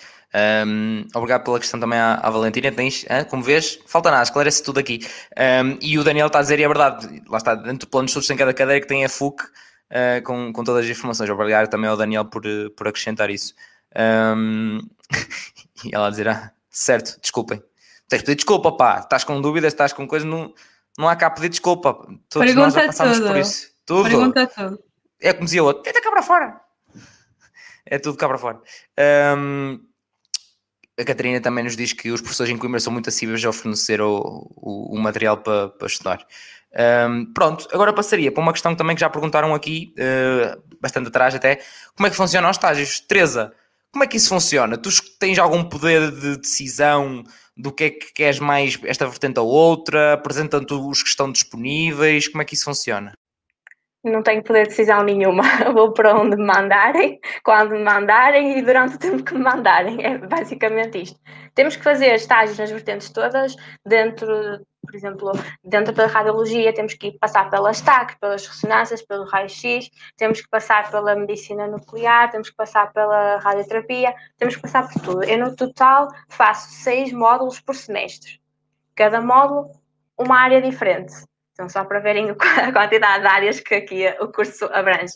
Um, 0.66 1.06
obrigado 1.14 1.44
pela 1.44 1.58
questão 1.58 1.80
também 1.80 1.98
à, 1.98 2.16
à 2.16 2.30
Valentina. 2.30 2.70
Tens, 2.70 3.06
hein, 3.08 3.24
como 3.28 3.42
vês, 3.42 3.80
falta 3.86 4.10
nada, 4.10 4.22
esclarece 4.22 4.62
tudo 4.62 4.78
aqui. 4.78 5.00
Um, 5.36 5.78
e 5.80 5.98
o 5.98 6.04
Daniel 6.04 6.26
está 6.26 6.40
a 6.40 6.42
dizer, 6.42 6.60
e 6.60 6.64
é 6.64 6.68
verdade, 6.68 7.22
lá 7.28 7.38
está, 7.38 7.54
dentro 7.54 7.86
do 7.86 7.90
plano 7.90 8.06
de 8.06 8.10
estudos 8.10 8.28
tem 8.28 8.36
cada 8.36 8.52
cadeira 8.52 8.80
que 8.80 8.86
tem 8.86 9.04
a 9.04 9.08
FUC, 9.08 9.42
uh, 9.90 10.22
com, 10.22 10.52
com 10.52 10.64
todas 10.64 10.84
as 10.84 10.90
informações. 10.90 11.28
Obrigado 11.30 11.68
também 11.68 11.88
ao 11.88 11.96
Daniel 11.96 12.24
por, 12.24 12.46
eh, 12.46 12.68
por 12.76 12.88
acrescentar 12.88 13.30
isso. 13.30 13.54
Um, 13.96 14.78
e 15.84 15.94
ela 15.94 16.10
dizer, 16.10 16.28
ah, 16.28 16.52
certo, 16.70 17.20
desculpem. 17.20 17.62
Tens 18.08 18.20
de 18.20 18.24
pedir 18.24 18.36
desculpa, 18.36 18.72
pá. 18.72 19.00
Estás 19.00 19.24
com 19.24 19.40
dúvidas, 19.40 19.72
estás 19.72 19.92
com 19.92 20.06
coisa, 20.06 20.26
não, 20.26 20.52
não 20.98 21.08
há 21.08 21.16
cá 21.16 21.30
pedir 21.30 21.48
desculpa. 21.48 21.94
Todos 22.28 22.46
Pergunta 22.46 22.86
nós 22.86 22.96
já 22.96 23.12
tudo. 23.12 23.26
por 23.26 23.36
isso. 23.36 23.70
Tudo. 23.86 24.08
Pergunta 24.08 24.46
tudo. 24.46 24.82
É 25.20 25.32
como 25.32 25.44
dizia 25.44 25.62
o 25.62 25.66
outro, 25.66 25.82
tenta 25.82 26.00
cá 26.00 26.10
para 26.10 26.22
fora. 26.22 26.60
É 27.84 27.98
tudo 27.98 28.16
cá 28.16 28.26
para 28.28 28.38
fora. 28.38 28.60
Um, 29.36 29.80
a 30.98 31.04
Catarina 31.04 31.40
também 31.40 31.64
nos 31.64 31.76
diz 31.76 31.92
que 31.92 32.10
os 32.10 32.20
professores 32.20 32.52
em 32.52 32.58
Coimbra 32.58 32.80
são 32.80 32.92
muito 32.92 33.08
acessíveis 33.08 33.44
a 33.44 33.52
fornecer 33.52 34.00
o, 34.00 34.50
o, 34.56 34.96
o 34.96 34.98
material 34.98 35.38
para, 35.38 35.70
para 35.70 35.86
estudar. 35.86 36.26
Um, 36.72 37.32
pronto, 37.32 37.68
agora 37.72 37.92
passaria 37.92 38.30
para 38.30 38.42
uma 38.42 38.52
questão 38.52 38.74
também 38.74 38.94
que 38.94 39.00
já 39.00 39.10
perguntaram 39.10 39.54
aqui, 39.54 39.92
uh, 39.98 40.62
bastante 40.80 41.08
atrás 41.08 41.34
até, 41.34 41.60
como 41.96 42.06
é 42.06 42.10
que 42.10 42.16
funcionam 42.16 42.48
os 42.48 42.56
estágios? 42.56 43.00
Teresa, 43.00 43.52
como 43.92 44.04
é 44.04 44.06
que 44.06 44.16
isso 44.16 44.28
funciona? 44.28 44.78
Tu 44.78 44.90
tens 45.18 45.38
algum 45.38 45.64
poder 45.64 46.10
de 46.12 46.36
decisão 46.36 47.24
do 47.56 47.72
que 47.72 47.84
é 47.84 47.90
que 47.90 48.12
queres 48.12 48.38
mais 48.38 48.78
esta 48.84 49.06
vertente 49.06 49.40
ou 49.40 49.48
outra? 49.48 50.14
Apresentam-te 50.14 50.72
os 50.72 51.02
que 51.02 51.08
estão 51.08 51.30
disponíveis? 51.30 52.28
Como 52.28 52.40
é 52.40 52.44
que 52.44 52.54
isso 52.54 52.64
funciona? 52.64 53.12
Não 54.02 54.22
tenho 54.22 54.42
poder 54.42 54.62
de 54.62 54.70
decisão 54.70 55.02
nenhuma. 55.02 55.42
Vou 55.74 55.92
para 55.92 56.18
onde 56.18 56.36
me 56.36 56.44
mandarem, 56.44 57.18
quando 57.44 57.72
me 57.72 57.82
mandarem 57.82 58.58
e 58.58 58.62
durante 58.62 58.96
o 58.96 58.98
tempo 58.98 59.22
que 59.22 59.34
me 59.34 59.40
mandarem. 59.40 60.02
É 60.04 60.18
basicamente 60.18 61.02
isto. 61.02 61.20
Temos 61.54 61.76
que 61.76 61.82
fazer 61.82 62.14
estágios 62.14 62.58
nas 62.58 62.70
vertentes 62.70 63.10
todas, 63.10 63.54
dentro, 63.84 64.26
por 64.82 64.94
exemplo, 64.94 65.32
dentro 65.62 65.92
da 65.92 66.06
radiologia, 66.06 66.72
temos 66.72 66.94
que 66.94 67.12
passar 67.18 67.50
pelas 67.50 67.80
TAC, 67.80 68.18
pelas 68.18 68.46
ressonâncias, 68.46 69.02
pelo 69.02 69.24
raio-x, 69.24 69.90
temos 70.16 70.40
que 70.40 70.48
passar 70.48 70.90
pela 70.90 71.14
medicina 71.14 71.66
nuclear, 71.66 72.30
temos 72.30 72.50
que 72.50 72.56
passar 72.56 72.92
pela 72.92 73.38
radioterapia, 73.38 74.14
temos 74.38 74.56
que 74.56 74.62
passar 74.62 74.88
por 74.88 75.02
tudo. 75.02 75.24
Eu, 75.24 75.38
no 75.38 75.56
total, 75.56 76.08
faço 76.28 76.70
seis 76.70 77.12
módulos 77.12 77.60
por 77.60 77.74
semestre. 77.74 78.40
Cada 78.94 79.20
módulo, 79.20 79.70
uma 80.16 80.38
área 80.38 80.62
diferente 80.62 81.29
então, 81.60 81.68
só 81.68 81.84
para 81.84 82.00
verem 82.00 82.30
a 82.32 82.72
quantidade 82.72 83.22
de 83.22 83.28
áreas 83.28 83.60
que 83.60 83.74
aqui 83.74 84.08
o 84.20 84.32
curso 84.32 84.64
abrange. 84.72 85.14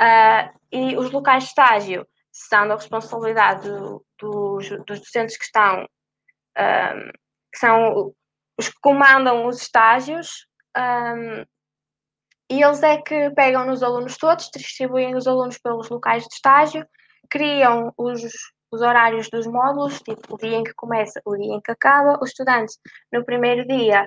Uh, 0.00 0.58
e 0.72 0.96
os 0.96 1.10
locais 1.10 1.44
de 1.44 1.50
estágio 1.50 2.06
são 2.32 2.66
da 2.66 2.74
responsabilidade 2.74 3.68
do, 3.68 4.04
dos, 4.18 4.68
dos, 4.86 5.00
docentes 5.00 5.36
que 5.36 5.44
estão, 5.44 5.82
um, 5.82 7.10
que 7.52 7.58
são 7.58 8.14
os 8.58 8.68
que 8.68 8.80
comandam 8.80 9.46
os 9.46 9.60
estágios, 9.62 10.46
um, 10.76 11.44
e 12.50 12.62
eles 12.62 12.82
é 12.82 13.00
que 13.00 13.30
pegam 13.30 13.66
nos 13.66 13.82
alunos 13.82 14.16
todos, 14.16 14.50
distribuem 14.54 15.14
os 15.14 15.26
alunos 15.26 15.58
pelos 15.58 15.88
locais 15.88 16.24
de 16.24 16.34
estágio, 16.34 16.86
criam 17.30 17.92
os, 17.96 18.22
os 18.74 18.82
horários 18.82 19.28
dos 19.30 19.46
módulos, 19.46 20.00
tipo 20.00 20.34
o 20.34 20.38
dia 20.38 20.56
em 20.56 20.64
que 20.64 20.74
começa, 20.74 21.20
o 21.24 21.36
dia 21.36 21.54
em 21.54 21.60
que 21.60 21.70
acaba. 21.70 22.18
O 22.20 22.24
estudante, 22.24 22.74
no 23.12 23.24
primeiro 23.24 23.66
dia, 23.66 24.06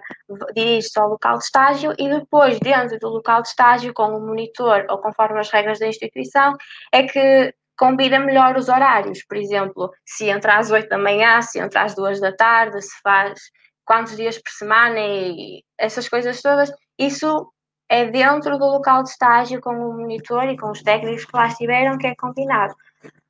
dirige-se 0.56 1.00
ao 1.00 1.10
local 1.10 1.38
de 1.38 1.46
estágio 1.46 1.94
e 1.98 2.10
depois, 2.10 2.60
dentro 2.60 3.00
do 3.00 3.10
local 3.10 3.42
de 3.42 3.48
estágio, 3.50 3.94
com 3.94 4.10
o 4.16 4.20
monitor 4.20 4.86
ou 4.90 4.98
conforme 5.00 5.40
as 5.40 5.50
regras 5.50 5.80
da 5.80 5.88
instituição, 5.88 6.54
é 6.92 7.04
que 7.04 7.54
combina 7.78 8.20
melhor 8.20 8.58
os 8.58 8.70
horários. 8.70 9.24
Por 9.26 9.38
exemplo, 9.38 9.92
se 10.06 10.30
entra 10.30 10.58
às 10.58 10.72
8 10.72 10.90
da 10.90 10.98
manhã, 10.98 11.42
se 11.42 11.60
entra 11.60 11.84
às 11.84 11.96
2 11.96 12.20
da 12.20 12.32
tarde, 12.32 12.82
se 12.82 13.00
faz 13.02 13.40
quantos 13.86 14.18
dias 14.18 14.38
por 14.38 14.52
semana 14.52 15.00
e 15.00 15.64
essas 15.78 16.10
coisas 16.10 16.42
todas. 16.42 16.72
Isso 17.00 17.52
é 17.90 18.06
dentro 18.06 18.58
do 18.58 18.66
local 18.66 19.04
de 19.04 19.10
estágio 19.10 19.62
com 19.62 19.72
o 19.72 19.94
monitor 19.94 20.44
e 20.50 20.58
com 20.58 20.72
os 20.72 20.82
técnicos 20.82 21.24
que 21.24 21.38
lá 21.38 21.48
estiveram 21.48 21.98
que 21.98 22.08
é 22.08 22.16
combinado. 22.16 22.76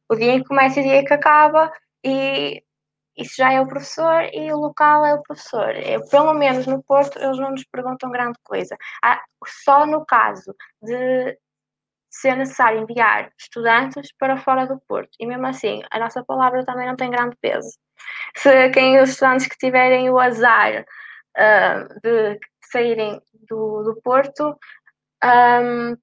O 0.09 0.15
dia 0.15 0.33
em 0.33 0.41
que 0.41 0.47
começa 0.47 0.79
e 0.79 0.83
o 0.83 0.87
dia 0.87 1.05
que 1.05 1.13
acaba 1.13 1.71
e 2.03 2.63
isso 3.17 3.35
já 3.37 3.51
é 3.51 3.59
o 3.59 3.67
professor 3.67 4.29
e 4.31 4.51
o 4.53 4.57
local 4.57 5.05
é 5.05 5.13
o 5.15 5.21
professor. 5.23 5.75
Eu, 5.75 6.07
pelo 6.07 6.33
menos 6.33 6.67
no 6.67 6.83
Porto, 6.83 7.17
eles 7.19 7.39
não 7.39 7.51
nos 7.51 7.63
perguntam 7.65 8.11
grande 8.11 8.37
coisa. 8.43 8.77
Ah, 9.03 9.21
só 9.45 9.85
no 9.87 10.05
caso 10.05 10.55
de 10.81 11.37
ser 12.09 12.35
necessário 12.35 12.81
enviar 12.81 13.31
estudantes 13.37 14.11
para 14.17 14.37
fora 14.37 14.67
do 14.67 14.79
Porto. 14.87 15.09
E 15.19 15.25
mesmo 15.25 15.47
assim, 15.47 15.81
a 15.91 15.99
nossa 15.99 16.23
palavra 16.23 16.65
também 16.65 16.87
não 16.87 16.95
tem 16.95 17.09
grande 17.09 17.35
peso. 17.41 17.77
Se 18.35 18.69
quem 18.69 19.01
os 19.01 19.09
estudantes 19.09 19.47
que 19.47 19.57
tiverem 19.57 20.09
o 20.09 20.19
azar 20.19 20.85
uh, 21.37 21.99
de 22.03 22.39
saírem 22.71 23.19
do, 23.49 23.83
do 23.83 24.01
Porto 24.03 24.55
um, 25.23 25.97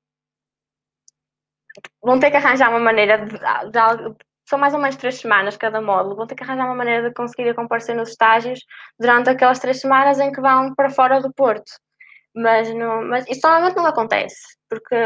vão 2.05 2.19
ter 2.21 2.31
que 2.31 2.37
arranjar 2.37 2.71
uma 2.71 2.81
maneira 2.81 3.19
de, 3.19 3.33
de, 3.33 4.17
são 4.49 4.59
mais 4.59 4.75
ou 4.75 4.81
menos 4.81 4.97
três 4.97 5.17
semanas 5.17 5.57
cada 5.57 5.81
módulo, 5.81 6.17
vão 6.17 6.27
ter 6.27 6.35
que 6.35 6.45
arranjar 6.45 6.67
uma 6.67 6.75
maneira 6.75 7.09
de 7.09 7.15
conseguir 7.15 7.55
comparecer 7.55 7.97
nos 7.97 8.11
estágios 8.11 8.61
durante 8.99 9.31
aquelas 9.31 9.59
três 9.59 9.81
semanas 9.81 10.21
em 10.21 10.31
que 10.31 10.41
vão 10.41 10.75
para 10.75 10.91
fora 10.91 11.21
do 11.21 11.33
Porto. 11.33 11.73
Mas, 12.35 12.73
não, 12.75 13.05
mas 13.05 13.27
isso 13.29 13.41
normalmente 13.45 13.77
não 13.77 13.87
acontece, 13.87 14.57
porque 14.69 14.97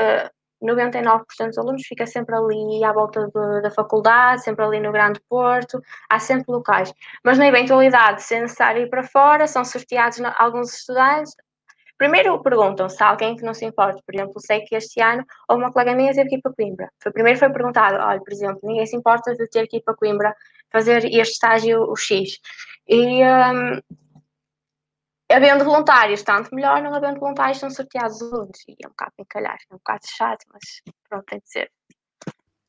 99% 0.62 1.24
dos 1.46 1.58
alunos 1.58 1.82
fica 1.86 2.06
sempre 2.06 2.34
ali 2.34 2.82
à 2.82 2.92
volta 2.92 3.26
de, 3.26 3.62
da 3.62 3.70
faculdade, 3.70 4.42
sempre 4.42 4.64
ali 4.64 4.80
no 4.80 4.90
Grande 4.92 5.20
Porto, 5.28 5.80
há 6.08 6.18
sempre 6.18 6.50
locais. 6.50 6.92
Mas 7.24 7.38
na 7.38 7.46
eventualidade, 7.46 8.22
se 8.22 8.34
é 8.34 8.40
necessário 8.40 8.82
ir 8.82 8.90
para 8.90 9.04
fora, 9.04 9.46
são 9.46 9.64
sorteados 9.64 10.20
alguns 10.38 10.74
estudantes. 10.74 11.34
Primeiro 11.98 12.40
perguntam 12.40 12.88
se 12.88 13.02
há 13.02 13.08
alguém 13.08 13.34
que 13.34 13.42
não 13.42 13.52
se 13.52 13.64
importa. 13.64 14.00
Por 14.06 14.14
exemplo, 14.14 14.40
sei 14.40 14.60
que 14.60 14.76
este 14.76 15.00
ano 15.00 15.24
houve 15.48 15.64
uma 15.64 15.72
colega 15.72 15.96
minha 15.96 16.12
teve 16.12 16.28
que 16.28 16.36
ir 16.36 16.40
para 16.40 16.54
Coimbra. 16.54 16.92
Foi, 17.02 17.10
primeiro 17.10 17.38
foi 17.38 17.50
perguntado, 17.50 17.96
olha, 17.96 18.20
por 18.20 18.32
exemplo, 18.32 18.60
ninguém 18.62 18.86
se 18.86 18.96
importa 18.96 19.34
de 19.34 19.48
ter 19.48 19.66
que 19.66 19.78
ir 19.78 19.82
para 19.82 19.96
Coimbra 19.96 20.34
fazer 20.70 21.04
este 21.06 21.32
estágio, 21.32 21.82
o 21.82 21.96
X. 21.96 22.38
E 22.86 23.24
um, 23.24 23.80
havendo 25.28 25.64
voluntários, 25.64 26.22
tanto 26.22 26.54
melhor, 26.54 26.80
não 26.80 26.94
havendo 26.94 27.18
voluntários, 27.18 27.58
são 27.58 27.68
sorteados 27.68 28.22
os 28.22 28.32
alunos. 28.32 28.58
E 28.68 28.76
é 28.82 28.86
um 28.86 28.90
bocado 28.90 29.12
encalhar, 29.18 29.58
é 29.68 29.74
um 29.74 29.78
bocado 29.78 30.06
chato, 30.06 30.46
mas 30.52 30.82
pronto, 31.08 31.24
tem 31.26 31.40
de 31.40 31.50
ser. 31.50 31.72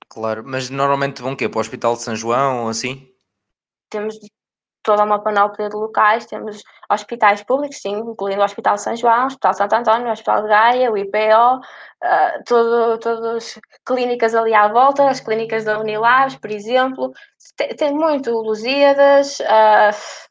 Claro, 0.07 0.43
mas 0.43 0.71
normalmente 0.71 1.21
vão 1.21 1.33
o 1.33 1.37
quê? 1.37 1.47
Para 1.47 1.59
o 1.59 1.61
Hospital 1.61 1.93
de 1.93 2.01
São 2.01 2.15
João 2.15 2.63
ou 2.63 2.69
assim? 2.69 3.13
Temos 3.91 4.15
toda 4.83 5.03
uma 5.03 5.21
panóplia 5.21 5.69
de 5.69 5.75
locais, 5.75 6.25
temos 6.25 6.61
hospitais 6.89 7.43
públicos, 7.43 7.77
sim, 7.81 7.97
incluindo 7.97 8.41
o 8.41 8.45
Hospital 8.45 8.77
São 8.77 8.95
João, 8.95 9.23
o 9.23 9.27
Hospital 9.27 9.53
Santo 9.53 9.75
António, 9.75 10.07
o 10.07 10.11
Hospital 10.11 10.43
de 10.43 10.49
Gaia, 10.49 10.91
o 10.91 10.97
IPO, 10.97 11.17
uh, 11.17 11.61
ah, 12.01 12.33
todo, 12.45 12.97
todas 12.99 13.59
clínicas 13.85 14.33
ali 14.33 14.53
à 14.53 14.67
volta, 14.67 15.09
as 15.09 15.19
clínicas 15.19 15.65
da 15.65 15.79
Unilabs, 15.79 16.35
por 16.37 16.51
exemplo, 16.51 17.11
tem, 17.55 17.75
tem 17.75 17.93
muito 17.93 18.31
Lusíadas, 18.31 19.39
uh, 19.45 20.29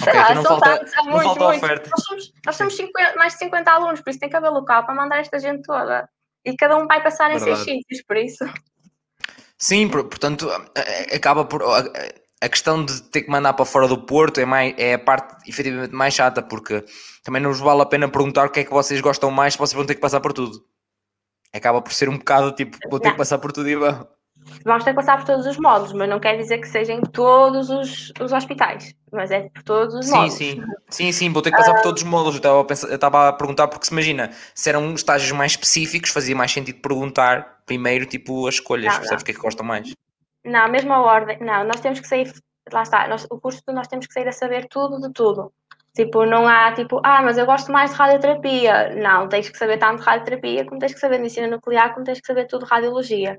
Okay, 0.00 0.12
lá, 0.14 0.34
não 0.34 0.44
falta, 0.44 0.78
tantos, 0.78 0.94
não 0.96 1.04
muito, 1.06 1.24
falta 1.24 1.44
muito. 1.44 1.64
oferta. 1.64 1.90
Nós 1.90 2.04
somos, 2.04 2.32
nós 2.46 2.56
somos 2.56 2.76
50, 2.76 3.16
mais 3.16 3.32
de 3.32 3.38
50 3.40 3.70
alunos, 3.70 4.00
por 4.00 4.10
isso 4.10 4.20
tem 4.20 4.30
que 4.30 4.36
haver 4.36 4.50
local 4.50 4.86
para 4.86 4.94
mandar 4.94 5.18
esta 5.18 5.38
gente 5.38 5.62
toda. 5.62 6.08
E 6.44 6.56
cada 6.56 6.76
um 6.76 6.86
vai 6.86 7.02
passar 7.02 7.32
em 7.32 7.38
seis 7.40 7.58
sítios, 7.58 8.02
por 8.06 8.16
isso. 8.16 8.44
Sim, 9.58 9.88
portanto, 9.88 10.48
acaba 11.12 11.44
por. 11.44 11.62
A 12.46 12.48
questão 12.48 12.84
de 12.84 13.02
ter 13.02 13.22
que 13.22 13.30
mandar 13.30 13.54
para 13.54 13.64
fora 13.64 13.88
do 13.88 13.98
Porto 13.98 14.38
é, 14.38 14.44
mais, 14.44 14.72
é 14.78 14.94
a 14.94 14.98
parte 15.00 15.50
efetivamente 15.50 15.92
mais 15.92 16.14
chata, 16.14 16.40
porque 16.40 16.84
também 17.24 17.42
não 17.42 17.50
vos 17.50 17.58
vale 17.58 17.82
a 17.82 17.86
pena 17.86 18.08
perguntar 18.08 18.46
o 18.46 18.50
que 18.50 18.60
é 18.60 18.64
que 18.64 18.70
vocês 18.70 19.00
gostam 19.00 19.32
mais, 19.32 19.56
vocês 19.56 19.74
vão 19.74 19.84
ter 19.84 19.96
que 19.96 20.00
passar 20.00 20.20
por 20.20 20.32
tudo. 20.32 20.64
Acaba 21.52 21.82
por 21.82 21.92
ser 21.92 22.08
um 22.08 22.16
bocado 22.16 22.52
tipo, 22.52 22.78
vou 22.88 23.00
ter 23.00 23.10
que 23.10 23.16
passar 23.16 23.38
por 23.38 23.50
tudo 23.50 23.68
e 23.68 23.74
vão. 23.74 24.06
Vamos 24.64 24.84
ter 24.84 24.90
que 24.90 24.96
passar 24.96 25.16
por 25.16 25.26
todos 25.26 25.44
os 25.44 25.58
módulos, 25.58 25.92
mas 25.92 26.08
não 26.08 26.20
quer 26.20 26.36
dizer 26.36 26.58
que 26.58 26.68
sejam 26.68 27.00
todos 27.00 27.68
os, 27.68 28.12
os 28.20 28.32
hospitais, 28.32 28.94
mas 29.12 29.32
é 29.32 29.48
por 29.48 29.64
todos 29.64 29.96
os 29.96 30.06
sim, 30.06 30.12
módulos. 30.12 30.34
Sim, 30.34 30.62
sim, 30.88 31.12
sim, 31.12 31.32
vou 31.32 31.42
ter 31.42 31.50
que 31.50 31.56
passar 31.56 31.74
por 31.74 31.82
todos 31.82 32.02
os 32.02 32.08
módulos. 32.08 32.36
Eu 32.36 32.38
estava, 32.38 32.60
a 32.60 32.64
pensar, 32.64 32.88
eu 32.88 32.94
estava 32.94 33.28
a 33.28 33.32
perguntar, 33.32 33.66
porque 33.66 33.86
se 33.86 33.92
imagina, 33.92 34.30
se 34.54 34.68
eram 34.68 34.94
estágios 34.94 35.32
mais 35.32 35.50
específicos, 35.50 36.10
fazia 36.10 36.36
mais 36.36 36.52
sentido 36.52 36.80
perguntar 36.80 37.64
primeiro, 37.66 38.06
tipo, 38.06 38.46
as 38.46 38.54
escolhas, 38.54 38.92
não, 38.92 39.00
percebes 39.00 39.22
o 39.22 39.24
que 39.24 39.32
é 39.32 39.34
que 39.34 39.40
gostam 39.40 39.66
mais? 39.66 39.92
Não, 40.46 40.60
a 40.60 40.68
mesma 40.68 41.02
ordem, 41.02 41.38
não, 41.40 41.64
nós 41.64 41.80
temos 41.80 42.00
que 42.00 42.06
sair, 42.06 42.32
lá 42.72 42.82
está, 42.82 43.08
nós, 43.08 43.26
o 43.30 43.40
curso 43.40 43.62
nós 43.68 43.88
temos 43.88 44.06
que 44.06 44.14
sair 44.14 44.28
a 44.28 44.32
saber 44.32 44.68
tudo 44.68 45.00
de 45.00 45.12
tudo. 45.12 45.52
Tipo, 45.96 46.26
não 46.26 46.46
há 46.46 46.72
tipo, 46.74 47.00
ah, 47.02 47.22
mas 47.22 47.38
eu 47.38 47.46
gosto 47.46 47.72
mais 47.72 47.90
de 47.90 47.96
radioterapia. 47.96 48.94
Não, 48.96 49.28
tens 49.28 49.48
que 49.48 49.56
saber 49.56 49.78
tanto 49.78 50.00
de 50.00 50.04
radioterapia 50.04 50.66
como 50.66 50.78
tens 50.78 50.92
que 50.92 51.00
saber 51.00 51.16
de 51.16 51.22
medicina 51.22 51.46
nuclear, 51.46 51.94
como 51.94 52.04
tens 52.04 52.20
que 52.20 52.26
saber 52.26 52.46
tudo 52.46 52.66
de 52.66 52.70
radiologia. 52.70 53.38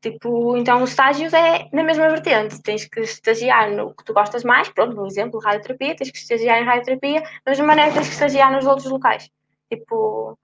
Tipo, 0.00 0.56
então 0.56 0.82
os 0.82 0.90
estágios 0.90 1.32
é 1.34 1.68
na 1.72 1.82
mesma 1.82 2.08
vertente. 2.08 2.62
Tens 2.62 2.86
que 2.86 3.00
estagiar 3.00 3.70
no 3.72 3.94
que 3.94 4.04
tu 4.04 4.14
gostas 4.14 4.42
mais, 4.42 4.68
pronto, 4.70 4.96
por 4.96 5.06
exemplo, 5.06 5.38
radioterapia, 5.38 5.94
tens 5.94 6.10
que 6.10 6.18
estagiar 6.18 6.62
em 6.62 6.64
radioterapia, 6.64 7.20
da 7.44 7.50
mesma 7.52 7.66
maneira 7.66 7.92
tens 7.92 8.08
que 8.08 8.14
estagiar 8.14 8.50
nos 8.52 8.66
outros 8.66 8.90
locais. 8.90 9.30
Tipo, 9.70 10.38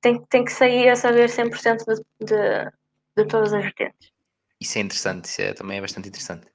tem, 0.00 0.20
tem 0.26 0.44
que 0.44 0.52
sair 0.52 0.88
a 0.88 0.96
saber 0.96 1.28
100% 1.28 1.84
de, 1.84 2.26
de, 2.26 2.70
de 3.16 3.24
todas 3.26 3.52
as 3.52 3.62
vertentes. 3.62 4.17
Isso 4.60 4.78
é 4.78 4.80
interessante, 4.80 5.26
isso 5.26 5.40
é, 5.40 5.52
também 5.52 5.78
é 5.78 5.80
bastante 5.80 6.08
interessante. 6.08 6.46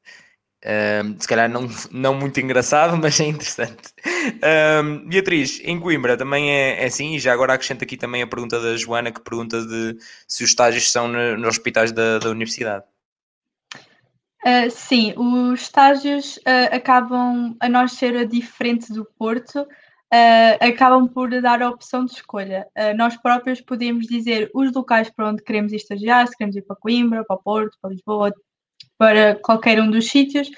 Um, 0.66 1.20
se 1.20 1.28
calhar 1.28 1.50
não, 1.50 1.68
não 1.92 2.14
muito 2.14 2.40
engraçado, 2.40 2.96
mas 3.02 3.20
é 3.20 3.26
interessante. 3.26 3.94
Um, 4.82 5.10
Beatriz, 5.10 5.60
em 5.64 5.80
Coimbra 5.80 6.16
também 6.18 6.52
é, 6.52 6.84
é 6.84 6.86
assim, 6.86 7.16
e 7.16 7.20
já 7.20 7.34
agora 7.34 7.54
acrescento 7.54 7.84
aqui 7.84 7.98
também 7.98 8.22
a 8.22 8.28
pergunta 8.28 8.60
da 8.62 8.76
Joana, 8.78 9.12
que 9.12 9.22
pergunta 9.22 9.62
de 9.66 9.98
se 10.28 10.44
os 10.44 10.50
estágios 10.50 10.92
são 10.92 11.08
no, 11.08 11.38
nos 11.38 11.50
hospitais 11.50 11.92
da, 11.92 12.20
da 12.20 12.30
universidade. 12.30 12.86
Uh, 14.46 14.70
sim, 14.70 15.14
os 15.16 15.62
estágios 15.62 16.38
uh, 16.38 16.76
acabam, 16.76 17.56
a 17.62 17.70
nós 17.70 17.94
ser 17.94 18.28
diferente 18.28 18.92
do 18.92 19.06
Porto, 19.06 19.66
uh, 20.14 20.66
acabam 20.66 21.08
por 21.08 21.30
dar 21.42 21.62
a 21.62 21.70
opção 21.70 22.06
de 22.06 22.14
escolha. 22.14 22.68
nós 22.96 23.18
próprios 23.18 23.60
podemos 23.60 24.06
dizer 24.06 24.50
os 24.54 24.72
locais 24.72 25.10
para 25.10 25.30
onde 25.30 25.44
queremos 25.44 25.74
estagiar, 25.74 26.28
se 26.28 26.38
queremos 26.38 26.56
ir 26.56 26.62
para 26.62 26.76
Coimbra, 26.76 27.26
para 27.26 27.38
Porto, 27.38 27.78
para 27.82 27.92
Lisboa, 27.92 28.34
para 28.98 29.36
qualquer 29.36 29.82
um 29.82 29.90
dos 29.90 30.10
sítios 30.10 30.50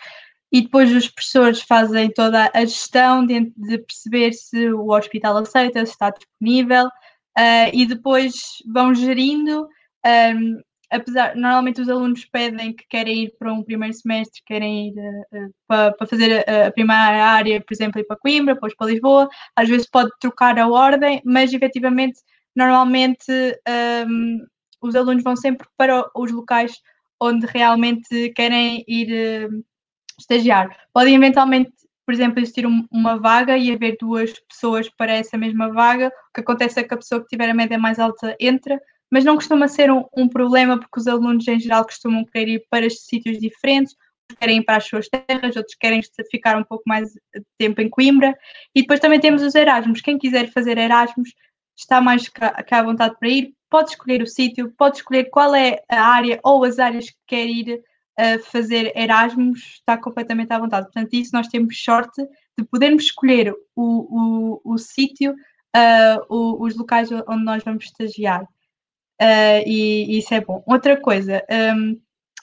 e 0.52 0.62
depois 0.62 0.90
os 0.94 1.10
professores 1.10 1.62
fazem 1.62 2.10
toda 2.10 2.50
a 2.54 2.62
gestão 2.62 3.26
de, 3.26 3.52
de 3.58 3.78
perceber 3.80 4.32
se 4.34 4.72
o 4.72 4.90
hospital 4.90 5.38
aceita, 5.38 5.86
se 5.86 5.92
está 5.92 6.10
disponível 6.10 6.86
uh, 6.86 7.70
e 7.74 7.86
depois 7.86 8.36
vão 8.74 8.96
gerindo. 8.96 9.68
Um, 10.06 10.62
apesar, 10.96 11.36
normalmente 11.36 11.82
os 11.82 11.90
alunos 11.90 12.26
pedem 12.26 12.74
que 12.74 12.86
querem 12.88 13.24
ir 13.26 13.34
para 13.38 13.54
um 13.54 13.64
primeiro 13.64 13.94
semestre, 13.94 14.42
querem 14.46 14.90
ir 14.90 14.94
uh, 14.94 15.54
para, 15.68 15.94
para, 15.94 16.08
fazer 16.08 16.44
a, 16.48 16.68
a, 16.68 16.72
primeira 16.72 17.26
área, 17.26 17.62
por 17.62 17.74
exemplo, 17.74 18.00
ir 18.00 18.06
para 18.06 18.18
Coimbra, 18.18 18.54
depois 18.54 18.76
para 18.76 18.88
Lisboa. 18.88 19.30
Às 19.56 19.70
vezes 19.70 19.90
pode 19.90 20.12
trocar 20.20 20.58
a 20.58 20.68
ordem, 20.68 21.22
mas 21.26 21.54
efetivamente, 21.54 22.20
normalmente 22.56 23.32
um, 24.08 24.46
os 24.82 24.96
alunos 24.96 25.24
vão 25.24 25.36
sempre 25.36 25.68
para 25.78 26.04
os 26.16 26.32
locais 26.32 26.82
onde 27.20 27.46
realmente 27.46 28.30
querem 28.36 28.84
ir 28.88 29.48
uh, 29.48 29.64
estagiar. 30.20 30.76
Podem 30.94 31.16
eventualmente, 31.16 31.72
por 32.06 32.14
exemplo, 32.14 32.40
existir 32.40 32.66
um, 32.66 32.86
uma 32.92 33.18
vaga 33.18 33.58
e 33.58 33.72
haver 33.72 33.98
duas 34.00 34.34
pessoas 34.48 34.90
para 34.90 35.14
essa 35.14 35.38
mesma 35.38 35.72
vaga. 35.72 36.08
O 36.08 36.34
que 36.34 36.42
acontece 36.42 36.80
é 36.80 36.84
que 36.84 36.94
a 36.94 36.98
pessoa 36.98 37.22
que 37.22 37.28
tiver 37.28 37.50
a 37.50 37.54
média 37.54 37.78
mais 37.78 38.00
alta 38.00 38.36
entra, 38.40 38.80
mas 39.16 39.24
não 39.24 39.36
costuma 39.36 39.70
ser 39.70 39.90
um, 39.90 40.04
um 40.14 40.28
problema 40.28 40.78
porque 40.78 41.00
os 41.00 41.08
alunos 41.08 41.48
em 41.48 41.58
geral 41.58 41.86
costumam 41.86 42.26
querer 42.26 42.56
ir 42.56 42.66
para 42.70 42.90
sítios 42.90 43.40
diferentes, 43.40 43.96
querem 44.38 44.58
ir 44.58 44.64
para 44.64 44.76
as 44.76 44.84
suas 44.86 45.08
terras, 45.08 45.56
outros 45.56 45.74
querem 45.80 46.02
ficar 46.30 46.58
um 46.58 46.66
pouco 46.66 46.84
mais 46.86 47.14
de 47.14 47.42
tempo 47.58 47.80
em 47.80 47.90
Coimbra. 47.90 48.38
E 48.76 48.82
depois 48.82 49.00
também 49.00 49.18
temos 49.18 49.42
os 49.42 49.56
Erasmus. 49.56 50.02
Quem 50.02 50.18
quiser 50.18 50.52
fazer 50.52 50.78
Erasmus 50.78 51.30
está 51.78 52.02
mais 52.02 52.30
à 52.70 52.84
vontade 52.84 53.16
para 53.18 53.30
ir 53.30 53.54
pode 53.70 53.92
escolher 53.92 54.22
o 54.22 54.28
sítio, 54.28 54.74
pode 54.78 54.98
escolher 54.98 55.30
qual 55.30 55.56
é 55.56 55.82
a 55.88 56.02
área 56.02 56.38
ou 56.44 56.66
as 56.66 56.78
áreas 56.78 57.10
que 57.10 57.18
quer 57.26 57.46
ir 57.46 57.82
a 58.20 58.38
fazer 58.40 58.92
Erasmus, 58.98 59.76
está 59.76 59.98
completamente 59.98 60.52
à 60.52 60.60
vontade. 60.60 60.88
Portanto, 60.88 61.14
isso 61.14 61.32
nós 61.34 61.48
temos 61.48 61.82
sorte 61.82 62.22
de 62.60 62.66
podermos 62.66 63.06
escolher 63.06 63.56
o, 63.74 64.60
o, 64.66 64.74
o 64.74 64.78
sítio, 64.78 65.32
uh, 65.32 66.62
os 66.62 66.76
locais 66.76 67.10
onde 67.30 67.46
nós 67.46 67.64
vamos 67.64 67.86
estagiar. 67.86 68.46
Uh, 69.22 69.64
e, 69.66 70.16
e, 70.16 70.18
isso 70.20 70.34
é 70.34 70.42
bom. 70.42 70.64
Outra 70.66 71.00
coisa 71.00 71.44
um, 71.76 72.00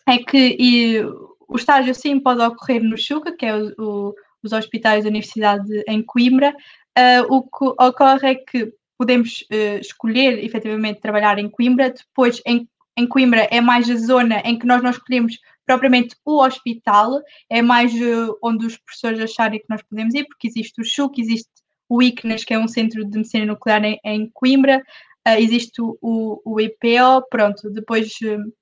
é 0.08 0.18
que 0.18 0.56
e, 0.58 1.02
o 1.48 1.56
estágio 1.56 1.94
sim 1.94 2.18
pode 2.18 2.40
ocorrer 2.40 2.82
no 2.82 2.96
Chuca, 2.96 3.36
que 3.36 3.44
é 3.44 3.54
o, 3.54 3.72
o, 3.78 4.14
os 4.42 4.52
hospitais 4.52 5.04
da 5.04 5.10
Universidade 5.10 5.84
em 5.86 6.02
Coimbra. 6.02 6.54
Uh, 6.98 7.34
o 7.34 7.42
que 7.42 7.64
ocorre 7.64 8.30
é 8.30 8.34
que 8.34 8.72
podemos 8.98 9.42
uh, 9.52 9.80
escolher 9.80 10.42
efetivamente 10.44 11.00
trabalhar 11.00 11.38
em 11.38 11.48
Coimbra, 11.48 11.90
depois 11.90 12.40
em, 12.46 12.68
em 12.96 13.06
Coimbra 13.06 13.48
é 13.50 13.60
mais 13.60 13.88
a 13.90 13.96
zona 13.96 14.40
em 14.44 14.58
que 14.58 14.66
nós 14.66 14.82
não 14.82 14.90
escolhemos 14.90 15.38
propriamente 15.66 16.16
o 16.24 16.42
hospital, 16.42 17.20
é 17.48 17.62
mais 17.62 17.92
uh, 17.94 18.36
onde 18.42 18.66
os 18.66 18.76
professores 18.78 19.20
acharem 19.20 19.60
que 19.60 19.66
nós 19.68 19.82
podemos 19.82 20.14
ir, 20.14 20.24
porque 20.24 20.48
existe 20.48 20.80
o 20.80 20.84
CHUC, 20.84 21.20
existe 21.20 21.50
o 21.88 22.02
ICNAS, 22.02 22.44
que 22.44 22.54
é 22.54 22.58
um 22.58 22.68
centro 22.68 23.04
de 23.04 23.16
medicina 23.16 23.44
nuclear 23.44 23.84
em, 23.84 23.98
em 24.04 24.30
Coimbra, 24.32 24.82
uh, 25.26 25.38
existe 25.38 25.80
o, 25.80 26.40
o, 26.44 26.60
IPO, 26.60 27.26
pronto, 27.30 27.70
depois 27.70 28.08
uh, 28.22 28.52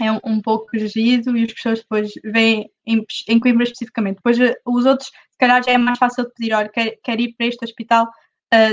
é 0.00 0.12
um, 0.12 0.20
um, 0.24 0.40
pouco 0.40 0.68
regido 0.72 1.36
e 1.36 1.44
as 1.44 1.52
pessoas 1.52 1.80
depois 1.80 2.12
veem 2.24 2.70
em, 2.86 3.04
em 3.28 3.38
Coimbra 3.40 3.64
especificamente. 3.64 4.16
Depois 4.16 4.38
os 4.66 4.86
outros, 4.86 5.08
se 5.08 5.38
calhar 5.38 5.62
já 5.62 5.72
é 5.72 5.78
mais 5.78 5.98
fácil 5.98 6.24
de 6.24 6.32
pedir, 6.34 6.54
olha, 6.54 6.68
quer, 6.68 6.98
quer 7.02 7.20
ir 7.20 7.34
para 7.36 7.46
este 7.46 7.64
hospital 7.64 8.06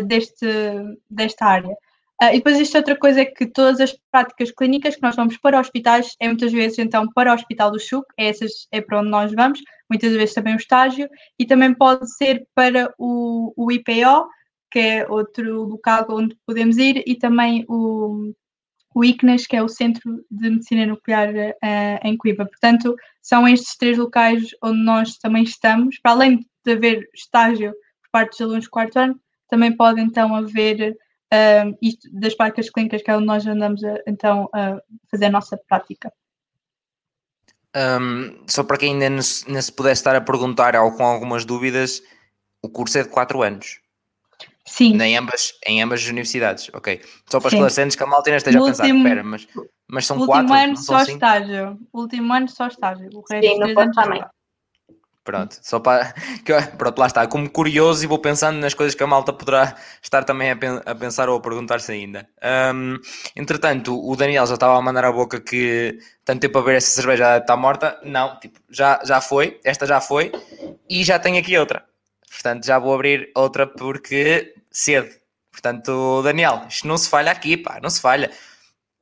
deste, 0.05 0.45
desta 1.09 1.45
área. 1.45 1.73
Uh, 2.21 2.33
e 2.33 2.37
depois 2.37 2.55
existe 2.55 2.75
outra 2.75 2.97
coisa 2.97 3.21
é 3.21 3.25
que 3.25 3.45
todas 3.45 3.79
as 3.79 3.97
práticas 4.11 4.51
clínicas 4.51 4.93
que 4.93 5.01
nós 5.01 5.15
vamos 5.15 5.37
para 5.37 5.57
hospitais 5.57 6.17
é 6.19 6.27
muitas 6.27 6.51
vezes 6.51 6.77
então 6.77 7.07
para 7.13 7.31
o 7.31 7.33
Hospital 7.33 7.71
do 7.71 7.79
Chuc, 7.79 8.05
é, 8.17 8.27
essas, 8.27 8.67
é 8.73 8.81
para 8.81 8.99
onde 8.99 9.09
nós 9.09 9.31
vamos, 9.31 9.61
muitas 9.89 10.11
vezes 10.11 10.35
também 10.35 10.53
o 10.53 10.57
estágio, 10.57 11.07
e 11.39 11.45
também 11.45 11.73
pode 11.73 12.13
ser 12.17 12.45
para 12.53 12.93
o, 12.97 13.53
o 13.55 13.71
IPO, 13.71 14.27
que 14.71 14.79
é 14.79 15.07
outro 15.07 15.63
local 15.63 16.05
onde 16.09 16.37
podemos 16.45 16.77
ir, 16.77 17.03
e 17.05 17.15
também 17.15 17.65
o, 17.67 18.33
o 18.93 19.03
ICNAS, 19.03 19.45
que 19.45 19.55
é 19.55 19.63
o 19.63 19.69
Centro 19.69 20.25
de 20.29 20.49
Medicina 20.49 20.85
Nuclear 20.85 21.29
uh, 21.33 22.07
em 22.07 22.17
Coimbra. 22.17 22.45
Portanto, 22.45 22.95
são 23.21 23.47
estes 23.47 23.75
três 23.77 23.97
locais 23.97 24.49
onde 24.63 24.79
nós 24.79 25.17
também 25.17 25.43
estamos, 25.43 25.99
para 25.99 26.11
além 26.11 26.45
de 26.65 26.71
haver 26.71 27.09
estágio 27.13 27.71
por 28.03 28.11
parte 28.11 28.31
dos 28.31 28.41
alunos 28.41 28.65
do 28.65 28.71
quarto 28.71 28.97
ano, 28.97 29.19
também 29.49 29.75
pode 29.75 29.99
então 30.01 30.35
haver 30.35 30.95
uh, 31.33 31.77
isto 31.81 32.09
das 32.11 32.35
práticas 32.35 32.69
clínicas, 32.69 33.01
que 33.01 33.11
é 33.11 33.15
onde 33.15 33.25
nós 33.25 33.45
andamos 33.45 33.83
a, 33.83 33.97
então 34.07 34.49
a 34.53 34.79
fazer 35.09 35.25
a 35.25 35.31
nossa 35.31 35.57
prática. 35.57 36.11
Um, 37.75 38.43
só 38.47 38.63
para 38.63 38.77
quem 38.77 38.93
ainda 38.93 39.09
não 39.09 39.21
se, 39.21 39.71
pudesse 39.71 40.01
estar 40.01 40.15
a 40.15 40.21
perguntar 40.21 40.75
ou 40.75 40.91
com 40.91 41.03
algumas 41.03 41.45
dúvidas, 41.45 42.01
o 42.61 42.69
curso 42.69 42.97
é 42.97 43.03
de 43.03 43.09
4 43.09 43.41
anos. 43.43 43.79
Sim. 44.69 45.01
Em 45.01 45.17
ambas, 45.17 45.53
em 45.67 45.81
ambas 45.81 46.01
as 46.01 46.07
universidades, 46.07 46.69
ok. 46.73 47.01
Só 47.25 47.39
para 47.39 47.49
esclarecermos 47.49 47.95
que 47.95 48.03
a 48.03 48.05
malta 48.05 48.29
ainda 48.29 48.37
esteja 48.37 48.59
a 48.59 48.63
pensar, 48.63 48.87
espera, 48.87 49.23
mas, 49.23 49.47
mas 49.87 50.05
são 50.05 50.17
último 50.17 50.47
quatro? 50.47 50.53
Ano 50.53 50.77
só 50.77 51.01
estágio. 51.01 51.79
Último 51.91 52.33
ano 52.33 52.47
só 52.47 52.67
estágio. 52.67 53.09
O 53.13 53.23
resto 53.27 53.47
Sim, 53.47 53.59
não 53.59 53.91
também. 53.91 54.23
Pronto, 55.23 55.57
só 55.61 55.79
para. 55.79 56.13
Pronto, 56.77 56.99
lá 56.99 57.07
está. 57.07 57.27
Como 57.27 57.49
curioso 57.49 58.03
e 58.03 58.07
vou 58.07 58.19
pensando 58.19 58.59
nas 58.59 58.75
coisas 58.75 58.93
que 58.93 59.03
a 59.03 59.07
malta 59.07 59.33
poderá 59.33 59.75
estar 60.01 60.23
também 60.23 60.51
a, 60.51 60.95
pensar 60.95 61.29
ou 61.29 61.37
a 61.37 61.41
perguntar-se 61.41 61.91
ainda. 61.91 62.27
Um, 62.73 62.95
entretanto, 63.35 63.99
o 64.07 64.15
Daniel 64.15 64.45
já 64.45 64.53
estava 64.53 64.77
a 64.77 64.81
mandar 64.81 65.05
a 65.05 65.11
boca 65.11 65.39
que 65.39 65.97
tanto 66.23 66.41
tempo 66.41 66.59
a 66.59 66.61
ver 66.61 66.77
essa 66.77 66.91
cerveja 66.91 67.23
já 67.23 67.37
está 67.37 67.57
morta. 67.57 67.99
Não, 68.03 68.39
tipo, 68.39 68.59
já, 68.69 68.99
já 69.03 69.19
foi, 69.19 69.59
esta 69.63 69.85
já 69.85 69.99
foi 69.99 70.31
e 70.89 71.03
já 71.03 71.17
tenho 71.17 71.39
aqui 71.39 71.57
outra. 71.57 71.83
Portanto, 72.31 72.65
já 72.65 72.77
vou 72.77 72.93
abrir 72.93 73.31
outra 73.35 73.65
porque 73.65 74.53
cedo. 74.71 75.09
Portanto, 75.51 76.21
Daniel, 76.23 76.65
isto 76.69 76.87
não 76.87 76.97
se 76.97 77.09
falha 77.09 77.31
aqui, 77.31 77.57
pá, 77.57 77.79
não 77.81 77.89
se 77.89 78.01
falha. 78.01 78.31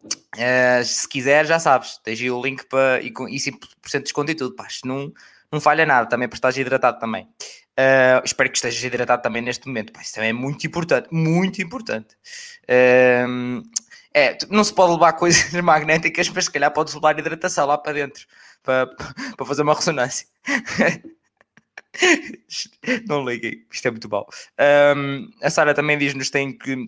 Uh, 0.03 0.83
se 0.83 1.07
quiser, 1.07 1.45
já 1.45 1.59
sabes, 1.59 1.97
tens 2.03 2.19
aí 2.21 2.31
o 2.31 2.41
link 2.41 2.65
para, 2.65 3.01
e, 3.01 3.07
e 3.07 3.11
5% 3.11 3.59
de 3.91 3.99
desconto 3.99 4.31
e 4.31 4.35
tudo, 4.35 4.55
pá, 4.55 4.67
isto 4.67 4.87
não 4.87 5.11
não 5.51 5.61
falha 5.61 5.85
nada, 5.85 6.07
também 6.07 6.27
para 6.27 6.35
estar 6.35 6.57
hidratado 6.57 6.99
também. 6.99 7.23
Uh, 7.23 8.23
espero 8.23 8.49
que 8.49 8.57
estejas 8.57 8.83
hidratado 8.83 9.21
também 9.21 9.41
neste 9.41 9.67
momento. 9.67 9.93
Pá, 9.93 10.01
isso 10.01 10.13
também 10.13 10.31
é 10.31 10.33
muito 10.33 10.65
importante, 10.65 11.07
muito 11.11 11.61
importante. 11.61 12.15
Uh, 12.63 13.61
é, 14.13 14.37
não 14.49 14.63
se 14.63 14.73
pode 14.73 14.93
levar 14.93 15.13
coisas 15.17 15.51
magnéticas, 15.61 16.29
mas 16.29 16.45
se 16.45 16.51
calhar 16.51 16.71
podes 16.71 16.93
levar 16.93 17.17
hidratação 17.17 17.65
lá 17.65 17.77
para 17.77 17.93
dentro 17.93 18.25
para, 18.63 18.87
para 19.37 19.45
fazer 19.45 19.61
uma 19.61 19.73
ressonância. 19.73 20.27
não 23.07 23.23
liguem, 23.23 23.65
isto 23.71 23.87
é 23.87 23.91
muito 23.91 24.09
mal. 24.09 24.27
Um, 24.95 25.29
a 25.41 25.49
Sara 25.49 25.73
também 25.73 25.97
diz-nos 25.97 26.29
tem 26.29 26.57
que 26.57 26.85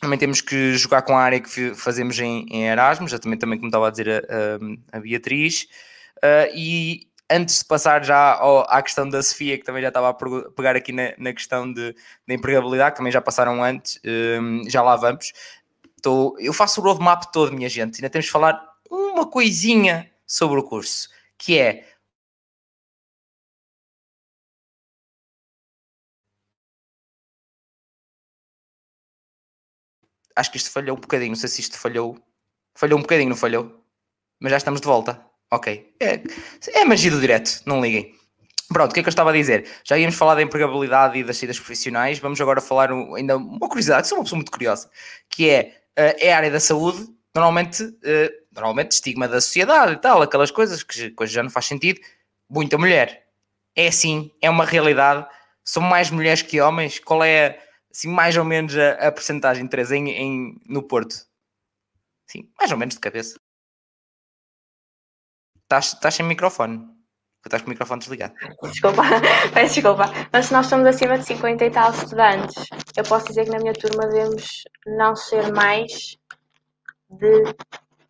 também 0.00 0.18
temos 0.18 0.40
que 0.40 0.74
jogar 0.74 1.02
com 1.02 1.16
a 1.16 1.22
área 1.22 1.38
que 1.38 1.74
fazemos 1.76 2.18
em, 2.18 2.44
em 2.50 2.64
Erasmus, 2.64 3.12
já 3.12 3.20
também, 3.20 3.38
também 3.38 3.56
como 3.56 3.68
estava 3.68 3.86
a 3.86 3.90
dizer 3.90 4.08
a, 4.08 4.96
a, 4.96 4.98
a 4.98 5.00
Beatriz. 5.00 5.68
Uh, 6.18 6.50
e 6.56 7.06
antes 7.30 7.60
de 7.60 7.64
passar 7.64 8.04
já 8.04 8.34
ao, 8.34 8.60
à 8.68 8.82
questão 8.82 9.08
da 9.08 9.22
Sofia, 9.22 9.56
que 9.56 9.64
também 9.64 9.80
já 9.80 9.88
estava 9.88 10.10
a 10.10 10.14
pegar 10.50 10.74
aqui 10.74 10.92
na, 10.92 11.12
na 11.18 11.32
questão 11.32 11.72
de, 11.72 11.92
de 12.26 12.34
empregabilidade, 12.34 12.92
que 12.92 12.96
também 12.96 13.12
já 13.12 13.20
passaram 13.20 13.62
antes, 13.62 14.00
um, 14.04 14.68
já 14.68 14.82
lá 14.82 14.96
vamos. 14.96 15.32
Tô, 16.02 16.36
eu 16.40 16.52
faço 16.52 16.80
o 16.80 16.84
roadmap 16.84 17.30
todo, 17.32 17.52
minha 17.52 17.68
gente, 17.68 17.96
ainda 17.96 18.10
temos 18.10 18.26
de 18.26 18.32
falar 18.32 18.60
uma 18.90 19.30
coisinha 19.30 20.10
sobre 20.26 20.58
o 20.58 20.64
curso, 20.64 21.08
que 21.38 21.58
é 21.58 21.86
acho 30.36 30.50
que 30.50 30.56
isto 30.56 30.70
falhou 30.70 30.96
um 30.96 31.00
bocadinho. 31.00 31.30
Não 31.30 31.36
sei 31.36 31.48
se 31.48 31.60
isto 31.60 31.78
falhou. 31.78 32.18
Falhou 32.74 32.98
um 32.98 33.02
bocadinho, 33.02 33.30
não 33.30 33.36
falhou? 33.36 33.82
Mas 34.40 34.50
já 34.50 34.56
estamos 34.56 34.80
de 34.80 34.86
volta. 34.86 35.24
Ok. 35.50 35.94
É, 36.00 36.22
é 36.72 36.84
magia 36.84 37.10
do 37.10 37.20
direto, 37.20 37.60
não 37.66 37.80
liguem. 37.80 38.14
Pronto, 38.72 38.90
o 38.90 38.94
que 38.94 39.00
é 39.00 39.02
que 39.02 39.08
eu 39.08 39.10
estava 39.10 39.30
a 39.30 39.32
dizer? 39.34 39.68
Já 39.84 39.98
íamos 39.98 40.14
falar 40.14 40.34
da 40.34 40.42
empregabilidade 40.42 41.18
e 41.18 41.24
das 41.24 41.36
saídas 41.36 41.58
profissionais, 41.58 42.18
vamos 42.18 42.40
agora 42.40 42.60
falar 42.60 42.90
ainda 42.90 43.36
uma 43.36 43.68
curiosidade, 43.68 44.08
sou 44.08 44.16
uma 44.16 44.24
pessoa 44.24 44.38
muito 44.38 44.50
curiosa, 44.50 44.90
que 45.28 45.50
é, 45.50 45.76
uh, 45.98 46.16
é 46.18 46.32
a 46.32 46.36
área 46.38 46.50
da 46.50 46.58
saúde, 46.58 47.06
normalmente, 47.34 47.82
uh, 47.82 48.30
normalmente 48.50 48.92
estigma 48.92 49.28
da 49.28 49.42
sociedade 49.42 49.92
e 49.92 49.96
tal, 49.96 50.22
aquelas 50.22 50.50
coisas 50.50 50.82
que 50.82 51.10
coisas 51.10 51.34
já 51.34 51.42
não 51.42 51.50
faz 51.50 51.66
sentido, 51.66 52.00
muita 52.48 52.78
mulher. 52.78 53.26
É 53.76 53.88
assim, 53.88 54.30
é 54.40 54.48
uma 54.48 54.64
realidade, 54.64 55.26
são 55.62 55.82
mais 55.82 56.10
mulheres 56.10 56.40
que 56.40 56.60
homens, 56.60 56.98
qual 56.98 57.22
é 57.22 57.58
assim, 57.92 58.08
mais 58.08 58.36
ou 58.36 58.44
menos 58.44 58.76
a, 58.76 59.08
a 59.08 59.12
percentagem 59.12 59.64
de 59.64 59.70
três 59.70 59.92
em, 59.92 60.08
em, 60.08 60.60
no 60.66 60.82
Porto? 60.82 61.14
Sim, 62.26 62.50
mais 62.58 62.72
ou 62.72 62.78
menos 62.78 62.94
de 62.94 63.00
cabeça. 63.00 63.38
Estás, 65.64 66.14
sem 66.14 66.26
microfone. 66.26 66.86
Estás 67.44 67.62
com 67.62 67.68
o 67.68 67.70
microfone 67.70 68.00
desligado. 68.00 68.34
Desculpa, 68.62 69.02
peço 69.52 69.74
desculpa. 69.74 70.04
Mas 70.32 70.46
se 70.46 70.52
nós 70.52 70.66
estamos 70.66 70.86
acima 70.86 71.18
de 71.18 71.24
50 71.24 71.64
e 71.64 71.70
tal 71.70 71.90
estudantes, 71.90 72.64
eu 72.96 73.04
posso 73.04 73.26
dizer 73.26 73.44
que 73.44 73.50
na 73.50 73.58
minha 73.58 73.72
turma 73.72 74.06
devemos 74.06 74.62
não 74.86 75.16
ser 75.16 75.52
mais 75.52 76.16
de 77.10 77.54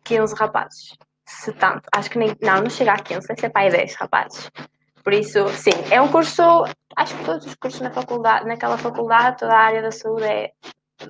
15 0.03 0.35
rapazes. 0.35 0.97
Se 1.25 1.51
tanto. 1.53 1.87
Acho 1.91 2.09
que 2.11 2.19
nem. 2.19 2.35
Não, 2.41 2.61
não 2.61 2.69
chega 2.69 2.93
a 2.93 3.01
15, 3.01 3.27
deve 3.27 3.41
ser 3.41 3.49
para 3.49 3.63
aí 3.63 3.71
10 3.71 3.95
rapazes. 3.95 4.51
Por 5.03 5.13
isso, 5.13 5.47
sim, 5.49 5.71
é 5.91 6.01
um 6.01 6.09
curso. 6.09 6.41
Acho 6.95 7.17
que 7.17 7.25
todos 7.25 7.45
os 7.45 7.55
cursos 7.55 7.81
na 7.81 7.91
faculdade, 7.91 8.45
naquela 8.47 8.77
faculdade, 8.77 9.37
toda 9.37 9.53
a 9.53 9.59
área 9.59 9.81
da 9.81 9.91
saúde 9.91 10.23
é 10.25 10.51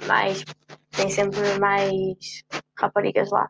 mais. 0.07 0.43
tem 0.91 1.09
sempre 1.09 1.59
mais 1.59 2.43
raparigas 2.77 3.29
lá 3.31 3.49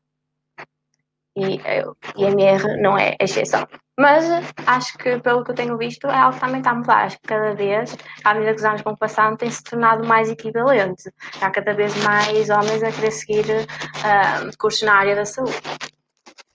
e 1.35 1.59
o 1.85 1.95
IMR 2.15 2.81
não 2.81 2.97
é 2.97 3.15
exceção. 3.19 3.67
Mas 3.97 4.25
acho 4.65 4.97
que, 4.97 5.19
pelo 5.19 5.43
que 5.43 5.51
eu 5.51 5.55
tenho 5.55 5.77
visto, 5.77 6.07
é 6.07 6.17
algo 6.17 6.33
que 6.33 6.39
também 6.39 6.57
está 6.57 6.71
a 6.71 6.75
mudar. 6.75 7.05
Acho 7.05 7.17
que 7.17 7.27
cada 7.27 7.53
vez, 7.53 7.95
à 8.23 8.33
medida 8.33 8.53
que 8.53 8.59
os 8.59 8.65
anos 8.65 8.81
vão 8.81 8.95
passando, 8.95 9.37
tem 9.37 9.49
se 9.49 9.63
tornado 9.63 10.05
mais 10.05 10.29
equivalente. 10.29 11.11
Há 11.39 11.51
cada 11.51 11.73
vez 11.73 11.95
mais 12.03 12.49
homens 12.49 12.81
a 12.81 12.91
querer 12.91 13.11
seguir 13.11 13.45
uh, 13.45 14.57
cursos 14.57 14.81
na 14.83 14.95
área 14.95 15.15
da 15.15 15.25
saúde. 15.25 15.53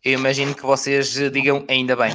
Eu 0.04 0.12
imagino 0.12 0.54
que 0.54 0.62
vocês 0.62 1.12
digam 1.32 1.64
ainda 1.68 1.96
bem. 1.96 2.14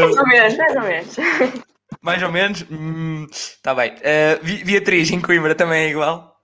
mais 0.00 0.16
ou 0.16 0.26
menos, 0.26 0.56
mais 0.56 0.76
ou 0.76 0.82
menos. 0.82 1.16
Mais 2.02 2.22
ou 2.22 2.32
menos? 2.32 2.60
Está 3.30 3.72
hum, 3.72 3.76
bem. 3.76 3.92
Uh, 3.92 4.64
Beatriz, 4.64 5.10
em 5.10 5.20
Coimbra 5.20 5.54
também 5.54 5.86
é 5.86 5.90
igual? 5.90 6.36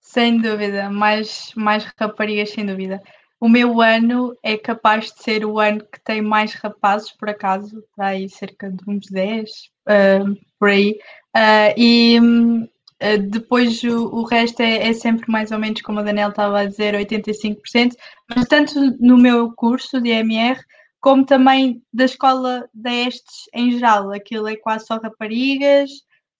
Sem 0.00 0.38
dúvida, 0.38 0.90
mais, 0.90 1.52
mais 1.54 1.84
raparigas, 1.98 2.50
sem 2.50 2.66
dúvida. 2.66 3.00
O 3.40 3.48
meu 3.48 3.80
ano 3.80 4.36
é 4.42 4.56
capaz 4.56 5.12
de 5.12 5.22
ser 5.22 5.44
o 5.44 5.58
ano 5.58 5.80
que 5.80 6.00
tem 6.04 6.20
mais 6.20 6.52
rapazes, 6.54 7.10
por 7.12 7.30
acaso, 7.30 7.82
para 7.96 8.08
aí 8.08 8.28
cerca 8.28 8.70
de 8.70 8.82
uns 8.86 9.06
10, 9.06 9.50
uh, 9.88 10.36
por 10.58 10.68
aí. 10.68 10.98
Uh, 11.34 11.72
e 11.76 12.20
uh, 12.20 12.68
depois 13.16 13.82
o, 13.82 14.22
resto 14.24 14.60
é, 14.60 14.88
é, 14.88 14.92
sempre 14.92 15.30
mais 15.30 15.50
ou 15.50 15.58
menos, 15.58 15.80
como 15.80 16.00
a 16.00 16.02
Daniel 16.02 16.30
estava 16.30 16.60
a 16.60 16.66
dizer, 16.66 16.94
85%, 16.94 17.94
mas 18.28 18.46
tanto 18.46 18.74
no 19.00 19.16
meu 19.16 19.52
curso 19.52 20.00
de 20.00 20.10
MR, 20.10 20.60
como 21.00 21.24
também 21.24 21.82
da 21.92 22.04
escola 22.04 22.68
da 22.74 22.92
Estes 22.92 23.48
em 23.54 23.72
geral. 23.72 24.12
Aquilo 24.12 24.46
é 24.48 24.56
quase 24.56 24.86
só 24.86 24.98
raparigas, 24.98 25.90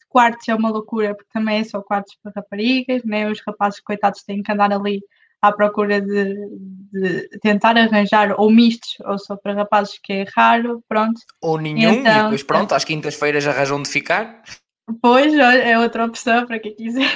quartos 0.08 0.48
é 0.48 0.54
uma 0.54 0.70
loucura, 0.70 1.14
porque 1.14 1.30
também 1.32 1.60
é 1.60 1.64
só 1.64 1.80
quartos 1.80 2.14
para 2.22 2.32
raparigas, 2.36 3.02
né? 3.04 3.30
os 3.30 3.40
rapazes, 3.46 3.80
coitados, 3.80 4.22
têm 4.22 4.42
que 4.42 4.52
andar 4.52 4.70
ali 4.70 5.00
à 5.40 5.50
procura 5.52 6.02
de, 6.02 6.34
de, 6.92 7.28
tentar 7.40 7.78
arranjar 7.78 8.34
ou 8.38 8.50
mistos 8.50 8.96
ou 9.00 9.18
só 9.18 9.36
para 9.36 9.54
rapazes, 9.54 9.98
que 10.02 10.12
é 10.12 10.24
raro, 10.36 10.84
pronto. 10.86 11.18
Ou 11.40 11.58
nenhum, 11.58 11.92
então, 11.92 12.12
e 12.12 12.22
depois 12.24 12.42
pronto, 12.42 12.74
às 12.74 12.84
quintas-feiras 12.84 13.46
arranjam 13.46 13.82
de 13.82 13.88
ficar. 13.88 14.42
Pois, 15.00 15.34
é 15.34 15.78
outra 15.78 16.04
opção 16.04 16.46
para 16.46 16.58
quem 16.58 16.74
quiser. 16.74 17.08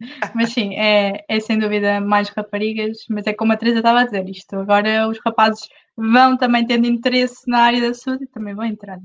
Mas 0.34 0.52
sim, 0.52 0.74
é, 0.76 1.24
é 1.28 1.40
sem 1.40 1.58
dúvida 1.58 2.00
mais 2.00 2.30
raparigas, 2.30 3.04
mas 3.10 3.26
é 3.26 3.34
como 3.34 3.52
a 3.52 3.56
Teresa 3.56 3.80
estava 3.80 4.00
a 4.00 4.04
dizer 4.04 4.26
isto. 4.30 4.56
Agora 4.56 5.06
os 5.06 5.18
rapazes 5.24 5.68
vão 5.94 6.38
também 6.38 6.66
tendo 6.66 6.86
interesse 6.86 7.46
na 7.46 7.64
área 7.64 7.82
da 7.82 7.92
saúde 7.92 8.24
e 8.24 8.26
também 8.26 8.54
vão 8.54 8.64
entrar. 8.64 8.98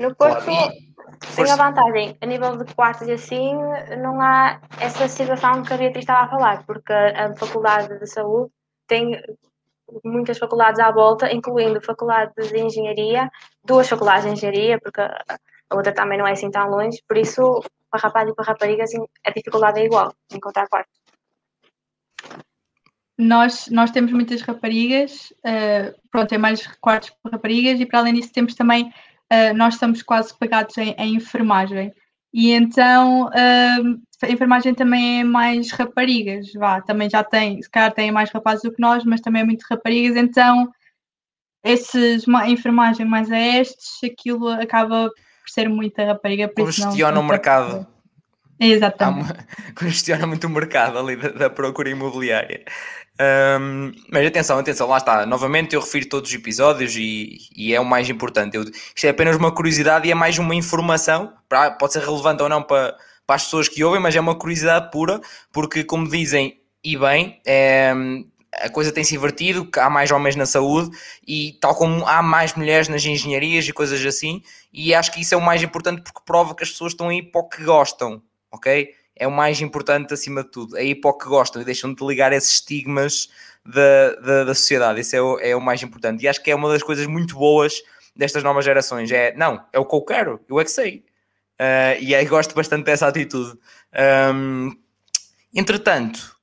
No 0.00 0.14
Porto 0.14 0.44
tem 0.44 1.50
a 1.50 1.56
vantagem, 1.56 2.16
a 2.20 2.26
nível 2.26 2.56
de 2.56 2.74
quartos 2.74 3.06
e 3.06 3.12
assim, 3.12 3.54
não 4.02 4.20
há 4.20 4.60
essa 4.80 5.08
situação 5.08 5.62
que 5.62 5.72
a 5.72 5.76
Beatriz 5.76 6.02
estava 6.02 6.26
a 6.26 6.30
falar, 6.30 6.66
porque 6.66 6.92
a 6.92 7.34
Faculdade 7.36 7.98
de 7.98 8.06
Saúde 8.06 8.50
tem 8.86 9.22
muitas 10.04 10.38
faculdades 10.38 10.80
à 10.80 10.90
volta, 10.90 11.32
incluindo 11.32 11.80
faculdades 11.80 12.50
de 12.50 12.58
engenharia, 12.58 13.30
duas 13.64 13.88
faculdades 13.88 14.24
de 14.24 14.32
engenharia, 14.32 14.80
porque 14.80 15.00
a 15.70 15.76
outra 15.76 15.92
também 15.92 16.18
não 16.18 16.26
é 16.26 16.32
assim 16.32 16.50
tão 16.50 16.68
longe, 16.68 17.02
por 17.08 17.16
isso 17.16 17.62
para 17.90 18.00
rapazes 18.00 18.32
e 18.32 18.34
para 18.34 18.44
raparigas 18.44 18.90
a 19.24 19.30
dificuldade 19.30 19.80
é 19.80 19.84
igual 19.84 20.12
encontrar 20.32 20.68
quarto. 20.68 20.90
Nós, 23.18 23.68
nós 23.68 23.90
temos 23.90 24.12
muitas 24.12 24.42
raparigas, 24.42 25.32
uh, 25.38 25.98
pronto, 26.10 26.34
é 26.34 26.38
mais 26.38 26.66
quartos 26.78 27.10
para 27.22 27.32
raparigas 27.32 27.80
e 27.80 27.86
para 27.86 28.00
além 28.00 28.14
disso 28.14 28.32
temos 28.32 28.54
também, 28.54 28.92
uh, 29.32 29.56
nós 29.56 29.74
estamos 29.74 30.02
quase 30.02 30.36
pegados 30.38 30.76
em, 30.76 30.94
em 30.98 31.14
enfermagem 31.14 31.94
e 32.32 32.50
então 32.50 33.28
uh, 33.28 34.00
a 34.22 34.30
enfermagem 34.30 34.74
também 34.74 35.20
é 35.20 35.24
mais 35.24 35.70
raparigas, 35.70 36.52
vá, 36.52 36.82
também 36.82 37.08
já 37.08 37.24
tem, 37.24 37.62
se 37.62 37.70
calhar 37.70 37.92
tem 37.92 38.12
mais 38.12 38.30
rapazes 38.30 38.62
do 38.62 38.72
que 38.72 38.80
nós, 38.82 39.04
mas 39.04 39.22
também 39.22 39.40
é 39.40 39.44
muito 39.44 39.64
raparigas, 39.70 40.16
então 40.16 40.70
esses, 41.64 42.26
enfermagem 42.46 43.06
mais 43.06 43.32
a 43.32 43.38
estes, 43.38 44.04
aquilo 44.04 44.48
acaba 44.48 45.10
por 45.46 45.52
ser 45.52 45.68
muita 45.68 46.04
rapariga. 46.04 46.48
Congestiona 46.48 47.20
o 47.20 47.22
mercado. 47.22 47.86
Exatamente. 48.58 49.30
Uma, 49.30 49.46
congestiona 49.78 50.26
muito 50.26 50.48
o 50.48 50.50
mercado 50.50 50.98
ali 50.98 51.14
da, 51.14 51.28
da 51.28 51.50
procura 51.50 51.88
imobiliária. 51.88 52.64
Um, 53.18 53.92
mas 54.10 54.26
atenção, 54.26 54.58
atenção, 54.58 54.88
lá 54.88 54.96
está. 54.98 55.24
Novamente 55.24 55.74
eu 55.74 55.80
refiro 55.80 56.08
todos 56.08 56.28
os 56.30 56.36
episódios 56.36 56.96
e, 56.96 57.38
e 57.56 57.72
é 57.72 57.80
o 57.80 57.84
mais 57.84 58.10
importante. 58.10 58.56
Eu, 58.56 58.64
isto 58.64 59.04
é 59.04 59.08
apenas 59.08 59.36
uma 59.36 59.54
curiosidade 59.54 60.08
e 60.08 60.10
é 60.10 60.14
mais 60.14 60.36
uma 60.36 60.54
informação. 60.54 61.32
Para, 61.48 61.70
pode 61.70 61.92
ser 61.92 62.02
relevante 62.02 62.42
ou 62.42 62.48
não 62.48 62.62
para, 62.62 62.96
para 63.24 63.36
as 63.36 63.44
pessoas 63.44 63.68
que 63.68 63.84
ouvem, 63.84 64.00
mas 64.00 64.16
é 64.16 64.20
uma 64.20 64.34
curiosidade 64.34 64.90
pura, 64.90 65.20
porque, 65.52 65.84
como 65.84 66.08
dizem, 66.08 66.60
e 66.82 66.96
bem, 66.96 67.40
é, 67.46 67.94
a 68.58 68.70
coisa 68.70 68.92
tem 68.92 69.04
se 69.04 69.14
invertido, 69.14 69.68
há 69.76 69.90
mais 69.90 70.10
homens 70.10 70.36
na 70.36 70.46
saúde 70.46 70.96
e 71.26 71.56
tal 71.60 71.74
como 71.74 72.06
há 72.06 72.22
mais 72.22 72.54
mulheres 72.54 72.88
nas 72.88 73.04
engenharias 73.04 73.66
e 73.68 73.72
coisas 73.72 74.04
assim, 74.04 74.42
e 74.72 74.94
acho 74.94 75.12
que 75.12 75.20
isso 75.20 75.34
é 75.34 75.36
o 75.36 75.40
mais 75.40 75.62
importante 75.62 76.02
porque 76.02 76.20
prova 76.24 76.54
que 76.54 76.62
as 76.62 76.70
pessoas 76.70 76.92
estão 76.92 77.08
aí 77.08 77.22
para 77.22 77.40
o 77.40 77.48
que 77.48 77.62
gostam, 77.64 78.22
ok? 78.50 78.90
É 79.14 79.26
o 79.26 79.30
mais 79.30 79.60
importante 79.60 80.12
acima 80.12 80.42
de 80.42 80.50
tudo, 80.50 80.76
é 80.76 80.80
aí 80.80 80.94
para 80.94 81.10
o 81.10 81.18
que 81.18 81.26
gostam 81.26 81.60
e 81.62 81.64
deixam 81.64 81.92
de 81.92 82.04
ligar 82.04 82.32
esses 82.32 82.54
estigmas 82.54 83.28
da, 83.64 84.14
da, 84.20 84.44
da 84.44 84.54
sociedade, 84.54 85.00
isso 85.00 85.16
é 85.16 85.20
o, 85.20 85.38
é 85.40 85.56
o 85.56 85.60
mais 85.60 85.82
importante. 85.82 86.24
E 86.24 86.28
acho 86.28 86.42
que 86.42 86.50
é 86.50 86.54
uma 86.54 86.68
das 86.68 86.82
coisas 86.82 87.06
muito 87.06 87.34
boas 87.34 87.82
destas 88.14 88.42
novas 88.42 88.64
gerações, 88.64 89.10
é, 89.10 89.34
não, 89.36 89.64
é 89.72 89.78
o 89.78 89.84
que 89.84 89.94
eu 89.94 90.02
quero, 90.02 90.40
eu 90.48 90.60
é 90.60 90.64
que 90.64 90.70
sei. 90.70 91.04
Uh, 91.60 91.96
e 92.00 92.14
aí 92.14 92.24
gosto 92.26 92.54
bastante 92.54 92.84
dessa 92.84 93.06
atitude. 93.06 93.58
Um, 94.34 94.76
entretanto, 95.54 96.35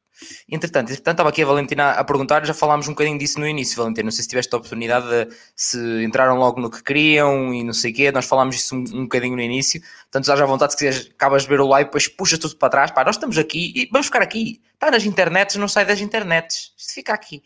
Entretanto, 0.50 0.92
entretanto, 0.92 1.14
estava 1.14 1.30
aqui 1.30 1.42
a 1.42 1.46
Valentina 1.46 1.92
a 1.92 2.04
perguntar, 2.04 2.46
já 2.46 2.54
falámos 2.54 2.88
um 2.88 2.92
bocadinho 2.92 3.18
disso 3.18 3.40
no 3.40 3.48
início, 3.48 3.78
Valentina. 3.78 4.06
Não 4.06 4.12
sei 4.12 4.24
se 4.24 4.30
tiveste 4.30 4.54
a 4.54 4.58
oportunidade 4.58 5.08
de 5.08 5.36
se 5.56 5.78
entraram 6.04 6.38
logo 6.38 6.60
no 6.60 6.70
que 6.70 6.84
queriam 6.84 7.54
e 7.54 7.64
não 7.64 7.74
sei 7.74 7.92
o 7.92 7.96
quê. 7.96 8.12
Nós 8.12 8.26
falámos 8.26 8.56
isso 8.56 8.76
um, 8.76 8.84
um 8.94 9.04
bocadinho 9.04 9.36
no 9.36 9.42
início. 9.42 9.82
Portanto, 9.82 10.26
já 10.26 10.34
à 10.34 10.46
vontade, 10.46 10.74
se 10.74 10.78
quiseres, 10.78 11.12
acabas 11.14 11.44
de 11.44 11.50
ver 11.50 11.62
o 11.62 11.68
live, 11.68 11.88
depois 11.88 12.08
puxas 12.08 12.40
tudo 12.40 12.56
para 12.56 12.70
trás. 12.70 12.92
Pá, 12.92 13.04
nós 13.04 13.16
estamos 13.16 13.38
aqui 13.38 13.74
e 13.76 13.90
vamos 13.92 14.08
ficar 14.08 14.22
aqui. 14.22 14.62
Está 14.74 14.92
nas 14.92 15.06
internets, 15.06 15.56
não 15.56 15.68
sai 15.68 15.86
das 15.86 16.02
internets. 16.02 16.74
Isto 16.78 16.94
fica 16.94 17.14
aqui. 17.14 17.42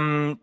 Um, 0.00 0.36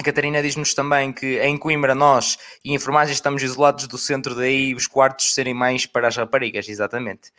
a 0.00 0.02
Catarina 0.02 0.40
diz-nos 0.40 0.72
também 0.72 1.12
que 1.12 1.38
em 1.40 1.58
Coimbra 1.58 1.94
nós 1.94 2.38
e 2.64 2.72
enfermagem 2.72 3.12
estamos 3.12 3.42
isolados 3.42 3.86
do 3.86 3.98
centro, 3.98 4.34
daí 4.34 4.74
os 4.74 4.86
quartos 4.86 5.34
serem 5.34 5.52
mais 5.52 5.84
para 5.84 6.08
as 6.08 6.16
raparigas, 6.16 6.70
exatamente. 6.70 7.30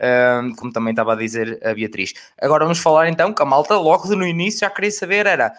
Um, 0.00 0.54
como 0.54 0.72
também 0.72 0.92
estava 0.92 1.14
a 1.14 1.16
dizer 1.16 1.58
a 1.66 1.74
Beatriz. 1.74 2.14
Agora 2.40 2.64
vamos 2.64 2.78
falar 2.78 3.08
então 3.08 3.32
que 3.32 3.42
a 3.42 3.44
malta 3.44 3.76
logo 3.76 4.06
no 4.14 4.24
início 4.24 4.60
já 4.60 4.70
queria 4.70 4.92
saber 4.92 5.26
era 5.26 5.52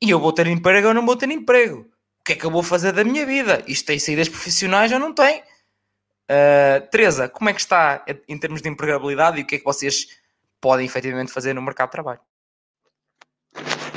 e 0.00 0.10
eu 0.10 0.20
vou 0.20 0.32
ter 0.32 0.46
emprego 0.46 0.88
ou 0.88 0.94
não 0.94 1.04
vou 1.04 1.16
ter 1.16 1.30
emprego? 1.30 1.80
O 1.80 2.24
que 2.24 2.34
é 2.34 2.36
que 2.36 2.44
eu 2.44 2.50
vou 2.50 2.62
fazer 2.62 2.92
da 2.92 3.04
minha 3.04 3.26
vida? 3.26 3.62
Isto 3.66 3.86
tem 3.86 3.98
saídas 3.98 4.28
profissionais 4.28 4.92
ou 4.92 4.98
não 4.98 5.12
tem? 5.12 5.42
Uh, 6.30 6.86
Teresa, 6.90 7.28
como 7.28 7.50
é 7.50 7.52
que 7.52 7.60
está 7.60 8.04
em 8.28 8.38
termos 8.38 8.62
de 8.62 8.68
empregabilidade 8.68 9.38
e 9.38 9.42
o 9.42 9.46
que 9.46 9.56
é 9.56 9.58
que 9.58 9.64
vocês 9.64 10.06
podem 10.60 10.86
efetivamente 10.86 11.32
fazer 11.32 11.52
no 11.52 11.60
mercado 11.60 11.88
de 11.88 11.92
trabalho? 11.92 12.20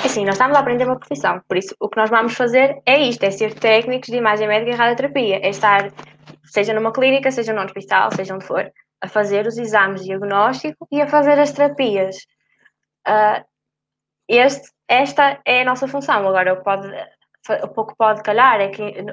Assim, 0.03 0.25
nós 0.25 0.35
estamos 0.35 0.55
a 0.55 0.59
aprender 0.59 0.85
uma 0.85 0.97
profissão, 0.97 1.41
por 1.47 1.57
isso 1.57 1.75
o 1.79 1.89
que 1.89 1.97
nós 1.97 2.09
vamos 2.09 2.33
fazer 2.33 2.81
é 2.85 2.99
isto, 2.99 3.23
é 3.23 3.31
ser 3.31 3.53
técnicos 3.53 4.09
de 4.09 4.17
imagem 4.17 4.47
médica 4.47 4.71
e 4.71 4.75
radioterapia, 4.75 5.39
é 5.41 5.49
estar, 5.49 5.91
seja 6.45 6.73
numa 6.73 6.91
clínica, 6.91 7.31
seja 7.31 7.53
num 7.53 7.63
hospital, 7.63 8.09
seja 8.13 8.35
onde 8.35 8.45
for, 8.45 8.71
a 9.01 9.07
fazer 9.07 9.45
os 9.47 9.57
exames 9.57 10.01
de 10.01 10.07
diagnóstico 10.07 10.87
e 10.91 11.01
a 11.01 11.07
fazer 11.07 11.39
as 11.39 11.51
terapias. 11.51 12.17
Uh, 13.07 13.43
este, 14.27 14.69
esta 14.87 15.39
é 15.45 15.61
a 15.61 15.65
nossa 15.65 15.87
função. 15.87 16.27
Agora, 16.27 16.53
o, 16.53 16.63
pode, 16.63 16.89
o 17.63 17.67
pouco 17.69 17.95
pode 17.95 18.21
calhar 18.23 18.59
é 18.59 18.69
que 18.69 19.05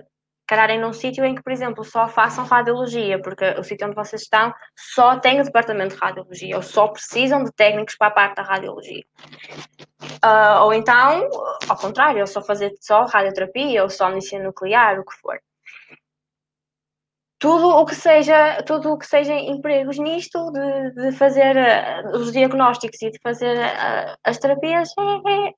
calharem 0.46 0.78
num 0.78 0.92
sítio 0.92 1.24
em 1.24 1.34
que, 1.34 1.42
por 1.42 1.52
exemplo, 1.52 1.84
só 1.84 2.06
façam 2.06 2.44
radiologia, 2.44 3.20
porque 3.20 3.44
o 3.58 3.62
sítio 3.64 3.86
onde 3.86 3.96
vocês 3.96 4.22
estão 4.22 4.52
só 4.76 5.18
tem 5.18 5.40
o 5.40 5.44
departamento 5.44 5.94
de 5.94 6.00
radiologia, 6.00 6.56
ou 6.56 6.62
só 6.62 6.88
precisam 6.88 7.44
de 7.44 7.52
técnicos 7.52 7.96
para 7.96 8.08
a 8.08 8.10
parte 8.10 8.36
da 8.36 8.42
radiologia. 8.42 9.04
Uh, 10.22 10.62
ou 10.64 10.74
então, 10.74 11.28
ao 11.68 11.76
contrário, 11.76 12.20
ou 12.20 12.26
só 12.26 12.42
fazer 12.42 12.74
só 12.80 13.04
radioterapia, 13.04 13.82
ou 13.82 13.90
só 13.90 14.08
medicina 14.10 14.44
nuclear, 14.44 15.00
o 15.00 15.04
que 15.04 15.16
for. 15.16 15.40
Tudo 17.38 17.68
o 17.68 17.84
que 17.84 17.94
seja, 17.94 18.62
tudo 18.62 18.92
o 18.92 18.98
que 18.98 19.06
seja 19.06 19.34
empregos 19.34 19.98
nisto, 19.98 20.50
de, 20.52 20.90
de 20.92 21.12
fazer 21.12 21.56
uh, 21.56 22.16
os 22.16 22.32
diagnósticos 22.32 23.02
e 23.02 23.10
de 23.10 23.18
fazer 23.22 23.56
uh, 23.56 24.16
as 24.24 24.38
terapias, 24.38 24.90
é, 24.98 25.48
é 25.48 25.52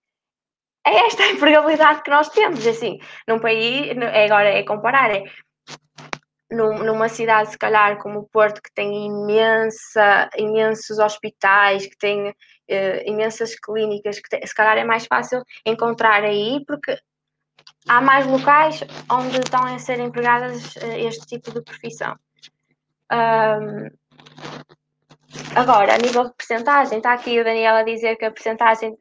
é 0.86 1.07
esta 1.07 1.24
a 1.24 1.31
empregabilidade 1.32 2.03
que 2.03 2.11
nós 2.11 2.28
temos, 2.28 2.65
assim, 2.65 2.98
num 3.27 3.40
país, 3.40 3.89
é 3.90 4.24
agora 4.24 4.48
é 4.48 4.62
comparar, 4.62 5.11
é 5.11 5.24
num, 6.51 6.78
numa 6.85 7.09
cidade, 7.09 7.51
se 7.51 7.59
calhar, 7.59 7.98
como 7.98 8.20
o 8.20 8.28
Porto, 8.28 8.62
que 8.62 8.73
tem 8.73 9.07
imensa, 9.07 10.31
imensos 10.36 11.01
hospitais, 11.01 11.86
que 11.86 11.98
tem 11.98 12.28
uh, 12.28 12.35
imensas 13.05 13.57
clínicas, 13.59 14.20
que 14.20 14.28
tem, 14.28 14.47
se 14.47 14.55
calhar 14.55 14.78
é 14.78 14.85
mais 14.85 15.07
fácil 15.07 15.43
encontrar 15.66 16.23
aí, 16.23 16.62
porque 16.66 16.97
há 17.89 18.01
mais 18.01 18.27
locais 18.27 18.83
onde 19.11 19.39
estão 19.39 19.65
a 19.65 19.79
ser 19.79 19.99
empregadas 20.01 20.77
uh, 20.77 20.93
este 20.97 21.27
tipo 21.27 21.53
de 21.53 21.63
profissão. 21.63 22.17
Um, 23.13 23.89
agora, 25.55 25.95
a 25.95 25.99
nível 25.99 26.25
de 26.25 26.35
percentagem, 26.35 26.99
está 26.99 27.13
aqui 27.13 27.41
o 27.41 27.45
Daniel 27.45 27.77
a 27.77 27.83
dizer 27.83 28.17
que 28.17 28.25
a 28.25 28.31
percentagem 28.31 28.97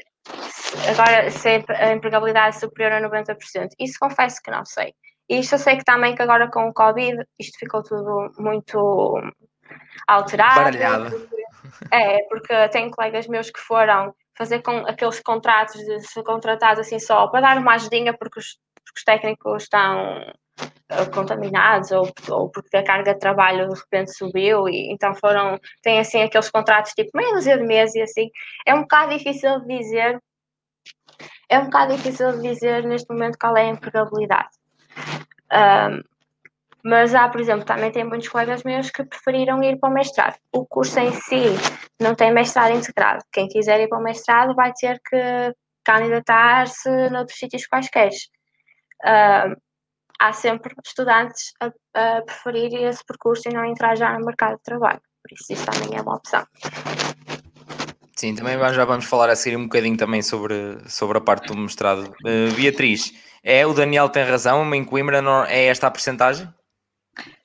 agora 0.90 1.30
se 1.32 1.64
a 1.70 1.94
empregabilidade 1.94 2.58
é 2.58 2.60
superior 2.60 2.92
a 2.94 3.10
90%. 3.10 3.70
Isso 3.80 3.98
confesso 4.00 4.42
que 4.44 4.52
não 4.52 4.66
sei. 4.66 4.94
E 5.30 5.40
isto 5.40 5.56
eu 5.56 5.60
sei 5.60 5.78
que 5.78 5.84
também 5.84 6.16
que 6.16 6.22
agora 6.22 6.50
com 6.52 6.68
o 6.68 6.74
Covid 6.74 7.18
isto 7.40 7.58
ficou 7.58 7.82
tudo 7.82 8.32
muito 8.38 9.20
alterado. 10.08 10.56
Baralhado. 10.56 11.30
É, 11.92 12.20
porque 12.30 12.70
tenho 12.70 12.92
colegas 12.92 13.28
meus 13.28 13.50
que 13.50 13.60
foram 13.60 14.14
fazer 14.38 14.62
com 14.62 14.78
aqueles 14.86 15.20
contratos 15.22 15.82
de 15.82 16.02
ser 16.02 16.24
contratados 16.24 16.80
assim 16.80 17.00
só 17.00 17.28
para 17.28 17.42
dar 17.42 17.58
uma 17.58 17.74
ajudinha 17.74 18.16
porque 18.16 18.40
os, 18.40 18.58
porque 18.96 19.00
os 19.00 19.04
técnicos 19.04 19.64
estão 19.64 20.34
uh, 20.92 21.12
contaminados 21.14 21.92
ou, 21.92 22.10
ou 22.30 22.50
porque 22.50 22.78
a 22.78 22.84
carga 22.84 23.14
de 23.14 23.20
trabalho 23.20 23.68
de 23.68 23.80
repente 23.80 24.16
subiu 24.16 24.70
e 24.70 24.92
então 24.92 25.14
foram, 25.14 25.60
têm 25.84 26.00
assim 26.00 26.24
aqueles 26.24 26.50
contratos 26.50 26.94
tipo 26.94 27.12
dúzia 27.34 27.58
de 27.58 27.66
meses 27.66 27.96
e 27.96 28.02
assim. 28.02 28.30
É 28.66 28.74
um 28.74 28.82
bocado 28.82 29.18
difícil 29.18 29.60
de 29.62 29.78
dizer 29.78 30.20
é 31.50 31.60
um 31.60 31.66
bocado 31.66 31.96
difícil 31.96 32.32
de 32.34 32.42
dizer 32.42 32.84
neste 32.86 33.12
momento 33.12 33.38
qual 33.38 33.56
é 33.56 33.64
a 33.64 33.70
empregabilidade. 33.70 34.50
Um, 35.52 36.02
mas 36.84 37.16
há, 37.16 37.28
por 37.28 37.42
exemplo, 37.42 37.66
também 37.66 37.92
tem 37.92 38.04
muitos 38.04 38.30
colegas 38.30 38.64
meus 38.64 38.92
que 38.92 39.04
preferiram 39.04 39.64
ir 39.64 39.80
para 39.80 39.90
o 39.90 39.94
mestrado. 39.94 40.38
O 40.52 40.66
curso 40.68 41.00
em 41.00 41.12
si 41.14 41.46
não 42.00 42.14
tem 42.14 42.32
mestrado 42.32 42.76
integrado. 42.76 43.24
Quem 43.32 43.48
quiser 43.48 43.80
ir 43.80 43.88
para 43.88 43.98
o 43.98 44.04
mestrado 44.04 44.54
vai 44.54 44.72
ter 44.74 45.02
que 45.10 45.56
candidatar-se 45.84 47.10
noutros 47.10 47.38
sítios 47.38 47.66
quaisquer. 47.68 48.10
Um, 49.04 49.56
há 50.20 50.34
sempre 50.34 50.74
estudantes 50.86 51.52
a, 51.60 51.72
a 51.94 52.22
preferir 52.22 52.74
esse 52.74 53.04
percurso 53.06 53.50
e 53.50 53.54
não 53.54 53.66
entrar 53.66 53.96
já 53.96 54.18
no 54.18 54.26
mercado 54.26 54.58
de 54.58 54.64
trabalho. 54.64 55.02
Por 55.22 55.34
isso, 55.34 55.54
isso 55.54 55.66
também 55.66 55.98
é 55.98 56.02
uma 56.02 56.16
opção. 56.16 56.46
Sim, 58.16 58.34
também 58.34 58.58
já 58.58 58.86
vamos 58.86 59.06
falar 59.06 59.30
a 59.30 59.36
seguir 59.36 59.58
um 59.58 59.64
bocadinho 59.64 59.98
também 59.98 60.22
sobre, 60.22 60.78
sobre 60.88 61.18
a 61.18 61.22
parte 61.22 61.48
do 61.48 61.58
mestrado. 61.58 62.14
Uh, 62.26 62.54
Beatriz, 62.56 63.14
é 63.44 63.66
o 63.66 63.74
Daniel 63.74 64.08
tem 64.08 64.24
razão, 64.24 64.74
em 64.74 64.86
Coimbra 64.86 65.22
não, 65.22 65.44
é 65.44 65.66
esta 65.66 65.88
a 65.88 65.92
percentagem? 65.92 66.48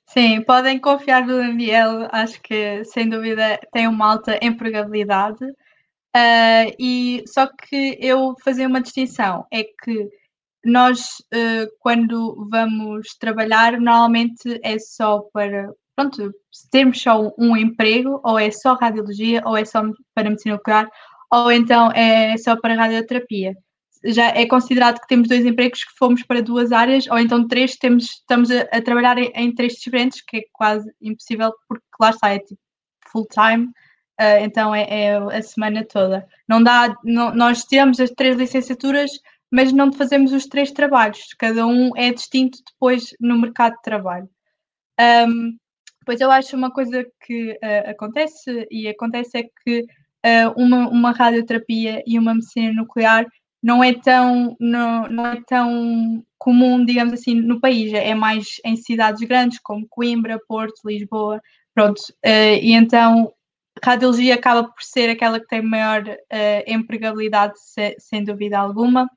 Sim, 0.06 0.42
podem 0.42 0.78
confiar 0.78 1.26
no 1.26 1.36
Daniel, 1.36 2.08
acho 2.10 2.40
que 2.42 2.84
sem 2.84 3.08
dúvida 3.08 3.60
tem 3.72 3.86
uma 3.88 4.12
alta 4.12 4.38
empregabilidade. 4.42 5.44
Uh, 5.44 6.74
e 6.78 7.22
só 7.26 7.46
que 7.46 7.96
eu 8.00 8.34
fazia 8.44 8.66
uma 8.66 8.80
distinção, 8.80 9.46
é 9.52 9.62
que 9.62 10.08
nós 10.64 11.00
uh, 11.34 11.66
quando 11.80 12.48
vamos 12.50 13.16
trabalhar 13.18 13.80
normalmente 13.80 14.60
é 14.62 14.78
só 14.78 15.20
para 15.32 15.68
pronto, 15.96 16.32
termos 16.70 17.02
só 17.02 17.30
um 17.38 17.56
emprego, 17.56 18.20
ou 18.24 18.38
é 18.38 18.50
só 18.50 18.74
radiologia, 18.74 19.42
ou 19.44 19.56
é 19.56 19.64
só 19.64 19.82
para 20.14 20.30
medicina 20.30 20.54
nuclear, 20.54 20.88
ou 21.30 21.52
então 21.52 21.90
é 21.92 22.36
só 22.38 22.56
para 22.56 22.74
radioterapia 22.74 23.54
já 24.04 24.28
é 24.28 24.46
considerado 24.46 25.00
que 25.00 25.06
temos 25.06 25.28
dois 25.28 25.44
empregos 25.44 25.84
que 25.84 25.96
fomos 25.98 26.22
para 26.22 26.42
duas 26.42 26.72
áreas, 26.72 27.06
ou 27.08 27.18
então 27.18 27.46
três, 27.46 27.76
temos, 27.76 28.04
estamos 28.04 28.50
a, 28.50 28.62
a 28.72 28.82
trabalhar 28.82 29.18
em, 29.18 29.30
em, 29.34 29.54
três 29.54 29.74
diferentes, 29.74 30.22
que 30.22 30.38
é 30.38 30.42
quase 30.52 30.90
impossível, 31.00 31.52
porque 31.68 31.84
lá 32.00 32.10
está, 32.10 32.30
é 32.30 32.38
tipo 32.38 32.60
full 33.12 33.26
time, 33.26 33.66
uh, 33.66 34.40
então 34.42 34.74
é, 34.74 34.86
é, 34.88 35.16
a 35.16 35.42
semana 35.42 35.84
toda. 35.84 36.26
Não 36.48 36.62
dá, 36.62 36.96
não, 37.04 37.34
nós 37.34 37.64
tiramos 37.64 38.00
as 38.00 38.10
três 38.10 38.36
licenciaturas, 38.36 39.10
mas 39.50 39.72
não 39.72 39.92
fazemos 39.92 40.32
os 40.32 40.46
três 40.46 40.70
trabalhos, 40.70 41.34
cada 41.38 41.66
um 41.66 41.90
é 41.96 42.12
distinto 42.12 42.58
depois 42.72 43.14
no 43.20 43.38
mercado 43.38 43.74
de 43.74 43.82
trabalho. 43.82 44.28
Um, 45.28 45.56
pois 46.04 46.20
eu 46.20 46.30
acho 46.30 46.56
uma 46.56 46.70
coisa 46.70 47.04
que 47.24 47.52
uh, 47.52 47.90
acontece, 47.90 48.66
e 48.70 48.86
acontece 48.86 49.38
é 49.38 49.42
que 49.42 49.80
uh, 49.82 50.52
uma, 50.56 50.88
uma 50.88 51.10
radioterapia 51.10 52.02
e 52.06 52.18
uma 52.18 52.34
medicina 52.34 52.72
nuclear 52.72 53.26
não 53.62 53.82
é 53.82 53.92
tão, 53.92 54.56
não, 54.58 55.08
não 55.08 55.26
é 55.26 55.42
tão 55.46 56.24
comum, 56.38 56.84
digamos 56.84 57.12
assim, 57.12 57.34
no 57.34 57.60
país. 57.60 57.92
É 57.92 58.14
mais 58.14 58.56
em 58.64 58.76
cidades 58.76 59.26
grandes 59.26 59.58
como 59.58 59.86
Coimbra, 59.88 60.40
Porto, 60.48 60.80
Lisboa, 60.86 61.42
pronto. 61.74 62.00
Uh, 62.24 62.56
e 62.62 62.72
então 62.72 63.32
radiologia 63.84 64.34
acaba 64.34 64.64
por 64.64 64.82
ser 64.82 65.10
aquela 65.10 65.40
que 65.40 65.46
tem 65.46 65.62
maior 65.62 66.04
empregabilidade, 66.66 67.54
se, 67.56 67.96
sem 67.98 68.22
dúvida 68.22 68.58
alguma. 68.58 69.08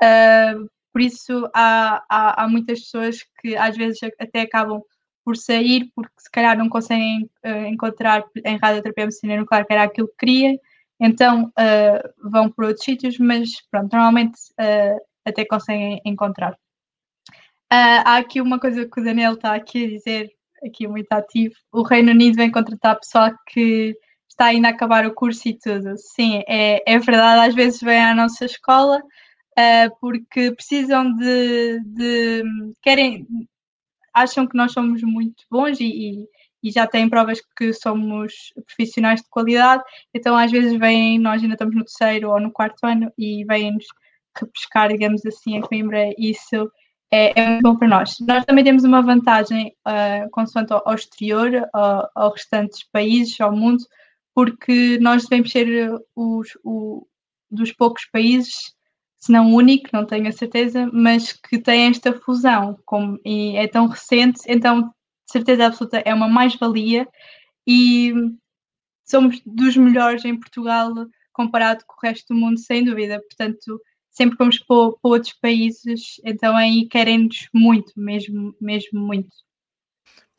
Uh, 0.00 0.68
por 0.92 1.00
isso 1.00 1.48
há, 1.54 2.04
há, 2.08 2.44
há, 2.44 2.48
muitas 2.48 2.80
pessoas 2.80 3.18
que 3.40 3.56
às 3.56 3.76
vezes 3.76 3.98
até 4.18 4.42
acabam 4.42 4.82
por 5.24 5.36
sair 5.36 5.90
porque 5.94 6.12
se 6.18 6.30
calhar 6.30 6.58
não 6.58 6.68
conseguem 6.68 7.30
encontrar 7.68 8.24
em 8.44 8.58
radioterapia 8.58 9.04
medicina 9.04 9.36
nuclear 9.36 9.64
que 9.64 9.72
era 9.72 9.84
aquilo 9.84 10.08
que 10.08 10.16
queriam 10.18 10.58
então 11.02 11.46
uh, 11.58 12.30
vão 12.30 12.48
para 12.48 12.68
outros 12.68 12.84
sítios, 12.84 13.18
mas 13.18 13.60
pronto, 13.68 13.92
normalmente 13.92 14.38
uh, 14.52 15.00
até 15.24 15.44
conseguem 15.44 16.00
encontrar. 16.04 16.52
Uh, 17.72 18.04
há 18.04 18.18
aqui 18.18 18.40
uma 18.40 18.60
coisa 18.60 18.88
que 18.88 19.00
o 19.00 19.04
Daniel 19.04 19.32
está 19.32 19.52
aqui 19.52 19.84
a 19.84 19.88
dizer, 19.88 20.30
aqui 20.64 20.86
muito 20.86 21.10
ativo. 21.10 21.56
O 21.72 21.82
Reino 21.82 22.12
Unido 22.12 22.36
vem 22.36 22.52
contratar 22.52 23.00
pessoal 23.00 23.32
que 23.48 23.96
está 24.30 24.46
ainda 24.46 24.68
a 24.68 24.70
acabar 24.70 25.04
o 25.04 25.12
curso 25.12 25.48
e 25.48 25.58
tudo. 25.58 25.92
Sim, 25.96 26.44
é, 26.46 26.80
é 26.86 26.98
verdade, 27.00 27.48
às 27.48 27.54
vezes 27.54 27.80
vêm 27.80 28.00
à 28.00 28.14
nossa 28.14 28.44
escola 28.44 29.02
porque 30.00 30.52
precisam 30.52 31.14
de, 31.14 31.80
de, 31.80 32.42
querem, 32.82 33.26
acham 34.12 34.46
que 34.46 34.56
nós 34.56 34.72
somos 34.72 35.02
muito 35.02 35.44
bons 35.50 35.78
e, 35.80 35.84
e 35.84 36.28
e 36.62 36.70
já 36.70 36.86
têm 36.86 37.08
provas 37.08 37.40
que 37.56 37.72
somos 37.72 38.52
profissionais 38.66 39.20
de 39.20 39.28
qualidade, 39.28 39.82
então 40.14 40.36
às 40.36 40.50
vezes 40.50 40.78
vêm, 40.78 41.18
nós 41.18 41.42
ainda 41.42 41.54
estamos 41.54 41.74
no 41.74 41.84
terceiro 41.84 42.30
ou 42.30 42.40
no 42.40 42.52
quarto 42.52 42.84
ano 42.84 43.12
e 43.18 43.44
vêm-nos 43.44 43.84
repescar, 44.38 44.88
digamos 44.88 45.26
assim, 45.26 45.58
a 45.58 45.62
Coimbra, 45.62 46.10
isso 46.16 46.70
é, 47.10 47.38
é, 47.38 47.48
muito 47.48 47.62
bom 47.62 47.76
para 47.76 47.88
nós. 47.88 48.16
Nós 48.20 48.44
também 48.44 48.64
temos 48.64 48.84
uma 48.84 49.02
vantagem 49.02 49.74
uh, 49.86 50.30
consoante 50.30 50.72
ao, 50.72 50.82
ao 50.86 50.94
exterior, 50.94 51.68
ao, 51.72 52.08
ao 52.14 52.32
restantes 52.32 52.84
países, 52.90 53.38
ao 53.40 53.54
mundo, 53.54 53.84
porque 54.34 54.98
nós 55.00 55.24
devemos 55.24 55.50
ser 55.50 55.92
os, 56.16 56.48
o, 56.64 57.06
dos 57.50 57.72
poucos 57.72 58.06
países, 58.10 58.72
se 59.22 59.30
não 59.30 59.52
único, 59.54 59.88
não 59.92 60.04
tenho 60.04 60.26
a 60.26 60.32
certeza, 60.32 60.90
mas 60.92 61.32
que 61.32 61.56
tem 61.56 61.88
esta 61.88 62.12
fusão, 62.12 62.76
como, 62.84 63.20
e 63.24 63.56
é 63.56 63.68
tão 63.68 63.86
recente, 63.86 64.40
então 64.48 64.92
certeza 65.24 65.66
absoluta 65.66 66.02
é 66.04 66.12
uma 66.12 66.28
mais-valia 66.28 67.06
e 67.64 68.12
somos 69.04 69.40
dos 69.46 69.76
melhores 69.76 70.24
em 70.24 70.36
Portugal 70.36 70.92
comparado 71.32 71.84
com 71.86 71.94
o 71.94 72.08
resto 72.08 72.34
do 72.34 72.40
mundo, 72.40 72.58
sem 72.58 72.84
dúvida. 72.84 73.20
Portanto, 73.20 73.80
sempre 74.10 74.36
vamos 74.36 74.58
para, 74.58 74.90
para 75.00 75.10
outros 75.10 75.34
países, 75.34 76.20
então 76.24 76.56
aí 76.56 76.88
querem-nos 76.88 77.48
muito, 77.54 77.92
mesmo, 77.96 78.56
mesmo 78.60 79.00
muito. 79.00 79.30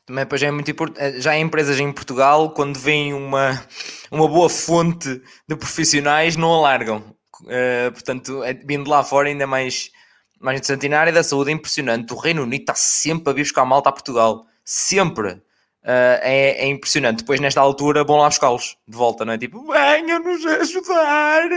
Também 0.05 0.27
já 0.34 0.47
é 0.47 0.51
muito 0.51 0.69
importante, 0.69 0.99
eh, 0.99 1.22
já 1.22 1.31
há 1.31 1.39
empresas 1.39 1.80
em 1.80 1.91
Portugal, 1.93 2.53
quando 2.53 2.77
vem 2.77 3.14
uma, 3.14 3.65
uma 4.11 4.27
boa 4.27 4.49
fonte 4.49 5.22
de 5.47 5.55
profissionais, 5.55 6.35
não 6.35 6.53
alargam. 6.53 7.15
Uh, 7.44 7.91
portanto, 7.91 8.44
é, 8.44 8.53
vindo 8.53 8.90
lá 8.90 9.03
fora 9.03 9.28
ainda 9.28 9.45
mais, 9.48 9.91
mais 10.40 10.57
interessante. 10.57 10.86
E 10.86 10.90
na 10.90 10.99
área 10.99 11.14
da 11.14 11.24
saúde 11.24 11.52
é 11.52 11.53
impressionante. 11.53 12.14
O 12.14 12.18
Reino 12.18 12.44
Unido 12.44 12.61
está 12.61 12.76
sempre 12.76 13.30
a 13.32 13.34
vir 13.34 13.44
buscar 13.44 13.65
malta 13.65 13.90
a 13.90 13.91
Portugal 13.91 14.45
sempre. 14.64 15.41
Uh, 15.84 16.15
é, 16.22 16.64
é, 16.64 16.68
impressionante. 16.68 17.20
Depois, 17.20 17.41
nesta 17.41 17.60
altura, 17.60 18.06
vão 18.06 18.18
lá 18.18 18.30
buscá-los 18.30 18.78
de 18.88 18.95
volta, 18.95 19.26
não 19.26 19.34
é? 19.34 19.38
Tipo, 19.38 19.65
venham-nos 19.70 20.45
ajudar, 20.45 21.49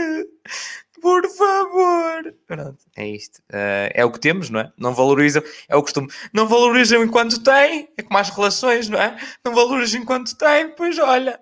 por 1.01 1.25
favor. 1.29 2.35
Pronto, 2.45 2.77
é 2.97 3.07
isto. 3.07 3.37
Uh, 3.49 3.87
é 3.93 4.03
o 4.03 4.11
que 4.11 4.19
temos, 4.19 4.49
não 4.49 4.59
é? 4.59 4.71
Não 4.77 4.93
valorizam, 4.93 5.41
é 5.69 5.77
o 5.77 5.81
costume. 5.81 6.09
Não 6.33 6.45
valorizam 6.45 7.01
enquanto 7.03 7.41
têm, 7.41 7.87
é 7.97 8.03
como 8.03 8.17
as 8.17 8.29
relações, 8.29 8.89
não 8.89 9.01
é? 9.01 9.17
Não 9.45 9.53
valorizam 9.53 10.01
enquanto 10.01 10.37
têm, 10.37 10.69
pois 10.75 10.99
olha. 10.99 11.39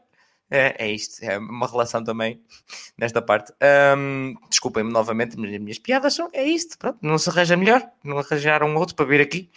É, 0.49 0.85
é 0.85 0.91
isto, 0.91 1.23
é 1.23 1.37
uma 1.37 1.67
relação 1.67 2.03
também 2.03 2.41
nesta 2.97 3.21
parte. 3.21 3.51
Um, 3.97 4.35
Desculpem-me 4.49 4.91
novamente, 4.91 5.37
mas 5.37 5.51
as 5.51 5.59
minhas 5.59 5.79
piadas 5.79 6.13
são. 6.13 6.29
É 6.33 6.43
isto, 6.43 6.77
pronto, 6.77 6.99
não 7.01 7.17
se 7.17 7.29
arranja 7.29 7.57
melhor, 7.57 7.83
não 8.03 8.19
arranjaram 8.19 8.67
um 8.67 8.77
outro 8.77 8.95
para 8.95 9.05
vir 9.05 9.21
aqui. 9.21 9.49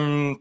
Um, 0.00 0.36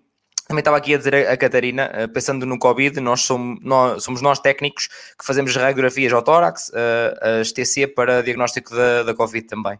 também 0.48 0.61
estava 0.61 0.77
aqui 0.77 0.95
a 0.95 0.98
dizer 0.98 1.27
a 1.27 1.35
Catarina, 1.35 1.91
eh, 1.94 2.07
pensando 2.07 2.45
no 2.45 2.57
Covid, 2.57 3.02
nós 3.02 3.22
somos 3.22 3.60
nós, 3.61 4.02
somos 4.02 4.22
nós 4.22 4.39
técnicos 4.39 4.88
que 4.88 5.26
fazemos 5.26 5.53
radiografias 5.53 6.14
ao 6.14 6.22
tórax, 6.22 6.69
uh, 6.69 7.41
as 7.41 7.52
TC 7.52 7.88
para 7.88 8.23
diagnóstico 8.23 8.73
da, 8.73 9.03
da 9.03 9.14
Covid 9.14 9.45
também. 9.45 9.77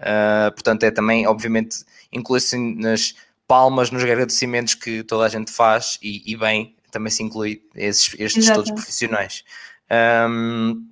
Uh, 0.00 0.52
portanto, 0.52 0.84
é 0.84 0.92
também, 0.92 1.26
obviamente, 1.26 1.84
inclui-se 2.12 2.56
nas 2.56 3.14
palmas, 3.48 3.90
nos 3.90 4.04
agradecimentos 4.04 4.76
que 4.76 5.02
toda 5.02 5.24
a 5.24 5.28
gente 5.28 5.50
faz 5.50 5.98
e, 6.00 6.22
e 6.32 6.36
bem, 6.36 6.76
também 6.94 7.10
se 7.10 7.22
inclui 7.22 7.62
esses, 7.74 8.14
estes 8.18 8.46
estudos 8.46 8.70
profissionais. 8.70 9.44
Um, 10.28 10.86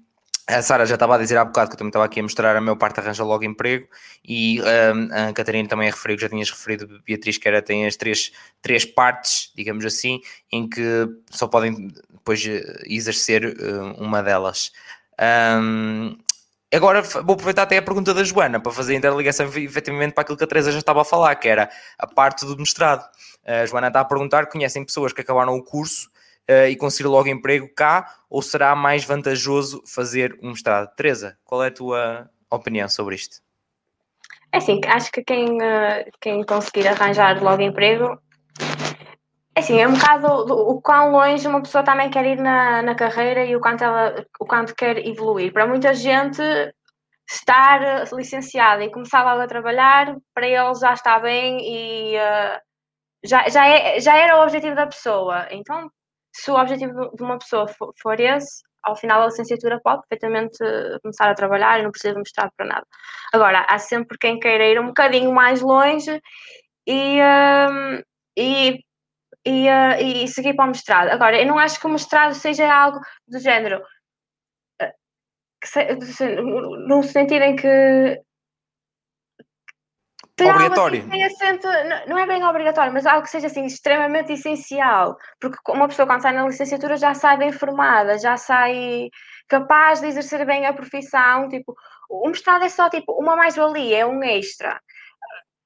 a 0.47 0.61
Sara 0.61 0.85
já 0.85 0.95
estava 0.95 1.15
a 1.15 1.19
dizer 1.19 1.37
há 1.39 1.45
bocado 1.45 1.71
que 1.71 1.75
eu 1.75 1.79
também 1.79 1.91
estava 1.91 2.05
aqui 2.05 2.19
a 2.19 2.23
mostrar 2.23 2.57
a 2.57 2.61
meu 2.61 2.77
parte 2.77 2.99
arranja 2.99 3.23
logo 3.23 3.45
emprego 3.45 3.87
e 4.25 4.61
um, 4.61 5.29
a 5.29 5.33
Catarina 5.33 5.69
também 5.69 5.89
a 5.89 5.93
referir, 5.93 6.17
que 6.17 6.23
já 6.23 6.29
tinhas 6.29 6.51
referido, 6.51 7.01
Beatriz, 7.07 7.39
que 7.39 7.49
era, 7.49 7.63
tem 7.63 7.87
as 7.87 7.97
três, 7.97 8.33
três 8.61 8.85
partes, 8.85 9.53
digamos 9.55 9.85
assim, 9.85 10.21
em 10.51 10.69
que 10.69 11.09
só 11.31 11.47
podem 11.47 11.93
depois 12.11 12.45
eh, 12.45 12.83
exercer 12.87 13.45
uh, 13.45 14.03
uma 14.03 14.23
delas. 14.23 14.73
Um, 15.61 16.19
agora 16.73 17.03
vou 17.03 17.35
aproveitar 17.35 17.63
até 17.63 17.79
a 17.79 17.83
pergunta 17.83 18.13
da 18.13 18.25
Joana 18.25 18.61
para 18.61 18.73
fazer 18.73 18.95
a 18.95 18.97
interligação 18.97 19.47
efetivamente 19.47 20.13
para 20.13 20.23
aquilo 20.23 20.39
que 20.39 20.45
a 20.45 20.47
Teresa 20.47 20.73
já 20.73 20.79
estava 20.79 21.03
a 21.03 21.05
falar, 21.05 21.35
que 21.37 21.49
era 21.49 21.71
a 21.99 22.07
parte 22.07 22.45
do 22.45 22.57
mestrado. 22.57 23.05
A 23.47 23.67
Joana 23.67 23.89
está 23.89 24.01
a 24.01 24.05
perguntar: 24.05 24.47
conhecem 24.47 24.85
pessoas 24.85 25.13
que 25.13 25.21
acabaram 25.21 25.55
o 25.55 25.65
curso 25.65 26.09
uh, 26.51 26.67
e 26.69 26.77
conseguir 26.77 27.09
logo 27.09 27.29
emprego 27.29 27.69
cá, 27.75 28.15
ou 28.29 28.43
será 28.43 28.75
mais 28.75 29.05
vantajoso 29.05 29.83
fazer 29.87 30.39
um 30.43 30.51
mestrado? 30.51 30.95
Teresa, 30.95 31.37
qual 31.45 31.63
é 31.63 31.69
a 31.69 31.73
tua 31.73 32.31
opinião 32.51 32.89
sobre 32.89 33.17
isto? 33.17 33.41
É 34.53 34.59
assim, 34.59 34.81
acho 34.87 35.11
que 35.11 35.23
quem, 35.23 35.57
uh, 35.57 36.11
quem 36.21 36.45
conseguir 36.45 36.87
arranjar 36.87 37.43
logo 37.43 37.63
emprego 37.63 38.21
é 39.55 39.61
assim, 39.61 39.79
é 39.79 39.87
um 39.87 39.93
bocado 39.93 40.27
o 40.29 40.81
quão 40.81 41.13
longe 41.13 41.47
uma 41.47 41.61
pessoa 41.61 41.85
também 41.85 42.11
quer 42.11 42.25
ir 42.25 42.41
na, 42.41 42.81
na 42.81 42.95
carreira 42.95 43.45
e 43.45 43.55
o 43.55 43.61
quanto, 43.61 43.85
ela, 43.85 44.25
o 44.41 44.47
quanto 44.47 44.75
quer 44.75 45.07
evoluir. 45.07 45.53
Para 45.53 45.67
muita 45.67 45.93
gente, 45.93 46.41
estar 47.31 48.11
licenciada 48.15 48.83
e 48.83 48.91
começar 48.91 49.23
logo 49.23 49.43
a 49.43 49.47
trabalhar, 49.47 50.17
para 50.35 50.47
eles 50.47 50.81
já 50.81 50.95
está 50.95 51.19
bem 51.19 51.59
e 51.61 52.17
uh, 52.17 52.61
já, 53.25 53.49
já, 53.49 53.67
é, 53.67 54.01
já 54.01 54.17
era 54.17 54.39
o 54.39 54.43
objetivo 54.43 54.75
da 54.75 54.87
pessoa. 54.87 55.47
Então, 55.51 55.91
se 56.35 56.51
o 56.51 56.57
objetivo 56.57 57.15
de 57.15 57.23
uma 57.23 57.39
pessoa 57.39 57.67
for, 57.69 58.21
esse, 58.21 58.63
ao 58.83 58.97
final 58.97 59.21
da 59.21 59.27
licenciatura 59.27 59.81
pode 59.81 60.03
perfeitamente 60.09 60.59
começar 61.03 61.31
a 61.31 61.35
trabalhar 61.35 61.79
e 61.79 61.83
não 61.83 61.91
precisa 61.91 62.19
mostrar 62.19 62.51
para 62.57 62.67
nada. 62.67 62.87
Agora, 63.33 63.67
há 63.69 63.79
sempre 63.79 64.19
quem 64.19 64.39
queira 64.41 64.67
ir 64.67 64.81
um 64.81 64.89
bocadinho 64.89 65.33
mais 65.33 65.61
longe 65.61 66.21
e, 66.87 67.21
uh, 67.21 68.03
e, 68.37 68.81
e, 69.47 69.69
uh, 69.69 70.01
e, 70.01 70.29
seguir 70.29 70.55
para 70.55 70.65
o 70.67 70.69
mestrado. 70.69 71.09
Agora, 71.09 71.41
eu 71.41 71.47
não 71.47 71.59
acho 71.59 71.79
que 71.81 71.87
o 71.87 71.91
mestrado 71.91 72.35
seja 72.35 72.73
algo 72.73 72.99
do 73.29 73.39
género. 73.39 73.83
Uh, 74.81 74.93
se, 75.65 75.85
no 76.89 77.03
sentido 77.03 77.43
em 77.43 77.57
que 77.57 78.21
obrigatório. 80.41 81.09
Assento, 81.27 81.69
não 82.07 82.19
é 82.19 82.27
bem 82.27 82.45
obrigatório, 82.45 82.93
mas 82.93 83.07
algo 83.07 83.23
que 83.23 83.31
seja 83.31 83.47
assim 83.47 83.65
extremamente 83.65 84.33
essencial, 84.33 85.17
porque 85.41 85.59
uma 85.71 85.89
pessoa 85.89 86.07
quando 86.07 86.23
sai 86.23 86.33
na 86.33 86.47
licenciatura 86.47 86.97
já 86.97 87.15
sai 87.15 87.37
bem 87.37 87.53
formada, 87.53 88.19
já 88.19 88.37
sai 88.37 89.11
capaz 89.49 90.01
de 90.01 90.07
exercer 90.07 90.45
bem 90.47 90.67
a 90.67 90.73
profissão, 90.73 91.49
tipo, 91.49 91.75
o 92.09 92.29
mestrado 92.29 92.65
é 92.65 92.69
só 92.69 92.89
tipo 92.89 93.13
uma 93.13 93.37
mais-valia, 93.37 93.99
é 93.99 94.07
um 94.07 94.23
extra. 94.23 94.81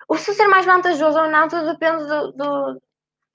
O 0.09 0.16
se 0.16 0.34
ser 0.34 0.47
mais 0.47 0.64
vantajoso 0.64 1.18
ou 1.18 1.28
não, 1.30 1.48
tudo 1.48 1.72
depende 1.72 2.06
do, 2.06 2.32
do, 2.32 2.80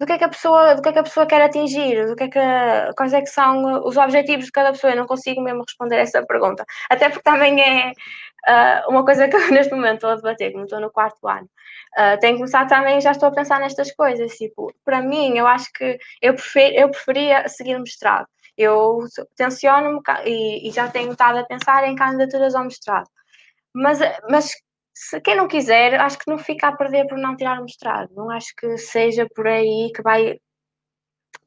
do 0.01 0.05
que 0.07 0.13
é 0.13 0.17
que 0.17 0.23
a 0.23 0.29
pessoa, 0.29 0.73
do 0.73 0.81
que 0.81 0.89
é 0.89 0.93
que 0.93 0.99
a 0.99 1.03
pessoa 1.03 1.25
quer 1.27 1.41
atingir, 1.41 2.07
do 2.07 2.15
que 2.15 2.23
é 2.23 2.27
que, 2.27 2.93
quais 2.95 3.13
é 3.13 3.21
que 3.21 3.29
são 3.29 3.85
os 3.85 3.97
objetivos 3.97 4.45
de 4.45 4.51
cada 4.51 4.71
pessoa. 4.71 4.93
Eu 4.93 4.97
não 4.97 5.05
consigo 5.05 5.41
mesmo 5.41 5.61
responder 5.61 5.97
essa 5.97 6.25
pergunta. 6.25 6.65
Até 6.89 7.09
porque 7.09 7.23
também 7.23 7.61
é 7.61 7.91
uh, 8.47 8.89
uma 8.89 9.03
coisa 9.03 9.27
que 9.27 9.37
neste 9.51 9.73
momento 9.73 9.95
estou 9.95 10.09
a 10.11 10.15
debater, 10.15 10.51
como 10.51 10.65
estou 10.65 10.79
no 10.79 10.91
quarto 10.91 11.27
ano. 11.27 11.49
Uh, 11.97 12.19
tenho 12.19 12.37
começado 12.37 12.69
também, 12.69 13.01
já 13.01 13.11
estou 13.11 13.29
a 13.29 13.33
pensar 13.33 13.59
nestas 13.59 13.91
coisas. 13.93 14.35
Tipo, 14.37 14.73
para 14.83 15.01
mim, 15.01 15.37
eu 15.37 15.47
acho 15.47 15.71
que 15.73 15.97
eu, 16.21 16.33
prefer, 16.33 16.73
eu 16.75 16.89
preferia 16.89 17.47
seguir 17.47 17.77
mestrado. 17.79 18.27
Eu 18.57 18.99
tenciono-me 19.35 20.01
e, 20.25 20.67
e 20.69 20.71
já 20.71 20.87
tenho 20.89 21.11
estado 21.11 21.39
a 21.39 21.45
pensar 21.45 21.87
em 21.87 21.95
candidaturas 21.95 22.55
ao 22.55 22.63
mestrado. 22.63 23.07
Mas, 23.73 23.99
mas 24.29 24.51
se 24.93 25.19
quem 25.21 25.35
não 25.35 25.47
quiser, 25.47 25.99
acho 25.99 26.19
que 26.19 26.29
não 26.29 26.37
fica 26.37 26.67
a 26.67 26.75
perder 26.75 27.07
por 27.07 27.17
não 27.17 27.35
tirar 27.35 27.59
o 27.59 27.63
mestrado. 27.63 28.13
Não 28.15 28.29
acho 28.29 28.53
que 28.55 28.77
seja 28.77 29.27
por 29.35 29.47
aí 29.47 29.91
que 29.95 30.01
vai. 30.01 30.39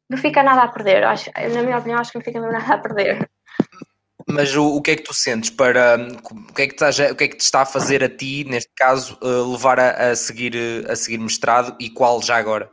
Não 0.09 0.19
fica 0.19 0.43
nada 0.43 0.63
a 0.63 0.69
perder. 0.69 1.05
Acho, 1.05 1.31
na 1.55 1.63
minha 1.63 1.79
opinião, 1.79 2.01
acho 2.01 2.13
que 2.13 2.19
não 2.19 2.25
fica 2.25 2.41
nada 2.41 2.75
a 2.75 2.79
perder. 2.79 3.31
Mas 4.27 4.57
o, 4.57 4.77
o 4.77 4.83
que 4.83 4.93
é 4.93 4.97
que 4.97 5.03
tu 5.03 5.13
sentes 5.13 5.51
para. 5.51 5.97
O 6.31 6.53
que 6.55 6.63
é 6.63 6.67
que, 6.67 6.75
estás, 6.75 6.99
o 6.99 7.15
que, 7.15 7.25
é 7.25 7.29
que 7.29 7.37
te 7.37 7.41
está 7.41 7.63
a 7.63 7.67
fazer 7.67 8.03
a 8.03 8.09
ti, 8.09 8.45
neste 8.45 8.73
caso, 8.75 9.19
uh, 9.23 9.53
levar 9.53 9.79
a, 9.79 10.11
a, 10.11 10.17
seguir, 10.17 10.55
a 10.89 10.97
seguir 10.97 11.19
mestrado 11.19 11.77
e 11.79 11.91
qual 11.91 12.23
já 12.23 12.37
agora? 12.37 12.71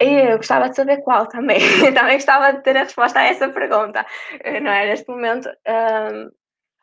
Eu 0.00 0.38
gostava 0.38 0.70
de 0.70 0.76
saber 0.76 1.02
qual 1.02 1.26
também. 1.26 1.60
também 1.94 2.16
gostava 2.16 2.52
de 2.52 2.62
ter 2.62 2.76
a 2.76 2.84
resposta 2.84 3.20
a 3.20 3.24
essa 3.24 3.48
pergunta. 3.48 4.04
Não 4.62 4.70
é? 4.70 4.86
Neste 4.86 5.08
momento, 5.08 5.48
um, 5.48 6.30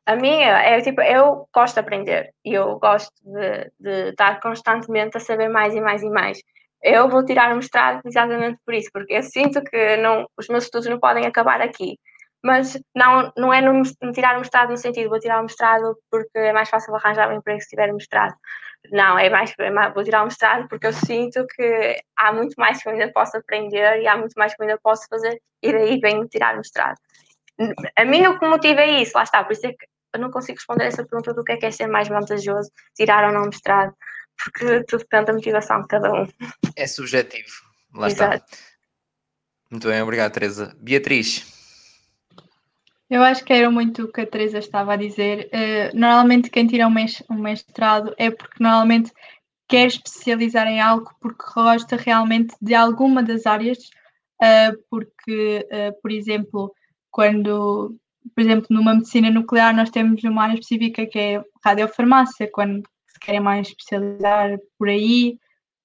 a 0.06 0.16
minha 0.16 0.60
é 0.60 0.80
tipo, 0.82 1.02
eu 1.02 1.50
gosto 1.54 1.74
de 1.74 1.80
aprender 1.82 2.32
e 2.46 2.54
eu 2.54 2.80
gosto 2.80 3.12
de, 3.26 3.72
de 3.80 4.10
estar 4.12 4.40
constantemente 4.40 5.18
a 5.18 5.20
saber 5.20 5.50
mais 5.50 5.76
e 5.76 5.82
mais 5.82 6.02
e 6.02 6.10
mais. 6.10 6.40
Eu 6.82 7.10
vou 7.10 7.26
tirar 7.26 7.52
o 7.52 7.58
mestrado 7.58 8.02
exatamente 8.06 8.60
por 8.64 8.74
isso, 8.74 8.90
porque 8.94 9.14
eu 9.14 9.24
sinto 9.24 9.62
que 9.64 9.98
não, 9.98 10.26
os 10.38 10.48
meus 10.48 10.66
estudos 10.66 10.88
não 10.88 11.00
podem 11.00 11.26
acabar 11.26 11.60
aqui. 11.60 11.98
Mas 12.44 12.80
não, 12.96 13.32
não 13.36 13.54
é 13.54 13.62
no, 13.62 13.84
tirar 14.14 14.36
o 14.36 14.40
mestrado 14.40 14.70
no 14.70 14.78
sentido, 14.78 15.10
vou 15.10 15.20
tirar 15.20 15.40
o 15.40 15.44
mestrado 15.44 15.98
porque 16.10 16.38
é 16.38 16.54
mais 16.54 16.70
fácil 16.70 16.96
arranjar 16.96 17.30
um 17.30 17.38
emprego 17.38 17.62
se 17.62 17.70
tiver 17.70 17.92
mestrado. 17.92 18.36
Não, 18.92 19.18
é 19.18 19.30
mais, 19.30 19.54
é 19.58 19.70
mais, 19.70 19.94
vou 19.94 20.04
tirar 20.04 20.22
o 20.22 20.26
mestrado 20.26 20.68
porque 20.68 20.88
eu 20.88 20.94
sinto 20.94 21.46
que 21.48 22.00
há 22.16 22.32
muito 22.32 22.54
mais 22.58 22.82
que 22.82 22.88
eu 22.88 22.94
ainda 22.94 23.12
posso 23.12 23.38
aprender 23.38 24.02
e 24.02 24.08
há 24.08 24.16
muito 24.16 24.34
mais 24.38 24.56
que 24.56 24.62
eu 24.62 24.68
ainda 24.68 24.80
posso 24.82 25.08
fazer 25.10 25.42
e 25.62 25.72
daí 25.72 26.00
venho 26.00 26.28
tirar 26.28 26.54
o 26.54 26.58
mestrado. 26.58 26.96
A 27.96 28.06
mim 28.06 28.26
o 28.28 28.40
que 28.40 28.48
motiva 28.48 28.82
é 28.82 29.02
isso, 29.02 29.14
lá 29.16 29.24
está, 29.24 29.44
por 29.44 29.54
isso 29.54 29.66
é 29.66 29.72
que 29.72 29.86
eu 30.14 30.22
não 30.22 30.32
consigo 30.32 30.58
responder 30.58 30.86
essa 30.86 31.04
pergunta 31.04 31.34
do 31.34 31.44
que 31.44 31.54
é 31.54 31.58
que 31.58 31.66
é 31.66 31.72
ser 31.72 31.88
mais 31.88 32.08
vantajoso, 32.08 32.72
tirar 32.96 33.26
ou 33.26 33.34
não 33.34 33.48
mestrado, 33.48 33.94
porque 34.42 34.84
tudo 34.84 35.02
depende 35.02 35.26
da 35.26 35.34
motivação 35.34 35.82
de 35.82 35.88
cada 35.88 36.14
um. 36.14 36.28
É 36.76 36.88
subjetivo, 36.88 37.52
lá 37.94 38.08
Exato. 38.08 38.36
está. 38.36 38.58
Muito 39.70 39.88
bem, 39.88 40.02
obrigado, 40.02 40.32
Teresa. 40.32 40.76
Beatriz. 40.80 41.57
Eu 43.10 43.24
acho 43.24 43.44
que 43.44 43.54
era 43.54 43.70
muito 43.72 44.04
o 44.04 44.12
que 44.12 44.22
a 44.22 44.28
Teresa 44.28 44.60
estava 44.60 44.94
a 44.94 44.98
dizer. 44.98 45.50
Uh, 45.54 45.98
normalmente 45.98 46.50
quem 46.50 46.68
tira 46.68 46.88
um 46.88 47.40
mestrado 47.40 48.14
é 48.18 48.30
porque 48.30 48.62
normalmente 48.62 49.12
quer 49.68 49.88
especializar 49.88 50.68
em 50.68 50.82
algo 50.82 51.10
porque 51.20 51.44
gosta 51.54 51.96
realmente 51.96 52.56
de 52.62 52.74
alguma 52.74 53.24
das 53.24 53.46
áreas, 53.46 53.78
uh, 54.42 54.78
porque, 54.90 55.66
uh, 55.72 56.02
por 56.02 56.12
exemplo, 56.12 56.74
quando 57.12 57.98
por 58.36 58.42
exemplo, 58.42 58.68
numa 58.70 58.94
medicina 58.94 59.30
nuclear 59.30 59.76
nós 59.76 59.90
temos 59.90 60.24
uma 60.24 60.44
área 60.44 60.54
específica 60.54 61.06
que 61.06 61.20
é 61.20 61.44
radiofarmácia, 61.64 62.50
quando 62.52 62.84
se 63.08 63.20
querem 63.20 63.40
mais 63.40 63.68
especializar 63.68 64.58
por 64.78 64.90
aí, 64.90 65.38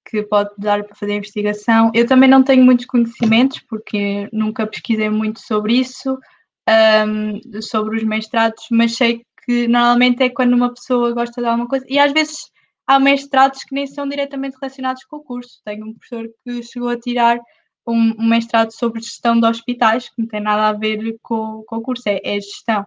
que 0.05 0.21
pode 0.23 0.49
dar 0.57 0.83
para 0.83 0.95
fazer 0.95 1.15
investigação. 1.15 1.91
Eu 1.93 2.05
também 2.05 2.29
não 2.29 2.43
tenho 2.43 2.63
muitos 2.63 2.85
conhecimentos, 2.85 3.59
porque 3.69 4.27
nunca 4.31 4.67
pesquisei 4.67 5.09
muito 5.09 5.39
sobre 5.39 5.75
isso, 5.75 6.19
um, 6.69 7.61
sobre 7.61 7.97
os 7.97 8.03
mestrados, 8.03 8.65
mas 8.71 8.95
sei 8.95 9.25
que 9.45 9.67
normalmente 9.67 10.23
é 10.23 10.29
quando 10.29 10.53
uma 10.53 10.73
pessoa 10.73 11.13
gosta 11.13 11.41
de 11.41 11.47
alguma 11.47 11.67
coisa, 11.67 11.85
e 11.89 11.99
às 11.99 12.11
vezes 12.13 12.51
há 12.87 12.99
mestrados 12.99 13.63
que 13.63 13.75
nem 13.75 13.87
são 13.87 14.07
diretamente 14.07 14.57
relacionados 14.59 15.03
com 15.05 15.17
o 15.17 15.23
curso. 15.23 15.61
Tenho 15.65 15.85
um 15.85 15.93
professor 15.93 16.29
que 16.43 16.63
chegou 16.63 16.89
a 16.89 16.99
tirar 16.99 17.39
um, 17.87 18.13
um, 18.19 18.27
mestrado 18.27 18.71
sobre 18.71 19.01
gestão 19.01 19.39
de 19.39 19.45
hospitais, 19.47 20.09
que 20.09 20.15
não 20.21 20.27
tem 20.27 20.41
nada 20.41 20.69
a 20.69 20.73
ver 20.73 21.17
com, 21.21 21.63
com 21.67 21.77
o 21.77 21.81
curso, 21.81 22.03
é, 22.07 22.21
é 22.23 22.35
gestão. 22.39 22.85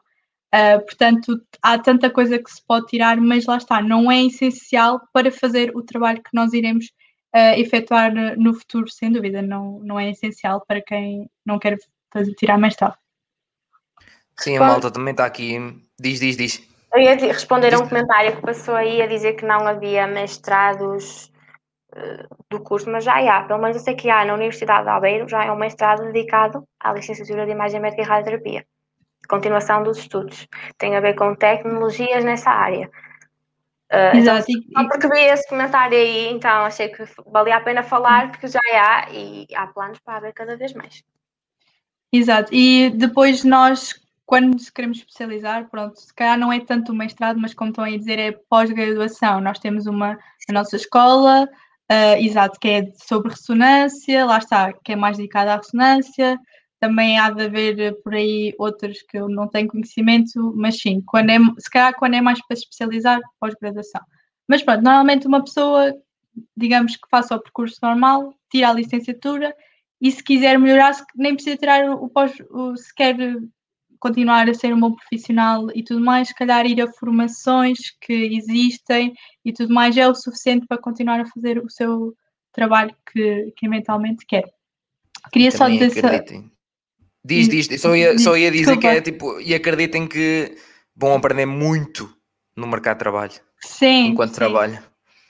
Uh, 0.54 0.80
portanto, 0.86 1.38
há 1.60 1.78
tanta 1.78 2.08
coisa 2.08 2.38
que 2.38 2.50
se 2.50 2.64
pode 2.66 2.86
tirar, 2.86 3.20
mas 3.20 3.46
lá 3.46 3.58
está, 3.58 3.82
não 3.82 4.10
é 4.10 4.24
essencial 4.24 5.00
para 5.12 5.30
fazer 5.30 5.76
o 5.76 5.82
trabalho 5.82 6.22
que 6.22 6.30
nós 6.32 6.52
iremos 6.52 6.86
uh, 7.34 7.58
efetuar 7.58 8.12
no 8.38 8.54
futuro, 8.54 8.88
sem 8.88 9.12
dúvida, 9.12 9.42
não, 9.42 9.80
não 9.80 9.98
é 9.98 10.10
essencial 10.10 10.64
para 10.66 10.80
quem 10.80 11.28
não 11.44 11.58
quer 11.58 11.76
fazer, 12.12 12.34
tirar 12.34 12.58
mestrado. 12.58 12.96
Sim, 14.38 14.56
a 14.58 14.60
malta 14.60 14.90
também 14.90 15.12
está 15.12 15.24
aqui. 15.24 15.58
Diz, 15.98 16.20
diz, 16.20 16.36
diz. 16.36 16.68
Eu 16.92 17.00
ia 17.00 17.14
responder 17.14 17.70
diz. 17.70 17.80
a 17.80 17.84
um 17.84 17.88
comentário 17.88 18.36
que 18.36 18.42
passou 18.42 18.74
aí 18.74 19.00
a 19.02 19.06
dizer 19.06 19.34
que 19.34 19.44
não 19.44 19.66
havia 19.66 20.06
mestrados 20.06 21.30
do 22.50 22.60
curso, 22.60 22.90
mas 22.90 23.04
já 23.04 23.14
há, 23.14 23.42
pelo 23.44 23.60
menos 23.60 23.76
eu 23.76 23.82
sei 23.82 23.94
que 23.94 24.10
há 24.10 24.24
na 24.24 24.34
Universidade 24.34 24.84
de 24.84 24.90
Albeiro, 24.90 25.28
já 25.28 25.44
é 25.44 25.52
um 25.52 25.56
mestrado 25.56 26.04
dedicado 26.12 26.66
à 26.78 26.92
licenciatura 26.92 27.46
de 27.46 27.52
Imagem 27.52 27.80
Médica 27.80 28.02
e 28.02 28.04
Radioterapia. 28.04 28.66
Continuação 29.28 29.82
dos 29.82 29.98
estudos. 29.98 30.46
Tem 30.78 30.94
a 30.94 31.00
ver 31.00 31.14
com 31.14 31.34
tecnologias 31.34 32.24
nessa 32.24 32.50
área. 32.50 32.90
Uh, 33.90 34.16
Exato. 34.16 34.46
Então, 34.48 34.82
só 34.82 34.88
porque 34.88 35.08
vi 35.08 35.20
esse 35.20 35.48
comentário 35.48 35.96
aí, 35.96 36.28
então 36.28 36.64
achei 36.64 36.88
que 36.88 37.04
valia 37.26 37.56
a 37.56 37.60
pena 37.60 37.82
falar, 37.82 38.30
porque 38.30 38.48
já 38.48 38.60
há 38.74 39.08
e 39.10 39.46
há 39.54 39.66
planos 39.68 39.98
para 40.00 40.18
haver 40.18 40.32
cada 40.32 40.56
vez 40.56 40.74
mais. 40.74 41.02
Exato. 42.12 42.52
E 42.52 42.90
depois 42.90 43.42
nós, 43.42 43.94
quando 44.26 44.56
queremos 44.74 44.98
especializar, 44.98 45.70
pronto, 45.70 46.00
se 46.00 46.12
calhar 46.12 46.38
não 46.38 46.52
é 46.52 46.60
tanto 46.60 46.92
o 46.92 46.94
mestrado, 46.94 47.40
mas 47.40 47.54
como 47.54 47.70
estão 47.70 47.84
a 47.84 47.90
dizer, 47.90 48.18
é 48.18 48.32
pós-graduação. 48.32 49.40
Nós 49.40 49.58
temos 49.58 49.86
uma, 49.86 50.18
a 50.48 50.52
nossa 50.52 50.76
escola, 50.76 51.48
Uh, 51.90 52.18
exato, 52.18 52.58
que 52.58 52.68
é 52.68 52.92
sobre 52.96 53.30
ressonância, 53.30 54.26
lá 54.26 54.38
está, 54.38 54.72
que 54.72 54.92
é 54.92 54.96
mais 54.96 55.16
dedicada 55.16 55.54
à 55.54 55.56
ressonância. 55.56 56.36
Também 56.80 57.18
há 57.18 57.30
de 57.30 57.44
haver 57.44 58.02
por 58.02 58.12
aí 58.12 58.52
outros 58.58 59.02
que 59.02 59.16
eu 59.16 59.28
não 59.28 59.46
tenho 59.48 59.68
conhecimento, 59.68 60.52
mas 60.56 60.80
sim, 60.80 61.00
quando 61.00 61.30
é, 61.30 61.38
se 61.58 61.70
calhar 61.70 61.94
quando 61.94 62.14
é 62.14 62.20
mais 62.20 62.44
para 62.44 62.56
especializar, 62.56 63.20
pós-graduação. 63.38 64.00
Mas 64.48 64.62
pronto, 64.62 64.82
normalmente 64.82 65.28
uma 65.28 65.44
pessoa, 65.44 65.94
digamos 66.56 66.96
que 66.96 67.08
faça 67.08 67.36
o 67.36 67.40
percurso 67.40 67.78
normal, 67.80 68.34
tira 68.50 68.68
a 68.70 68.72
licenciatura 68.72 69.54
e 70.00 70.10
se 70.10 70.22
quiser 70.22 70.58
melhorar, 70.58 70.92
nem 71.14 71.34
precisa 71.34 71.56
tirar 71.56 71.88
o 71.88 72.08
pós, 72.08 72.32
o, 72.50 72.76
se 72.76 72.92
quer 72.94 73.16
continuar 73.98 74.48
a 74.48 74.54
ser 74.54 74.74
um 74.74 74.80
bom 74.80 74.92
profissional 74.92 75.68
e 75.74 75.82
tudo 75.82 76.00
mais, 76.00 76.28
se 76.28 76.34
calhar 76.34 76.66
ir 76.66 76.80
a 76.80 76.92
formações 76.92 77.78
que 78.00 78.12
existem 78.12 79.14
e 79.44 79.52
tudo 79.52 79.72
mais 79.72 79.96
é 79.96 80.08
o 80.08 80.14
suficiente 80.14 80.66
para 80.66 80.78
continuar 80.78 81.20
a 81.20 81.26
fazer 81.26 81.58
o 81.58 81.70
seu 81.70 82.14
trabalho 82.52 82.94
que, 83.12 83.52
que 83.56 83.66
eventualmente 83.66 84.24
quer. 84.26 84.44
Queria 85.32 85.50
só 85.50 85.68
dizer. 85.68 86.24
Diz, 87.24 87.48
diz, 87.48 87.80
só 87.80 87.94
ia, 87.96 88.16
só 88.18 88.36
ia 88.36 88.50
dizer 88.52 88.76
Desculpa. 88.76 88.80
que 88.80 88.86
é 88.86 89.00
tipo, 89.00 89.40
e 89.40 89.52
acreditem 89.52 90.06
que 90.06 90.56
vão 90.94 91.14
aprender 91.14 91.44
muito 91.44 92.08
no 92.56 92.68
mercado 92.68 92.96
de 92.96 93.00
trabalho. 93.00 93.32
Sim. 93.60 94.08
Enquanto 94.08 94.30
sim. 94.30 94.36
trabalho. 94.36 94.78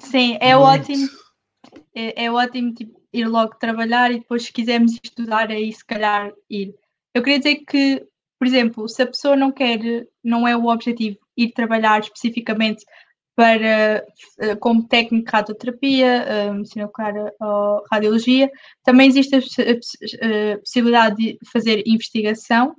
Sim, 0.00 0.36
é 0.40 0.54
muito. 0.54 0.68
ótimo. 0.68 1.08
É, 1.94 2.24
é 2.26 2.30
ótimo 2.30 2.74
tipo, 2.74 3.00
ir 3.12 3.26
logo 3.26 3.54
trabalhar 3.54 4.10
e 4.12 4.18
depois, 4.18 4.44
se 4.44 4.52
quisermos 4.52 4.98
estudar, 5.02 5.50
aí 5.50 5.72
se 5.72 5.84
calhar 5.84 6.32
ir. 6.50 6.74
Eu 7.14 7.22
queria 7.22 7.38
dizer 7.38 7.56
que 7.66 8.06
por 8.38 8.46
exemplo, 8.46 8.88
se 8.88 9.02
a 9.02 9.06
pessoa 9.06 9.36
não 9.36 9.50
quer, 9.50 9.78
não 10.22 10.46
é 10.46 10.56
o 10.56 10.66
objetivo 10.66 11.18
ir 11.36 11.52
trabalhar 11.52 12.00
especificamente 12.00 12.84
para 13.34 14.02
eh, 14.40 14.56
como 14.58 14.88
técnico 14.88 15.26
de 15.26 15.30
radioterapia, 15.30 16.26
uh, 16.26 16.54
medicina 16.54 16.86
nuclear 16.86 17.14
ou 17.38 17.84
radiologia, 17.92 18.50
também 18.82 19.08
existe 19.08 19.36
a 19.36 20.58
possibilidade 20.58 21.16
de 21.16 21.38
fazer 21.52 21.82
investigação 21.86 22.74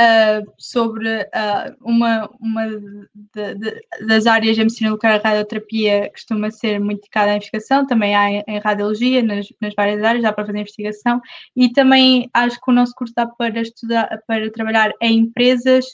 uh, 0.00 0.52
sobre 0.58 1.08
uh, 1.08 1.76
uma, 1.80 2.28
uma 2.40 2.66
de, 2.68 3.54
de, 3.54 3.86
das 4.06 4.26
áreas 4.26 4.56
da 4.56 4.64
medicina 4.64 4.90
nuclear 4.90 5.20
e 5.20 5.22
radioterapia 5.22 6.10
costuma 6.10 6.50
ser 6.50 6.78
muito 6.80 7.00
dedicada 7.00 7.32
à 7.32 7.36
investigação, 7.36 7.86
também 7.86 8.14
há 8.14 8.30
em, 8.30 8.44
em 8.46 8.58
radiologia, 8.58 9.22
nas, 9.22 9.46
nas, 9.60 9.74
várias 9.74 10.02
áreas, 10.02 10.22
dá 10.22 10.32
para 10.32 10.46
fazer 10.46 10.58
investigação, 10.58 11.20
e 11.56 11.70
também 11.72 12.28
acho 12.32 12.60
que 12.60 12.70
o 12.70 12.74
nosso 12.74 12.94
curso 12.94 13.14
dá 13.14 13.26
para 13.26 13.60
estudar, 13.60 14.08
para 14.26 14.50
trabalhar 14.50 14.92
em 15.00 15.20
empresas, 15.20 15.84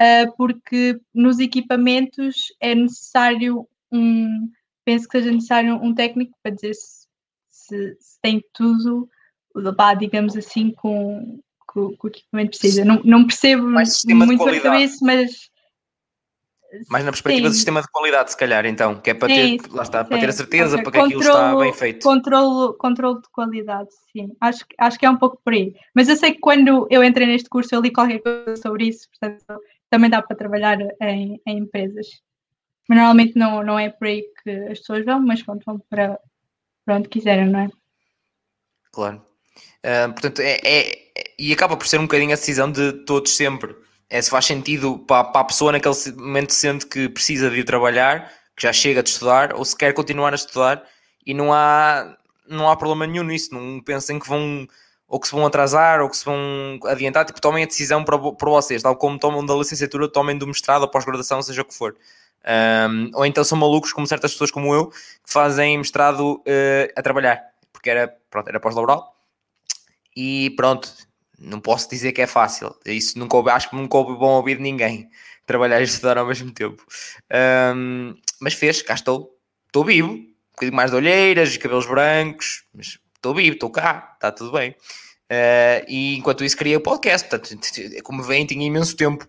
uh, 0.00 0.36
porque 0.36 0.98
nos 1.14 1.38
equipamentos 1.38 2.36
é 2.60 2.74
necessário 2.74 3.66
um, 3.90 4.50
penso 4.84 5.08
que 5.08 5.18
seja 5.18 5.32
necessário 5.32 5.74
um 5.76 5.94
técnico 5.94 6.36
para 6.42 6.54
dizer 6.54 6.74
se, 6.74 7.06
se, 7.48 7.96
se 7.98 8.20
tem 8.20 8.42
tudo, 8.52 9.08
digamos 9.98 10.36
assim, 10.36 10.70
com, 10.70 11.40
com 11.68 11.94
o 12.02 12.08
equipamento 12.08 12.58
precisa. 12.58 12.84
Não, 12.84 13.00
não 13.04 13.26
percebo 13.26 13.68
muito 13.68 13.90
sobre 13.90 14.82
isso, 14.82 15.04
mas 15.04 15.50
mais 16.88 17.04
na 17.04 17.10
perspectiva 17.10 17.46
sim. 17.46 17.50
do 17.50 17.54
sistema 17.54 17.80
de 17.80 17.88
qualidade, 17.88 18.30
se 18.30 18.36
calhar, 18.36 18.66
então, 18.66 19.00
que 19.00 19.10
é 19.10 19.14
para 19.14 19.28
sim, 19.28 19.56
ter, 19.56 19.72
lá 19.72 19.82
está, 19.82 20.02
sim. 20.02 20.08
para 20.10 20.20
ter 20.20 20.28
a 20.28 20.32
certeza, 20.32 20.76
okay. 20.76 20.82
para 20.82 20.92
que 20.92 20.98
controlo, 20.98 21.20
aquilo 21.20 21.32
está 21.32 21.56
bem 21.56 21.72
feito. 21.72 22.02
Controlo, 22.02 22.74
controlo 22.74 23.22
de 23.22 23.28
qualidade, 23.30 23.88
sim. 24.12 24.36
Acho, 24.40 24.66
acho 24.78 24.98
que 24.98 25.06
é 25.06 25.10
um 25.10 25.16
pouco 25.16 25.40
por 25.42 25.54
aí. 25.54 25.74
Mas 25.94 26.08
eu 26.08 26.16
sei 26.16 26.32
que 26.32 26.40
quando 26.40 26.86
eu 26.90 27.02
entrei 27.02 27.26
neste 27.26 27.48
curso 27.48 27.74
eu 27.74 27.80
li 27.80 27.90
qualquer 27.90 28.18
coisa 28.18 28.56
sobre 28.56 28.88
isso, 28.88 29.08
portanto 29.08 29.60
também 29.90 30.10
dá 30.10 30.20
para 30.20 30.36
trabalhar 30.36 30.78
em, 31.00 31.40
em 31.46 31.58
empresas. 31.58 32.06
Mas 32.86 32.98
normalmente 32.98 33.36
não, 33.36 33.62
não 33.62 33.78
é 33.78 33.88
por 33.88 34.06
aí 34.06 34.24
que 34.42 34.50
as 34.50 34.80
pessoas 34.80 35.04
vão, 35.04 35.20
mas 35.20 35.42
quando 35.42 35.64
vão 35.64 35.78
para, 35.88 36.20
para 36.84 36.96
onde 36.96 37.08
quiserem, 37.08 37.46
não 37.46 37.60
é? 37.60 37.70
Claro. 38.92 39.27
Uh, 39.84 40.12
portanto, 40.12 40.40
é, 40.40 40.60
é, 40.64 41.08
e 41.38 41.52
acaba 41.52 41.76
por 41.76 41.86
ser 41.86 41.98
um 41.98 42.02
bocadinho 42.02 42.32
a 42.32 42.36
decisão 42.36 42.70
de 42.70 42.92
todos 43.04 43.36
sempre 43.36 43.74
é 44.10 44.22
se 44.22 44.30
faz 44.30 44.46
sentido 44.46 44.98
para, 45.00 45.24
para 45.24 45.40
a 45.42 45.44
pessoa 45.44 45.72
naquele 45.72 45.94
momento 46.16 46.52
sente 46.52 46.86
que 46.86 47.08
precisa 47.08 47.50
de 47.50 47.60
ir 47.60 47.64
trabalhar, 47.64 48.32
que 48.56 48.62
já 48.62 48.72
chega 48.72 49.02
de 49.02 49.10
estudar, 49.10 49.54
ou 49.54 49.64
se 49.64 49.76
quer 49.76 49.92
continuar 49.92 50.32
a 50.32 50.36
estudar 50.36 50.82
e 51.26 51.34
não 51.34 51.52
há, 51.52 52.16
não 52.48 52.70
há 52.70 52.76
problema 52.76 53.06
nenhum 53.06 53.24
nisso. 53.24 53.54
Não 53.54 53.80
pensem 53.80 54.18
que 54.18 54.28
vão 54.28 54.66
ou 55.06 55.18
que 55.18 55.26
se 55.26 55.34
vão 55.34 55.46
atrasar 55.46 56.02
ou 56.02 56.10
que 56.10 56.16
se 56.18 56.24
vão 56.24 56.78
adiantar, 56.84 57.24
tipo, 57.24 57.40
tomem 57.40 57.64
a 57.64 57.66
decisão 57.66 58.04
para, 58.04 58.18
para 58.18 58.50
vocês, 58.50 58.82
tal 58.82 58.94
como 58.94 59.18
tomam 59.18 59.44
da 59.44 59.54
licenciatura, 59.54 60.06
tomem 60.06 60.36
do 60.36 60.46
mestrado 60.46 60.82
ou 60.82 60.88
pós-graduação, 60.88 61.40
seja 61.40 61.62
o 61.62 61.64
que 61.64 61.74
for. 61.74 61.96
Um, 62.44 63.10
ou 63.14 63.24
então 63.24 63.42
são 63.42 63.56
malucos, 63.56 63.92
como 63.92 64.06
certas 64.06 64.32
pessoas 64.32 64.50
como 64.50 64.74
eu, 64.74 64.88
que 64.88 64.96
fazem 65.24 65.78
mestrado 65.78 66.36
uh, 66.36 66.92
a 66.94 67.02
trabalhar, 67.02 67.42
porque 67.72 67.88
era, 67.88 68.14
pronto, 68.30 68.48
era 68.48 68.60
pós-laboral. 68.60 69.17
E 70.20 70.50
pronto, 70.56 70.92
não 71.38 71.60
posso 71.60 71.88
dizer 71.88 72.10
que 72.10 72.20
é 72.20 72.26
fácil. 72.26 72.74
Isso 72.84 73.16
nunca 73.16 73.38
acho 73.52 73.70
que 73.70 73.76
nunca 73.76 73.96
ouvi 73.98 74.18
bom 74.18 74.32
ouvir 74.32 74.58
ninguém 74.58 75.08
trabalhar 75.46 75.80
e 75.80 75.84
estudar 75.84 76.18
ao 76.18 76.26
mesmo 76.26 76.50
tempo. 76.50 76.84
Um, 77.72 78.16
mas 78.40 78.54
fez, 78.54 78.82
cá 78.82 78.94
estou. 78.94 79.38
Estou 79.66 79.84
vivo. 79.84 80.08
Um 80.14 80.26
bocadinho 80.50 80.74
mais 80.74 80.90
de 80.90 80.96
olheiras, 80.96 81.56
cabelos 81.56 81.86
brancos, 81.86 82.64
mas 82.74 82.98
estou 83.14 83.32
vivo, 83.32 83.54
estou 83.54 83.70
cá, 83.70 84.10
está 84.14 84.32
tudo 84.32 84.50
bem. 84.50 84.70
Uh, 85.30 85.86
e 85.86 86.16
enquanto 86.16 86.42
isso 86.42 86.56
criei 86.56 86.74
o 86.74 86.80
podcast, 86.80 87.28
portanto, 87.28 87.68
como 88.02 88.24
vem, 88.24 88.44
tinha 88.44 88.66
imenso 88.66 88.96
tempo. 88.96 89.24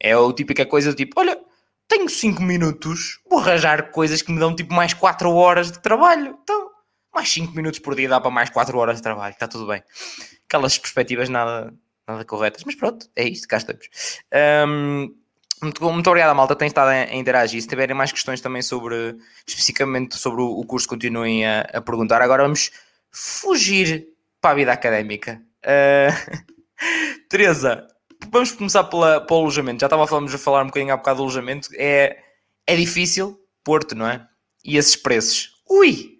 É 0.00 0.16
o 0.16 0.32
típica 0.32 0.66
coisa 0.66 0.90
do 0.90 0.96
tipo: 0.96 1.20
olha, 1.20 1.38
tenho 1.86 2.08
5 2.08 2.42
minutos, 2.42 3.20
vou 3.30 3.38
arranjar 3.38 3.92
coisas 3.92 4.20
que 4.20 4.32
me 4.32 4.40
dão 4.40 4.56
tipo 4.56 4.74
mais 4.74 4.92
4 4.94 5.30
horas 5.32 5.70
de 5.70 5.78
trabalho. 5.78 6.36
Então, 6.42 6.73
mais 7.14 7.32
5 7.32 7.54
minutos 7.54 7.78
por 7.78 7.94
dia 7.94 8.08
dá 8.08 8.20
para 8.20 8.30
mais 8.30 8.50
4 8.50 8.76
horas 8.76 8.96
de 8.96 9.02
trabalho, 9.02 9.32
está 9.32 9.48
tudo 9.48 9.66
bem 9.66 9.82
aquelas 10.54 10.78
perspectivas 10.78 11.28
nada, 11.28 11.74
nada 12.06 12.24
corretas. 12.24 12.62
Mas 12.64 12.74
pronto, 12.74 13.08
é 13.16 13.24
isto, 13.24 13.48
cá 13.48 13.56
estamos. 13.56 13.88
Um, 14.68 15.14
muito, 15.62 15.82
muito 15.82 16.08
obrigado, 16.08 16.34
malta. 16.34 16.54
Tem 16.54 16.68
estado 16.68 16.88
a, 16.88 17.14
interagir. 17.14 17.60
Se 17.60 17.68
tiverem 17.68 17.96
mais 17.96 18.12
questões 18.12 18.40
também 18.40 18.62
sobre, 18.62 19.16
especificamente 19.46 20.16
sobre 20.16 20.42
o, 20.42 20.46
o 20.46 20.64
curso, 20.64 20.88
continuem 20.88 21.46
a, 21.46 21.62
a, 21.72 21.80
perguntar. 21.80 22.22
Agora 22.22 22.42
vamos 22.42 22.70
fugir 23.10 24.08
para 24.40 24.50
a 24.50 24.54
vida 24.54 24.72
académica. 24.72 25.42
Uh, 25.64 26.44
Teresa, 27.28 27.86
vamos 28.30 28.52
começar 28.52 28.84
pela, 28.84 29.20
pelo 29.20 29.40
alojamento. 29.40 29.80
Já 29.80 29.86
estava 29.86 30.04
a 30.04 30.06
falar 30.06 30.62
um 30.62 30.66
bocadinho 30.66 30.92
há 30.92 30.96
bocado 30.96 31.18
do 31.18 31.22
alojamento. 31.22 31.68
É, 31.74 32.18
é 32.66 32.76
difícil, 32.76 33.40
Porto, 33.64 33.94
não 33.94 34.06
é? 34.06 34.26
E 34.62 34.76
esses 34.76 34.96
preços. 34.96 35.50
Ui! 35.68 36.13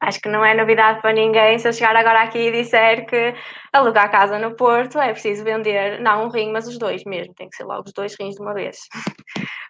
Acho 0.00 0.20
que 0.20 0.28
não 0.28 0.44
é 0.44 0.54
novidade 0.54 1.00
para 1.00 1.12
ninguém 1.12 1.56
se 1.58 1.68
eu 1.68 1.72
chegar 1.72 1.94
agora 1.94 2.22
aqui 2.22 2.38
e 2.38 2.50
disser 2.50 3.06
que 3.06 3.32
alugar 3.72 4.10
casa 4.10 4.36
no 4.38 4.56
Porto 4.56 4.98
é 4.98 5.12
preciso 5.12 5.44
vender, 5.44 6.00
não 6.00 6.26
um 6.26 6.30
rim, 6.30 6.50
mas 6.50 6.66
os 6.66 6.78
dois 6.78 7.04
mesmo, 7.04 7.32
tem 7.34 7.48
que 7.48 7.56
ser 7.56 7.64
logo 7.64 7.84
os 7.86 7.92
dois 7.92 8.16
rins 8.18 8.34
de 8.34 8.42
uma 8.42 8.54
vez. 8.54 8.78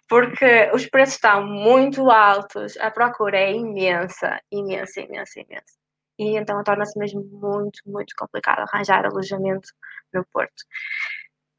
Porque 0.07 0.71
os 0.73 0.87
preços 0.87 1.15
estão 1.15 1.45
muito 1.45 2.09
altos, 2.09 2.75
a 2.77 2.89
procura 2.89 3.37
é 3.37 3.51
imensa, 3.51 4.39
imensa, 4.51 5.01
imensa, 5.01 5.39
imensa. 5.39 5.79
E 6.17 6.35
então 6.37 6.61
torna-se 6.63 6.97
mesmo 6.97 7.23
muito, 7.31 7.79
muito 7.85 8.15
complicado 8.17 8.61
arranjar 8.67 9.05
alojamento 9.05 9.69
no 10.11 10.25
Porto. 10.33 10.63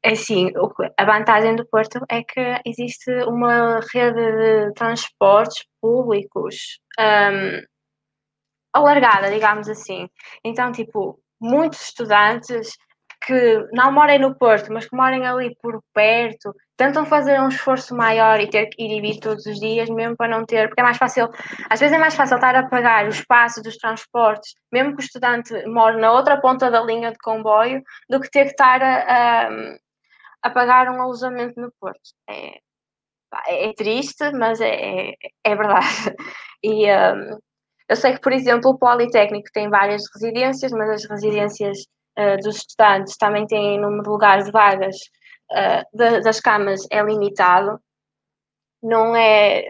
É 0.03 0.13
assim, 0.13 0.51
a 0.97 1.05
vantagem 1.05 1.55
do 1.55 1.67
Porto 1.67 2.03
é 2.09 2.23
que 2.23 2.59
existe 2.65 3.11
uma 3.25 3.79
rede 3.93 4.67
de 4.67 4.73
transportes 4.73 5.63
públicos 5.79 6.79
um, 6.99 7.61
alargada, 8.73 9.29
digamos 9.29 9.69
assim. 9.69 10.09
Então, 10.43 10.71
tipo, 10.71 11.19
muitos 11.39 11.81
estudantes 11.81 12.71
que 13.25 13.67
não 13.71 13.91
morem 13.91 14.17
no 14.17 14.35
Porto, 14.35 14.73
mas 14.73 14.87
que 14.87 14.95
morem 14.95 15.25
ali 15.27 15.55
por 15.61 15.79
perto, 15.93 16.55
tentam 16.75 17.05
fazer 17.05 17.39
um 17.39 17.49
esforço 17.49 17.95
maior 17.95 18.39
e 18.39 18.49
ter 18.49 18.65
que 18.65 18.81
ir 18.83 18.97
e 18.97 19.01
vir 19.01 19.19
todos 19.19 19.45
os 19.45 19.59
dias, 19.59 19.87
mesmo 19.89 20.17
para 20.17 20.27
não 20.27 20.43
ter, 20.43 20.67
porque 20.67 20.81
é 20.81 20.83
mais 20.83 20.97
fácil, 20.97 21.29
às 21.69 21.79
vezes 21.79 21.95
é 21.95 21.99
mais 21.99 22.15
fácil 22.15 22.35
estar 22.35 22.55
a 22.55 22.67
pagar 22.67 23.05
o 23.05 23.09
espaço 23.09 23.61
dos 23.61 23.77
transportes, 23.77 24.55
mesmo 24.71 24.95
que 24.95 25.03
o 25.03 25.05
estudante 25.05 25.53
more 25.67 26.01
na 26.01 26.11
outra 26.11 26.41
ponta 26.41 26.71
da 26.71 26.81
linha 26.81 27.11
de 27.11 27.19
comboio, 27.19 27.83
do 28.09 28.19
que 28.19 28.31
ter 28.31 28.45
que 28.45 28.51
estar 28.51 28.81
a, 28.81 29.45
a, 29.45 29.49
a 30.43 30.49
pagar 30.49 30.89
um 30.89 31.01
alojamento 31.01 31.59
no 31.59 31.71
Porto. 31.79 31.99
É, 32.29 32.59
é 33.47 33.73
triste, 33.73 34.31
mas 34.31 34.59
é, 34.61 35.11
é, 35.11 35.15
é 35.43 35.55
verdade. 35.55 35.85
E, 36.63 36.85
um, 36.85 37.39
eu 37.89 37.95
sei 37.95 38.13
que, 38.13 38.21
por 38.21 38.31
exemplo, 38.31 38.69
o 38.69 38.77
Politécnico 38.77 39.49
tem 39.51 39.67
várias 39.67 40.03
residências, 40.13 40.71
mas 40.71 40.89
as 40.91 41.09
residências 41.09 41.79
uh, 42.19 42.37
dos 42.43 42.57
estudantes 42.57 43.17
também 43.17 43.47
têm 43.47 43.81
número 43.81 44.03
de 44.03 44.09
lugares 44.09 44.51
vagas 44.51 44.95
uh, 45.51 45.83
de, 45.97 46.21
das 46.21 46.39
camas 46.39 46.85
é 46.91 47.01
limitado. 47.03 47.79
Não 48.81 49.15
é. 49.15 49.67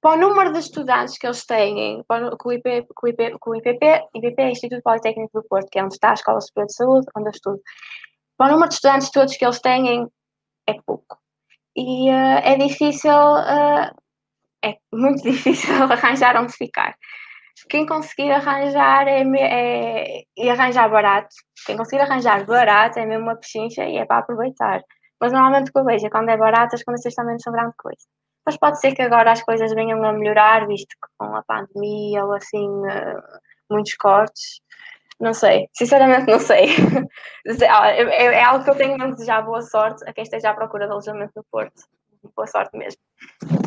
Para 0.00 0.16
o 0.16 0.20
número 0.20 0.52
de 0.52 0.58
estudantes 0.58 1.16
que 1.18 1.26
eles 1.26 1.46
têm, 1.46 2.02
com 2.08 2.48
o, 2.48 2.52
IP, 2.52 2.86
com 2.94 3.06
o, 3.06 3.08
IP, 3.10 3.38
com 3.38 3.50
o 3.50 3.56
IPP, 3.56 4.08
IPP 4.14 4.42
é 4.42 4.50
Instituto 4.50 4.82
Politécnico 4.82 5.40
do 5.40 5.48
Porto, 5.48 5.68
que 5.70 5.78
é 5.78 5.84
onde 5.84 5.94
está 5.94 6.10
a 6.10 6.14
Escola 6.14 6.40
Superior 6.40 6.66
de 6.66 6.74
Saúde, 6.74 7.06
onde 7.16 7.28
eu 7.28 7.32
estudo. 7.32 7.60
Para 8.40 8.48
o 8.48 8.52
número 8.52 8.70
de 8.70 8.76
estudantes 8.76 9.10
todos 9.10 9.36
que 9.36 9.44
eles 9.44 9.60
têm, 9.60 10.08
é 10.66 10.72
pouco. 10.86 11.18
E 11.76 12.08
uh, 12.08 12.40
é 12.42 12.56
difícil 12.56 13.12
é 14.64 14.78
muito 14.90 15.20
difícil 15.30 15.74
arranjar 15.84 16.40
onde 16.40 16.54
ficar. 16.54 16.96
Quem 17.68 17.84
conseguir 17.84 18.32
arranjar 18.32 19.06
é, 19.06 19.20
é, 19.20 20.22
e 20.38 20.48
arranjar 20.48 20.88
barato, 20.88 21.28
quem 21.66 21.76
conseguir 21.76 22.00
arranjar 22.00 22.46
barato 22.46 22.98
é 22.98 23.04
mesmo 23.04 23.24
uma 23.24 23.36
pechincha 23.36 23.84
e 23.84 23.98
é 23.98 24.06
para 24.06 24.20
aproveitar. 24.20 24.80
Mas 25.20 25.34
normalmente 25.34 25.68
o 25.68 25.72
que 25.74 25.78
eu 25.78 25.84
vejo 25.84 26.06
é 26.06 26.10
quando 26.10 26.30
é 26.30 26.36
barato 26.38 26.74
as 26.76 26.82
condições 26.82 27.14
também 27.14 27.34
não 27.34 27.40
são 27.40 27.52
grande 27.52 27.74
coisa. 27.76 28.00
Mas 28.46 28.56
pode 28.56 28.80
ser 28.80 28.94
que 28.94 29.02
agora 29.02 29.32
as 29.32 29.42
coisas 29.42 29.70
venham 29.74 30.02
a 30.02 30.14
melhorar, 30.14 30.66
visto 30.66 30.88
que 30.88 31.08
com 31.18 31.36
a 31.36 31.42
pandemia 31.42 32.24
ou 32.24 32.32
assim, 32.32 32.66
uh, 32.66 33.22
muitos 33.70 33.92
cortes. 33.96 34.62
Não 35.20 35.34
sei, 35.34 35.68
sinceramente 35.74 36.30
não 36.30 36.38
sei. 36.40 36.66
é, 37.46 38.02
é, 38.02 38.24
é, 38.24 38.42
algo 38.42 38.64
que 38.64 38.70
eu 38.70 38.76
tenho 38.76 39.00
a 39.02 39.06
desejar 39.08 39.42
boa 39.42 39.60
sorte 39.62 40.02
a 40.08 40.12
quem 40.12 40.24
esteja 40.24 40.50
à 40.50 40.54
procura 40.54 40.86
de 40.86 40.92
alojamento 40.92 41.32
no 41.36 41.44
Porto 41.50 41.82
boa 42.34 42.46
sorte 42.46 42.76
mesmo. 42.76 43.00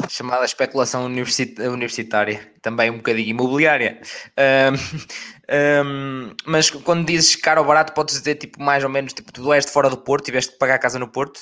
Chamada 0.10 0.46
especulação 0.46 1.06
universitária, 1.06 2.54
também 2.62 2.90
um 2.90 2.98
bocadinho 2.98 3.30
imobiliária. 3.30 4.02
Um, 4.38 5.86
um, 5.86 6.36
mas 6.46 6.70
quando 6.70 7.06
dizes 7.06 7.36
caro 7.36 7.62
ou 7.62 7.68
barato, 7.68 7.94
podes 7.94 8.18
dizer 8.18 8.36
tipo 8.36 8.62
mais 8.62 8.84
ou 8.84 8.90
menos, 8.90 9.14
tipo, 9.14 9.32
tu 9.32 9.52
és 9.54 9.66
de 9.66 9.72
fora 9.72 9.90
do 9.90 9.98
Porto, 9.98 10.26
tiveste 10.26 10.54
que 10.54 10.60
pagar 10.60 10.76
a 10.76 10.80
casa 10.80 11.00
no 11.00 11.08
Porto? 11.08 11.42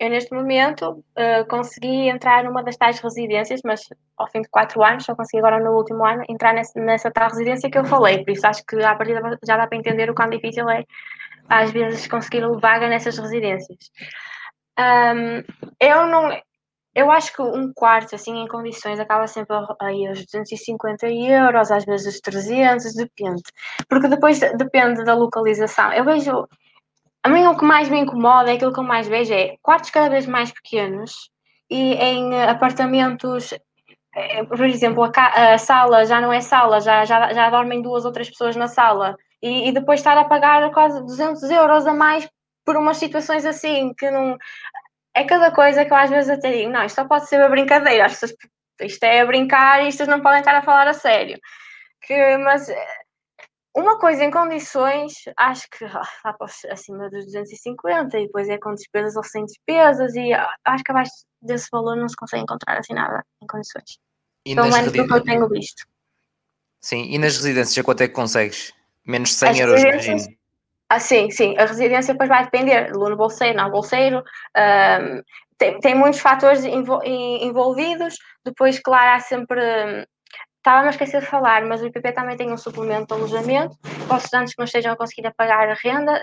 Eu 0.00 0.10
neste 0.10 0.34
momento 0.34 0.90
uh, 0.90 1.46
consegui 1.48 2.08
entrar 2.08 2.42
numa 2.44 2.62
das 2.62 2.76
tais 2.76 2.98
residências, 2.98 3.60
mas 3.64 3.82
ao 4.16 4.28
fim 4.28 4.42
de 4.42 4.48
quatro 4.48 4.82
anos, 4.82 5.04
só 5.04 5.14
consegui 5.14 5.38
agora 5.38 5.62
no 5.62 5.76
último 5.76 6.04
ano 6.04 6.24
entrar 6.28 6.52
nessa, 6.52 6.80
nessa 6.80 7.10
tal 7.10 7.28
residência 7.28 7.70
que 7.70 7.78
eu 7.78 7.84
falei, 7.84 8.24
por 8.24 8.32
isso 8.32 8.46
acho 8.46 8.64
que 8.66 8.82
a 8.82 8.96
partir 8.96 9.14
já 9.46 9.56
dá 9.56 9.66
para 9.66 9.78
entender 9.78 10.10
o 10.10 10.14
quão 10.14 10.28
difícil 10.28 10.68
é 10.68 10.84
às 11.48 11.70
vezes 11.70 12.06
conseguir 12.06 12.42
vaga 12.60 12.88
nessas 12.88 13.18
residências. 13.18 13.78
Um, 14.78 15.42
eu 15.80 16.06
não. 16.06 16.30
Eu 16.94 17.10
acho 17.10 17.32
que 17.34 17.40
um 17.40 17.72
quarto, 17.72 18.14
assim, 18.14 18.42
em 18.42 18.46
condições, 18.46 19.00
acaba 19.00 19.26
sempre 19.26 19.56
aí 19.80 20.06
aos 20.06 20.22
250 20.26 21.08
euros, 21.08 21.70
às 21.70 21.84
vezes 21.86 22.20
300, 22.20 22.94
depende. 22.94 23.42
Porque 23.88 24.08
depois 24.08 24.38
depende 24.40 25.04
da 25.04 25.14
localização. 25.14 25.92
Eu 25.92 26.04
vejo. 26.04 26.46
A 27.24 27.28
mim 27.28 27.46
o 27.46 27.56
que 27.56 27.64
mais 27.64 27.88
me 27.88 27.98
incomoda, 28.00 28.50
é 28.50 28.54
aquilo 28.54 28.72
que 28.72 28.80
eu 28.80 28.84
mais 28.84 29.06
vejo 29.06 29.32
é 29.32 29.56
quartos 29.62 29.90
cada 29.90 30.08
vez 30.08 30.26
mais 30.26 30.50
pequenos 30.50 31.30
e 31.70 31.94
em 31.94 32.42
apartamentos 32.42 33.54
eh, 34.14 34.44
por 34.44 34.60
exemplo, 34.64 35.04
a, 35.04 35.54
a, 35.54 35.58
sala 35.58 36.04
já 36.04 36.20
não 36.20 36.32
é 36.32 36.40
sala, 36.40 36.80
já, 36.80 37.04
já, 37.04 37.32
já 37.32 37.50
dormem 37.50 37.80
duas 37.80 38.04
ou 38.04 38.12
três 38.12 38.28
pessoas 38.28 38.56
na 38.56 38.68
sala 38.68 39.16
e, 39.42 39.68
e, 39.68 39.72
depois 39.72 40.00
estar 40.00 40.16
a 40.18 40.24
pagar 40.24 40.70
quase 40.72 41.00
200 41.02 41.42
euros 41.50 41.86
a 41.86 41.94
mais 41.94 42.28
por 42.64 42.76
umas 42.76 42.98
situações 42.98 43.44
assim 43.46 43.92
que 43.94 44.10
não. 44.10 44.36
é 45.14 45.24
cada 45.24 45.50
coisa 45.52 45.84
que 45.84 45.92
eu 45.92 45.96
às 45.96 46.10
vezes 46.10 46.30
até 46.30 46.52
digo, 46.52 46.70
não, 46.70 46.84
isto 46.84 46.96
só 46.96 47.06
pode 47.06 47.28
ser 47.28 47.38
uma 47.38 47.48
brincadeira, 47.48 48.06
isto 48.80 49.04
é 49.04 49.20
a 49.20 49.26
brincar 49.26 49.84
e 49.84 49.88
isto 49.88 50.06
não 50.06 50.20
podem 50.20 50.40
estar 50.40 50.54
a 50.56 50.62
falar 50.62 50.88
a 50.88 50.94
sério. 50.94 51.38
Que, 52.02 52.36
mas 52.38 52.68
uma 53.74 53.98
coisa 53.98 54.24
em 54.24 54.30
condições, 54.30 55.14
acho 55.36 55.68
que 55.70 55.84
ah, 55.84 56.02
lá 56.24 56.36
acima 56.70 57.08
dos 57.08 57.24
250 57.24 58.18
e 58.18 58.26
depois 58.26 58.48
é 58.48 58.58
com 58.58 58.74
despesas 58.74 59.16
ou 59.16 59.24
sem 59.24 59.44
despesas 59.44 60.14
e 60.14 60.32
ah, 60.32 60.48
acho 60.64 60.84
que 60.84 60.90
abaixo 60.90 61.12
desse 61.40 61.68
valor 61.72 61.96
não 61.96 62.08
se 62.08 62.16
consegue 62.16 62.42
encontrar 62.42 62.78
assim 62.78 62.94
nada 62.94 63.24
em 63.42 63.46
condições. 63.46 63.98
E 64.44 64.54
Pelo 64.54 64.70
menos 64.70 64.92
do 64.92 65.06
que 65.06 65.12
eu 65.12 65.24
tenho 65.24 65.48
visto. 65.48 65.86
Sim, 66.80 67.06
e 67.10 67.18
nas 67.18 67.36
residências 67.36 67.84
quanto 67.84 68.02
é 68.02 68.08
que 68.08 68.14
consegues? 68.14 68.74
Menos 69.06 69.32
100 69.34 69.48
As 69.48 69.58
euros, 69.58 69.82
imagino. 69.82 70.36
Ah, 70.88 71.00
sim, 71.00 71.30
sim. 71.30 71.56
A 71.56 71.64
residência 71.64 72.12
depois 72.12 72.28
vai 72.28 72.44
depender, 72.44 72.92
aluno 72.92 73.16
bolseiro, 73.16 73.56
não 73.56 73.70
bolseiro. 73.70 74.18
Um, 74.18 75.22
tem, 75.56 75.80
tem 75.80 75.94
muitos 75.94 76.20
fatores 76.20 76.64
envolvidos. 76.64 78.16
Depois, 78.44 78.78
claro, 78.78 79.16
há 79.16 79.20
sempre 79.20 80.06
Estava-me 80.62 80.86
a 80.86 80.90
esquecer 80.90 81.20
de 81.20 81.26
falar, 81.26 81.66
mas 81.66 81.82
o 81.82 81.86
IPP 81.86 82.12
também 82.12 82.36
tem 82.36 82.52
um 82.52 82.56
suplemento 82.56 83.06
de 83.06 83.14
alojamento 83.14 83.76
para 84.06 84.16
os 84.16 84.22
estudantes 84.22 84.54
que 84.54 84.60
não 84.60 84.64
estejam 84.64 84.92
a 84.92 84.96
conseguir 84.96 85.28
pagar 85.36 85.68
a 85.68 85.74
renda, 85.74 86.22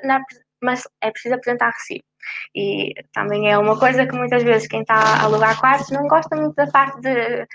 mas 0.62 0.88
é 1.02 1.12
preciso 1.12 1.36
apresentar 1.36 1.72
recibo. 1.72 2.06
E 2.56 2.94
também 3.12 3.52
é 3.52 3.58
uma 3.58 3.78
coisa 3.78 4.08
que 4.08 4.16
muitas 4.16 4.42
vezes 4.42 4.70
quem 4.70 4.80
está 4.80 4.96
a 4.96 5.24
alugar 5.24 5.60
quartos 5.60 5.92
não 5.92 6.08
gosta 6.08 6.38
muito 6.38 6.56
da 6.56 6.68
parte 6.68 7.02
de, 7.02 7.46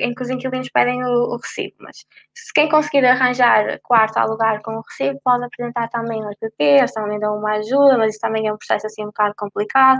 em 0.00 0.14
que 0.14 0.22
os 0.22 0.28
inquilinos 0.28 0.68
pedem 0.68 1.02
o, 1.02 1.34
o, 1.34 1.36
recibo, 1.38 1.76
mas 1.78 2.04
se 2.34 2.52
quem 2.52 2.68
conseguir 2.68 3.06
arranjar 3.06 3.80
quarto 3.82 4.18
a 4.18 4.22
alugar 4.22 4.60
com 4.60 4.72
o 4.72 4.82
recibo, 4.82 5.18
pode 5.24 5.44
apresentar 5.44 5.88
também 5.88 6.22
o 6.22 6.30
IPP, 6.30 6.62
eles 6.62 6.92
também 6.92 7.18
dão 7.18 7.38
uma 7.38 7.52
ajuda, 7.52 7.96
mas 7.96 8.10
isso 8.10 8.20
também 8.20 8.46
é 8.46 8.52
um 8.52 8.58
processo 8.58 8.86
assim 8.86 9.02
um 9.02 9.06
bocado 9.06 9.34
complicado. 9.34 9.98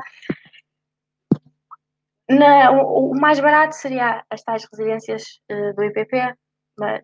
Na, 2.28 2.70
o, 2.72 3.10
o, 3.10 3.20
mais 3.20 3.38
barato 3.38 3.74
seria 3.74 4.24
as 4.30 4.42
tais 4.42 4.66
residências 4.72 5.22
uh, 5.51 5.74
do 5.74 5.84
IPP, 5.84 6.34
mas 6.78 7.02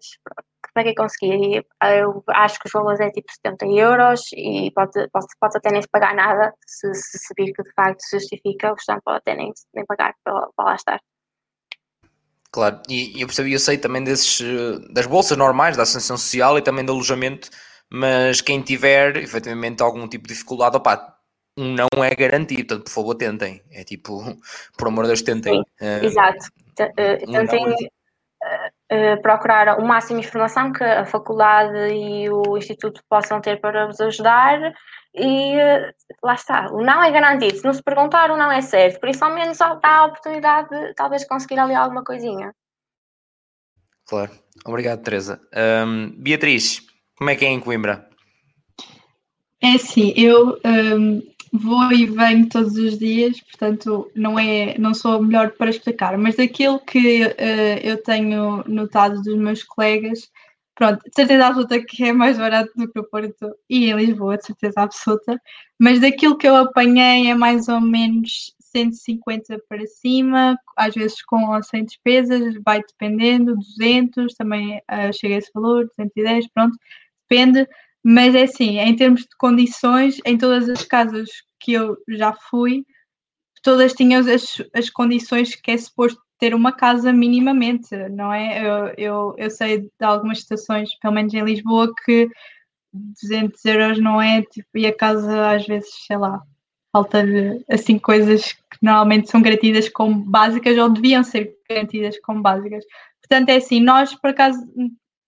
para 0.75 0.85
quem 0.85 0.95
conseguir, 0.95 1.67
eu 1.83 2.25
acho 2.29 2.59
que 2.59 2.67
os 2.67 2.73
valores 2.73 3.01
é 3.01 3.11
tipo 3.11 3.31
70 3.31 3.67
euros 3.67 4.23
e 4.35 4.71
pode, 4.75 5.09
pode, 5.11 5.27
pode 5.41 5.57
até 5.57 5.71
nem 5.71 5.83
pagar 5.91 6.15
nada 6.15 6.53
se, 6.67 6.93
se, 6.95 7.35
que 7.35 7.63
de 7.63 7.73
facto 7.75 8.01
se 8.01 8.19
justifica, 8.19 8.73
o 8.73 8.75
estudante 8.75 9.03
pode 9.05 9.19
até 9.19 9.35
nem, 9.35 9.53
nem 9.75 9.85
pagar 9.87 10.15
para, 10.25 10.49
para 10.57 10.65
lá 10.65 10.75
estar. 10.75 11.01
Claro, 12.53 12.81
e 12.89 13.21
eu 13.21 13.27
percebi, 13.27 13.53
eu 13.53 13.61
sei 13.61 13.79
também 13.79 14.03
desses, 14.03 14.41
eh, 14.41 14.93
das 14.93 15.07
bolsas 15.07 15.39
normais, 15.39 15.77
da 15.77 15.85
associação 15.85 16.17
social 16.17 16.59
e 16.59 16.63
também 16.63 16.85
do 16.85 16.93
alojamento, 16.93 17.49
mas 17.89 18.41
quem 18.41 18.61
tiver 18.61 19.17
efetivamente 19.17 19.83
algum 19.83 20.09
tipo 20.09 20.27
de 20.27 20.35
dificuldade, 20.35 20.77
opá, 20.77 21.17
não 21.61 22.05
é 22.05 22.15
garantido, 22.15 22.67
portanto, 22.67 22.85
por 22.85 22.91
favor, 22.91 23.15
tentem. 23.15 23.63
É 23.71 23.85
tipo, 23.85 24.21
por 24.77 24.89
amor 24.89 25.05
de 25.05 25.09
Deus, 25.09 25.23
tentem. 25.23 25.61
Uh, 25.81 26.05
exato. 26.05 26.47
Uh, 26.81 27.31
tentem 27.31 27.73
uh, 27.73 29.23
procurar 29.23 29.79
o 29.79 29.87
máximo 29.87 30.21
de 30.21 30.27
informação 30.27 30.73
que 30.73 30.83
a 30.83 31.05
faculdade 31.05 31.95
e 31.95 32.31
o 32.31 32.57
instituto 32.57 33.03
possam 33.09 33.41
ter 33.41 33.61
para 33.61 33.87
vos 33.87 34.01
ajudar 34.01 34.73
e 35.15 35.55
lá 36.23 36.35
está. 36.35 36.69
O 36.73 36.83
não 36.83 37.03
é 37.03 37.11
garantido. 37.11 37.57
Se 37.57 37.65
não 37.65 37.75
se 37.75 37.83
perguntar, 37.83 38.31
o 38.31 38.37
não 38.37 38.51
é 38.51 38.61
certo. 38.61 39.01
Por 39.01 39.09
isso, 39.09 39.25
ao 39.25 39.35
menos, 39.35 39.59
dá 39.59 39.79
a 39.83 40.07
oportunidade 40.07 40.69
de 40.69 40.95
talvez 40.95 41.27
conseguir 41.27 41.59
ali 41.59 41.75
alguma 41.75 42.05
coisinha. 42.05 42.55
Claro. 44.09 44.31
Obrigado, 44.65 45.03
Teresa. 45.03 45.41
Um, 45.87 46.11
Beatriz, 46.21 46.81
como 47.17 47.31
é 47.31 47.37
que 47.37 47.45
é 47.45 47.49
em 47.49 47.61
Coimbra? 47.61 48.09
É 49.63 49.75
assim, 49.75 50.13
eu 50.17 50.59
um, 50.65 51.21
vou 51.53 51.93
e 51.93 52.07
venho 52.07 52.49
todos 52.49 52.77
os 52.77 52.99
dias, 52.99 53.41
portanto 53.41 54.11
não 54.15 54.39
é, 54.39 54.77
não 54.79 54.95
sou 54.95 55.23
melhor 55.23 55.51
para 55.53 55.71
explicar, 55.71 56.17
mas 56.17 56.37
daquilo 56.37 56.79
que 56.81 57.25
uh, 57.25 57.81
eu 57.83 58.03
tenho 58.03 58.65
notado 58.67 59.21
dos 59.23 59.37
meus 59.37 59.63
colegas, 59.65 60.31
pronto, 60.75 61.03
de 61.05 61.15
certeza 61.15 61.47
absoluta 61.47 61.85
que 61.85 62.05
é 62.05 62.13
mais 62.13 62.39
barato 62.39 62.71
do 62.77 62.91
que 62.91 62.99
o 62.99 63.05
Porto 63.05 63.55
e 63.69 63.91
em 63.91 63.97
Lisboa, 63.97 64.39
de 64.39 64.47
certeza 64.47 64.81
absoluta, 64.81 65.41
mas 65.79 66.01
daquilo 66.01 66.39
que 66.39 66.49
eu 66.49 66.57
apanhei 66.57 67.29
é 67.29 67.35
mais 67.35 67.69
ou 67.69 67.81
menos 67.81 68.55
150 68.73 69.61
para 69.69 69.85
cima, 69.87 70.57
às 70.77 70.95
vezes 70.95 71.23
com 71.23 71.51
ou 71.53 71.63
sem 71.63 71.85
despesas, 71.85 72.55
vai 72.65 72.81
dependendo, 72.81 73.57
200, 73.57 74.35
também 74.35 74.79
uh, 74.79 75.13
chega 75.13 75.35
a 75.35 75.39
esse 75.39 75.51
valor, 75.53 75.87
210, 75.87 76.49
pronto, 76.49 76.79
depende, 77.29 77.67
mas 78.05 78.35
é 78.35 78.43
assim, 78.43 78.79
em 78.79 78.97
termos 78.97 79.23
de 79.23 79.37
condições, 79.39 80.19
em 80.25 80.39
todas 80.39 80.69
as 80.69 80.85
casas 80.85 81.29
que 81.59 81.73
eu 81.73 81.97
já 82.09 82.33
fui, 82.33 82.85
todas 83.63 83.93
tinham 83.93 84.21
as, 84.21 84.63
as 84.75 84.89
condições 84.91 85.55
que 85.55 85.71
é 85.71 85.77
suposto 85.77 86.21
ter 86.39 86.55
uma 86.55 86.73
casa 86.73 87.13
minimamente, 87.13 87.95
não 88.11 88.33
é? 88.33 88.67
Eu, 88.67 88.95
eu, 88.97 89.35
eu 89.37 89.51
sei 89.51 89.81
de 89.81 89.91
algumas 90.01 90.41
situações, 90.41 90.99
pelo 90.99 91.15
menos 91.15 91.35
em 91.35 91.45
Lisboa, 91.45 91.93
que 92.05 92.29
200 92.93 93.65
euros 93.67 94.01
não 94.01 94.21
é, 94.21 94.43
tipo, 94.43 94.69
e 94.75 94.87
a 94.87 94.97
casa 94.97 95.51
às 95.51 95.67
vezes, 95.67 95.91
sei 96.07 96.17
lá, 96.17 96.41
falta-lhe 96.93 97.63
assim 97.71 97.99
coisas 97.99 98.53
que 98.53 98.79
normalmente 98.83 99.31
são 99.31 99.43
garantidas 99.43 99.89
como 99.91 100.25
básicas 100.25 100.77
ou 100.79 100.89
deviam 100.89 101.23
ser 101.23 101.55
garantidas 101.69 102.19
como 102.21 102.43
básicas. 102.43 102.85
Portanto, 103.21 103.51
é 103.51 103.57
assim, 103.57 103.81
nós 103.81 104.15
por 104.15 104.31
acaso 104.31 104.61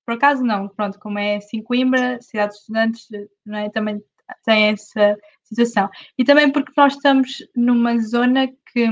por 0.05 0.15
acaso 0.15 0.43
não, 0.43 0.69
pronto, 0.69 0.99
como 0.99 1.19
é 1.19 1.37
assim 1.37 1.63
Coimbra, 1.63 2.21
cidade 2.21 2.53
de 2.53 2.59
estudantes, 2.59 3.07
não 3.45 3.59
é? 3.59 3.71
também 3.71 4.03
tem 4.45 4.69
essa 4.69 5.17
situação. 5.45 5.89
E 6.19 6.25
também 6.25 6.51
porque 6.51 6.73
nós 6.77 6.95
estamos 6.95 7.39
numa 7.55 7.99
zona 7.99 8.49
que 8.73 8.89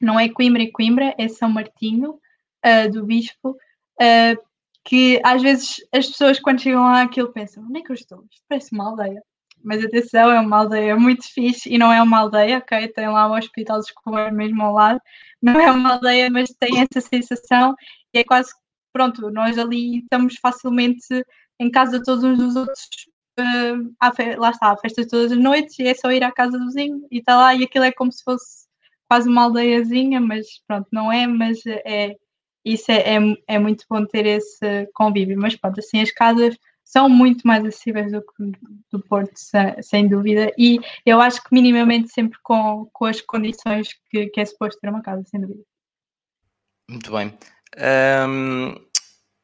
não 0.00 0.18
é 0.18 0.28
Coimbra 0.28 0.62
e 0.62 0.70
Coimbra, 0.70 1.14
é 1.18 1.28
São 1.28 1.50
Martinho, 1.50 2.18
uh, 2.64 2.90
do 2.90 3.04
Bispo, 3.04 3.50
uh, 3.50 4.48
que 4.84 5.20
às 5.24 5.42
vezes 5.42 5.76
as 5.92 6.06
pessoas 6.06 6.40
quando 6.40 6.60
chegam 6.60 6.82
lá 6.82 7.02
aquilo 7.02 7.32
pensam, 7.32 7.64
onde 7.64 7.80
é 7.80 7.82
que 7.82 7.90
eu 7.90 7.94
estou? 7.94 8.24
Isto 8.30 8.44
parece 8.48 8.72
uma 8.72 8.88
aldeia. 8.88 9.22
Mas 9.62 9.84
atenção, 9.84 10.30
é 10.30 10.40
uma 10.40 10.58
aldeia 10.58 10.96
muito 10.96 11.24
fixe 11.32 11.68
e 11.68 11.78
não 11.78 11.92
é 11.92 12.00
uma 12.00 12.20
aldeia, 12.20 12.58
ok? 12.58 12.88
Tem 12.88 13.08
lá 13.08 13.26
o 13.28 13.36
Hospital 13.36 13.80
de 13.80 13.86
Escobar 13.86 14.32
mesmo 14.32 14.62
ao 14.62 14.72
lado. 14.72 15.00
Não 15.42 15.60
é 15.60 15.70
uma 15.70 15.94
aldeia, 15.94 16.30
mas 16.30 16.50
tem 16.50 16.80
essa 16.80 17.06
sensação 17.06 17.74
e 18.14 18.18
é 18.18 18.24
quase 18.24 18.52
pronto, 18.92 19.30
nós 19.30 19.58
ali 19.58 19.98
estamos 19.98 20.36
facilmente 20.40 21.06
em 21.60 21.70
casa 21.70 21.98
de 21.98 22.04
todos 22.04 22.24
uns 22.24 22.38
dos 22.38 22.56
outros. 22.56 22.86
Uh, 23.38 23.94
lá 24.36 24.50
está, 24.50 24.76
festas 24.78 25.06
todas 25.06 25.30
as 25.30 25.38
noites 25.38 25.78
e 25.78 25.86
é 25.86 25.94
só 25.94 26.10
ir 26.10 26.24
à 26.24 26.32
casa 26.32 26.58
do 26.58 26.66
vizinho 26.66 27.06
e 27.08 27.18
está 27.18 27.36
lá 27.36 27.54
e 27.54 27.62
aquilo 27.62 27.84
é 27.84 27.92
como 27.92 28.10
se 28.10 28.24
fosse 28.24 28.66
quase 29.08 29.28
uma 29.28 29.44
aldeiazinha, 29.44 30.20
mas 30.20 30.46
pronto, 30.66 30.88
não 30.92 31.10
é, 31.10 31.26
mas 31.26 31.64
é 31.66 32.16
isso 32.64 32.90
é, 32.90 33.16
é, 33.16 33.18
é 33.46 33.58
muito 33.58 33.84
bom 33.88 34.04
ter 34.04 34.26
esse 34.26 34.86
convívio, 34.92 35.38
mas 35.40 35.56
pronto, 35.56 35.80
assim 35.80 36.00
as 36.00 36.10
casas 36.10 36.56
são 36.84 37.08
muito 37.08 37.46
mais 37.46 37.64
acessíveis 37.64 38.12
do 38.12 38.22
que 38.22 38.52
do 38.90 39.00
Porto, 39.00 39.32
sem, 39.36 39.82
sem, 39.82 40.08
dúvida, 40.08 40.52
e 40.56 40.78
eu 41.04 41.20
acho 41.20 41.42
que 41.42 41.52
minimamente 41.52 42.08
sempre 42.10 42.38
com, 42.42 42.88
com 42.92 43.04
as 43.04 43.20
condições 43.20 43.88
que, 44.10 44.26
que 44.26 44.40
é 44.40 44.44
suposto 44.44 44.80
ter 44.80 44.88
uma 44.88 45.02
casa, 45.02 45.22
sem 45.24 45.40
dúvida. 45.40 45.62
Muito 46.90 47.12
bem. 47.12 47.32
Um, 47.76 48.74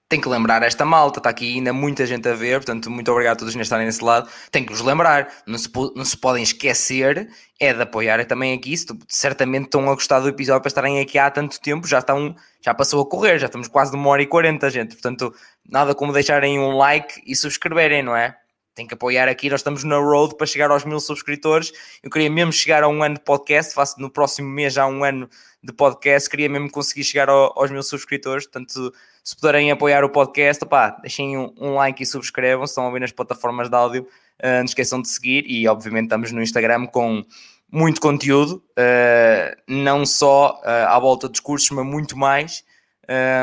tem 0.09 0.21
que 0.21 0.29
lembrar 0.29 0.63
esta 0.63 0.85
malta, 0.85 1.19
está 1.19 1.31
aqui 1.31 1.55
ainda 1.55 1.73
muita 1.73 2.07
gente 2.07 2.29
a 2.29 2.35
ver, 2.35 2.59
portanto, 2.59 2.91
muito 2.91 3.11
obrigado 3.11 3.33
a 3.33 3.37
todos 3.37 3.55
que 3.55 3.61
estarem 3.61 3.87
nesse 3.87 4.05
lado. 4.05 4.29
Tem 4.51 4.65
que 4.65 4.73
os 4.73 4.81
lembrar, 4.81 5.29
não 5.47 5.59
se, 5.59 5.69
não 5.97 6.05
se 6.05 6.17
podem 6.17 6.43
esquecer, 6.43 7.29
é 7.59 7.73
de 7.73 7.83
apoiar 7.83 8.25
também 8.27 8.55
aqui. 8.55 8.77
Se 8.77 8.87
certamente 9.09 9.65
estão 9.65 9.91
a 9.91 9.95
gostar 9.95 10.21
do 10.21 10.29
episódio 10.29 10.61
para 10.61 10.69
estarem 10.69 11.01
aqui 11.01 11.19
há 11.19 11.31
tanto 11.31 11.61
tempo, 11.61 11.87
já 11.87 11.99
estão, 11.99 12.37
já 12.61 12.73
passou 12.73 13.03
a 13.03 13.09
correr, 13.09 13.39
já 13.39 13.47
estamos 13.47 13.67
quase 13.67 13.91
de 13.91 13.97
uma 13.97 14.09
hora 14.11 14.23
e 14.23 14.27
quarenta, 14.27 14.71
gente. 14.71 14.95
Portanto, 14.95 15.35
nada 15.69 15.95
como 15.95 16.13
deixarem 16.13 16.61
um 16.61 16.77
like 16.77 17.21
e 17.27 17.35
subscreverem, 17.35 18.03
não 18.03 18.15
é? 18.15 18.37
Tem 18.75 18.87
que 18.87 18.95
apoiar 18.95 19.29
aqui. 19.29 19.49
Nós 19.49 19.61
estamos 19.61 19.85
na 19.85 19.97
road 19.97 20.37
para 20.37 20.47
chegar 20.47 20.71
aos 20.71 20.85
mil 20.85 20.99
subscritores. 20.99 21.73
Eu 22.03 22.11
queria 22.11 22.31
mesmo 22.31 22.53
chegar 22.53 22.83
a 22.83 22.89
um 22.89 23.03
ano 23.03 23.15
de 23.15 23.21
podcast. 23.21 23.73
Faço 23.73 24.01
no 24.01 24.11
próximo 24.11 24.49
mês 24.49 24.75
já 24.75 24.87
um 24.87 25.05
ano 25.05 25.29
de 25.63 25.73
podcast. 25.73 26.29
Queria 26.29 26.49
mesmo 26.49 26.71
conseguir 26.71 27.05
chegar 27.05 27.29
ao, 27.29 27.57
aos 27.57 27.71
mil 27.71 27.83
subscritores. 27.83 28.47
Portanto, 28.47 28.93
se 29.23 29.37
puderem 29.37 29.71
apoiar 29.71 30.05
o 30.05 30.11
podcast, 30.11 30.65
opá, 30.65 30.91
deixem 31.01 31.39
um, 31.39 31.55
um 31.57 31.75
like 31.75 32.03
e 32.03 32.07
subscrevam. 32.07 32.67
Se 32.67 32.73
estão 32.73 32.85
a 32.85 32.89
ouvir 32.89 33.01
nas 33.01 33.13
plataformas 33.13 33.69
de 33.69 33.77
áudio, 33.77 34.03
uh, 34.43 34.59
não 34.59 34.65
esqueçam 34.65 35.01
de 35.01 35.09
seguir. 35.09 35.45
E 35.47 35.69
obviamente 35.69 36.07
estamos 36.07 36.33
no 36.33 36.43
Instagram 36.43 36.87
com 36.87 37.25
muito 37.71 38.01
conteúdo, 38.01 38.63
uh, 38.79 39.63
não 39.69 40.05
só 40.05 40.61
uh, 40.65 40.89
à 40.89 40.99
volta 40.99 41.29
dos 41.29 41.41
cursos, 41.41 41.71
mas 41.71 41.87
muito 41.87 42.19
mais. 42.19 42.65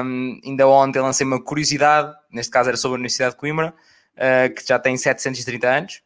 Um, 0.04 0.40
ainda 0.44 0.68
ontem 0.68 1.00
lancei 1.00 1.26
uma 1.26 1.42
curiosidade, 1.42 2.12
neste 2.32 2.52
caso 2.52 2.70
era 2.70 2.78
sobre 2.78 2.96
a 2.96 3.00
Universidade 3.00 3.36
de 3.36 3.40
Coimbra 3.40 3.74
uh, 4.22 4.54
que 4.54 4.68
já 4.68 4.78
tem 4.78 4.96
730 4.96 5.68
anos. 5.68 6.02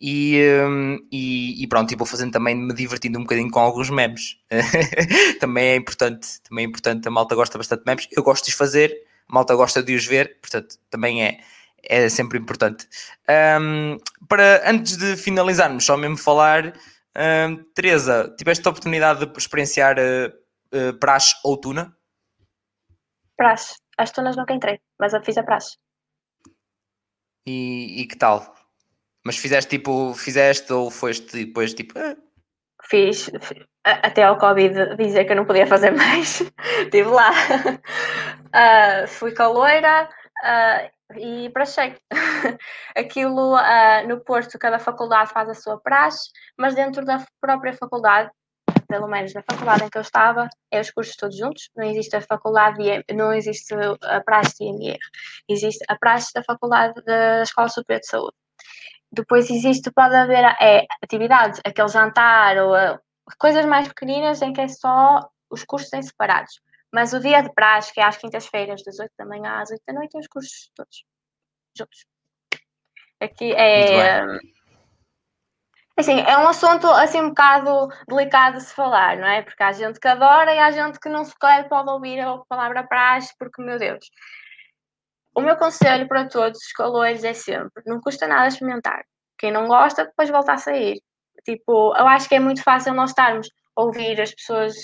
E, 0.00 0.38
um, 0.66 0.98
e, 1.10 1.62
e, 1.62 1.66
pronto, 1.66 1.90
e 1.92 1.96
vou 1.96 2.06
fazendo 2.06 2.32
também 2.32 2.54
me 2.54 2.74
divertindo 2.74 3.18
um 3.18 3.22
bocadinho 3.22 3.50
com 3.50 3.60
alguns 3.60 3.88
memes. 3.88 4.36
também 5.40 5.68
é 5.68 5.76
importante, 5.76 6.42
também 6.42 6.64
é 6.64 6.68
importante. 6.68 7.06
A 7.08 7.10
malta 7.10 7.34
gosta 7.34 7.56
bastante 7.56 7.84
de 7.84 7.86
memes. 7.86 8.08
Eu 8.12 8.22
gosto 8.22 8.44
de 8.44 8.50
os 8.50 8.56
fazer, 8.56 8.92
a 9.28 9.32
malta 9.32 9.54
gosta 9.54 9.82
de 9.82 9.94
os 9.94 10.04
ver, 10.04 10.38
portanto, 10.42 10.76
também 10.90 11.24
é, 11.24 11.38
é 11.82 12.08
sempre 12.08 12.38
importante. 12.38 12.86
Um, 13.60 13.96
para 14.28 14.68
antes 14.68 14.96
de 14.96 15.16
finalizarmos, 15.16 15.84
só 15.84 15.96
mesmo 15.96 16.18
falar 16.18 16.74
Uh, 17.16 17.62
Teresa, 17.74 18.34
tiveste 18.36 18.66
a 18.66 18.70
oportunidade 18.70 19.24
de 19.24 19.38
experienciar 19.38 19.96
uh, 19.98 20.28
uh, 20.76 20.98
praxe 20.98 21.36
ou 21.44 21.56
tuna? 21.56 21.96
Praxe. 23.36 23.76
As 23.96 24.10
tunas 24.10 24.36
nunca 24.36 24.52
entrei, 24.52 24.80
mas 24.98 25.14
eu 25.14 25.22
fiz 25.22 25.38
a 25.38 25.44
praxe. 25.44 25.76
E, 27.46 28.02
e 28.02 28.06
que 28.06 28.16
tal? 28.16 28.54
Mas 29.24 29.36
fizeste 29.36 29.70
tipo, 29.70 30.14
fizeste 30.14 30.72
ou 30.72 30.90
foste 30.90 31.44
depois 31.46 31.74
tipo. 31.74 31.98
Ah. 31.98 32.16
Fiz, 32.86 33.30
até 33.82 34.22
ao 34.22 34.38
Covid 34.38 34.96
dizer 34.96 35.24
que 35.24 35.32
eu 35.32 35.36
não 35.36 35.44
podia 35.46 35.66
fazer 35.66 35.90
mais. 35.96 36.42
Estive 36.80 37.08
lá. 37.08 37.30
Uh, 38.52 39.06
fui 39.08 39.32
caloira 39.32 40.08
uh, 40.42 41.18
e 41.18 41.48
praxei. 41.50 41.96
Aquilo 42.96 43.56
uh, 43.56 44.06
no 44.08 44.20
Porto, 44.20 44.58
cada 44.58 44.78
faculdade 44.78 45.32
faz 45.32 45.48
a 45.48 45.54
sua 45.54 45.78
praxe, 45.78 46.30
mas 46.58 46.74
dentro 46.74 47.04
da 47.04 47.24
própria 47.40 47.72
faculdade, 47.72 48.30
pelo 48.94 49.08
menos 49.08 49.34
na 49.34 49.42
faculdade 49.42 49.82
em 49.82 49.90
que 49.90 49.98
eu 49.98 50.02
estava, 50.02 50.48
é 50.70 50.80
os 50.80 50.88
cursos 50.88 51.16
todos 51.16 51.36
juntos. 51.36 51.68
Não 51.74 51.84
existe 51.84 52.14
a 52.14 52.20
faculdade, 52.20 52.78
de, 52.78 53.12
não 53.12 53.32
existe 53.32 53.74
a 54.02 54.20
praxe 54.20 54.58
de 54.58 54.64
IMR. 54.66 55.00
Existe 55.48 55.84
a 55.88 55.98
praxe 55.98 56.32
da 56.32 56.44
faculdade 56.44 56.94
da 57.04 57.42
Escola 57.42 57.68
Superior 57.68 58.00
de 58.00 58.06
Saúde. 58.06 58.36
Depois 59.10 59.50
existe, 59.50 59.90
pode 59.90 60.14
haver 60.14 60.44
é, 60.60 60.86
atividades, 61.02 61.60
aquele 61.64 61.88
jantar 61.88 62.56
ou 62.58 62.72
uh, 62.72 63.00
coisas 63.36 63.66
mais 63.66 63.88
pequeninas 63.88 64.40
em 64.42 64.52
que 64.52 64.60
é 64.60 64.68
só 64.68 65.28
os 65.50 65.64
cursos 65.64 65.92
em 65.92 66.02
separados. 66.02 66.60
Mas 66.92 67.12
o 67.12 67.18
dia 67.18 67.42
de 67.42 67.52
praxe, 67.52 67.92
que 67.92 68.00
é 68.00 68.04
às 68.04 68.16
quintas-feiras, 68.16 68.84
das 68.84 69.00
8 69.00 69.10
da 69.18 69.26
manhã 69.26 69.60
às 69.60 69.70
8 69.72 69.82
da 69.84 69.92
noite, 69.94 70.16
é 70.16 70.20
os 70.20 70.28
cursos 70.28 70.70
todos 70.76 71.04
juntos. 71.76 72.06
Aqui 73.20 73.52
é. 73.54 74.24
Assim, 75.96 76.20
é 76.20 76.36
um 76.38 76.48
assunto 76.48 76.88
assim 76.88 77.20
um 77.20 77.28
bocado 77.28 77.88
delicado 78.08 78.58
de 78.58 78.64
se 78.64 78.74
falar, 78.74 79.16
não 79.16 79.28
é? 79.28 79.42
Porque 79.42 79.62
há 79.62 79.70
gente 79.72 80.00
que 80.00 80.08
adora 80.08 80.52
e 80.52 80.58
há 80.58 80.70
gente 80.72 80.98
que 80.98 81.08
não 81.08 81.24
sequer 81.24 81.68
pode 81.68 81.88
ouvir 81.88 82.20
a 82.20 82.38
palavra 82.48 82.82
praxe, 82.82 83.32
porque, 83.38 83.62
meu 83.62 83.78
Deus, 83.78 84.04
o 85.36 85.40
meu 85.40 85.56
conselho 85.56 86.08
para 86.08 86.28
todos 86.28 86.58
os 86.58 86.72
calores 86.72 87.22
é 87.22 87.32
sempre: 87.32 87.82
não 87.86 88.00
custa 88.00 88.26
nada 88.26 88.48
experimentar. 88.48 89.04
Quem 89.38 89.52
não 89.52 89.68
gosta, 89.68 90.04
depois 90.04 90.30
volta 90.30 90.52
a 90.54 90.58
sair. 90.58 91.00
Tipo, 91.44 91.94
eu 91.96 92.06
acho 92.08 92.28
que 92.28 92.34
é 92.36 92.40
muito 92.40 92.62
fácil 92.62 92.94
nós 92.94 93.10
estarmos 93.10 93.48
a 93.76 93.82
ouvir 93.82 94.20
as 94.20 94.32
pessoas 94.34 94.74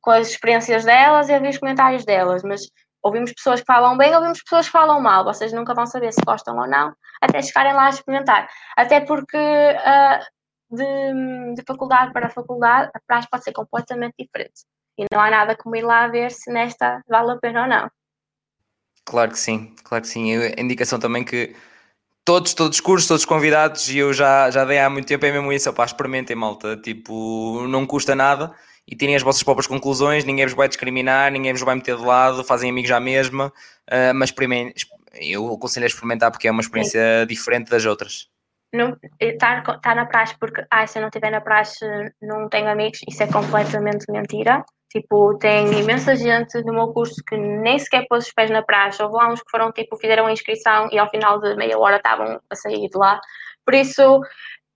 com 0.00 0.10
as 0.10 0.28
experiências 0.28 0.84
delas 0.84 1.28
e 1.28 1.34
ouvir 1.34 1.50
os 1.50 1.58
comentários 1.58 2.04
delas, 2.04 2.42
mas 2.42 2.62
ouvimos 3.02 3.32
pessoas 3.32 3.60
que 3.60 3.66
falam 3.66 3.96
bem, 3.96 4.14
ouvimos 4.14 4.42
pessoas 4.42 4.66
que 4.66 4.72
falam 4.72 5.00
mal. 5.00 5.24
Vocês 5.24 5.52
nunca 5.52 5.74
vão 5.74 5.86
saber 5.86 6.12
se 6.12 6.20
gostam 6.26 6.56
ou 6.58 6.66
não, 6.66 6.92
até 7.20 7.40
chegarem 7.42 7.74
lá 7.74 7.86
a 7.86 7.90
experimentar. 7.90 8.48
Até 8.76 9.00
porque 9.00 9.36
uh, 9.36 10.24
de, 10.70 11.54
de, 11.54 11.62
faculdade 11.66 12.12
para 12.12 12.30
faculdade, 12.30 12.90
a 12.94 13.00
praxe 13.06 13.28
pode 13.30 13.44
ser 13.44 13.52
completamente 13.52 14.14
diferente. 14.18 14.64
E 14.98 15.04
não 15.12 15.20
há 15.20 15.30
nada 15.30 15.56
como 15.56 15.76
ir 15.76 15.82
lá 15.82 16.06
ver 16.08 16.30
se 16.30 16.52
nesta 16.52 17.02
vale 17.08 17.32
a 17.32 17.36
pena 17.36 17.62
ou 17.62 17.68
não. 17.68 17.90
Claro 19.04 19.30
que 19.30 19.38
sim, 19.38 19.74
claro 19.82 20.02
que 20.02 20.08
sim. 20.08 20.36
A 20.36 20.60
indicação 20.60 20.98
também 20.98 21.24
que 21.24 21.56
todos, 22.24 22.54
todos 22.54 22.76
os 22.76 22.80
cursos, 22.80 23.08
todos 23.08 23.22
os 23.22 23.26
convidados, 23.26 23.88
e 23.88 23.98
eu 23.98 24.12
já, 24.12 24.50
já 24.50 24.64
dei 24.64 24.78
há 24.78 24.88
muito 24.88 25.08
tempo, 25.08 25.24
é 25.26 25.32
mesmo 25.32 25.52
isso, 25.52 25.70
opá, 25.70 25.84
experimentem, 25.84 26.36
malta, 26.36 26.76
tipo, 26.76 27.66
não 27.66 27.86
custa 27.86 28.14
nada 28.14 28.54
e 28.86 28.96
tirem 28.96 29.14
as 29.14 29.22
vossas 29.22 29.42
próprias 29.42 29.66
conclusões, 29.66 30.24
ninguém 30.24 30.46
vos 30.46 30.54
vai 30.54 30.68
discriminar, 30.68 31.30
ninguém 31.30 31.52
vos 31.52 31.62
vai 31.62 31.74
meter 31.74 31.96
de 31.96 32.04
lado, 32.04 32.42
fazem 32.42 32.70
amigos 32.70 32.90
à 32.90 32.98
mesma, 32.98 33.46
uh, 33.46 34.14
mas 34.14 34.30
experimentem, 34.30 34.74
eu 35.14 35.52
aconselho 35.52 35.84
a 35.84 35.86
experimentar 35.86 36.30
porque 36.30 36.48
é 36.48 36.50
uma 36.50 36.60
experiência 36.60 37.20
Sim. 37.20 37.26
diferente 37.26 37.70
das 37.70 37.84
outras. 37.84 38.28
Estar 39.20 39.62
tá 39.80 39.94
na 39.94 40.06
praxe 40.06 40.36
porque, 40.38 40.64
ah, 40.70 40.86
se 40.86 40.98
eu 40.98 41.00
não 41.02 41.08
estiver 41.08 41.30
na 41.30 41.40
praxe 41.40 41.84
não 42.22 42.48
tenho 42.48 42.68
amigos, 42.68 43.00
isso 43.08 43.22
é 43.22 43.26
completamente 43.26 44.10
mentira. 44.10 44.64
Tipo, 44.90 45.38
tem 45.38 45.72
imensa 45.80 46.16
gente 46.16 46.60
do 46.62 46.72
meu 46.72 46.88
curso 46.92 47.14
que 47.26 47.36
nem 47.36 47.78
sequer 47.78 48.06
pôs 48.08 48.26
os 48.26 48.32
pés 48.32 48.50
na 48.50 48.62
praxe. 48.62 49.02
Houve 49.02 49.16
lá 49.16 49.32
uns 49.32 49.40
que 49.40 49.50
foram, 49.50 49.70
tipo, 49.72 49.96
fizeram 49.96 50.26
a 50.26 50.32
inscrição 50.32 50.88
e 50.90 50.98
ao 50.98 51.08
final 51.10 51.40
de 51.40 51.54
meia 51.56 51.78
hora 51.78 51.96
estavam 51.96 52.40
a 52.50 52.56
sair 52.56 52.88
de 52.88 52.98
lá. 52.98 53.20
Por 53.64 53.74
isso, 53.74 54.20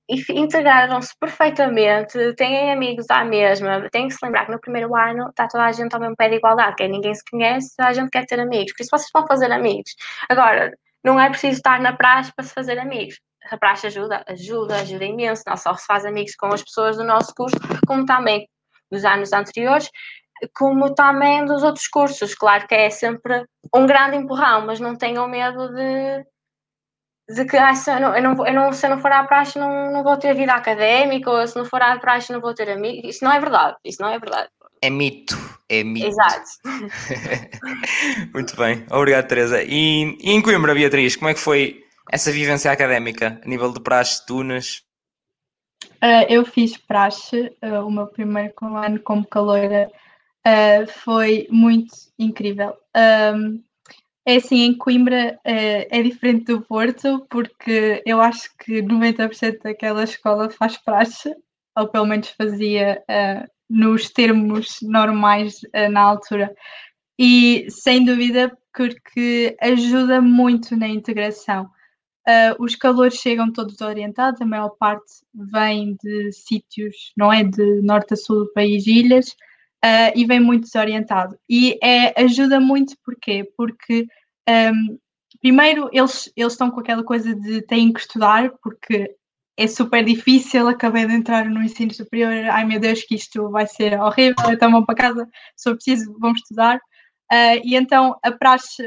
integraram-se 0.08 1.12
perfeitamente, 1.18 2.34
têm 2.34 2.72
amigos 2.72 3.06
à 3.10 3.24
mesma. 3.24 3.88
Tem 3.90 4.08
que 4.08 4.14
se 4.14 4.24
lembrar 4.24 4.46
que 4.46 4.52
no 4.52 4.60
primeiro 4.60 4.94
ano 4.94 5.28
está 5.30 5.48
toda 5.48 5.64
a 5.64 5.72
gente 5.72 5.94
ao 5.94 6.00
mesmo 6.00 6.16
pé 6.16 6.28
de 6.28 6.36
igualdade, 6.36 6.76
que 6.76 6.86
ninguém 6.88 7.14
se 7.14 7.22
conhece, 7.30 7.74
a 7.80 7.92
gente 7.92 8.10
quer 8.10 8.26
ter 8.26 8.38
amigos. 8.38 8.72
Por 8.72 8.82
isso, 8.82 8.90
vocês 8.90 9.10
vão 9.12 9.26
fazer 9.26 9.50
amigos. 9.50 9.94
Agora, 10.28 10.72
não 11.02 11.18
é 11.18 11.28
preciso 11.28 11.56
estar 11.56 11.80
na 11.80 11.92
praxe 11.92 12.32
para 12.34 12.44
se 12.44 12.54
fazer 12.54 12.78
amigos. 12.78 13.18
A 13.54 13.58
praxe 13.58 13.86
ajuda, 13.86 14.24
ajuda, 14.26 14.76
ajuda 14.80 15.04
imenso. 15.04 15.44
Não 15.46 15.56
só 15.56 15.74
se 15.74 15.86
faz 15.86 16.04
amigos 16.04 16.34
com 16.34 16.46
as 16.46 16.62
pessoas 16.62 16.96
do 16.96 17.04
nosso 17.04 17.32
curso, 17.34 17.56
como 17.86 18.04
também 18.04 18.48
dos 18.90 19.04
anos 19.04 19.32
anteriores, 19.32 19.88
como 20.56 20.92
também 20.92 21.44
dos 21.44 21.62
outros 21.62 21.86
cursos. 21.86 22.34
Claro 22.34 22.66
que 22.66 22.74
é 22.74 22.90
sempre 22.90 23.44
um 23.72 23.86
grande 23.86 24.16
empurrão, 24.16 24.66
mas 24.66 24.80
não 24.80 24.96
tenham 24.96 25.28
medo 25.28 25.68
de, 25.68 26.24
de 27.32 27.44
que 27.44 27.56
ah, 27.56 27.74
se, 27.76 27.92
eu 27.92 28.00
não, 28.00 28.16
eu 28.16 28.22
não, 28.22 28.46
eu 28.46 28.54
não, 28.54 28.72
se 28.72 28.86
eu 28.86 28.90
não 28.90 28.98
for 28.98 29.12
à 29.12 29.22
praxe 29.22 29.56
não, 29.56 29.92
não 29.92 30.02
vou 30.02 30.16
ter 30.16 30.34
vida 30.34 30.52
académica, 30.52 31.30
ou 31.30 31.46
se 31.46 31.56
não 31.56 31.64
for 31.64 31.80
à 31.80 31.96
praxe 31.98 32.32
não 32.32 32.40
vou 32.40 32.54
ter 32.54 32.68
amigos. 32.68 33.16
Isso 33.16 33.24
não 33.24 33.32
é 33.32 33.38
verdade, 33.38 33.76
isso 33.84 34.02
não 34.02 34.08
é 34.08 34.18
verdade. 34.18 34.48
É 34.82 34.90
mito, 34.90 35.38
é 35.68 35.84
mito. 35.84 36.08
Exato. 36.08 36.50
Muito 38.34 38.56
bem, 38.56 38.84
obrigado 38.90 39.28
Teresa. 39.28 39.62
E, 39.62 40.18
e, 40.20 40.32
em 40.32 40.42
Coimbra, 40.42 40.74
Beatriz, 40.74 41.14
como 41.14 41.30
é 41.30 41.34
que 41.34 41.40
foi 41.40 41.83
essa 42.10 42.30
vivência 42.30 42.70
académica, 42.70 43.40
a 43.42 43.48
nível 43.48 43.72
de 43.72 43.80
praxe, 43.80 44.24
tunas? 44.26 44.84
Uh, 46.02 46.24
eu 46.28 46.44
fiz 46.44 46.76
praxe, 46.76 47.50
uh, 47.62 47.86
o 47.86 47.90
meu 47.90 48.06
primeiro 48.06 48.52
ano 48.60 49.00
como 49.00 49.26
caloira 49.26 49.90
uh, 50.46 50.86
foi 50.86 51.46
muito 51.50 51.94
incrível. 52.18 52.76
Um, 53.34 53.62
é 54.26 54.36
assim, 54.36 54.62
em 54.62 54.76
Coimbra 54.76 55.38
é 55.44 56.02
diferente 56.02 56.46
do 56.46 56.62
Porto, 56.62 57.26
porque 57.28 58.02
eu 58.06 58.22
acho 58.22 58.48
que 58.56 58.80
90% 58.80 59.62
daquela 59.62 60.02
escola 60.02 60.48
faz 60.48 60.78
praxe, 60.78 61.34
ou 61.76 61.88
pelo 61.88 62.06
menos 62.06 62.30
fazia 62.30 63.04
nos 63.68 64.08
termos 64.08 64.78
normais 64.80 65.60
na 65.90 66.00
altura. 66.00 66.54
E 67.18 67.66
sem 67.68 68.02
dúvida, 68.02 68.50
porque 68.74 69.58
ajuda 69.60 70.22
muito 70.22 70.74
na 70.74 70.88
integração. 70.88 71.70
Uh, 72.26 72.56
os 72.58 72.74
calores 72.74 73.16
chegam 73.16 73.52
todos 73.52 73.80
orientados, 73.82 74.40
a 74.40 74.46
maior 74.46 74.70
parte 74.70 75.04
vem 75.34 75.94
de 76.02 76.32
sítios, 76.32 77.12
não 77.16 77.30
é? 77.30 77.44
De 77.44 77.82
norte 77.82 78.14
a 78.14 78.16
sul 78.16 78.44
do 78.44 78.52
país, 78.54 78.86
ilhas, 78.86 79.28
uh, 79.84 80.10
e 80.14 80.24
vem 80.24 80.40
muito 80.40 80.64
desorientado. 80.64 81.38
E 81.48 81.78
é, 81.82 82.18
ajuda 82.22 82.58
muito 82.58 82.96
porquê? 83.04 83.46
Porque, 83.56 84.06
um, 84.48 84.98
primeiro, 85.40 85.90
eles, 85.92 86.32
eles 86.34 86.54
estão 86.54 86.70
com 86.70 86.80
aquela 86.80 87.04
coisa 87.04 87.34
de 87.34 87.60
têm 87.62 87.92
que 87.92 88.00
estudar, 88.00 88.50
porque 88.62 89.14
é 89.56 89.66
super 89.66 90.02
difícil, 90.02 90.66
acabei 90.66 91.06
de 91.06 91.12
entrar 91.12 91.44
no 91.44 91.62
ensino 91.62 91.92
superior, 91.92 92.32
ai 92.50 92.64
meu 92.64 92.80
Deus, 92.80 93.02
que 93.02 93.14
isto 93.14 93.50
vai 93.50 93.66
ser 93.66 94.00
horrível, 94.00 94.50
então 94.50 94.72
vão 94.72 94.84
para 94.84 94.94
casa, 94.94 95.28
se 95.54 95.68
for 95.68 95.74
preciso, 95.76 96.16
vão 96.18 96.32
estudar. 96.32 96.78
Uh, 97.30 97.60
e 97.62 97.76
então 97.76 98.16
a 98.22 98.32
praxe 98.32 98.82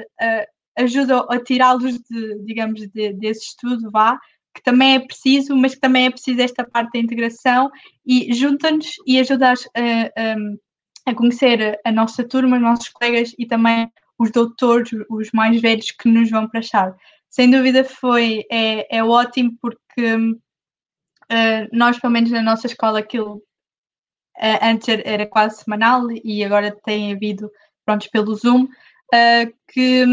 ajuda 0.78 1.26
a 1.30 1.40
tirá-los, 1.40 2.00
de, 2.00 2.40
digamos, 2.44 2.88
de, 2.90 3.14
desse 3.14 3.48
estudo, 3.48 3.90
vá, 3.92 4.20
que 4.54 4.64
também 4.64 4.96
é 4.96 5.00
preciso, 5.00 5.56
mas 5.56 5.76
que 5.76 5.82
também 5.82 6.08
é 6.08 6.10
preciso 6.10 6.42
esta 6.42 6.64
parte 6.64 6.94
da 6.94 7.00
integração 7.00 7.70
e 8.06 8.34
junta-nos 8.34 8.96
e 9.06 9.20
ajuda 9.20 9.54
a, 9.54 11.12
a, 11.12 11.16
conhecer 11.16 11.80
a 11.86 11.92
nossa 11.92 12.24
turma, 12.24 12.58
os 12.58 12.62
nossos 12.62 12.90
colegas 12.90 13.34
e 13.38 13.46
também 13.46 13.92
os 14.18 14.32
doutores, 14.32 14.90
os 15.10 15.32
mais 15.32 15.62
velhos 15.62 15.92
que 15.92 16.10
nos 16.10 16.30
vão 16.30 16.48
para 16.50 16.60
a 16.60 16.64
chave. 16.64 16.98
Sem 17.30 17.52
dúvida 17.52 17.84
foi, 17.84 18.46
é, 18.52 18.98
é 18.98 19.04
ótimo 19.04 19.56
porque 19.62 20.16
uh, 20.16 21.68
nós, 21.72 22.00
pelo 22.00 22.14
menos 22.14 22.32
na 22.32 22.42
nossa 22.42 22.66
escola, 22.66 23.00
aquilo 23.00 23.36
uh, 24.38 24.60
antes 24.62 24.88
era 25.06 25.28
quase 25.28 25.64
semanal 25.64 26.08
e 26.12 26.44
agora 26.44 26.76
tem 26.84 27.14
havido, 27.14 27.52
prontos, 27.86 28.08
pelo 28.08 28.34
Zoom, 28.36 28.64
uh, 28.64 29.54
que 29.68 30.04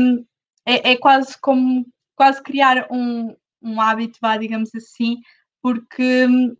é, 0.66 0.92
é 0.92 0.96
quase 0.96 1.38
como 1.40 1.86
quase 2.16 2.42
criar 2.42 2.86
um, 2.90 3.34
um 3.62 3.80
hábito, 3.80 4.18
vá, 4.20 4.36
digamos 4.36 4.70
assim, 4.74 5.16
porque 5.62 6.26
hum, 6.26 6.56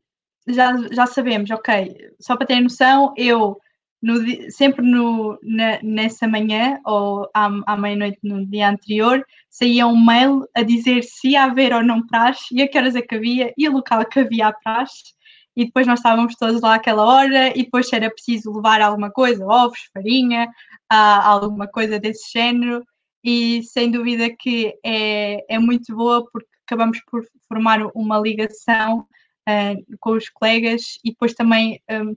já, 0.47 0.76
já 0.93 1.06
sabemos, 1.06 1.51
ok, 1.51 1.97
só 2.20 2.36
para 2.36 2.47
ter 2.47 2.60
noção, 2.60 3.14
eu 3.16 3.59
no, 4.05 4.16
sempre 4.51 4.85
no, 4.85 5.39
na, 5.43 5.78
nessa 5.82 6.28
manhã 6.28 6.78
ou 6.85 7.28
à, 7.35 7.48
à 7.66 7.76
meia-noite 7.76 8.18
no 8.22 8.44
dia 8.47 8.68
anterior 8.68 9.24
saía 9.48 9.86
um 9.86 9.98
mail 9.98 10.47
a 10.55 10.62
dizer 10.62 11.02
se 11.02 11.31
ia 11.31 11.44
haver 11.44 11.72
ou 11.72 11.82
não 11.82 12.06
praxe 12.06 12.55
e 12.55 12.60
a 12.60 12.68
que 12.68 12.76
horas 12.76 12.94
é 12.94 13.01
que 13.01 13.14
havia 13.14 13.52
e 13.56 13.66
o 13.66 13.72
local 13.72 14.05
que 14.05 14.20
havia 14.20 14.48
a 14.48 14.52
praxe. 14.52 15.14
E 15.56 15.64
depois 15.64 15.86
nós 15.86 16.01
estávamos 16.01 16.35
todos 16.35 16.60
lá 16.60 16.74
àquela 16.74 17.05
hora 17.05 17.56
e 17.56 17.62
depois 17.62 17.90
era 17.93 18.10
preciso 18.10 18.52
levar 18.52 18.82
alguma 18.82 19.10
coisa, 19.10 19.47
ovos, 19.47 19.78
farinha, 19.94 20.48
ah, 20.90 21.26
alguma 21.26 21.66
coisa 21.68 21.98
desse 21.98 22.31
género 22.32 22.85
e 23.24 23.62
sem 23.62 23.90
dúvida 23.90 24.28
que 24.38 24.78
é, 24.84 25.55
é 25.55 25.59
muito 25.59 25.96
boa 25.96 26.28
porque 26.30 26.48
acabamos 26.66 27.01
por 27.10 27.24
formar 27.48 27.80
uma 27.94 28.18
ligação 28.18 29.01
uh, 29.48 29.96
com 29.98 30.12
os 30.12 30.28
colegas 30.28 30.98
e 31.05 31.10
depois 31.10 31.32
também 31.34 31.80
um, 31.90 32.14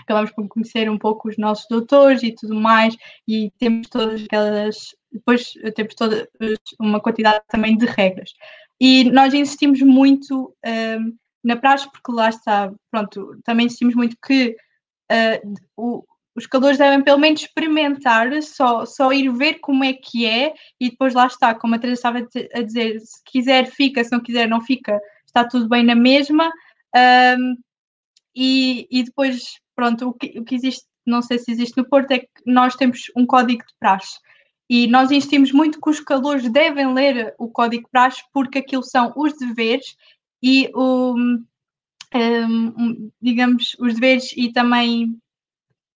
acabamos 0.00 0.30
por 0.32 0.48
conhecer 0.48 0.90
um 0.90 0.98
pouco 0.98 1.28
os 1.28 1.36
nossos 1.36 1.66
doutores 1.68 2.22
e 2.22 2.32
tudo 2.32 2.54
mais, 2.54 2.96
e 3.26 3.52
temos 3.58 3.88
todas 3.88 4.24
aquelas, 4.24 4.94
depois 5.12 5.52
temos 5.76 5.94
toda 5.94 6.28
uma 6.80 6.98
quantidade 6.98 7.44
também 7.48 7.76
de 7.76 7.84
regras. 7.84 8.32
E 8.80 9.04
nós 9.10 9.34
insistimos 9.34 9.82
muito 9.82 10.54
um, 10.64 11.16
na 11.44 11.56
praxe, 11.56 11.90
porque 11.90 12.10
lá 12.10 12.30
está, 12.30 12.72
pronto, 12.90 13.38
também 13.44 13.66
insistimos 13.66 13.94
muito 13.94 14.16
que 14.24 14.56
uh, 15.12 15.54
o, 15.76 16.04
os 16.38 16.46
calores 16.46 16.78
devem 16.78 17.02
pelo 17.02 17.18
menos 17.18 17.40
experimentar, 17.40 18.30
só, 18.42 18.86
só 18.86 19.12
ir 19.12 19.28
ver 19.32 19.54
como 19.54 19.82
é 19.82 19.92
que 19.92 20.24
é, 20.24 20.54
e 20.80 20.90
depois 20.90 21.12
lá 21.12 21.26
está, 21.26 21.52
como 21.54 21.74
a 21.74 21.78
Teresa 21.78 21.98
estava 21.98 22.18
a 22.54 22.62
dizer, 22.62 23.00
se 23.00 23.20
quiser 23.24 23.66
fica, 23.66 24.02
se 24.04 24.12
não 24.12 24.20
quiser 24.20 24.48
não 24.48 24.60
fica, 24.60 25.00
está 25.26 25.44
tudo 25.44 25.68
bem 25.68 25.82
na 25.82 25.96
mesma. 25.96 26.50
Um, 26.96 27.56
e, 28.34 28.86
e 28.88 29.02
depois, 29.02 29.58
pronto, 29.74 30.08
o 30.08 30.14
que, 30.14 30.38
o 30.38 30.44
que 30.44 30.54
existe, 30.54 30.86
não 31.04 31.20
sei 31.22 31.38
se 31.38 31.50
existe 31.50 31.76
no 31.76 31.88
Porto, 31.88 32.12
é 32.12 32.20
que 32.20 32.28
nós 32.46 32.76
temos 32.76 33.10
um 33.16 33.26
código 33.26 33.64
de 33.66 33.74
praxe. 33.80 34.18
E 34.70 34.86
nós 34.86 35.10
insistimos 35.10 35.50
muito 35.50 35.80
que 35.80 35.90
os 35.90 35.98
calores 35.98 36.48
devem 36.50 36.94
ler 36.94 37.34
o 37.36 37.48
código 37.48 37.84
de 37.84 37.90
praxe, 37.90 38.22
porque 38.32 38.58
aquilo 38.58 38.84
são 38.84 39.12
os 39.16 39.36
deveres 39.36 39.96
e 40.40 40.70
o, 40.72 41.14
um, 42.14 43.10
digamos, 43.20 43.74
os 43.80 43.94
deveres 43.94 44.32
e 44.36 44.52
também 44.52 45.18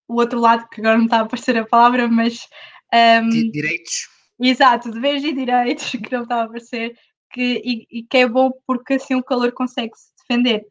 o 0.09 0.15
outro 0.15 0.41
lado, 0.41 0.69
que 0.69 0.81
agora 0.81 0.99
não 0.99 1.05
está 1.05 1.19
a 1.19 1.23
aparecer 1.23 1.57
a 1.57 1.67
palavra, 1.67 2.09
mas. 2.09 2.49
Um, 2.93 3.51
direitos. 3.51 4.09
Exato, 4.41 4.91
deveres 4.91 5.25
e 5.25 5.33
direitos, 5.33 5.91
que 5.93 6.13
não 6.13 6.23
está 6.23 6.37
a 6.37 6.45
aparecer, 6.45 6.97
que, 7.31 7.63
e, 7.65 7.87
e, 7.91 8.03
que 8.03 8.19
é 8.19 8.29
bom 8.29 8.51
porque 8.67 8.95
assim 8.95 9.15
o 9.15 9.23
calor 9.23 9.53
consegue 9.53 9.93
se 9.97 10.13
defender 10.19 10.67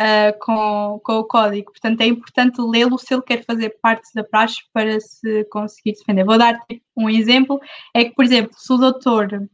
uh, 0.00 0.38
com, 0.40 1.00
com 1.02 1.18
o 1.18 1.24
código. 1.24 1.72
Portanto, 1.72 2.00
é 2.00 2.06
importante 2.06 2.60
lê-lo 2.60 2.98
se 2.98 3.12
ele 3.12 3.22
quer 3.22 3.44
fazer 3.44 3.76
parte 3.80 4.08
da 4.14 4.24
praxe 4.24 4.62
para 4.72 5.00
se 5.00 5.44
conseguir 5.46 5.92
defender. 5.92 6.24
Vou 6.24 6.38
dar 6.38 6.58
um 6.96 7.10
exemplo: 7.10 7.60
é 7.94 8.04
que, 8.04 8.14
por 8.14 8.24
exemplo, 8.24 8.52
se 8.54 8.72
o 8.72 8.76
doutor 8.76 9.48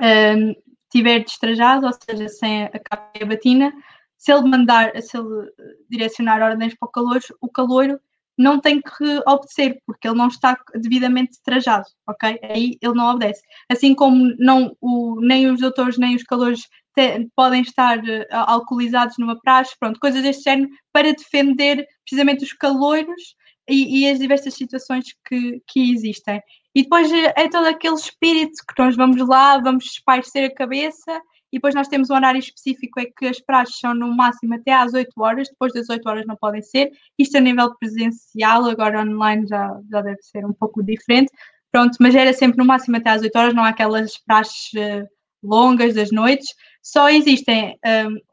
um, 0.00 0.54
estiver 0.84 1.20
destrajado, 1.20 1.86
ou 1.86 1.92
seja, 1.92 2.28
sem 2.28 2.64
a 2.64 2.78
capa 2.78 3.10
e 3.18 3.22
a 3.22 3.26
batina, 3.26 3.72
se 4.16 4.32
ele 4.32 4.48
mandar, 4.48 4.92
se 5.00 5.16
ele 5.16 5.50
direcionar 5.88 6.42
ordens 6.42 6.74
para 6.74 6.86
o 6.86 6.92
calor, 6.92 7.20
o 7.40 7.48
calor 7.48 8.00
não 8.38 8.60
tem 8.60 8.80
que 8.80 9.22
obedecer, 9.26 9.78
porque 9.86 10.08
ele 10.08 10.16
não 10.16 10.28
está 10.28 10.56
devidamente 10.74 11.38
trajado, 11.44 11.84
ok? 12.08 12.38
Aí 12.42 12.78
ele 12.80 12.94
não 12.94 13.10
obedece. 13.10 13.42
Assim 13.70 13.94
como 13.94 14.34
não, 14.38 14.76
o, 14.80 15.20
nem 15.20 15.50
os 15.50 15.60
doutores 15.60 15.98
nem 15.98 16.16
os 16.16 16.22
calores 16.22 16.62
te, 16.94 17.28
podem 17.36 17.62
estar 17.62 17.98
uh, 17.98 18.26
alcoolizados 18.30 19.16
numa 19.18 19.38
praxe, 19.40 19.76
pronto, 19.78 20.00
coisas 20.00 20.22
deste 20.22 20.44
género, 20.44 20.70
para 20.92 21.12
defender 21.12 21.86
precisamente 22.04 22.44
os 22.44 22.52
caloiros 22.52 23.34
e, 23.68 24.00
e, 24.00 24.10
as 24.10 24.18
diversas 24.18 24.54
situações 24.54 25.04
que, 25.26 25.62
que 25.68 25.92
existem. 25.92 26.40
E 26.74 26.82
depois 26.82 27.12
é, 27.12 27.32
é 27.36 27.48
todo 27.48 27.66
aquele 27.66 27.94
espírito 27.94 28.64
que 28.66 28.82
nós 28.82 28.96
vamos 28.96 29.20
lá, 29.28 29.58
vamos 29.58 29.84
espairecer 29.84 30.44
a 30.44 30.54
cabeça 30.54 31.20
e 31.52 31.56
depois 31.56 31.74
nós 31.74 31.88
temos 31.88 32.10
um 32.10 32.14
horário 32.14 32.38
específico, 32.38 33.00
é 33.00 33.06
que 33.06 33.26
as 33.26 33.40
praxes 33.40 33.78
são 33.78 33.92
no 33.94 34.14
máximo 34.14 34.54
até 34.54 34.72
às 34.72 34.94
8 34.94 35.10
horas, 35.18 35.48
depois 35.48 35.72
das 35.72 35.88
8 35.88 36.08
horas 36.08 36.26
não 36.26 36.36
podem 36.36 36.62
ser. 36.62 36.90
Isto 37.18 37.38
a 37.38 37.40
nível 37.40 37.74
presencial, 37.76 38.66
agora 38.66 39.02
online 39.02 39.46
já, 39.48 39.80
já 39.90 40.00
deve 40.00 40.22
ser 40.22 40.46
um 40.46 40.52
pouco 40.52 40.82
diferente. 40.82 41.32
Pronto, 41.72 41.96
mas 42.00 42.14
era 42.14 42.32
sempre 42.32 42.58
no 42.58 42.64
máximo 42.64 42.96
até 42.96 43.10
às 43.10 43.22
8 43.22 43.36
horas, 43.36 43.54
não 43.54 43.64
há 43.64 43.68
aquelas 43.68 44.16
praxes 44.18 44.72
uh, 44.74 45.08
longas 45.42 45.94
das 45.94 46.10
noites. 46.10 46.48
Só 46.82 47.08
existem 47.08 47.76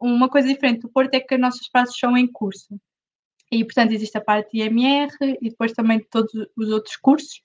um, 0.02 0.10
uma 0.16 0.30
coisa 0.30 0.48
diferente 0.48 0.82
do 0.82 0.90
Porto 0.90 1.14
é 1.14 1.20
que 1.20 1.36
as 1.36 1.40
nossas 1.40 1.70
praxes 1.70 1.98
são 2.00 2.16
em 2.16 2.28
curso. 2.28 2.80
E, 3.52 3.64
portanto, 3.64 3.94
existe 3.94 4.18
a 4.18 4.22
parte 4.22 4.58
IMR 4.58 5.10
e 5.42 5.50
depois 5.50 5.72
também 5.72 6.06
todos 6.12 6.32
os 6.56 6.70
outros 6.70 6.98
cursos. 6.98 7.42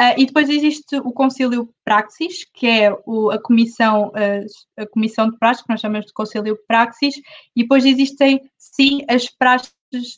Uh, 0.00 0.14
e 0.18 0.26
depois 0.26 0.48
existe 0.48 0.96
o 0.96 1.12
Concílio 1.12 1.72
Praxis, 1.84 2.44
que 2.52 2.66
é 2.66 2.92
o, 3.06 3.30
a, 3.30 3.40
comissão, 3.40 4.08
uh, 4.08 4.46
a 4.76 4.86
comissão 4.86 5.30
de 5.30 5.38
praxis, 5.38 5.62
que 5.62 5.70
nós 5.70 5.80
chamamos 5.80 6.06
de 6.06 6.12
Concílio 6.12 6.58
Praxis, 6.66 7.14
e 7.54 7.62
depois 7.62 7.84
existem, 7.84 8.40
sim, 8.58 9.04
as 9.08 9.28
praxes 9.28 9.72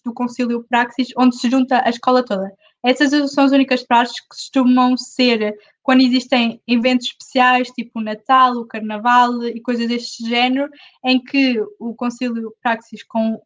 do 0.05 0.15
Concílio 0.15 0.65
Praxis, 0.69 1.09
onde 1.17 1.37
se 1.37 1.51
junta 1.51 1.83
a 1.85 1.91
escola 1.91 2.25
toda. 2.25 2.51
Essas 2.83 3.33
são 3.33 3.45
as 3.45 3.53
únicas 3.53 3.83
praxes 3.83 4.21
que 4.21 4.29
costumam 4.29 4.97
ser 4.97 5.55
quando 5.83 6.03
existem 6.03 6.61
eventos 6.67 7.09
especiais, 7.09 7.71
tipo 7.71 7.99
o 7.99 8.03
Natal, 8.03 8.55
o 8.55 8.67
Carnaval 8.67 9.45
e 9.45 9.61
coisas 9.61 9.89
deste 9.89 10.27
género, 10.27 10.71
em 11.05 11.23
que 11.23 11.61
o 11.79 11.95
Concílio 11.95 12.55
Praxis 12.63 13.03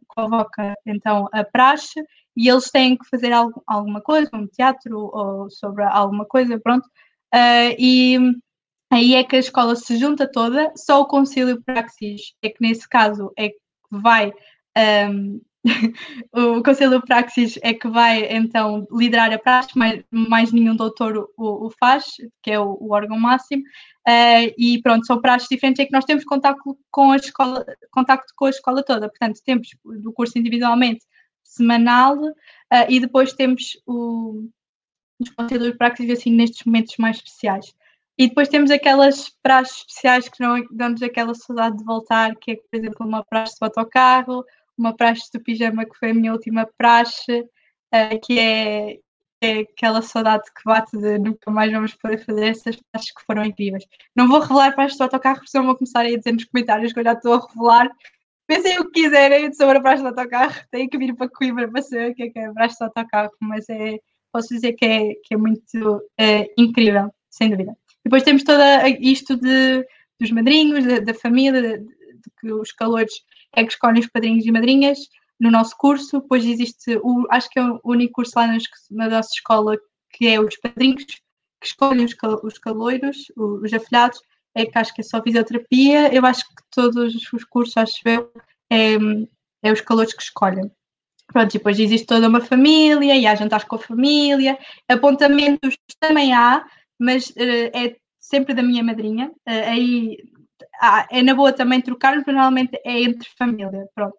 convoca 0.06 0.74
então 0.86 1.28
a 1.32 1.42
praxe 1.42 2.00
e 2.39 2.48
eles 2.48 2.70
têm 2.70 2.97
que 2.97 3.05
fazer 3.09 3.32
algo, 3.32 3.60
alguma 3.66 4.01
coisa, 4.01 4.31
um 4.32 4.47
teatro 4.47 4.97
ou 5.12 5.51
sobre 5.51 5.82
alguma 5.82 6.24
coisa, 6.24 6.56
pronto. 6.60 6.86
Uh, 7.35 7.74
e 7.77 8.16
aí 8.93 9.16
é 9.16 9.24
que 9.24 9.35
a 9.35 9.40
escola 9.40 9.74
se 9.74 9.97
junta 9.97 10.31
toda, 10.31 10.73
só 10.77 11.01
o 11.01 11.09
Concílio 11.09 11.60
Praxis 11.65 12.35
é 12.40 12.48
que 12.48 12.59
nesse 12.60 12.89
caso 12.89 13.32
é 13.36 13.48
que 13.48 13.59
vai. 13.90 14.32
Um, 15.10 15.40
o 16.32 16.62
Conselho 16.62 17.02
Praxis 17.05 17.59
é 17.60 17.74
que 17.74 17.89
vai 17.89 18.32
então 18.32 18.86
liderar 18.93 19.32
a 19.32 19.39
praxe, 19.39 19.77
mais, 19.77 20.05
mais 20.09 20.52
nenhum 20.52 20.77
doutor 20.77 21.28
o, 21.36 21.66
o 21.66 21.70
faz, 21.81 22.05
que 22.40 22.52
é 22.52 22.60
o, 22.60 22.78
o 22.81 22.93
órgão 22.93 23.19
máximo, 23.19 23.65
uh, 24.09 24.55
e 24.56 24.81
pronto, 24.81 25.05
são 25.06 25.20
praxes 25.20 25.48
diferentes, 25.48 25.82
é 25.82 25.86
que 25.86 25.93
nós 25.93 26.05
temos 26.05 26.24
contacto 26.24 26.78
com 26.89 27.10
a 27.10 27.16
escola, 27.16 27.66
contacto 27.90 28.32
com 28.36 28.44
a 28.44 28.51
escola 28.51 28.85
toda, 28.85 29.09
portanto, 29.09 29.40
temos 29.44 29.70
do 29.85 30.12
curso 30.12 30.39
individualmente 30.39 31.05
semanal 31.48 32.16
uh, 32.16 32.86
e 32.88 33.00
depois 33.00 33.32
temos 33.32 33.80
o, 33.86 34.48
os 35.18 35.30
conselhos 35.30 35.72
de 35.72 35.78
praxis 35.78 36.10
assim 36.10 36.30
nestes 36.30 36.64
momentos 36.64 36.96
mais 36.98 37.16
especiais. 37.16 37.74
E 38.16 38.28
depois 38.28 38.48
temos 38.48 38.70
aquelas 38.70 39.30
praxes 39.42 39.78
especiais 39.78 40.28
que 40.28 40.40
não 40.40 40.64
dão-nos 40.70 41.02
aquela 41.02 41.34
saudade 41.34 41.78
de 41.78 41.84
voltar, 41.84 42.34
que 42.36 42.52
é, 42.52 42.56
por 42.56 42.76
exemplo, 42.76 43.06
uma 43.06 43.24
praxe 43.24 43.54
de 43.54 43.64
autocarro, 43.64 44.44
uma 44.76 44.94
praxe 44.94 45.30
do 45.32 45.40
pijama 45.40 45.84
que 45.84 45.96
foi 45.96 46.10
a 46.10 46.14
minha 46.14 46.32
última 46.32 46.68
praxe, 46.76 47.40
uh, 47.40 48.20
que 48.22 48.38
é, 48.38 48.98
é, 49.40 49.60
aquela 49.60 50.02
saudade 50.02 50.44
que 50.52 50.64
bate 50.64 50.96
de 50.98 51.18
nunca 51.18 51.50
mais 51.50 51.72
vamos 51.72 51.94
poder 51.94 52.18
fazer 52.24 52.48
essas 52.48 52.76
praxes 52.76 53.12
que 53.12 53.24
foram 53.24 53.44
incríveis. 53.44 53.84
Não 54.14 54.28
vou 54.28 54.40
revelar 54.40 54.74
praxes 54.74 54.98
do 54.98 55.04
autocarro, 55.04 55.36
porque 55.36 55.50
senão 55.50 55.66
vou 55.66 55.76
começar 55.76 56.00
a 56.00 56.16
dizer 56.16 56.32
nos 56.32 56.44
comentários 56.44 56.92
que 56.92 56.98
eu 56.98 57.04
já 57.04 57.12
estou 57.12 57.34
a 57.34 57.46
revelar 57.46 57.88
Pensem 58.48 58.80
o 58.80 58.90
que 58.90 59.02
quiserem 59.02 59.52
sobre 59.52 59.76
a 59.76 59.80
praxe 59.82 60.02
do 60.02 60.08
autocarro. 60.08 60.58
Têm 60.70 60.88
que 60.88 60.96
vir 60.96 61.14
para 61.14 61.28
Coimbra 61.28 61.70
para 61.70 61.82
saber 61.82 62.12
o 62.12 62.14
que 62.14 62.22
é, 62.22 62.30
que 62.30 62.38
é 62.38 62.46
a 62.46 62.52
praxe 62.52 62.78
do 62.78 62.84
autocarro, 62.86 63.30
mas 63.38 63.68
é, 63.68 63.98
posso 64.32 64.48
dizer 64.48 64.72
que 64.72 64.86
é, 64.86 65.14
que 65.22 65.34
é 65.34 65.36
muito 65.36 66.02
é, 66.16 66.50
incrível, 66.56 67.12
sem 67.28 67.50
dúvida. 67.50 67.76
Depois 68.02 68.22
temos 68.22 68.42
todo 68.42 68.62
isto 69.00 69.36
de, 69.36 69.86
dos 70.18 70.30
madrinhos, 70.30 70.82
da, 71.04 71.12
família, 71.12 71.78
de, 71.78 71.86
que 72.40 72.50
os 72.50 72.72
calores 72.72 73.12
é 73.54 73.62
que 73.62 73.72
escolhem 73.72 74.00
os 74.00 74.08
padrinhos 74.08 74.46
e 74.46 74.50
madrinhas 74.50 74.98
no 75.38 75.50
nosso 75.50 75.76
curso. 75.76 76.18
Depois 76.18 76.42
existe, 76.42 76.98
o, 77.02 77.26
acho 77.30 77.50
que 77.50 77.58
é 77.58 77.62
o 77.62 77.80
único 77.84 78.14
curso 78.14 78.32
lá 78.34 78.46
na 78.90 79.08
nossa 79.10 79.30
escola 79.34 79.76
que 80.10 80.26
é 80.26 80.40
os 80.40 80.56
padrinhos, 80.56 81.04
que 81.04 81.66
escolhem 81.66 82.06
os, 82.06 82.16
os 82.42 82.58
caloiros, 82.58 83.30
os 83.36 83.70
afilhados, 83.74 84.22
é 84.54 84.66
que 84.66 84.78
acho 84.78 84.94
que 84.94 85.00
é 85.00 85.04
só 85.04 85.22
fisioterapia. 85.22 86.12
Eu 86.14 86.24
acho 86.26 86.44
que 86.44 86.62
todos 86.70 87.14
os 87.32 87.44
cursos, 87.44 87.76
acho 87.76 88.00
eu, 88.06 88.32
é, 88.70 88.94
é 89.62 89.72
os 89.72 89.80
calores 89.80 90.12
que 90.12 90.22
escolhem. 90.22 90.70
Pronto, 91.26 91.52
depois 91.52 91.78
existe 91.78 92.06
toda 92.06 92.28
uma 92.28 92.40
família, 92.40 93.14
e 93.14 93.26
há 93.26 93.34
jantares 93.34 93.66
com 93.66 93.76
a 93.76 93.78
família, 93.78 94.58
apontamentos 94.88 95.76
também 96.00 96.32
há, 96.32 96.64
mas 96.98 97.28
uh, 97.30 97.70
é 97.74 97.96
sempre 98.18 98.54
da 98.54 98.62
minha 98.62 98.82
madrinha. 98.82 99.28
Uh, 99.46 99.64
aí 99.66 100.18
ah, 100.80 101.06
é 101.10 101.22
na 101.22 101.34
boa 101.34 101.52
também 101.52 101.80
trocar, 101.82 102.16
mas 102.16 102.26
normalmente 102.26 102.80
é 102.84 103.02
entre 103.02 103.28
família, 103.36 103.86
pronto. 103.94 104.16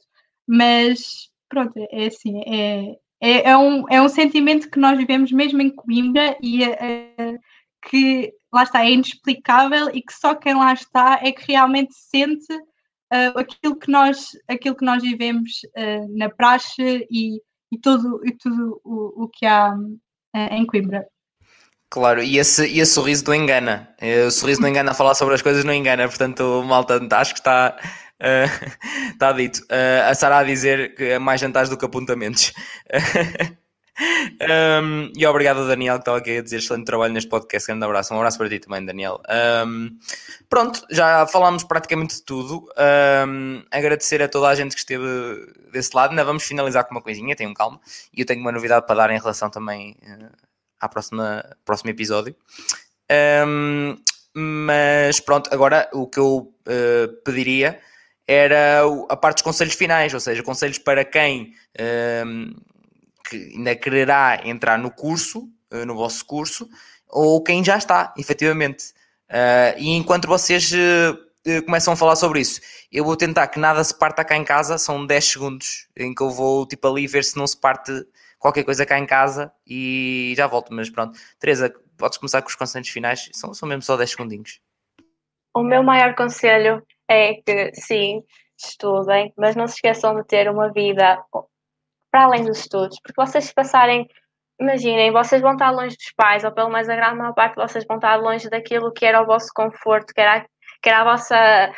Mas 0.47 1.29
pronto, 1.49 1.73
é 1.91 2.05
assim, 2.07 2.41
é, 2.45 2.95
é, 3.21 3.49
é, 3.49 3.57
um, 3.57 3.85
é 3.89 4.01
um 4.01 4.09
sentimento 4.09 4.69
que 4.69 4.79
nós 4.79 4.97
vivemos 4.97 5.31
mesmo 5.31 5.61
em 5.61 5.69
Coimbra 5.69 6.37
e 6.41 6.63
uh, 6.63 7.39
que 7.89 8.33
lá 8.53 8.63
está, 8.63 8.83
é 8.83 8.91
inexplicável 8.91 9.89
e 9.93 10.01
que 10.01 10.13
só 10.13 10.35
quem 10.35 10.55
lá 10.55 10.73
está 10.73 11.19
é 11.21 11.31
que 11.31 11.51
realmente 11.51 11.93
sente 11.93 12.53
uh, 12.53 13.39
aquilo, 13.39 13.75
que 13.75 13.91
nós, 13.91 14.29
aquilo 14.47 14.75
que 14.75 14.85
nós 14.85 15.01
vivemos 15.01 15.51
uh, 15.77 16.17
na 16.17 16.29
praxe 16.29 17.07
e, 17.09 17.41
e, 17.71 17.77
tudo, 17.81 18.21
e 18.25 18.31
tudo 18.31 18.81
o, 18.83 19.23
o 19.23 19.27
que 19.27 19.45
há 19.45 19.73
uh, 19.73 20.53
em 20.53 20.65
Coimbra. 20.65 21.05
Claro, 21.91 22.21
e 22.21 22.37
esse, 22.37 22.67
e 22.67 22.79
esse 22.79 22.93
sorriso 22.93 23.23
não 23.25 23.33
engana. 23.33 23.95
O 24.27 24.29
sorriso 24.29 24.61
não 24.61 24.69
engana 24.69 24.91
a 24.91 24.93
falar 24.93 25.15
sobre 25.15 25.33
as 25.33 25.41
coisas, 25.41 25.65
não 25.65 25.73
engana. 25.73 26.07
Portanto, 26.07 26.63
malta, 26.63 26.99
acho 27.13 27.33
que 27.33 27.39
está, 27.39 27.79
está 29.11 29.31
dito. 29.31 29.65
A 30.07 30.13
Sara 30.13 30.37
a 30.37 30.43
dizer 30.43 30.93
que 30.93 31.03
é 31.05 31.17
mais 31.17 31.41
jantares 31.41 31.67
do 31.67 31.75
que 31.75 31.85
apontamentos. 31.85 32.53
Um, 34.01 35.11
e 35.15 35.25
obrigado, 35.25 35.67
Daniel, 35.67 35.95
que 35.95 36.01
estava 36.01 36.17
aqui 36.17 36.37
a 36.37 36.41
dizer 36.41 36.57
excelente 36.57 36.85
trabalho 36.85 37.13
neste 37.13 37.29
podcast. 37.29 37.67
Grande 37.67 37.83
abraço. 37.83 38.13
Um 38.13 38.17
abraço 38.17 38.37
para 38.37 38.49
ti 38.49 38.59
também, 38.59 38.85
Daniel. 38.85 39.21
Um, 39.67 39.97
pronto, 40.49 40.85
já 40.89 41.27
falámos 41.27 41.63
praticamente 41.63 42.15
de 42.15 42.23
tudo. 42.23 42.65
Um, 43.27 43.63
agradecer 43.69 44.21
a 44.21 44.29
toda 44.29 44.47
a 44.47 44.55
gente 44.55 44.73
que 44.73 44.79
esteve 44.79 45.05
desse 45.71 45.95
lado. 45.95 46.11
Ainda 46.11 46.23
vamos 46.23 46.43
finalizar 46.43 46.85
com 46.85 46.91
uma 46.91 47.01
coisinha, 47.01 47.35
tenham 47.35 47.53
calma. 47.53 47.79
E 48.13 48.21
eu 48.21 48.25
tenho 48.25 48.39
uma 48.39 48.51
novidade 48.51 48.85
para 48.85 48.95
dar 48.95 49.11
em 49.11 49.19
relação 49.19 49.49
também 49.49 49.97
uh, 50.03 50.31
à 50.79 50.87
próxima 50.87 51.43
próximo 51.65 51.89
episódio. 51.89 52.35
mas 54.33 55.19
pronto, 55.19 55.53
agora 55.53 55.89
o 55.91 56.07
que 56.07 56.19
eu 56.19 56.37
uh, 56.37 57.23
pediria 57.25 57.79
era 58.25 58.83
a 59.09 59.17
parte 59.17 59.37
dos 59.37 59.43
conselhos 59.43 59.73
finais, 59.73 60.13
ou 60.13 60.19
seja, 60.19 60.43
conselhos 60.43 60.77
para 60.77 61.03
quem 61.03 61.55
que 63.29 63.53
ainda 63.55 63.75
quererá 63.75 64.41
entrar 64.43 64.77
no 64.77 64.91
curso, 64.91 65.49
uh, 65.71 65.85
no 65.85 65.95
vosso 65.95 66.25
curso, 66.25 66.69
ou 67.07 67.43
quem 67.43 67.63
já 67.63 67.77
está, 67.77 68.13
efetivamente. 68.17 68.93
Uh, 69.29 69.77
e 69.77 69.95
enquanto 69.95 70.27
vocês 70.27 70.71
uh, 70.71 71.63
começam 71.65 71.93
a 71.93 71.95
falar 71.95 72.15
sobre 72.15 72.41
isso, 72.41 72.59
eu 72.91 73.05
vou 73.05 73.15
tentar 73.15 73.47
que 73.47 73.59
nada 73.59 73.83
se 73.83 73.97
parta 73.97 74.25
cá 74.25 74.35
em 74.35 74.43
casa, 74.43 74.77
são 74.77 75.05
10 75.05 75.25
segundos 75.25 75.87
em 75.95 76.13
que 76.13 76.21
eu 76.21 76.29
vou 76.29 76.65
tipo 76.65 76.87
ali 76.87 77.07
ver 77.07 77.23
se 77.23 77.37
não 77.37 77.47
se 77.47 77.55
parte 77.55 77.91
qualquer 78.39 78.63
coisa 78.63 78.85
cá 78.85 78.97
em 78.97 79.05
casa 79.05 79.51
e 79.67 80.33
já 80.35 80.47
volto. 80.47 80.73
Mas 80.73 80.89
pronto, 80.89 81.19
Teresa, 81.39 81.73
podes 81.97 82.17
começar 82.17 82.41
com 82.41 82.49
os 82.49 82.55
conselhos 82.55 82.89
finais, 82.89 83.29
são, 83.33 83.53
são 83.53 83.67
mesmo 83.67 83.83
só 83.83 83.95
10 83.95 84.11
segundinhos. 84.11 84.59
O 85.53 85.61
meu 85.61 85.83
maior 85.83 86.15
conselho 86.15 86.83
é 87.07 87.35
que 87.35 87.71
sim, 87.73 88.23
estudem, 88.57 89.33
mas 89.37 89.55
não 89.55 89.67
se 89.67 89.75
esqueçam 89.75 90.15
de 90.15 90.23
ter 90.25 90.49
uma 90.49 90.71
vida 90.71 91.23
para 92.11 92.23
além 92.23 92.43
dos 92.45 92.59
estudos, 92.59 92.97
porque 93.03 93.21
vocês 93.21 93.53
passarem, 93.53 94.07
imaginem, 94.59 95.11
vocês 95.11 95.41
vão 95.41 95.53
estar 95.53 95.71
longe 95.71 95.95
dos 95.95 96.11
pais, 96.15 96.43
ou 96.43 96.51
pelo 96.51 96.69
menos 96.69 96.89
a 96.89 96.95
grande 96.95 97.17
maior 97.17 97.33
parte 97.33 97.55
vocês 97.55 97.85
vão 97.87 97.97
estar 97.97 98.15
longe 98.15 98.49
daquilo 98.49 98.91
que 98.91 99.05
era 99.05 99.21
o 99.21 99.25
vosso 99.25 99.49
conforto, 99.55 100.13
que 100.13 100.21
era, 100.21 100.45
que 100.81 100.89
era 100.89 101.01
a 101.01 101.03
vossa 101.03 101.71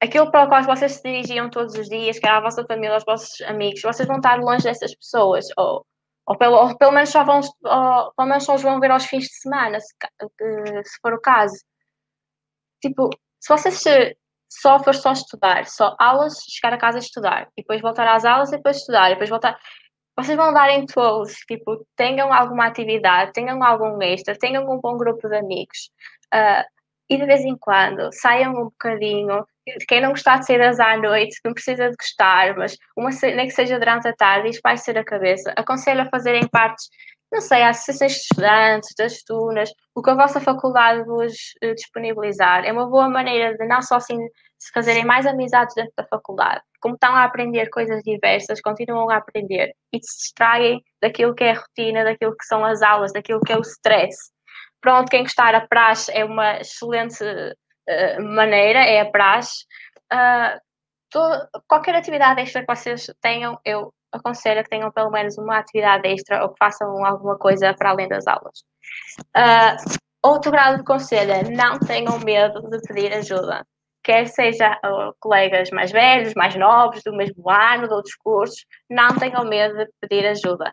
aquilo 0.00 0.30
para 0.30 0.44
o 0.44 0.48
qual 0.48 0.62
vocês 0.64 0.92
se 0.92 1.02
dirigiam 1.02 1.50
todos 1.50 1.74
os 1.74 1.88
dias, 1.88 2.18
que 2.18 2.26
era 2.26 2.38
a 2.38 2.40
vossa 2.40 2.64
família, 2.66 2.96
os 2.96 3.04
vossos 3.04 3.40
amigos, 3.42 3.82
vocês 3.82 4.06
vão 4.06 4.16
estar 4.18 4.36
longe 4.38 4.64
dessas 4.64 4.94
pessoas, 4.94 5.46
ou, 5.56 5.84
ou, 6.26 6.38
pelo, 6.38 6.56
ou 6.56 6.76
pelo 6.78 6.92
menos 6.92 7.10
só 7.10 7.24
vão 7.24 7.40
ou, 7.40 8.12
pelo 8.14 8.28
menos 8.28 8.44
só 8.44 8.54
os 8.54 8.62
vão 8.62 8.80
ver 8.80 8.90
aos 8.90 9.06
fins 9.06 9.24
de 9.24 9.34
semana, 9.40 9.78
se, 9.80 9.94
se 10.84 10.98
for 11.02 11.14
o 11.14 11.20
caso. 11.20 11.56
Tipo, 12.80 13.10
se 13.40 13.48
vocês 13.48 13.74
se, 13.82 14.16
só 14.48 14.82
for 14.82 14.94
só 14.94 15.12
estudar, 15.12 15.66
só 15.66 15.94
aulas, 15.98 16.38
chegar 16.48 16.74
a 16.74 16.78
casa 16.78 16.98
estudar, 16.98 17.48
e 17.56 17.62
depois 17.62 17.80
voltar 17.80 18.08
às 18.08 18.24
aulas 18.24 18.50
e 18.50 18.56
depois 18.56 18.78
estudar, 18.78 19.10
e 19.10 19.14
depois 19.14 19.30
voltar. 19.30 19.58
Vocês 20.16 20.36
vão 20.36 20.52
dar 20.52 20.70
em 20.70 20.84
todos, 20.86 21.34
tipo, 21.46 21.86
tenham 21.94 22.32
alguma 22.32 22.66
atividade, 22.66 23.32
tenham 23.32 23.62
algum 23.62 24.02
extra, 24.02 24.36
tenham 24.36 24.64
um 24.68 24.80
bom 24.80 24.96
grupo 24.96 25.28
de 25.28 25.36
amigos. 25.36 25.90
Uh, 26.34 26.64
e 27.08 27.16
de 27.16 27.24
vez 27.24 27.42
em 27.44 27.56
quando 27.56 28.10
saiam 28.12 28.52
um 28.52 28.64
bocadinho. 28.64 29.46
Quem 29.86 30.00
não 30.00 30.10
gostar 30.10 30.38
de 30.38 30.46
sair 30.46 30.60
à 30.62 30.96
noite, 30.96 31.40
não 31.44 31.52
precisa 31.54 31.90
de 31.90 31.96
gostar, 31.96 32.56
mas 32.56 32.76
uma, 32.96 33.10
nem 33.22 33.46
que 33.46 33.54
seja 33.54 33.78
durante 33.78 34.08
a 34.08 34.14
tarde, 34.14 34.58
vai 34.62 34.76
ser 34.76 34.98
a 34.98 35.04
cabeça. 35.04 35.52
Aconselho 35.56 36.02
a 36.02 36.10
fazerem 36.10 36.46
partes 36.48 36.88
não 37.30 37.40
sei, 37.40 37.62
associações 37.62 38.12
de 38.12 38.18
estudantes, 38.18 38.94
das 38.96 39.22
tunas, 39.22 39.70
o 39.94 40.02
que 40.02 40.10
a 40.10 40.14
vossa 40.14 40.40
faculdade 40.40 41.04
vos 41.04 41.32
uh, 41.62 41.74
disponibilizar. 41.74 42.64
É 42.64 42.72
uma 42.72 42.88
boa 42.88 43.08
maneira 43.08 43.56
de 43.56 43.66
não 43.66 43.82
só 43.82 43.96
assim 43.96 44.18
se 44.58 44.72
fazerem 44.72 45.04
mais 45.04 45.26
amizades 45.26 45.74
dentro 45.74 45.92
da 45.96 46.06
faculdade, 46.06 46.62
como 46.80 46.94
estão 46.94 47.14
a 47.14 47.24
aprender 47.24 47.68
coisas 47.70 48.02
diversas, 48.02 48.60
continuam 48.60 49.08
a 49.10 49.18
aprender 49.18 49.72
e 49.92 49.98
se 50.02 50.18
distraem 50.18 50.82
daquilo 51.00 51.34
que 51.34 51.44
é 51.44 51.52
a 51.52 51.60
rotina, 51.60 52.02
daquilo 52.02 52.36
que 52.36 52.44
são 52.44 52.64
as 52.64 52.82
aulas, 52.82 53.12
daquilo 53.12 53.40
que 53.40 53.52
é 53.52 53.56
o 53.56 53.62
stress. 53.62 54.16
Pronto, 54.80 55.10
quem 55.10 55.22
gostar 55.22 55.54
a 55.54 55.66
praxe 55.66 56.10
é 56.12 56.24
uma 56.24 56.58
excelente 56.60 57.22
uh, 57.22 58.22
maneira, 58.22 58.80
é 58.80 59.00
a 59.00 59.10
praxe. 59.10 59.64
Uh, 60.12 60.58
todo, 61.10 61.48
qualquer 61.68 61.94
atividade 61.94 62.40
extra 62.40 62.64
que 62.64 62.74
vocês 62.74 63.06
tenham, 63.20 63.58
eu 63.64 63.92
aconselho 64.12 64.62
que 64.62 64.70
tenham 64.70 64.90
pelo 64.90 65.10
menos 65.10 65.36
uma 65.38 65.58
atividade 65.58 66.08
extra 66.08 66.42
ou 66.42 66.50
que 66.50 66.58
façam 66.58 67.04
alguma 67.04 67.36
coisa 67.38 67.74
para 67.74 67.90
além 67.90 68.08
das 68.08 68.26
aulas. 68.26 68.60
Uh, 69.36 69.98
outro 70.22 70.50
grado 70.50 70.78
de 70.78 70.84
conselho 70.84 71.32
é 71.32 71.42
não 71.44 71.78
tenham 71.78 72.18
medo 72.20 72.68
de 72.70 72.80
pedir 72.82 73.12
ajuda. 73.12 73.66
Quer 74.02 74.26
seja 74.26 74.78
uh, 74.84 75.14
colegas 75.20 75.70
mais 75.70 75.90
velhos, 75.90 76.34
mais 76.34 76.54
novos, 76.56 77.02
do 77.02 77.14
mesmo 77.14 77.50
ano, 77.50 77.88
de 77.88 77.94
outros 77.94 78.14
cursos, 78.16 78.64
não 78.88 79.16
tenham 79.16 79.44
medo 79.44 79.76
de 79.76 79.88
pedir 80.00 80.26
ajuda. 80.26 80.72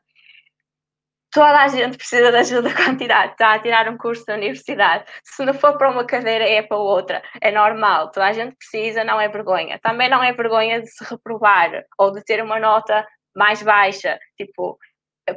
Toda 1.36 1.64
a 1.64 1.68
gente 1.68 1.98
precisa 1.98 2.32
de 2.32 2.38
ajuda 2.38 2.70
quando 2.74 3.02
está 3.02 3.53
a 3.53 3.60
tirar 3.60 3.90
um 3.90 3.98
curso 3.98 4.26
da 4.26 4.36
universidade. 4.36 5.03
Se 5.22 5.44
não 5.44 5.53
for 5.53 5.78
para 5.78 5.91
uma 5.91 6.06
cadeira, 6.06 6.48
é 6.48 6.62
para 6.62 6.78
outra. 6.78 7.22
É 7.41 7.52
normal. 7.52 8.10
Toda 8.10 8.28
a 8.28 8.32
gente 8.32 8.56
precisa, 8.56 9.03
não 9.03 9.20
é 9.20 9.28
vergonha. 9.28 9.78
Também 9.84 10.10
não 10.10 10.24
é 10.24 10.32
vergonha 10.32 10.82
de 10.82 10.88
se 10.88 11.03
reprovar 11.03 11.84
ou 11.98 12.14
de 12.14 12.24
ter 12.24 12.41
uma 12.41 12.57
nota 12.57 13.06
mais 13.36 13.62
baixa. 13.62 14.20
Tipo, 14.38 14.78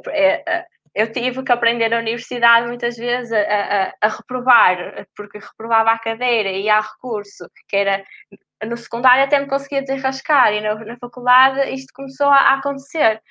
é, 0.09 0.65
eu 0.95 1.11
tive 1.11 1.43
que 1.43 1.51
aprender 1.51 1.89
na 1.89 1.99
universidade 1.99 2.67
muitas 2.67 2.97
vezes 2.97 3.31
a, 3.31 3.39
a, 3.39 3.93
a, 4.01 4.07
reprovar, 4.07 5.05
porque 5.15 5.39
reprovava 5.39 5.91
a 5.91 5.99
cadeira 5.99 6.49
e 6.49 6.69
há 6.69 6.79
recurso, 6.79 7.49
que 7.67 7.75
era 7.75 8.03
no 8.65 8.75
secundário 8.75 9.23
até 9.23 9.39
me 9.39 9.47
conseguia 9.47 9.81
desenrascar 9.81 10.53
e 10.53 10.61
na, 10.61 10.75
na 10.75 10.97
faculdade 10.97 11.69
isto 11.71 11.93
começou 11.93 12.27
a, 12.27 12.37
a, 12.37 12.53
acontecer. 12.55 13.21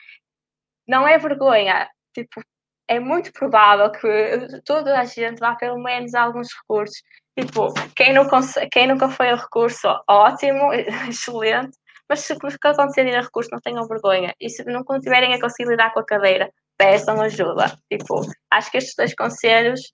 Não 0.86 1.06
é 1.06 1.18
vergonha, 1.18 1.88
tipo, 2.14 2.40
é 2.88 2.98
muito 2.98 3.32
provável 3.32 3.90
que 3.92 4.62
toda 4.64 4.98
a 4.98 5.04
gente 5.04 5.38
vá 5.38 5.54
pelo 5.54 5.78
menos 5.78 6.14
a 6.14 6.22
alguns 6.22 6.48
recursos. 6.54 7.02
Tipo, 7.38 7.72
quem, 7.94 8.12
não 8.14 8.26
quem 8.72 8.86
nunca 8.88 9.08
foi 9.10 9.30
a 9.30 9.36
recurso, 9.36 9.86
ótimo, 10.08 10.72
excelente, 11.08 11.76
mas 12.08 12.20
se 12.20 12.32
acontecer 12.32 13.06
ir 13.06 13.16
a 13.16 13.20
recurso, 13.20 13.50
não 13.52 13.60
tenham 13.60 13.86
vergonha. 13.86 14.34
E 14.40 14.48
se 14.48 14.64
não 14.64 14.82
tiverem 15.00 15.34
a 15.34 15.40
conseguir 15.40 15.68
lidar 15.68 15.92
com 15.92 16.00
a 16.00 16.06
cadeira, 16.06 16.50
peçam 16.76 17.20
ajuda. 17.20 17.76
Tipo, 17.90 18.22
acho 18.50 18.70
que 18.70 18.78
estes 18.78 18.94
dois 18.96 19.14
conselhos 19.14 19.92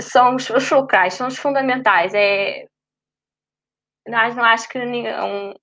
são 0.00 0.36
os, 0.36 0.48
os 0.50 0.70
locais, 0.70 1.14
são 1.14 1.26
os 1.26 1.36
fundamentais. 1.36 2.12
É, 2.14 2.66
não, 4.06 4.34
não 4.34 4.44
acho 4.44 4.68
que 4.68 4.78
nenhum, 4.78 5.54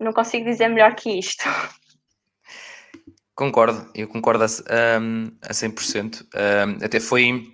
não 0.00 0.12
consigo 0.12 0.44
dizer 0.44 0.68
melhor 0.68 0.94
que 0.94 1.18
isto. 1.18 1.44
Concordo, 3.34 3.90
eu 3.94 4.08
concordo 4.08 4.44
a, 4.44 4.98
um, 4.98 5.26
a 5.42 5.52
100%. 5.52 6.22
Um, 6.22 6.84
até 6.84 6.98
foi 6.98 7.52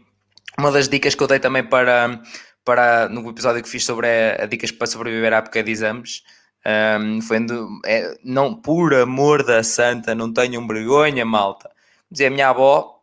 uma 0.59 0.71
das 0.71 0.89
dicas 0.89 1.15
que 1.15 1.23
eu 1.23 1.27
dei 1.27 1.41
também 1.41 1.65
para, 1.65 2.23
para 2.65 3.09
no 3.09 3.29
episódio 3.29 3.63
que 3.63 3.69
fiz 3.69 3.85
sobre 3.85 4.07
a, 4.07 4.45
a 4.45 4.47
dicas 4.47 4.71
para 4.71 4.87
sobreviver 4.87 5.33
à 5.33 5.39
época 5.39 5.63
de 5.63 5.73
exames. 5.73 6.23
Um, 6.65 7.21
foi 7.21 7.39
é, 7.85 8.17
não, 8.23 8.55
por 8.55 8.95
amor 8.95 9.45
da 9.45 9.65
santa, 9.65 10.15
não 10.15 10.33
tenham 10.33 10.67
vergonha, 10.67 11.25
malta. 11.25 11.71
Dizia 12.11 12.29
a 12.29 12.31
minha 12.31 12.49
avó: 12.49 13.03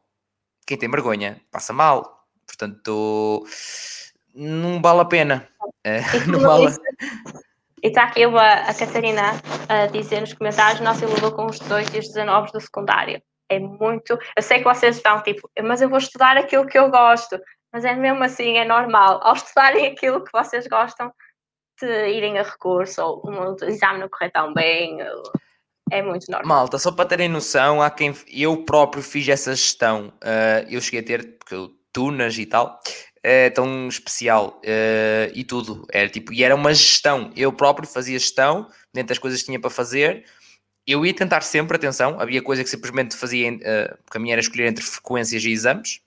quem 0.66 0.78
tem 0.78 0.90
vergonha 0.90 1.42
passa 1.52 1.74
mal. 1.74 2.26
Portanto, 2.46 3.46
não 4.34 4.82
vale 4.82 5.02
a 5.02 5.06
pena. 5.06 5.48
É, 5.84 6.00
não 6.28 6.40
vale. 6.40 6.74
E 7.82 7.88
está 7.88 8.04
aqui 8.04 8.24
a, 8.24 8.70
a 8.70 8.74
Catarina 8.74 9.42
a 9.68 9.88
dizer 9.88 10.22
nos 10.22 10.34
comentários: 10.34 10.80
nossa, 10.82 11.04
eu 11.04 11.14
levou 11.14 11.32
com 11.32 11.46
os 11.46 11.60
18 11.60 11.96
e 11.96 12.00
os 12.00 12.08
19 12.08 12.52
do 12.52 12.62
secundário. 12.62 13.22
É 13.50 13.60
muito. 13.60 14.18
Eu 14.36 14.44
sei 14.44 14.60
que 14.60 14.64
vocês 14.64 14.98
estão 14.98 15.22
tipo, 15.24 15.50
mas 15.64 15.82
eu 15.82 15.90
vou 15.90 15.98
estudar 15.98 16.38
aquilo 16.38 16.68
que 16.68 16.78
eu 16.78 16.90
gosto. 16.90 17.40
Mas 17.72 17.86
é 17.86 17.94
mesmo 17.94 18.24
assim, 18.24 18.58
é 18.58 18.66
normal. 18.66 19.20
Ao 19.22 19.34
estudarem 19.34 19.88
aquilo 19.88 20.24
que 20.24 20.32
vocês 20.32 20.68
gostam, 20.68 21.12
de 21.80 22.10
irem 22.10 22.38
a 22.38 22.44
recurso 22.44 23.02
ou 23.02 23.30
um 23.30 23.56
exame 23.68 24.00
não 24.00 24.10
correr 24.10 24.32
tão 24.32 24.54
bem. 24.54 25.00
É 25.92 26.02
muito 26.02 26.30
normal. 26.30 26.58
Malta, 26.58 26.78
só 26.78 26.92
para 26.92 27.06
terem 27.10 27.28
noção, 27.28 27.82
há 27.82 27.90
quem 27.90 28.14
eu 28.32 28.64
próprio 28.64 29.02
fiz 29.02 29.28
essa 29.28 29.56
gestão. 29.56 30.14
Uh, 30.24 30.68
eu 30.70 30.82
cheguei 30.82 31.00
a 31.00 31.04
ter, 31.04 31.38
porque 31.38 31.56
eu 31.56 31.72
tunas 31.92 32.38
e 32.38 32.46
tal, 32.46 32.80
é 33.24 33.50
tão 33.50 33.88
especial 33.88 34.62
uh, 34.64 35.32
e 35.34 35.44
tudo. 35.44 35.86
Era 35.92 36.10
tipo, 36.10 36.32
e 36.34 36.44
era 36.44 36.56
uma 36.56 36.74
gestão. 36.74 37.32
Eu 37.36 37.52
próprio 37.52 37.88
fazia 37.88 38.18
gestão 38.18 38.68
dentro 38.94 39.10
das 39.10 39.18
coisas 39.18 39.40
que 39.40 39.48
tinha 39.48 39.60
para 39.60 39.70
fazer. 39.70 40.26
Eu 40.88 41.06
ia 41.06 41.14
tentar 41.14 41.42
sempre, 41.42 41.76
atenção, 41.76 42.20
havia 42.20 42.42
coisa 42.42 42.64
que 42.64 42.70
simplesmente 42.70 43.16
fazia, 43.16 43.52
uh, 43.52 43.98
porque 44.06 44.18
a 44.18 44.20
minha 44.20 44.34
era 44.34 44.42
escolher 44.42 44.68
entre 44.68 44.84
frequências 44.84 45.44
e 45.44 45.52
exames. 45.52 46.02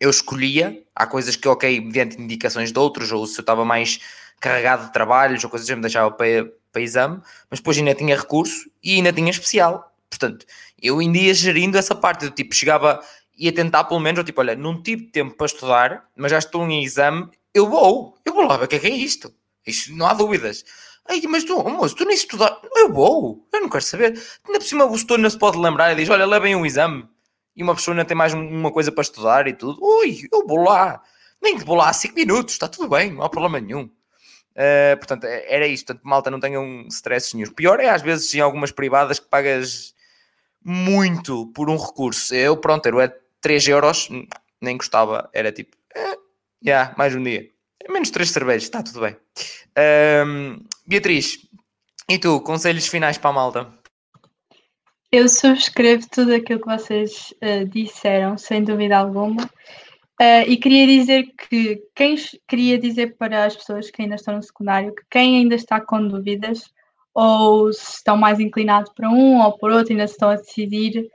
Eu 0.00 0.10
escolhia, 0.10 0.82
há 0.94 1.06
coisas 1.06 1.36
que, 1.36 1.46
ok, 1.46 1.80
mediante 1.80 2.20
indicações 2.20 2.72
de 2.72 2.78
outros, 2.78 3.12
ou 3.12 3.26
se 3.26 3.38
eu 3.38 3.42
estava 3.42 3.64
mais 3.64 4.00
carregado 4.44 4.86
de 4.86 4.92
trabalhos 4.92 5.42
ou 5.42 5.48
coisas 5.48 5.66
que 5.66 5.74
me 5.74 5.80
deixava 5.80 6.10
para, 6.10 6.44
para 6.70 6.82
exame, 6.82 7.18
mas 7.50 7.60
depois 7.60 7.78
ainda 7.78 7.94
tinha 7.94 8.14
recurso 8.14 8.70
e 8.82 8.96
ainda 8.96 9.10
tinha 9.10 9.30
especial. 9.30 9.90
Portanto, 10.10 10.44
eu 10.80 10.98
ainda 10.98 11.16
ia 11.16 11.32
gerindo 11.32 11.78
essa 11.78 11.94
parte 11.94 12.26
do 12.26 12.30
tipo, 12.30 12.54
chegava, 12.54 13.00
ia 13.38 13.50
tentar 13.50 13.84
pelo 13.84 14.00
menos, 14.00 14.22
tipo, 14.22 14.42
olha, 14.42 14.54
não 14.54 14.82
tive 14.82 15.04
tempo 15.04 15.34
para 15.34 15.46
estudar, 15.46 16.04
mas 16.14 16.30
já 16.30 16.38
estou 16.38 16.68
em 16.68 16.84
exame, 16.84 17.30
eu 17.54 17.70
vou, 17.70 18.18
eu 18.22 18.34
vou 18.34 18.44
lá 18.44 18.58
ver 18.58 18.66
o 18.66 18.68
que 18.68 18.76
é 18.76 18.78
que 18.80 18.86
é 18.86 18.90
isto. 18.90 19.32
Isto 19.66 19.94
não 19.94 20.06
há 20.06 20.12
dúvidas. 20.12 20.62
Ai, 21.08 21.22
mas 21.26 21.44
tu, 21.44 21.56
moço, 21.64 21.96
tu 21.96 22.04
nem 22.04 22.14
estudar, 22.14 22.60
eu 22.76 22.92
vou, 22.92 23.48
eu 23.50 23.62
não 23.62 23.68
quero 23.70 23.82
saber. 23.82 24.08
Ainda 24.46 24.58
por 24.58 24.66
cima 24.66 24.84
o 24.84 24.98
Stone 24.98 25.30
se 25.30 25.38
pode 25.38 25.56
lembrar 25.58 25.92
e 25.92 25.96
diz: 25.96 26.08
Olha, 26.10 26.26
levem 26.26 26.54
um 26.54 26.66
exame. 26.66 27.08
e 27.56 27.62
uma 27.62 27.74
pessoa 27.74 27.94
ainda 27.94 28.04
tem 28.04 28.16
mais 28.16 28.34
uma 28.34 28.70
coisa 28.70 28.92
para 28.92 29.02
estudar 29.02 29.46
e 29.48 29.54
tudo, 29.54 29.78
ui, 29.82 30.28
eu 30.32 30.46
vou 30.46 30.58
lá, 30.62 31.02
nem 31.42 31.58
que 31.58 31.64
vou 31.64 31.76
lá 31.76 31.92
5 31.92 32.14
minutos, 32.14 32.54
está 32.54 32.68
tudo 32.68 32.88
bem, 32.88 33.12
não 33.12 33.22
há 33.22 33.28
problema 33.30 33.60
nenhum. 33.60 33.90
Uh, 34.56 34.96
portanto, 34.98 35.24
é, 35.24 35.54
era 35.54 35.66
isto. 35.66 35.86
Portanto, 35.86 36.04
malta, 36.04 36.30
não 36.30 36.40
tenham 36.40 36.86
stress 36.88 37.36
nenhum. 37.36 37.50
Pior 37.50 37.80
é 37.80 37.88
às 37.88 38.02
vezes 38.02 38.32
em 38.34 38.40
algumas 38.40 38.70
privadas 38.70 39.18
que 39.18 39.28
pagas 39.28 39.94
muito 40.64 41.48
por 41.48 41.68
um 41.68 41.76
recurso. 41.76 42.34
Eu, 42.34 42.56
pronto, 42.56 42.86
era 42.86 43.14
3 43.40 43.68
euros, 43.68 44.08
nem 44.60 44.76
gostava, 44.76 45.28
era 45.34 45.52
tipo, 45.52 45.76
eh, 45.94 46.16
yeah, 46.64 46.94
mais 46.96 47.14
um 47.14 47.22
dia. 47.22 47.50
Menos 47.90 48.10
3 48.10 48.30
cervejas, 48.30 48.62
está 48.62 48.82
tudo 48.82 49.00
bem. 49.00 49.14
Uh, 49.76 50.64
Beatriz, 50.86 51.46
e 52.08 52.18
tu, 52.18 52.40
conselhos 52.40 52.86
finais 52.86 53.18
para 53.18 53.30
a 53.30 53.32
malta? 53.34 53.74
Eu 55.12 55.28
subscrevo 55.28 56.06
tudo 56.10 56.34
aquilo 56.34 56.60
que 56.60 56.66
vocês 56.66 57.34
uh, 57.42 57.68
disseram, 57.68 58.38
sem 58.38 58.64
dúvida 58.64 58.96
alguma. 58.96 59.48
Uh, 60.20 60.46
e 60.46 60.56
queria 60.56 60.86
dizer 60.86 61.26
que 61.36 61.82
quem 61.92 62.14
queria 62.46 62.78
dizer 62.78 63.16
para 63.16 63.46
as 63.46 63.56
pessoas 63.56 63.90
que 63.90 64.00
ainda 64.00 64.14
estão 64.14 64.36
no 64.36 64.42
secundário 64.42 64.94
que 64.94 65.02
quem 65.10 65.38
ainda 65.38 65.56
está 65.56 65.80
com 65.80 66.06
dúvidas 66.06 66.72
ou 67.12 67.72
se 67.72 67.96
estão 67.96 68.16
mais 68.16 68.38
inclinados 68.38 68.92
para 68.94 69.10
um 69.10 69.40
ou 69.40 69.58
por 69.58 69.72
outro, 69.72 69.92
ainda 69.92 70.04
estão 70.04 70.30
a 70.30 70.36
decidir, 70.36 71.08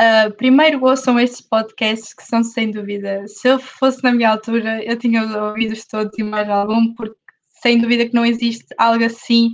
uh, 0.00 0.32
primeiro 0.36 0.84
ouçam 0.84 1.20
estes 1.20 1.40
podcasts 1.40 2.12
que 2.14 2.24
são 2.24 2.42
sem 2.42 2.70
dúvida. 2.72 3.26
Se 3.28 3.48
eu 3.48 3.60
fosse 3.60 4.02
na 4.02 4.12
minha 4.12 4.30
altura, 4.30 4.82
eu 4.84 4.98
tinha 4.98 5.22
ouvido 5.22 5.74
todos 5.88 6.16
e 6.18 6.22
mais 6.24 6.48
algum, 6.48 6.94
porque 6.94 7.16
sem 7.62 7.78
dúvida 7.78 8.06
que 8.06 8.14
não 8.14 8.26
existe 8.26 8.66
algo 8.76 9.04
assim 9.04 9.52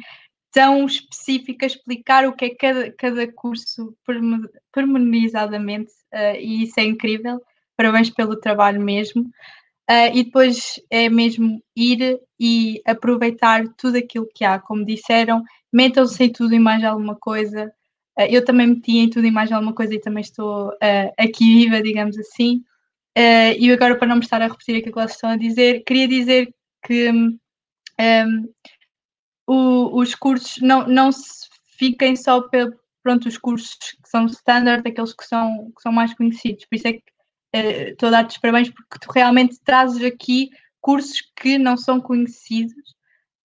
tão 0.51 0.87
específico 0.87 1.63
a 1.63 1.67
explicar 1.67 2.27
o 2.27 2.33
que 2.35 2.47
é 2.47 2.55
cada, 2.55 2.91
cada 2.93 3.33
curso 3.33 3.95
pormenorizadamente, 4.73 5.93
uh, 6.15 6.37
e 6.39 6.65
isso 6.65 6.81
é 6.81 6.85
incrível 6.85 7.39
parabéns 7.79 8.11
pelo 8.11 8.37
trabalho 8.37 8.81
mesmo. 8.81 9.23
Uh, 9.89 10.13
e 10.13 10.25
depois 10.25 10.79
é 10.91 11.09
mesmo 11.09 11.63
ir 11.75 12.21
e 12.39 12.83
aproveitar 12.85 13.67
tudo 13.79 13.97
aquilo 13.97 14.29
que 14.35 14.45
há. 14.45 14.59
Como 14.59 14.85
disseram, 14.85 15.43
metam-se 15.73 16.25
em 16.25 16.33
tudo 16.33 16.55
e 16.55 16.59
mais 16.59 16.85
alguma 16.85 17.15
coisa. 17.15 17.73
Uh, 18.19 18.27
eu 18.29 18.45
também 18.45 18.67
meti 18.67 18.99
em 18.99 19.09
tudo 19.09 19.27
e 19.27 19.31
mais 19.31 19.51
alguma 19.53 19.73
coisa 19.73 19.95
e 19.95 20.01
também 20.01 20.21
estou 20.21 20.69
uh, 20.71 21.13
aqui 21.17 21.65
viva, 21.65 21.81
digamos 21.81 22.19
assim. 22.19 22.63
e 23.17 23.73
agora, 23.73 23.97
para 23.97 24.09
não 24.09 24.17
me 24.17 24.23
estar 24.23 24.43
a 24.43 24.49
repetir 24.49 24.77
aquilo 24.77 24.93
que 24.93 25.01
vocês 25.01 25.13
estão 25.13 25.31
a 25.31 25.37
dizer, 25.37 25.85
queria 25.85 26.09
dizer 26.09 26.53
que 26.85 27.11
um, 27.11 27.39
o, 29.47 30.01
os 30.01 30.15
cursos 30.15 30.59
não, 30.61 30.87
não 30.87 31.11
se 31.11 31.49
fiquem 31.79 32.15
só 32.15 32.43
pelo, 32.43 32.75
pronto, 33.03 33.27
os 33.29 33.39
cursos 33.39 33.75
que 33.75 34.09
são 34.09 34.27
standard, 34.27 34.87
aqueles 34.87 35.15
que 35.15 35.25
são, 35.25 35.73
que 35.75 35.83
são 35.83 35.93
mais 35.93 36.13
conhecidos. 36.15 36.67
Por 36.67 36.77
isso 36.77 36.89
é 36.89 36.93
que 36.93 37.03
uh, 37.55 37.91
estou 37.91 38.09
a 38.09 38.13
dar-te 38.13 38.33
os 38.33 38.39
parabéns 38.39 38.71
porque 38.71 38.99
tu 39.01 39.11
realmente 39.13 39.59
trazes 39.65 40.03
aqui 40.03 40.51
cursos 40.81 41.21
que 41.37 41.59
não 41.59 41.77
são 41.77 42.01
conhecidos 42.01 42.97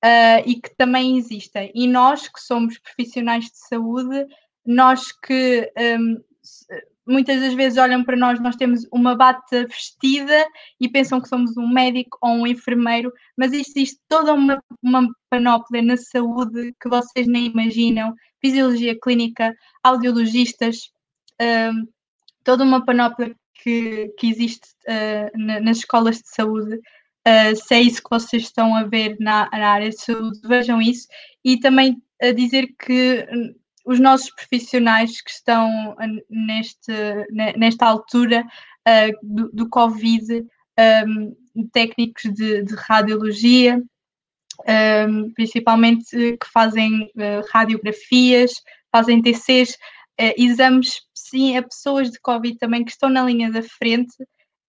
uh, 0.04 0.44
e 0.46 0.56
que 0.56 0.76
também 0.78 1.18
existem. 1.18 1.72
E 1.74 1.88
nós, 1.88 2.28
que 2.28 2.42
somos 2.42 2.78
profissionais 2.80 3.46
de 3.46 3.58
saúde, 3.58 4.28
nós 4.66 5.12
que 5.12 5.72
um, 6.00 6.22
muitas 7.06 7.40
das 7.42 7.54
vezes 7.54 7.78
olham 7.78 8.04
para 8.04 8.16
nós, 8.16 8.40
nós 8.40 8.56
temos 8.56 8.88
uma 8.92 9.16
bata 9.16 9.66
vestida 9.68 10.46
e 10.80 10.90
pensam 10.90 11.20
que 11.22 11.28
somos 11.28 11.56
um 11.58 11.68
médico 11.68 12.18
ou 12.22 12.32
um 12.32 12.48
enfermeiro, 12.48 13.12
mas 13.38 13.52
existe 13.52 14.00
toda 14.08 14.34
uma, 14.34 14.62
uma 14.82 15.08
panóplia 15.30 15.82
na 15.82 15.98
saúde 15.98 16.74
que 16.82 16.90
vocês 16.90 17.28
nem 17.28 17.48
imaginam, 17.48 18.14
fisiologia 18.40 18.98
clínica, 19.00 19.54
audiologistas, 19.84 20.92
um, 21.42 21.88
toda 22.44 22.64
uma 22.64 22.86
panóplia 22.86 23.36
que, 23.64 24.14
que 24.18 24.28
existe 24.28 24.68
uh, 24.88 25.38
na, 25.38 25.60
nas 25.60 25.78
escolas 25.78 26.18
de 26.18 26.30
saúde. 26.30 26.76
Uh, 27.26 27.56
se 27.56 27.76
é 27.76 27.82
isso 27.82 28.04
que 28.04 28.10
vocês 28.10 28.44
estão 28.44 28.76
a 28.76 28.84
ver 28.84 29.16
na, 29.20 29.50
na, 29.52 29.70
área 29.70 29.90
de 29.90 30.00
saúde, 30.00 30.40
vejam 30.46 30.82
isso. 30.82 31.08
E 31.44 31.58
também 31.58 32.02
a 32.22 32.32
dizer 32.32 32.68
que 32.78 33.26
hum, 33.32 33.56
os 33.86 34.00
nossos 34.00 34.30
profissionais 34.36 35.22
que 35.22 35.32
estão 35.32 35.96
neste, 36.30 36.92
nesta 37.58 37.86
altura 37.86 38.46
uh, 38.88 39.18
do, 39.22 39.50
do, 39.52 39.70
Covid, 39.70 40.46
um, 41.08 41.36
técnicos 41.72 42.24
de, 42.34 42.64
de 42.64 42.76
radiologia, 42.76 43.82
um, 45.08 45.32
principalmente 45.34 46.38
que 46.38 46.48
fazem 46.52 47.04
uh, 47.04 47.46
radiografias, 47.52 48.52
fazem 48.92 49.22
TCs, 49.22 49.78
uh, 50.20 50.34
exames 50.38 51.02
sim 51.14 51.58
a 51.58 51.64
pessoas 51.64 52.12
de 52.12 52.20
Covid 52.20 52.58
também 52.58 52.84
que 52.84 52.92
estão 52.92 53.10
na 53.10 53.24
linha 53.24 53.52
da 53.52 53.64
frente 53.64 54.16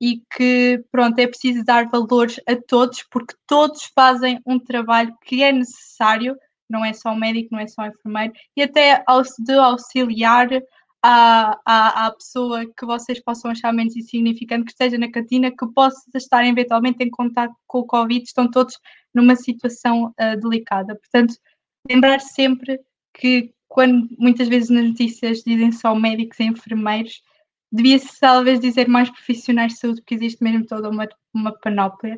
e 0.00 0.22
que, 0.36 0.84
pronto, 0.90 1.18
é 1.18 1.26
preciso 1.26 1.64
dar 1.64 1.88
valores 1.88 2.40
a 2.46 2.56
todos, 2.56 3.04
porque 3.10 3.34
todos 3.46 3.90
fazem 3.94 4.40
um 4.44 4.58
trabalho 4.58 5.16
que 5.24 5.42
é 5.42 5.52
necessário, 5.52 6.36
não 6.68 6.84
é 6.84 6.92
só 6.92 7.10
o 7.10 7.16
médico, 7.16 7.50
não 7.52 7.60
é 7.60 7.66
só 7.66 7.82
o 7.82 7.86
enfermeiro, 7.86 8.32
e 8.56 8.62
até 8.62 9.02
de 9.38 9.52
auxiliar 9.54 10.48
à, 11.02 11.58
à, 11.64 12.06
à 12.06 12.12
pessoa 12.12 12.66
que 12.76 12.84
vocês 12.84 13.22
possam 13.22 13.50
achar 13.50 13.72
menos 13.72 13.96
insignificante, 13.96 14.64
que 14.64 14.72
esteja 14.72 14.98
na 14.98 15.10
cantina, 15.10 15.50
que 15.50 15.66
possa 15.72 16.02
estar 16.14 16.44
eventualmente 16.44 17.02
em 17.02 17.10
contato 17.10 17.54
com 17.66 17.78
o 17.78 17.86
Covid, 17.86 18.24
estão 18.24 18.50
todos 18.50 18.78
numa 19.14 19.36
situação 19.36 20.06
uh, 20.06 20.40
delicada. 20.40 20.96
Portanto, 20.96 21.34
lembrar 21.88 22.20
sempre 22.20 22.80
que 23.14 23.53
quando 23.74 24.09
muitas 24.16 24.46
vezes 24.46 24.70
nas 24.70 24.86
notícias 24.86 25.42
dizem 25.42 25.72
só 25.72 25.96
médicos 25.96 26.38
e 26.38 26.44
enfermeiros, 26.44 27.20
devia-se 27.72 28.20
talvez 28.20 28.60
dizer 28.60 28.86
mais 28.86 29.10
profissionais 29.10 29.72
de 29.72 29.80
saúde, 29.80 30.01
porque 30.01 30.14
existe 30.14 30.44
mesmo 30.44 30.64
toda 30.64 30.88
uma, 30.88 31.09
uma 31.34 31.51
panóplia. 31.59 32.16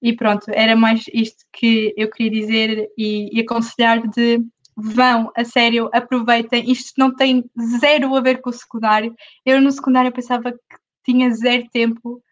E 0.00 0.16
pronto, 0.16 0.46
era 0.48 0.74
mais 0.74 1.04
isto 1.12 1.44
que 1.52 1.92
eu 1.94 2.10
queria 2.10 2.40
dizer 2.40 2.88
e, 2.96 3.28
e 3.36 3.42
aconselhar 3.42 4.00
de 4.08 4.40
vão, 4.74 5.30
a 5.36 5.44
sério, 5.44 5.90
aproveitem. 5.92 6.70
Isto 6.72 6.94
não 6.96 7.14
tem 7.14 7.44
zero 7.80 8.16
a 8.16 8.22
ver 8.22 8.40
com 8.40 8.48
o 8.48 8.54
secundário. 8.54 9.14
Eu 9.44 9.60
no 9.60 9.70
secundário 9.70 10.10
pensava 10.10 10.52
que 10.52 10.76
tinha 11.04 11.30
zero 11.32 11.68
tempo, 11.70 12.22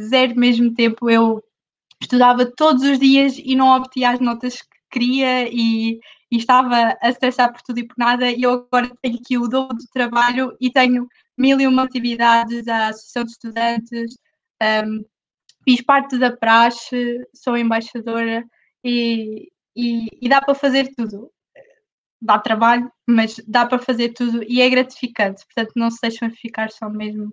zero 0.00 0.34
mesmo 0.36 0.72
tempo. 0.72 1.10
Eu 1.10 1.44
estudava 2.00 2.46
todos 2.46 2.82
os 2.82 2.98
dias 2.98 3.36
e 3.36 3.54
não 3.54 3.76
obtinha 3.76 4.08
as 4.08 4.20
notas 4.20 4.62
que 4.62 4.68
queria 4.90 5.50
e, 5.52 6.00
e 6.32 6.38
estava 6.38 6.96
a 7.02 7.10
estressar 7.10 7.52
por 7.52 7.60
tudo 7.60 7.80
e 7.80 7.86
por 7.86 7.94
nada, 7.98 8.30
e 8.30 8.42
eu 8.42 8.66
agora 8.72 8.90
tenho 9.02 9.16
aqui 9.16 9.36
o 9.36 9.46
dobro 9.46 9.76
do 9.76 9.86
trabalho 9.92 10.56
e 10.58 10.72
tenho 10.72 11.06
mil 11.36 11.60
e 11.60 11.66
uma 11.66 11.82
atividades, 11.82 12.66
a 12.66 12.88
Associação 12.88 13.24
de 13.24 13.30
Estudantes, 13.32 14.16
um, 14.86 15.04
fiz 15.62 15.82
parte 15.82 16.16
da 16.18 16.34
praxe, 16.34 17.20
sou 17.34 17.54
embaixadora 17.54 18.46
e, 18.82 19.52
e, 19.76 20.08
e 20.22 20.28
dá 20.28 20.40
para 20.40 20.54
fazer 20.54 20.94
tudo. 20.96 21.30
Dá 22.18 22.38
trabalho, 22.38 22.90
mas 23.06 23.36
dá 23.46 23.66
para 23.66 23.78
fazer 23.78 24.14
tudo 24.14 24.42
e 24.44 24.62
é 24.62 24.70
gratificante, 24.70 25.44
portanto 25.44 25.72
não 25.76 25.90
se 25.90 25.98
deixem 26.00 26.30
ficar 26.30 26.70
só 26.70 26.88
mesmo 26.88 27.30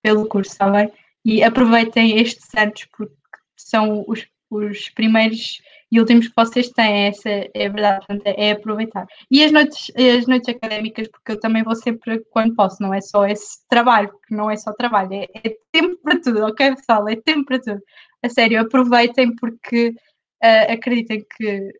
pelo 0.00 0.26
curso, 0.26 0.52
está 0.52 0.70
bem? 0.70 0.90
E 1.22 1.42
aproveitem 1.42 2.18
estes 2.18 2.48
anos 2.54 2.86
porque 2.96 3.14
são 3.58 4.04
os, 4.08 4.26
os 4.48 4.88
primeiros 4.90 5.60
e 5.90 5.98
últimos 5.98 6.28
que 6.28 6.34
vocês 6.36 6.68
têm, 6.70 7.06
essa 7.06 7.28
é 7.28 7.68
verdade, 7.68 8.04
é, 8.24 8.48
é 8.48 8.52
aproveitar. 8.52 9.06
E 9.30 9.42
as 9.42 9.50
noites, 9.52 9.90
as 9.96 10.26
noites 10.26 10.48
académicas, 10.48 11.08
porque 11.08 11.32
eu 11.32 11.40
também 11.40 11.62
vou 11.62 11.74
sempre 11.74 12.20
quando 12.30 12.54
posso, 12.54 12.82
não 12.82 12.92
é 12.92 13.00
só 13.00 13.26
esse 13.26 13.66
trabalho, 13.68 14.10
que 14.26 14.34
não 14.34 14.50
é 14.50 14.56
só 14.56 14.72
trabalho, 14.72 15.12
é, 15.14 15.26
é 15.44 15.56
tempo 15.72 15.96
para 16.02 16.20
tudo, 16.20 16.44
ok 16.44 16.74
pessoal? 16.76 17.08
É 17.08 17.16
tempo 17.16 17.46
para 17.46 17.60
tudo. 17.60 17.80
A 18.22 18.28
sério, 18.28 18.60
aproveitem 18.60 19.34
porque 19.36 19.90
uh, 20.42 20.72
acreditem 20.72 21.24
que 21.36 21.72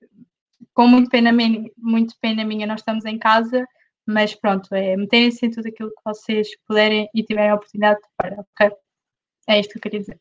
com 0.74 0.86
muito 0.86 1.10
pena, 1.10 1.32
muito 1.76 2.14
pena 2.20 2.44
minha 2.44 2.66
nós 2.66 2.80
estamos 2.80 3.04
em 3.04 3.18
casa, 3.18 3.66
mas 4.06 4.34
pronto, 4.34 4.74
é 4.74 4.96
meterem-se 4.96 5.44
em 5.46 5.50
tudo 5.50 5.68
aquilo 5.68 5.90
que 5.90 6.02
vocês 6.04 6.48
puderem 6.66 7.08
e 7.14 7.22
tiverem 7.24 7.50
a 7.50 7.56
oportunidade 7.56 8.00
para, 8.16 8.40
ok? 8.40 8.70
É 9.48 9.60
isto 9.60 9.72
que 9.72 9.78
eu 9.78 9.82
queria 9.82 10.00
dizer. 10.00 10.20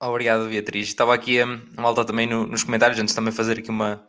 Obrigado, 0.00 0.48
Beatriz. 0.48 0.88
Estava 0.88 1.12
aqui 1.14 1.40
a, 1.40 1.44
a 1.44 1.82
malta 1.82 2.04
também 2.04 2.26
no, 2.26 2.46
nos 2.46 2.62
comentários, 2.62 2.98
antes 3.00 3.14
também 3.14 3.32
fazer 3.32 3.58
aqui 3.58 3.70
uma. 3.70 4.04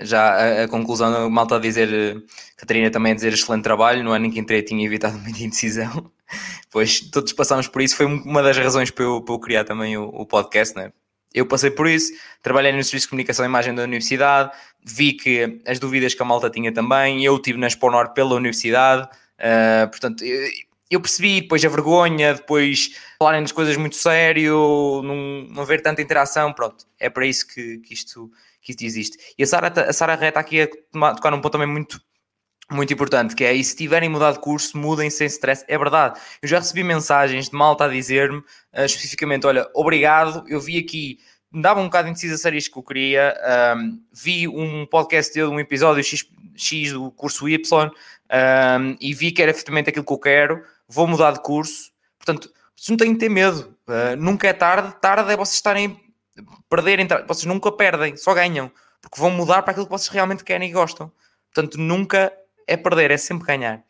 Já 0.00 0.34
a, 0.34 0.64
a 0.64 0.68
conclusão, 0.68 1.26
a 1.26 1.30
malta 1.30 1.56
a 1.56 1.58
dizer, 1.58 2.24
Catarina 2.56 2.90
também 2.90 3.12
a 3.12 3.14
dizer 3.14 3.32
excelente 3.32 3.62
trabalho, 3.62 4.02
não 4.02 4.14
é 4.14 4.18
nem 4.18 4.30
que 4.30 4.40
entrei, 4.40 4.62
tinha 4.62 4.84
evitado 4.84 5.16
muita 5.18 5.42
indecisão. 5.42 6.10
Pois 6.70 7.00
todos 7.00 7.32
passámos 7.32 7.68
por 7.68 7.80
isso, 7.82 7.96
foi 7.96 8.06
uma 8.06 8.42
das 8.42 8.58
razões 8.58 8.90
para 8.90 9.04
eu, 9.04 9.22
para 9.22 9.34
eu 9.34 9.38
criar 9.38 9.64
também 9.64 9.96
o, 9.96 10.08
o 10.08 10.26
podcast, 10.26 10.76
né? 10.76 10.92
Eu 11.32 11.46
passei 11.46 11.70
por 11.70 11.86
isso, 11.86 12.12
trabalhei 12.42 12.72
no 12.72 12.82
Serviço 12.82 13.06
de 13.06 13.10
Comunicação 13.10 13.44
e 13.44 13.48
Imagem 13.48 13.74
da 13.74 13.82
Universidade, 13.82 14.50
vi 14.84 15.12
que 15.12 15.60
as 15.66 15.78
dúvidas 15.78 16.14
que 16.14 16.22
a 16.22 16.24
malta 16.24 16.50
tinha 16.50 16.72
também, 16.72 17.22
eu 17.24 17.38
tive 17.38 17.58
na 17.58 17.66
Exponor 17.66 18.12
pela 18.12 18.34
Universidade, 18.34 19.02
uh, 19.02 19.88
portanto, 19.90 20.24
eu 20.90 21.00
percebi 21.00 21.40
depois 21.42 21.64
a 21.64 21.68
vergonha, 21.68 22.34
depois 22.34 22.94
falarem 23.18 23.42
das 23.42 23.52
coisas 23.52 23.76
muito 23.76 23.96
sério, 23.96 25.02
não, 25.04 25.46
não 25.50 25.62
haver 25.62 25.82
tanta 25.82 26.00
interação, 26.00 26.52
pronto, 26.52 26.86
é 26.98 27.10
para 27.10 27.26
isso 27.26 27.46
que, 27.46 27.78
que, 27.78 27.92
isto, 27.92 28.30
que 28.62 28.72
isto 28.72 28.84
existe. 28.84 29.34
E 29.36 29.42
a 29.42 29.46
Sara, 29.46 29.68
a 29.68 29.92
Sara 29.92 30.14
Ré 30.14 30.28
está 30.28 30.40
aqui 30.40 30.62
a 30.62 30.68
tocar 31.14 31.30
num 31.30 31.40
ponto 31.40 31.52
também 31.52 31.68
muito, 31.68 32.00
muito 32.70 32.92
importante, 32.92 33.34
que 33.34 33.44
é, 33.44 33.52
e 33.52 33.62
se 33.62 33.76
tiverem 33.76 34.08
mudado 34.08 34.34
de 34.34 34.40
curso, 34.40 34.76
mudem 34.78 35.10
sem 35.10 35.26
stress. 35.26 35.64
É 35.68 35.76
verdade. 35.76 36.20
Eu 36.42 36.48
já 36.48 36.58
recebi 36.58 36.82
mensagens 36.84 37.48
de 37.48 37.56
malta 37.56 37.84
a 37.84 37.88
dizer-me 37.88 38.38
uh, 38.38 38.84
especificamente: 38.84 39.46
olha, 39.46 39.68
obrigado, 39.74 40.44
eu 40.48 40.60
vi 40.60 40.78
aqui, 40.78 41.18
me 41.50 41.62
dava 41.62 41.80
um 41.80 41.84
bocado 41.84 42.04
de 42.04 42.10
indecisa 42.10 42.36
ser 42.36 42.54
isto 42.54 42.72
que 42.72 42.78
eu 42.78 42.82
queria. 42.82 43.34
Um, 43.76 44.02
vi 44.12 44.46
um 44.46 44.86
podcast 44.86 45.32
de 45.32 45.42
um 45.44 45.58
episódio 45.58 46.02
X, 46.04 46.26
X 46.54 46.92
do 46.92 47.10
curso 47.10 47.48
Y 47.48 47.90
um, 48.30 48.96
e 49.00 49.14
vi 49.14 49.32
que 49.32 49.40
era 49.40 49.50
efetivamente 49.50 49.88
aquilo 49.90 50.04
que 50.04 50.12
eu 50.12 50.18
quero. 50.18 50.62
Vou 50.88 51.06
mudar 51.06 51.32
de 51.32 51.40
curso. 51.40 51.90
Portanto, 52.18 52.50
vocês 52.76 52.88
não 52.88 52.96
têm 52.96 53.12
que 53.12 53.20
ter 53.20 53.28
medo. 53.28 53.76
Uh, 53.86 54.16
nunca 54.16 54.48
é 54.48 54.52
tarde. 54.52 54.94
Tarde 55.00 55.32
é 55.32 55.36
vocês 55.36 55.56
estarem 55.56 56.00
perderem. 56.68 57.06
Vocês 57.26 57.44
nunca 57.44 57.70
perdem, 57.72 58.16
só 58.16 58.34
ganham. 58.34 58.70
Porque 59.00 59.20
vão 59.20 59.30
mudar 59.30 59.62
para 59.62 59.72
aquilo 59.72 59.86
que 59.86 59.92
vocês 59.92 60.08
realmente 60.08 60.44
querem 60.44 60.70
e 60.70 60.72
gostam. 60.72 61.12
Portanto, 61.52 61.78
nunca 61.78 62.32
é 62.66 62.76
perder, 62.76 63.10
é 63.10 63.16
sempre 63.16 63.46
ganhar. 63.46 63.82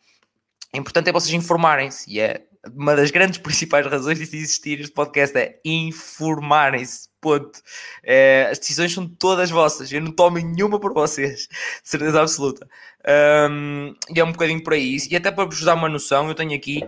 O 0.73 0.77
importante 0.77 1.09
é 1.09 1.13
vocês 1.13 1.33
informarem-se 1.33 2.09
e 2.09 2.19
é 2.19 2.45
uma 2.73 2.95
das 2.95 3.11
grandes 3.11 3.37
principais 3.39 3.85
razões 3.85 4.17
de 4.17 4.23
existir 4.23 4.79
este 4.79 4.93
podcast 4.93 5.37
é 5.37 5.59
informarem-se. 5.65 7.08
Ponto. 7.21 7.59
É, 8.03 8.47
as 8.51 8.59
decisões 8.59 8.93
são 8.93 9.07
todas 9.07 9.49
vossas. 9.49 9.91
Eu 9.91 10.01
não 10.01 10.11
tomo 10.11 10.37
nenhuma 10.37 10.79
por 10.79 10.93
vocês. 10.93 11.47
De 11.83 11.89
certeza 11.89 12.21
absoluta. 12.21 12.67
Um, 13.49 13.93
e 14.15 14.19
é 14.19 14.23
um 14.23 14.31
bocadinho 14.31 14.63
por 14.63 14.73
aí. 14.73 14.97
E 15.09 15.15
até 15.15 15.31
para 15.31 15.45
vos 15.45 15.61
dar 15.61 15.75
uma 15.75 15.89
noção, 15.89 16.27
eu 16.29 16.35
tenho 16.35 16.55
aqui 16.55 16.83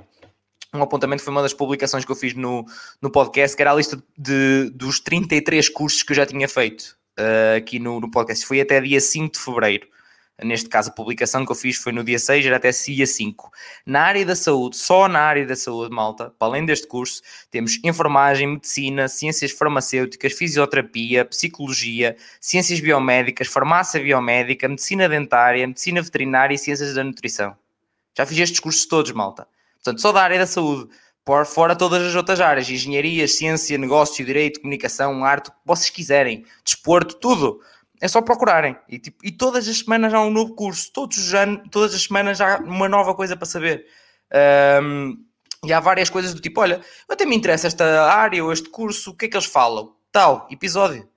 um 0.74 0.82
apontamento. 0.82 1.24
Foi 1.24 1.32
uma 1.32 1.42
das 1.42 1.54
publicações 1.54 2.06
que 2.06 2.12
eu 2.12 2.16
fiz 2.16 2.34
no, 2.34 2.66
no 3.02 3.12
podcast, 3.12 3.56
que 3.56 3.62
era 3.62 3.72
a 3.72 3.76
lista 3.76 4.02
de, 4.18 4.70
dos 4.74 5.00
33 5.00 5.68
cursos 5.70 6.04
que 6.04 6.14
eu 6.14 6.16
já 6.16 6.26
tinha 6.26 6.48
feito 6.48 6.96
uh, 7.20 7.58
aqui 7.58 7.78
no, 7.78 8.00
no 8.00 8.10
podcast. 8.10 8.46
Foi 8.46 8.62
até 8.62 8.80
dia 8.80 9.02
5 9.02 9.34
de 9.34 9.40
fevereiro 9.40 9.88
neste 10.44 10.70
caso 10.70 10.90
a 10.90 10.94
publicação 10.94 11.46
que 11.46 11.52
eu 11.52 11.56
fiz 11.56 11.78
foi 11.78 11.92
no 11.92 12.04
dia 12.04 12.20
6, 12.20 12.46
era 12.46 12.58
até 12.58 12.72
dia 12.72 13.06
5. 13.06 13.52
Na 13.86 14.02
área 14.02 14.26
da 14.26 14.36
saúde, 14.36 14.78
só 14.78 15.08
na 15.08 15.20
área 15.20 15.46
da 15.46 15.56
saúde, 15.56 15.94
malta, 15.94 16.34
para 16.38 16.48
além 16.48 16.66
deste 16.66 16.88
curso, 16.88 17.22
temos 17.50 17.80
enfermagem, 17.84 18.48
medicina, 18.48 19.08
ciências 19.08 19.52
farmacêuticas, 19.52 20.34
fisioterapia, 20.34 21.26
psicologia, 21.26 22.16
ciências 22.40 22.80
biomédicas, 22.80 23.48
farmácia 23.48 24.02
biomédica, 24.02 24.68
medicina 24.68 25.08
dentária, 25.08 25.68
medicina 25.68 26.02
veterinária 26.02 26.56
e 26.56 26.58
ciências 26.58 26.94
da 26.94 27.04
nutrição. 27.04 27.56
Já 28.18 28.26
fiz 28.26 28.38
estes 28.40 28.60
cursos 28.60 28.86
todos, 28.86 29.12
malta. 29.12 29.48
Portanto, 29.76 30.02
só 30.02 30.12
da 30.12 30.22
área 30.22 30.40
da 30.40 30.48
saúde. 30.48 30.90
Por 31.24 31.46
fora 31.46 31.76
todas 31.76 32.02
as 32.02 32.16
outras 32.16 32.42
áreas, 32.42 32.68
engenharia, 32.68 33.28
ciência, 33.28 33.78
negócio, 33.78 34.26
direito, 34.26 34.60
comunicação, 34.60 35.24
arte, 35.24 35.50
o 35.50 35.52
que 35.52 35.58
vocês 35.66 35.90
quiserem, 35.92 36.44
desporto, 36.66 37.16
tudo 37.16 37.62
é 38.02 38.08
só 38.08 38.20
procurarem. 38.20 38.76
E, 38.90 38.98
tipo, 38.98 39.24
e 39.24 39.32
todas 39.32 39.68
as 39.68 39.78
semanas 39.78 40.12
há 40.12 40.20
um 40.20 40.32
novo 40.32 40.56
curso, 40.56 40.92
todos 40.92 41.20
os 41.20 41.34
anos, 41.36 41.62
todas 41.70 41.94
as 41.94 42.02
semanas 42.02 42.42
há 42.42 42.58
uma 42.58 42.90
nova 42.90 43.14
coisa 43.14 43.38
para 43.38 43.46
saber. 43.46 43.86
Um, 44.82 45.24
e 45.64 45.72
há 45.72 45.80
várias 45.80 46.10
coisas 46.10 46.34
do 46.34 46.42
tipo: 46.42 46.60
olha, 46.60 46.82
até 47.08 47.26
me 47.26 47.36
interessa 47.36 47.68
esta 47.68 48.12
área 48.12 48.44
ou 48.44 48.52
este 48.52 48.70
curso, 48.70 49.12
o 49.12 49.14
que 49.16 49.26
é 49.26 49.28
que 49.30 49.38
eles 49.38 49.46
falam? 49.46 49.96
Tal, 50.12 50.48
episódio. 50.50 51.08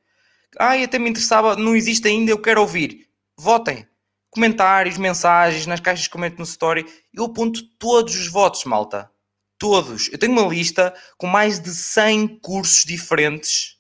Ai, 0.59 0.85
até 0.85 0.99
me 0.99 1.09
interessava, 1.09 1.57
não 1.57 1.75
existe 1.75 2.07
ainda, 2.07 2.31
eu 2.31 2.39
quero 2.39 2.61
ouvir. 2.61 3.09
Votem. 3.37 3.89
Comentários, 4.31 4.99
mensagens, 4.99 5.67
nas 5.67 5.81
caixas 5.81 6.05
de 6.05 6.11
comentários 6.11 6.49
no 6.49 6.53
story. 6.53 6.87
Eu 7.15 7.25
aponto 7.25 7.63
todos 7.79 8.15
os 8.15 8.29
votos, 8.29 8.65
malta. 8.65 9.11
Todos. 9.59 10.11
Eu 10.13 10.19
tenho 10.19 10.33
uma 10.33 10.47
lista 10.53 10.95
com 11.17 11.27
mais 11.27 11.61
de 11.61 11.71
100 11.71 12.41
cursos 12.41 12.85
diferentes 12.85 13.79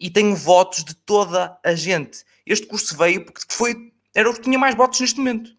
e 0.00 0.10
tenho 0.10 0.34
votos 0.34 0.82
de 0.82 0.94
toda 0.94 1.56
a 1.64 1.74
gente. 1.74 2.24
Este 2.46 2.66
curso 2.66 2.96
veio 2.96 3.24
porque 3.24 3.42
foi, 3.48 3.92
era 4.14 4.28
o 4.28 4.34
que 4.34 4.40
tinha 4.40 4.58
mais 4.58 4.74
votos 4.74 5.00
neste 5.00 5.18
momento. 5.18 5.50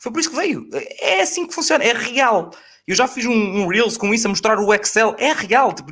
Foi 0.00 0.10
por 0.10 0.20
isso 0.20 0.30
que 0.30 0.36
veio. 0.36 0.68
É 1.00 1.20
assim 1.20 1.46
que 1.46 1.54
funciona, 1.54 1.84
é 1.84 1.92
real. 1.92 2.50
Eu 2.86 2.96
já 2.96 3.06
fiz 3.06 3.24
um, 3.26 3.32
um 3.32 3.68
Reels 3.68 3.96
com 3.96 4.12
isso 4.12 4.26
a 4.26 4.30
mostrar 4.30 4.58
o 4.58 4.74
Excel, 4.74 5.14
é 5.18 5.32
real, 5.32 5.72
tipo, 5.74 5.90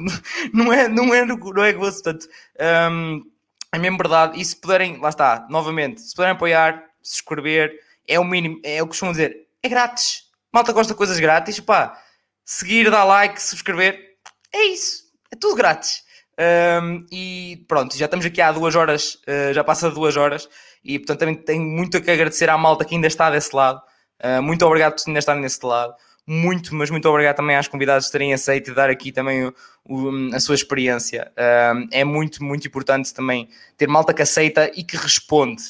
não 0.53 0.73
é, 0.73 0.89
não 0.89 1.15
é, 1.15 1.25
não 1.25 1.65
é 1.65 1.73
gosto, 1.73 2.03
portanto, 2.03 2.29
um, 2.91 3.23
é 3.73 3.79
mesmo 3.79 3.99
verdade. 3.99 4.41
E 4.41 4.45
se 4.45 4.57
puderem, 4.57 4.99
lá 4.99 5.11
está, 5.11 5.47
novamente, 5.51 6.01
se 6.01 6.15
puderem 6.15 6.35
apoiar, 6.35 6.85
se 7.03 7.17
inscrever, 7.17 7.79
é 8.07 8.19
o 8.19 8.25
mínimo, 8.25 8.61
é 8.65 8.83
o 8.83 8.87
que 8.87 8.91
costumam 8.91 9.13
dizer, 9.13 9.47
é 9.63 9.69
grátis. 9.69 10.25
Malta 10.53 10.73
gosta 10.73 10.95
de 10.95 10.97
coisas 10.97 11.21
grátis, 11.21 11.61
pá, 11.61 12.03
seguir, 12.45 12.91
dar 12.91 13.05
like, 13.05 13.41
subscrever, 13.41 14.17
é 14.53 14.65
isso, 14.65 15.05
é 15.31 15.37
tudo 15.37 15.55
grátis. 15.55 16.03
Um, 16.39 17.05
e 17.11 17.65
pronto, 17.67 17.99
já 17.99 18.05
estamos 18.05 18.25
aqui 18.25 18.41
há 18.41 18.53
duas 18.53 18.77
horas, 18.77 19.15
uh, 19.27 19.53
já 19.53 19.65
passa 19.65 19.91
duas 19.91 20.17
horas, 20.17 20.49
e 20.85 20.97
portanto 20.99 21.19
também 21.19 21.35
tenho 21.35 21.65
muito 21.65 21.97
a 21.97 22.01
que 22.01 22.11
agradecer 22.11 22.49
à 22.49 22.57
malta 22.57 22.85
que 22.85 22.95
ainda 22.95 23.09
está 23.09 23.29
desse 23.29 23.55
lado. 23.55 23.83
Uh, 24.23 24.41
muito 24.41 24.65
obrigado 24.65 24.95
por 24.95 25.03
ainda 25.09 25.19
estar 25.19 25.35
nesse 25.35 25.65
lado. 25.67 25.95
Muito, 26.25 26.75
mas 26.75 26.91
muito 26.91 27.09
obrigado 27.09 27.37
também 27.37 27.57
às 27.57 27.67
convidadas 27.67 28.05
de 28.05 28.13
terem 28.13 28.35
aceito 28.35 28.71
e 28.71 28.75
dar 28.75 28.91
aqui 28.91 29.11
também 29.11 29.47
o, 29.47 29.55
o, 29.89 30.35
a 30.35 30.39
sua 30.39 30.55
experiência. 30.55 31.33
É 31.91 32.05
muito, 32.05 32.45
muito 32.45 32.69
importante 32.69 33.15
também 33.15 33.49
ter 33.79 33.89
malta 33.89 34.13
que 34.13 34.21
aceita 34.21 34.71
e 34.77 34.85
que 34.85 34.95
responde. 34.95 35.63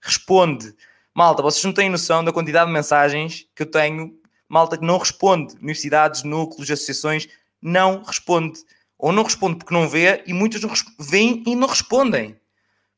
Responde. 0.00 0.74
Malta, 1.14 1.44
vocês 1.44 1.64
não 1.64 1.72
têm 1.72 1.88
noção 1.88 2.24
da 2.24 2.32
quantidade 2.32 2.66
de 2.66 2.72
mensagens 2.72 3.46
que 3.54 3.62
eu 3.62 3.70
tenho. 3.70 4.12
Malta 4.48 4.76
que 4.76 4.84
não 4.84 4.98
responde. 4.98 5.54
Universidades, 5.58 6.24
núcleos, 6.24 6.68
associações, 6.68 7.28
não 7.62 8.02
responde 8.02 8.58
ou 9.00 9.12
não 9.12 9.22
responde 9.22 9.56
porque 9.56 9.74
não 9.74 9.88
vê, 9.88 10.22
e 10.26 10.32
muitos 10.32 10.60
não 10.62 10.70
veem 10.98 11.42
e 11.46 11.56
não 11.56 11.66
respondem. 11.68 12.38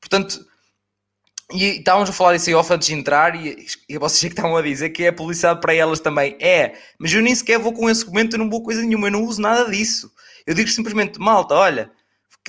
Portanto, 0.00 0.44
e 1.52 1.78
estávamos 1.78 2.08
a 2.08 2.12
falar 2.12 2.32
disso 2.32 2.48
aí 2.48 2.54
off 2.54 2.72
antes 2.72 2.88
de 2.88 2.94
entrar, 2.94 3.36
e, 3.36 3.66
e 3.88 3.98
vocês 3.98 4.24
é 4.24 4.28
que 4.28 4.32
estavam 4.32 4.56
a 4.56 4.62
dizer 4.62 4.90
que 4.90 5.04
é 5.04 5.12
publicidade 5.12 5.60
para 5.60 5.74
elas 5.74 6.00
também. 6.00 6.36
É, 6.40 6.78
mas 6.98 7.12
eu 7.12 7.22
nem 7.22 7.34
sequer 7.34 7.58
vou 7.58 7.72
com 7.72 7.88
esse 7.88 8.02
argumento, 8.02 8.34
eu 8.34 8.38
não 8.38 8.50
vou 8.50 8.62
coisa 8.62 8.82
nenhuma, 8.82 9.08
eu 9.08 9.12
não 9.12 9.24
uso 9.24 9.40
nada 9.40 9.70
disso. 9.70 10.10
Eu 10.46 10.54
digo 10.54 10.68
simplesmente, 10.68 11.20
malta, 11.20 11.54
olha, 11.54 11.90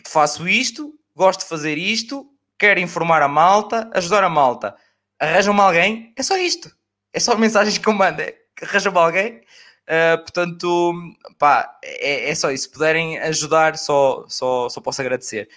faço 0.07 0.47
isto, 0.47 0.93
gosto 1.15 1.41
de 1.41 1.47
fazer 1.47 1.77
isto, 1.77 2.27
quero 2.57 2.79
informar 2.79 3.21
a 3.21 3.27
malta, 3.27 3.89
ajudar 3.93 4.23
a 4.23 4.29
malta. 4.29 4.75
Arranjam-me 5.19 5.59
alguém, 5.59 6.13
é 6.15 6.23
só 6.23 6.37
isto. 6.37 6.71
É 7.11 7.19
só 7.19 7.37
mensagens 7.37 7.77
que 7.77 7.87
eu 7.87 7.93
mando, 7.93 8.21
é, 8.21 8.35
arranjam-me 8.61 8.97
alguém, 8.97 9.41
Uh, 9.83 10.17
portanto, 10.17 10.93
pá, 11.37 11.77
é, 11.83 12.29
é, 12.29 12.35
só 12.35 12.51
isso. 12.51 12.63
Se 12.63 12.71
puderem 12.71 13.17
ajudar, 13.19 13.77
só, 13.77 14.25
só, 14.27 14.69
só 14.69 14.81
posso 14.81 15.01
agradecer. 15.01 15.49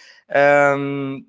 Um, 0.77 1.25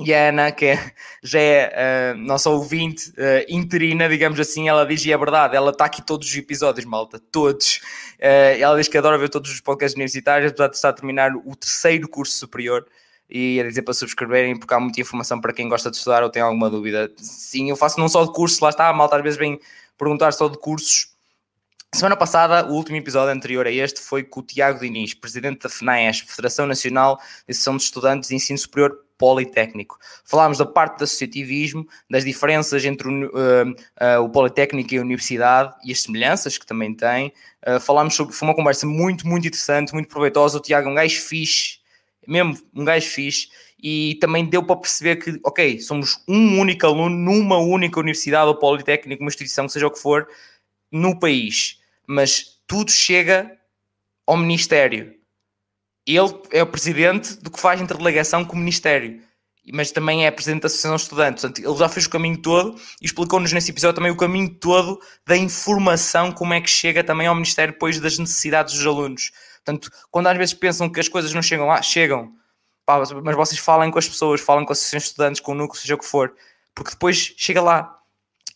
e 0.00 0.12
a 0.12 0.28
Ana, 0.28 0.50
que 0.50 0.66
é, 0.66 0.92
já 1.22 1.40
é 1.40 2.14
uh, 2.14 2.18
nossa 2.18 2.50
ouvinte 2.50 3.10
uh, 3.10 3.44
interina, 3.48 4.08
digamos 4.08 4.40
assim, 4.40 4.68
ela 4.68 4.84
diz, 4.84 5.04
e 5.04 5.12
é 5.12 5.16
verdade, 5.16 5.54
ela 5.54 5.70
está 5.70 5.84
aqui 5.84 6.02
todos 6.02 6.28
os 6.28 6.36
episódios, 6.36 6.84
malta, 6.84 7.20
todos. 7.30 7.76
Uh, 8.18 8.58
ela 8.58 8.76
diz 8.76 8.88
que 8.88 8.98
adora 8.98 9.16
ver 9.16 9.28
todos 9.28 9.50
os 9.50 9.60
podcasts 9.60 9.94
universitários, 9.94 10.50
apesar 10.50 10.68
de 10.68 10.76
estar 10.76 10.88
a 10.88 10.92
terminar 10.92 11.30
o 11.36 11.54
terceiro 11.54 12.08
curso 12.08 12.36
superior, 12.36 12.84
e 13.30 13.60
a 13.60 13.64
dizer 13.64 13.82
para 13.82 13.94
subscreverem, 13.94 14.58
porque 14.58 14.74
há 14.74 14.80
muita 14.80 15.00
informação 15.00 15.40
para 15.40 15.52
quem 15.52 15.68
gosta 15.68 15.90
de 15.90 15.96
estudar 15.96 16.22
ou 16.22 16.30
tem 16.30 16.42
alguma 16.42 16.68
dúvida. 16.68 17.10
Sim, 17.16 17.70
eu 17.70 17.76
faço 17.76 17.98
não 17.98 18.08
só 18.08 18.24
de 18.24 18.32
cursos, 18.32 18.60
lá 18.60 18.70
está, 18.70 18.88
a 18.88 18.92
malta 18.92 19.16
às 19.16 19.22
vezes 19.22 19.38
vem 19.38 19.58
perguntar 19.96 20.32
só 20.32 20.48
de 20.48 20.58
cursos, 20.58 21.13
Semana 21.94 22.16
passada, 22.16 22.66
o 22.66 22.72
último 22.72 22.96
episódio 22.96 23.32
anterior 23.32 23.68
a 23.68 23.70
este 23.70 24.00
foi 24.00 24.24
com 24.24 24.40
o 24.40 24.42
Tiago 24.42 24.80
Diniz, 24.80 25.14
presidente 25.14 25.60
da 25.62 25.68
FNAESP, 25.68 26.28
Federação 26.28 26.66
Nacional 26.66 27.18
de 27.18 27.52
Associação 27.52 27.76
de 27.76 27.84
Estudantes 27.84 28.28
de 28.30 28.34
Ensino 28.34 28.58
Superior 28.58 28.98
Politécnico. 29.16 29.96
Falámos 30.24 30.58
da 30.58 30.66
parte 30.66 30.98
do 30.98 31.04
associativismo, 31.04 31.86
das 32.10 32.24
diferenças 32.24 32.84
entre 32.84 33.06
o, 33.06 33.26
uh, 33.28 33.70
uh, 33.70 34.24
o 34.24 34.28
Politécnico 34.28 34.92
e 34.92 34.98
a 34.98 35.02
Universidade 35.02 35.72
e 35.84 35.92
as 35.92 36.02
semelhanças 36.02 36.58
que 36.58 36.66
também 36.66 36.92
tem. 36.92 37.32
Uh, 37.64 37.78
falámos 37.78 38.16
sobre, 38.16 38.34
foi 38.34 38.48
uma 38.48 38.56
conversa 38.56 38.88
muito, 38.88 39.24
muito 39.24 39.46
interessante, 39.46 39.94
muito 39.94 40.08
proveitosa. 40.08 40.58
O 40.58 40.60
Tiago 40.60 40.88
é 40.88 40.90
um 40.90 40.96
gajo 40.96 41.20
fixe, 41.20 41.78
mesmo 42.26 42.58
um 42.74 42.84
gajo 42.84 43.06
fixe, 43.06 43.50
e 43.80 44.18
também 44.20 44.44
deu 44.44 44.64
para 44.64 44.74
perceber 44.74 45.14
que, 45.14 45.38
ok, 45.44 45.78
somos 45.78 46.20
um 46.26 46.58
único 46.58 46.84
aluno 46.84 47.16
numa 47.16 47.58
única 47.58 48.00
universidade 48.00 48.48
ou 48.48 48.56
Politécnico, 48.56 49.22
uma 49.22 49.28
instituição, 49.28 49.68
seja 49.68 49.86
o 49.86 49.92
que 49.92 50.00
for, 50.00 50.26
no 50.90 51.16
país 51.16 51.83
mas 52.06 52.60
tudo 52.66 52.90
chega 52.90 53.58
ao 54.26 54.36
Ministério. 54.36 55.14
Ele 56.06 56.34
é 56.50 56.62
o 56.62 56.66
presidente 56.66 57.36
do 57.36 57.50
que 57.50 57.60
faz 57.60 57.80
interdelegação 57.80 58.44
com 58.44 58.56
o 58.56 58.58
Ministério, 58.58 59.22
mas 59.72 59.90
também 59.90 60.26
é 60.26 60.30
presidente 60.30 60.62
da 60.62 60.66
Associação 60.66 60.96
de 60.96 61.02
Estudantes. 61.02 61.42
Portanto, 61.42 61.66
ele 61.66 61.78
já 61.78 61.88
fez 61.88 62.06
o 62.06 62.10
caminho 62.10 62.36
todo 62.36 62.78
e 63.00 63.06
explicou-nos 63.06 63.52
nesse 63.52 63.70
episódio 63.70 63.94
também 63.94 64.12
o 64.12 64.16
caminho 64.16 64.50
todo 64.54 65.00
da 65.26 65.36
informação, 65.36 66.30
como 66.30 66.52
é 66.52 66.60
que 66.60 66.68
chega 66.68 67.02
também 67.02 67.26
ao 67.26 67.34
Ministério 67.34 67.72
depois 67.72 67.98
das 67.98 68.18
necessidades 68.18 68.74
dos 68.74 68.86
alunos. 68.86 69.32
Portanto, 69.64 69.90
quando 70.10 70.26
às 70.26 70.36
vezes 70.36 70.52
pensam 70.52 70.90
que 70.90 71.00
as 71.00 71.08
coisas 71.08 71.32
não 71.32 71.40
chegam 71.40 71.66
lá, 71.66 71.80
chegam. 71.80 72.34
Pá, 72.84 73.02
mas 73.22 73.34
vocês 73.34 73.58
falem 73.58 73.90
com 73.90 73.98
as 73.98 74.06
pessoas, 74.06 74.42
falem 74.42 74.66
com 74.66 74.72
a 74.72 74.74
Associação 74.74 74.98
de 74.98 75.04
Estudantes, 75.06 75.40
com 75.40 75.52
o 75.52 75.54
núcleo, 75.54 75.80
seja 75.80 75.94
o 75.94 75.98
que 75.98 76.04
for, 76.04 76.34
porque 76.74 76.90
depois 76.90 77.32
chega 77.38 77.62
lá. 77.62 77.98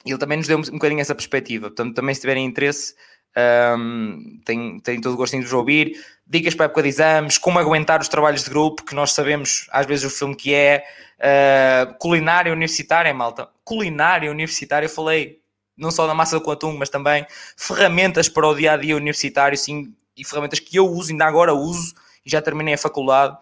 E 0.04 0.10
ele 0.10 0.18
também 0.18 0.36
nos 0.36 0.46
deu 0.46 0.58
um 0.58 0.62
bocadinho 0.62 1.00
essa 1.00 1.14
perspectiva. 1.14 1.68
Portanto, 1.68 1.94
também 1.94 2.14
se 2.14 2.20
tiverem 2.20 2.44
interesse, 2.44 2.94
um, 3.36 4.40
tenho, 4.44 4.80
tenho 4.80 5.00
todo 5.00 5.14
o 5.14 5.16
gosto 5.16 5.36
de 5.36 5.42
vos 5.42 5.52
ouvir. 5.52 5.92
Dicas 6.26 6.54
para 6.54 6.66
a 6.66 6.68
época 6.68 6.82
de 6.82 6.88
exames, 6.88 7.38
como 7.38 7.58
aguentar 7.58 8.00
os 8.00 8.08
trabalhos 8.08 8.44
de 8.44 8.50
grupo, 8.50 8.84
que 8.84 8.94
nós 8.94 9.12
sabemos 9.12 9.66
às 9.70 9.86
vezes 9.86 10.04
o 10.04 10.10
filme 10.10 10.34
que 10.34 10.54
é. 10.54 10.84
Uh, 11.18 11.98
culinária 11.98 12.52
universitária, 12.52 13.12
malta. 13.12 13.48
Culinária 13.64 14.30
universitária, 14.30 14.86
eu 14.86 14.90
falei 14.90 15.40
não 15.76 15.90
só 15.90 16.06
na 16.06 16.14
massa 16.14 16.38
do 16.38 16.50
atum, 16.50 16.76
mas 16.76 16.88
também 16.88 17.24
ferramentas 17.56 18.28
para 18.28 18.46
o 18.46 18.54
dia 18.54 18.72
a 18.72 18.76
dia 18.76 18.96
universitário, 18.96 19.56
sim, 19.56 19.94
e 20.16 20.24
ferramentas 20.24 20.58
que 20.58 20.76
eu 20.76 20.86
uso, 20.86 21.12
ainda 21.12 21.24
agora 21.24 21.54
uso, 21.54 21.94
e 22.26 22.30
já 22.30 22.42
terminei 22.42 22.74
a 22.74 22.78
faculdade. 22.78 23.36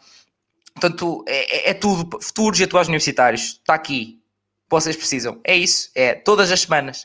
Portanto, 0.74 1.24
é, 1.26 1.68
é, 1.68 1.70
é 1.70 1.74
tudo, 1.74 2.18
futuros 2.20 2.60
e 2.60 2.64
atuais 2.64 2.88
universitários, 2.88 3.42
está 3.42 3.74
aqui, 3.74 4.20
vocês 4.68 4.96
precisam. 4.96 5.40
É 5.44 5.56
isso, 5.56 5.90
é 5.94 6.14
todas 6.14 6.50
as 6.50 6.62
semanas. 6.62 7.04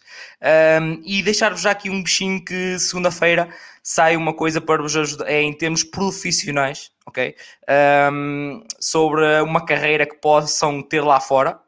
Um, 0.81 1.01
e 1.05 1.21
deixar-vos 1.21 1.61
já 1.61 1.71
aqui 1.71 1.89
um 1.89 2.01
bichinho 2.01 2.43
que 2.43 2.77
segunda-feira 2.79 3.49
sai 3.83 4.15
uma 4.15 4.33
coisa 4.33 4.59
para 4.59 4.81
vos 4.81 4.95
ajudar, 4.95 5.29
é 5.29 5.41
em 5.41 5.53
termos 5.53 5.83
profissionais, 5.83 6.91
ok? 7.05 7.35
Um, 8.11 8.63
sobre 8.79 9.41
uma 9.41 9.65
carreira 9.65 10.05
que 10.05 10.15
possam 10.15 10.81
ter 10.81 11.01
lá 11.01 11.19
fora. 11.19 11.59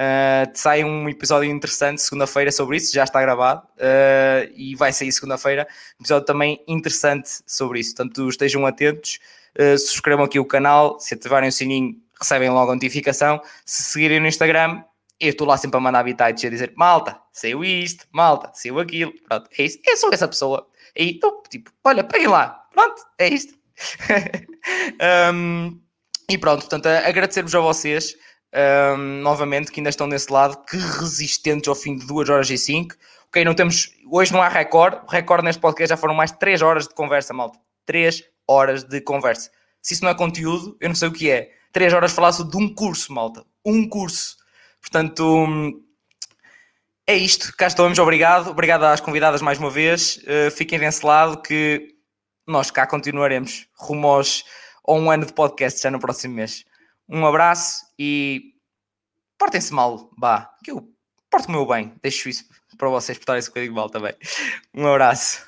Uh, 0.00 0.46
sai 0.54 0.84
um 0.84 1.08
episódio 1.08 1.50
interessante 1.50 2.00
segunda-feira 2.00 2.52
sobre 2.52 2.76
isso, 2.76 2.94
já 2.94 3.02
está 3.02 3.20
gravado 3.20 3.66
uh, 3.78 4.48
e 4.54 4.76
vai 4.76 4.92
sair 4.92 5.10
segunda-feira. 5.10 5.66
Um 5.98 6.02
episódio 6.02 6.24
também 6.24 6.62
interessante 6.68 7.40
sobre 7.46 7.80
isso. 7.80 7.96
Portanto, 7.96 8.28
estejam 8.28 8.64
atentos, 8.64 9.18
uh, 9.58 9.76
subscrevam 9.76 10.24
aqui 10.24 10.38
o 10.38 10.44
canal, 10.44 11.00
se 11.00 11.14
ativarem 11.14 11.48
o 11.48 11.52
sininho, 11.52 11.96
recebem 12.20 12.48
logo 12.48 12.70
a 12.70 12.74
notificação. 12.74 13.40
Se 13.66 13.82
seguirem 13.82 14.20
no 14.20 14.28
Instagram, 14.28 14.84
eu 15.20 15.30
estou 15.30 15.46
lá 15.46 15.56
sempre 15.56 15.76
a 15.76 15.80
mandar 15.80 16.00
habitats 16.00 16.42
e 16.42 16.46
a 16.46 16.50
dizer 16.50 16.72
malta, 16.76 17.20
saiu 17.32 17.64
isto, 17.64 18.06
malta, 18.12 18.50
saiu 18.54 18.78
aquilo. 18.78 19.12
Pronto, 19.28 19.48
é 19.58 19.62
isso. 19.64 19.78
Eu 19.84 19.96
sou 19.96 20.10
essa 20.12 20.28
pessoa. 20.28 20.66
E 20.96 21.12
então, 21.12 21.42
tipo, 21.48 21.70
olha, 21.84 22.04
peguem 22.04 22.28
lá. 22.28 22.66
Pronto, 22.72 23.02
é 23.18 23.28
isto. 23.28 23.54
um, 25.34 25.80
e 26.30 26.38
pronto, 26.38 26.60
portanto, 26.60 26.86
agradecer-vos 26.86 27.54
a 27.54 27.60
vocês 27.60 28.16
um, 28.96 29.20
novamente, 29.22 29.70
que 29.70 29.80
ainda 29.80 29.90
estão 29.90 30.08
desse 30.08 30.32
lado, 30.32 30.64
que 30.64 30.76
resistentes 30.76 31.68
ao 31.68 31.74
fim 31.74 31.96
de 31.96 32.06
2 32.06 32.28
horas 32.28 32.50
e 32.50 32.58
5. 32.58 32.94
Ok, 33.28 33.44
não 33.44 33.54
temos. 33.54 33.90
Hoje 34.10 34.32
não 34.32 34.42
há 34.42 34.48
recorde. 34.48 35.00
O 35.06 35.10
recorde 35.10 35.44
neste 35.44 35.60
podcast 35.60 35.90
já 35.90 35.96
foram 35.96 36.14
mais 36.14 36.32
de 36.32 36.38
3 36.38 36.62
horas 36.62 36.88
de 36.88 36.94
conversa, 36.94 37.34
malta. 37.34 37.58
3 37.86 38.24
horas 38.46 38.84
de 38.84 39.00
conversa. 39.00 39.50
Se 39.82 39.94
isso 39.94 40.04
não 40.04 40.10
é 40.10 40.14
conteúdo, 40.14 40.76
eu 40.80 40.88
não 40.88 40.96
sei 40.96 41.08
o 41.08 41.12
que 41.12 41.30
é. 41.30 41.50
3 41.72 41.92
horas 41.92 42.12
falasse 42.12 42.42
de 42.48 42.56
um 42.56 42.72
curso, 42.74 43.12
malta. 43.12 43.44
Um 43.64 43.88
curso. 43.88 44.37
Portanto, 44.80 45.82
é 47.06 47.16
isto. 47.16 47.52
Cá 47.56 47.66
estamos. 47.66 47.98
Obrigado. 47.98 48.50
Obrigado 48.50 48.84
às 48.84 49.00
convidadas 49.00 49.42
mais 49.42 49.58
uma 49.58 49.70
vez. 49.70 50.18
Uh, 50.18 50.50
fiquem 50.50 50.78
desse 50.78 51.04
lado 51.04 51.40
que 51.40 51.94
nós 52.46 52.70
cá 52.70 52.86
continuaremos 52.86 53.66
rumo 53.76 54.08
aos, 54.08 54.44
a 54.86 54.92
um 54.92 55.10
ano 55.10 55.26
de 55.26 55.32
podcast 55.32 55.82
já 55.82 55.90
no 55.90 55.98
próximo 55.98 56.34
mês. 56.34 56.64
Um 57.08 57.26
abraço 57.26 57.86
e 57.98 58.54
portem-se 59.38 59.72
mal, 59.72 60.10
vá, 60.18 60.50
que 60.62 60.70
eu 60.70 60.92
porto-me 61.30 61.64
bem, 61.66 61.94
deixo 62.02 62.28
isso 62.28 62.44
para 62.76 62.88
vocês 62.88 63.16
portarem-se 63.18 63.48
um 63.48 63.52
bocadinho 63.52 63.74
mal 63.74 63.88
também. 63.88 64.14
Um 64.74 64.86
abraço. 64.86 65.47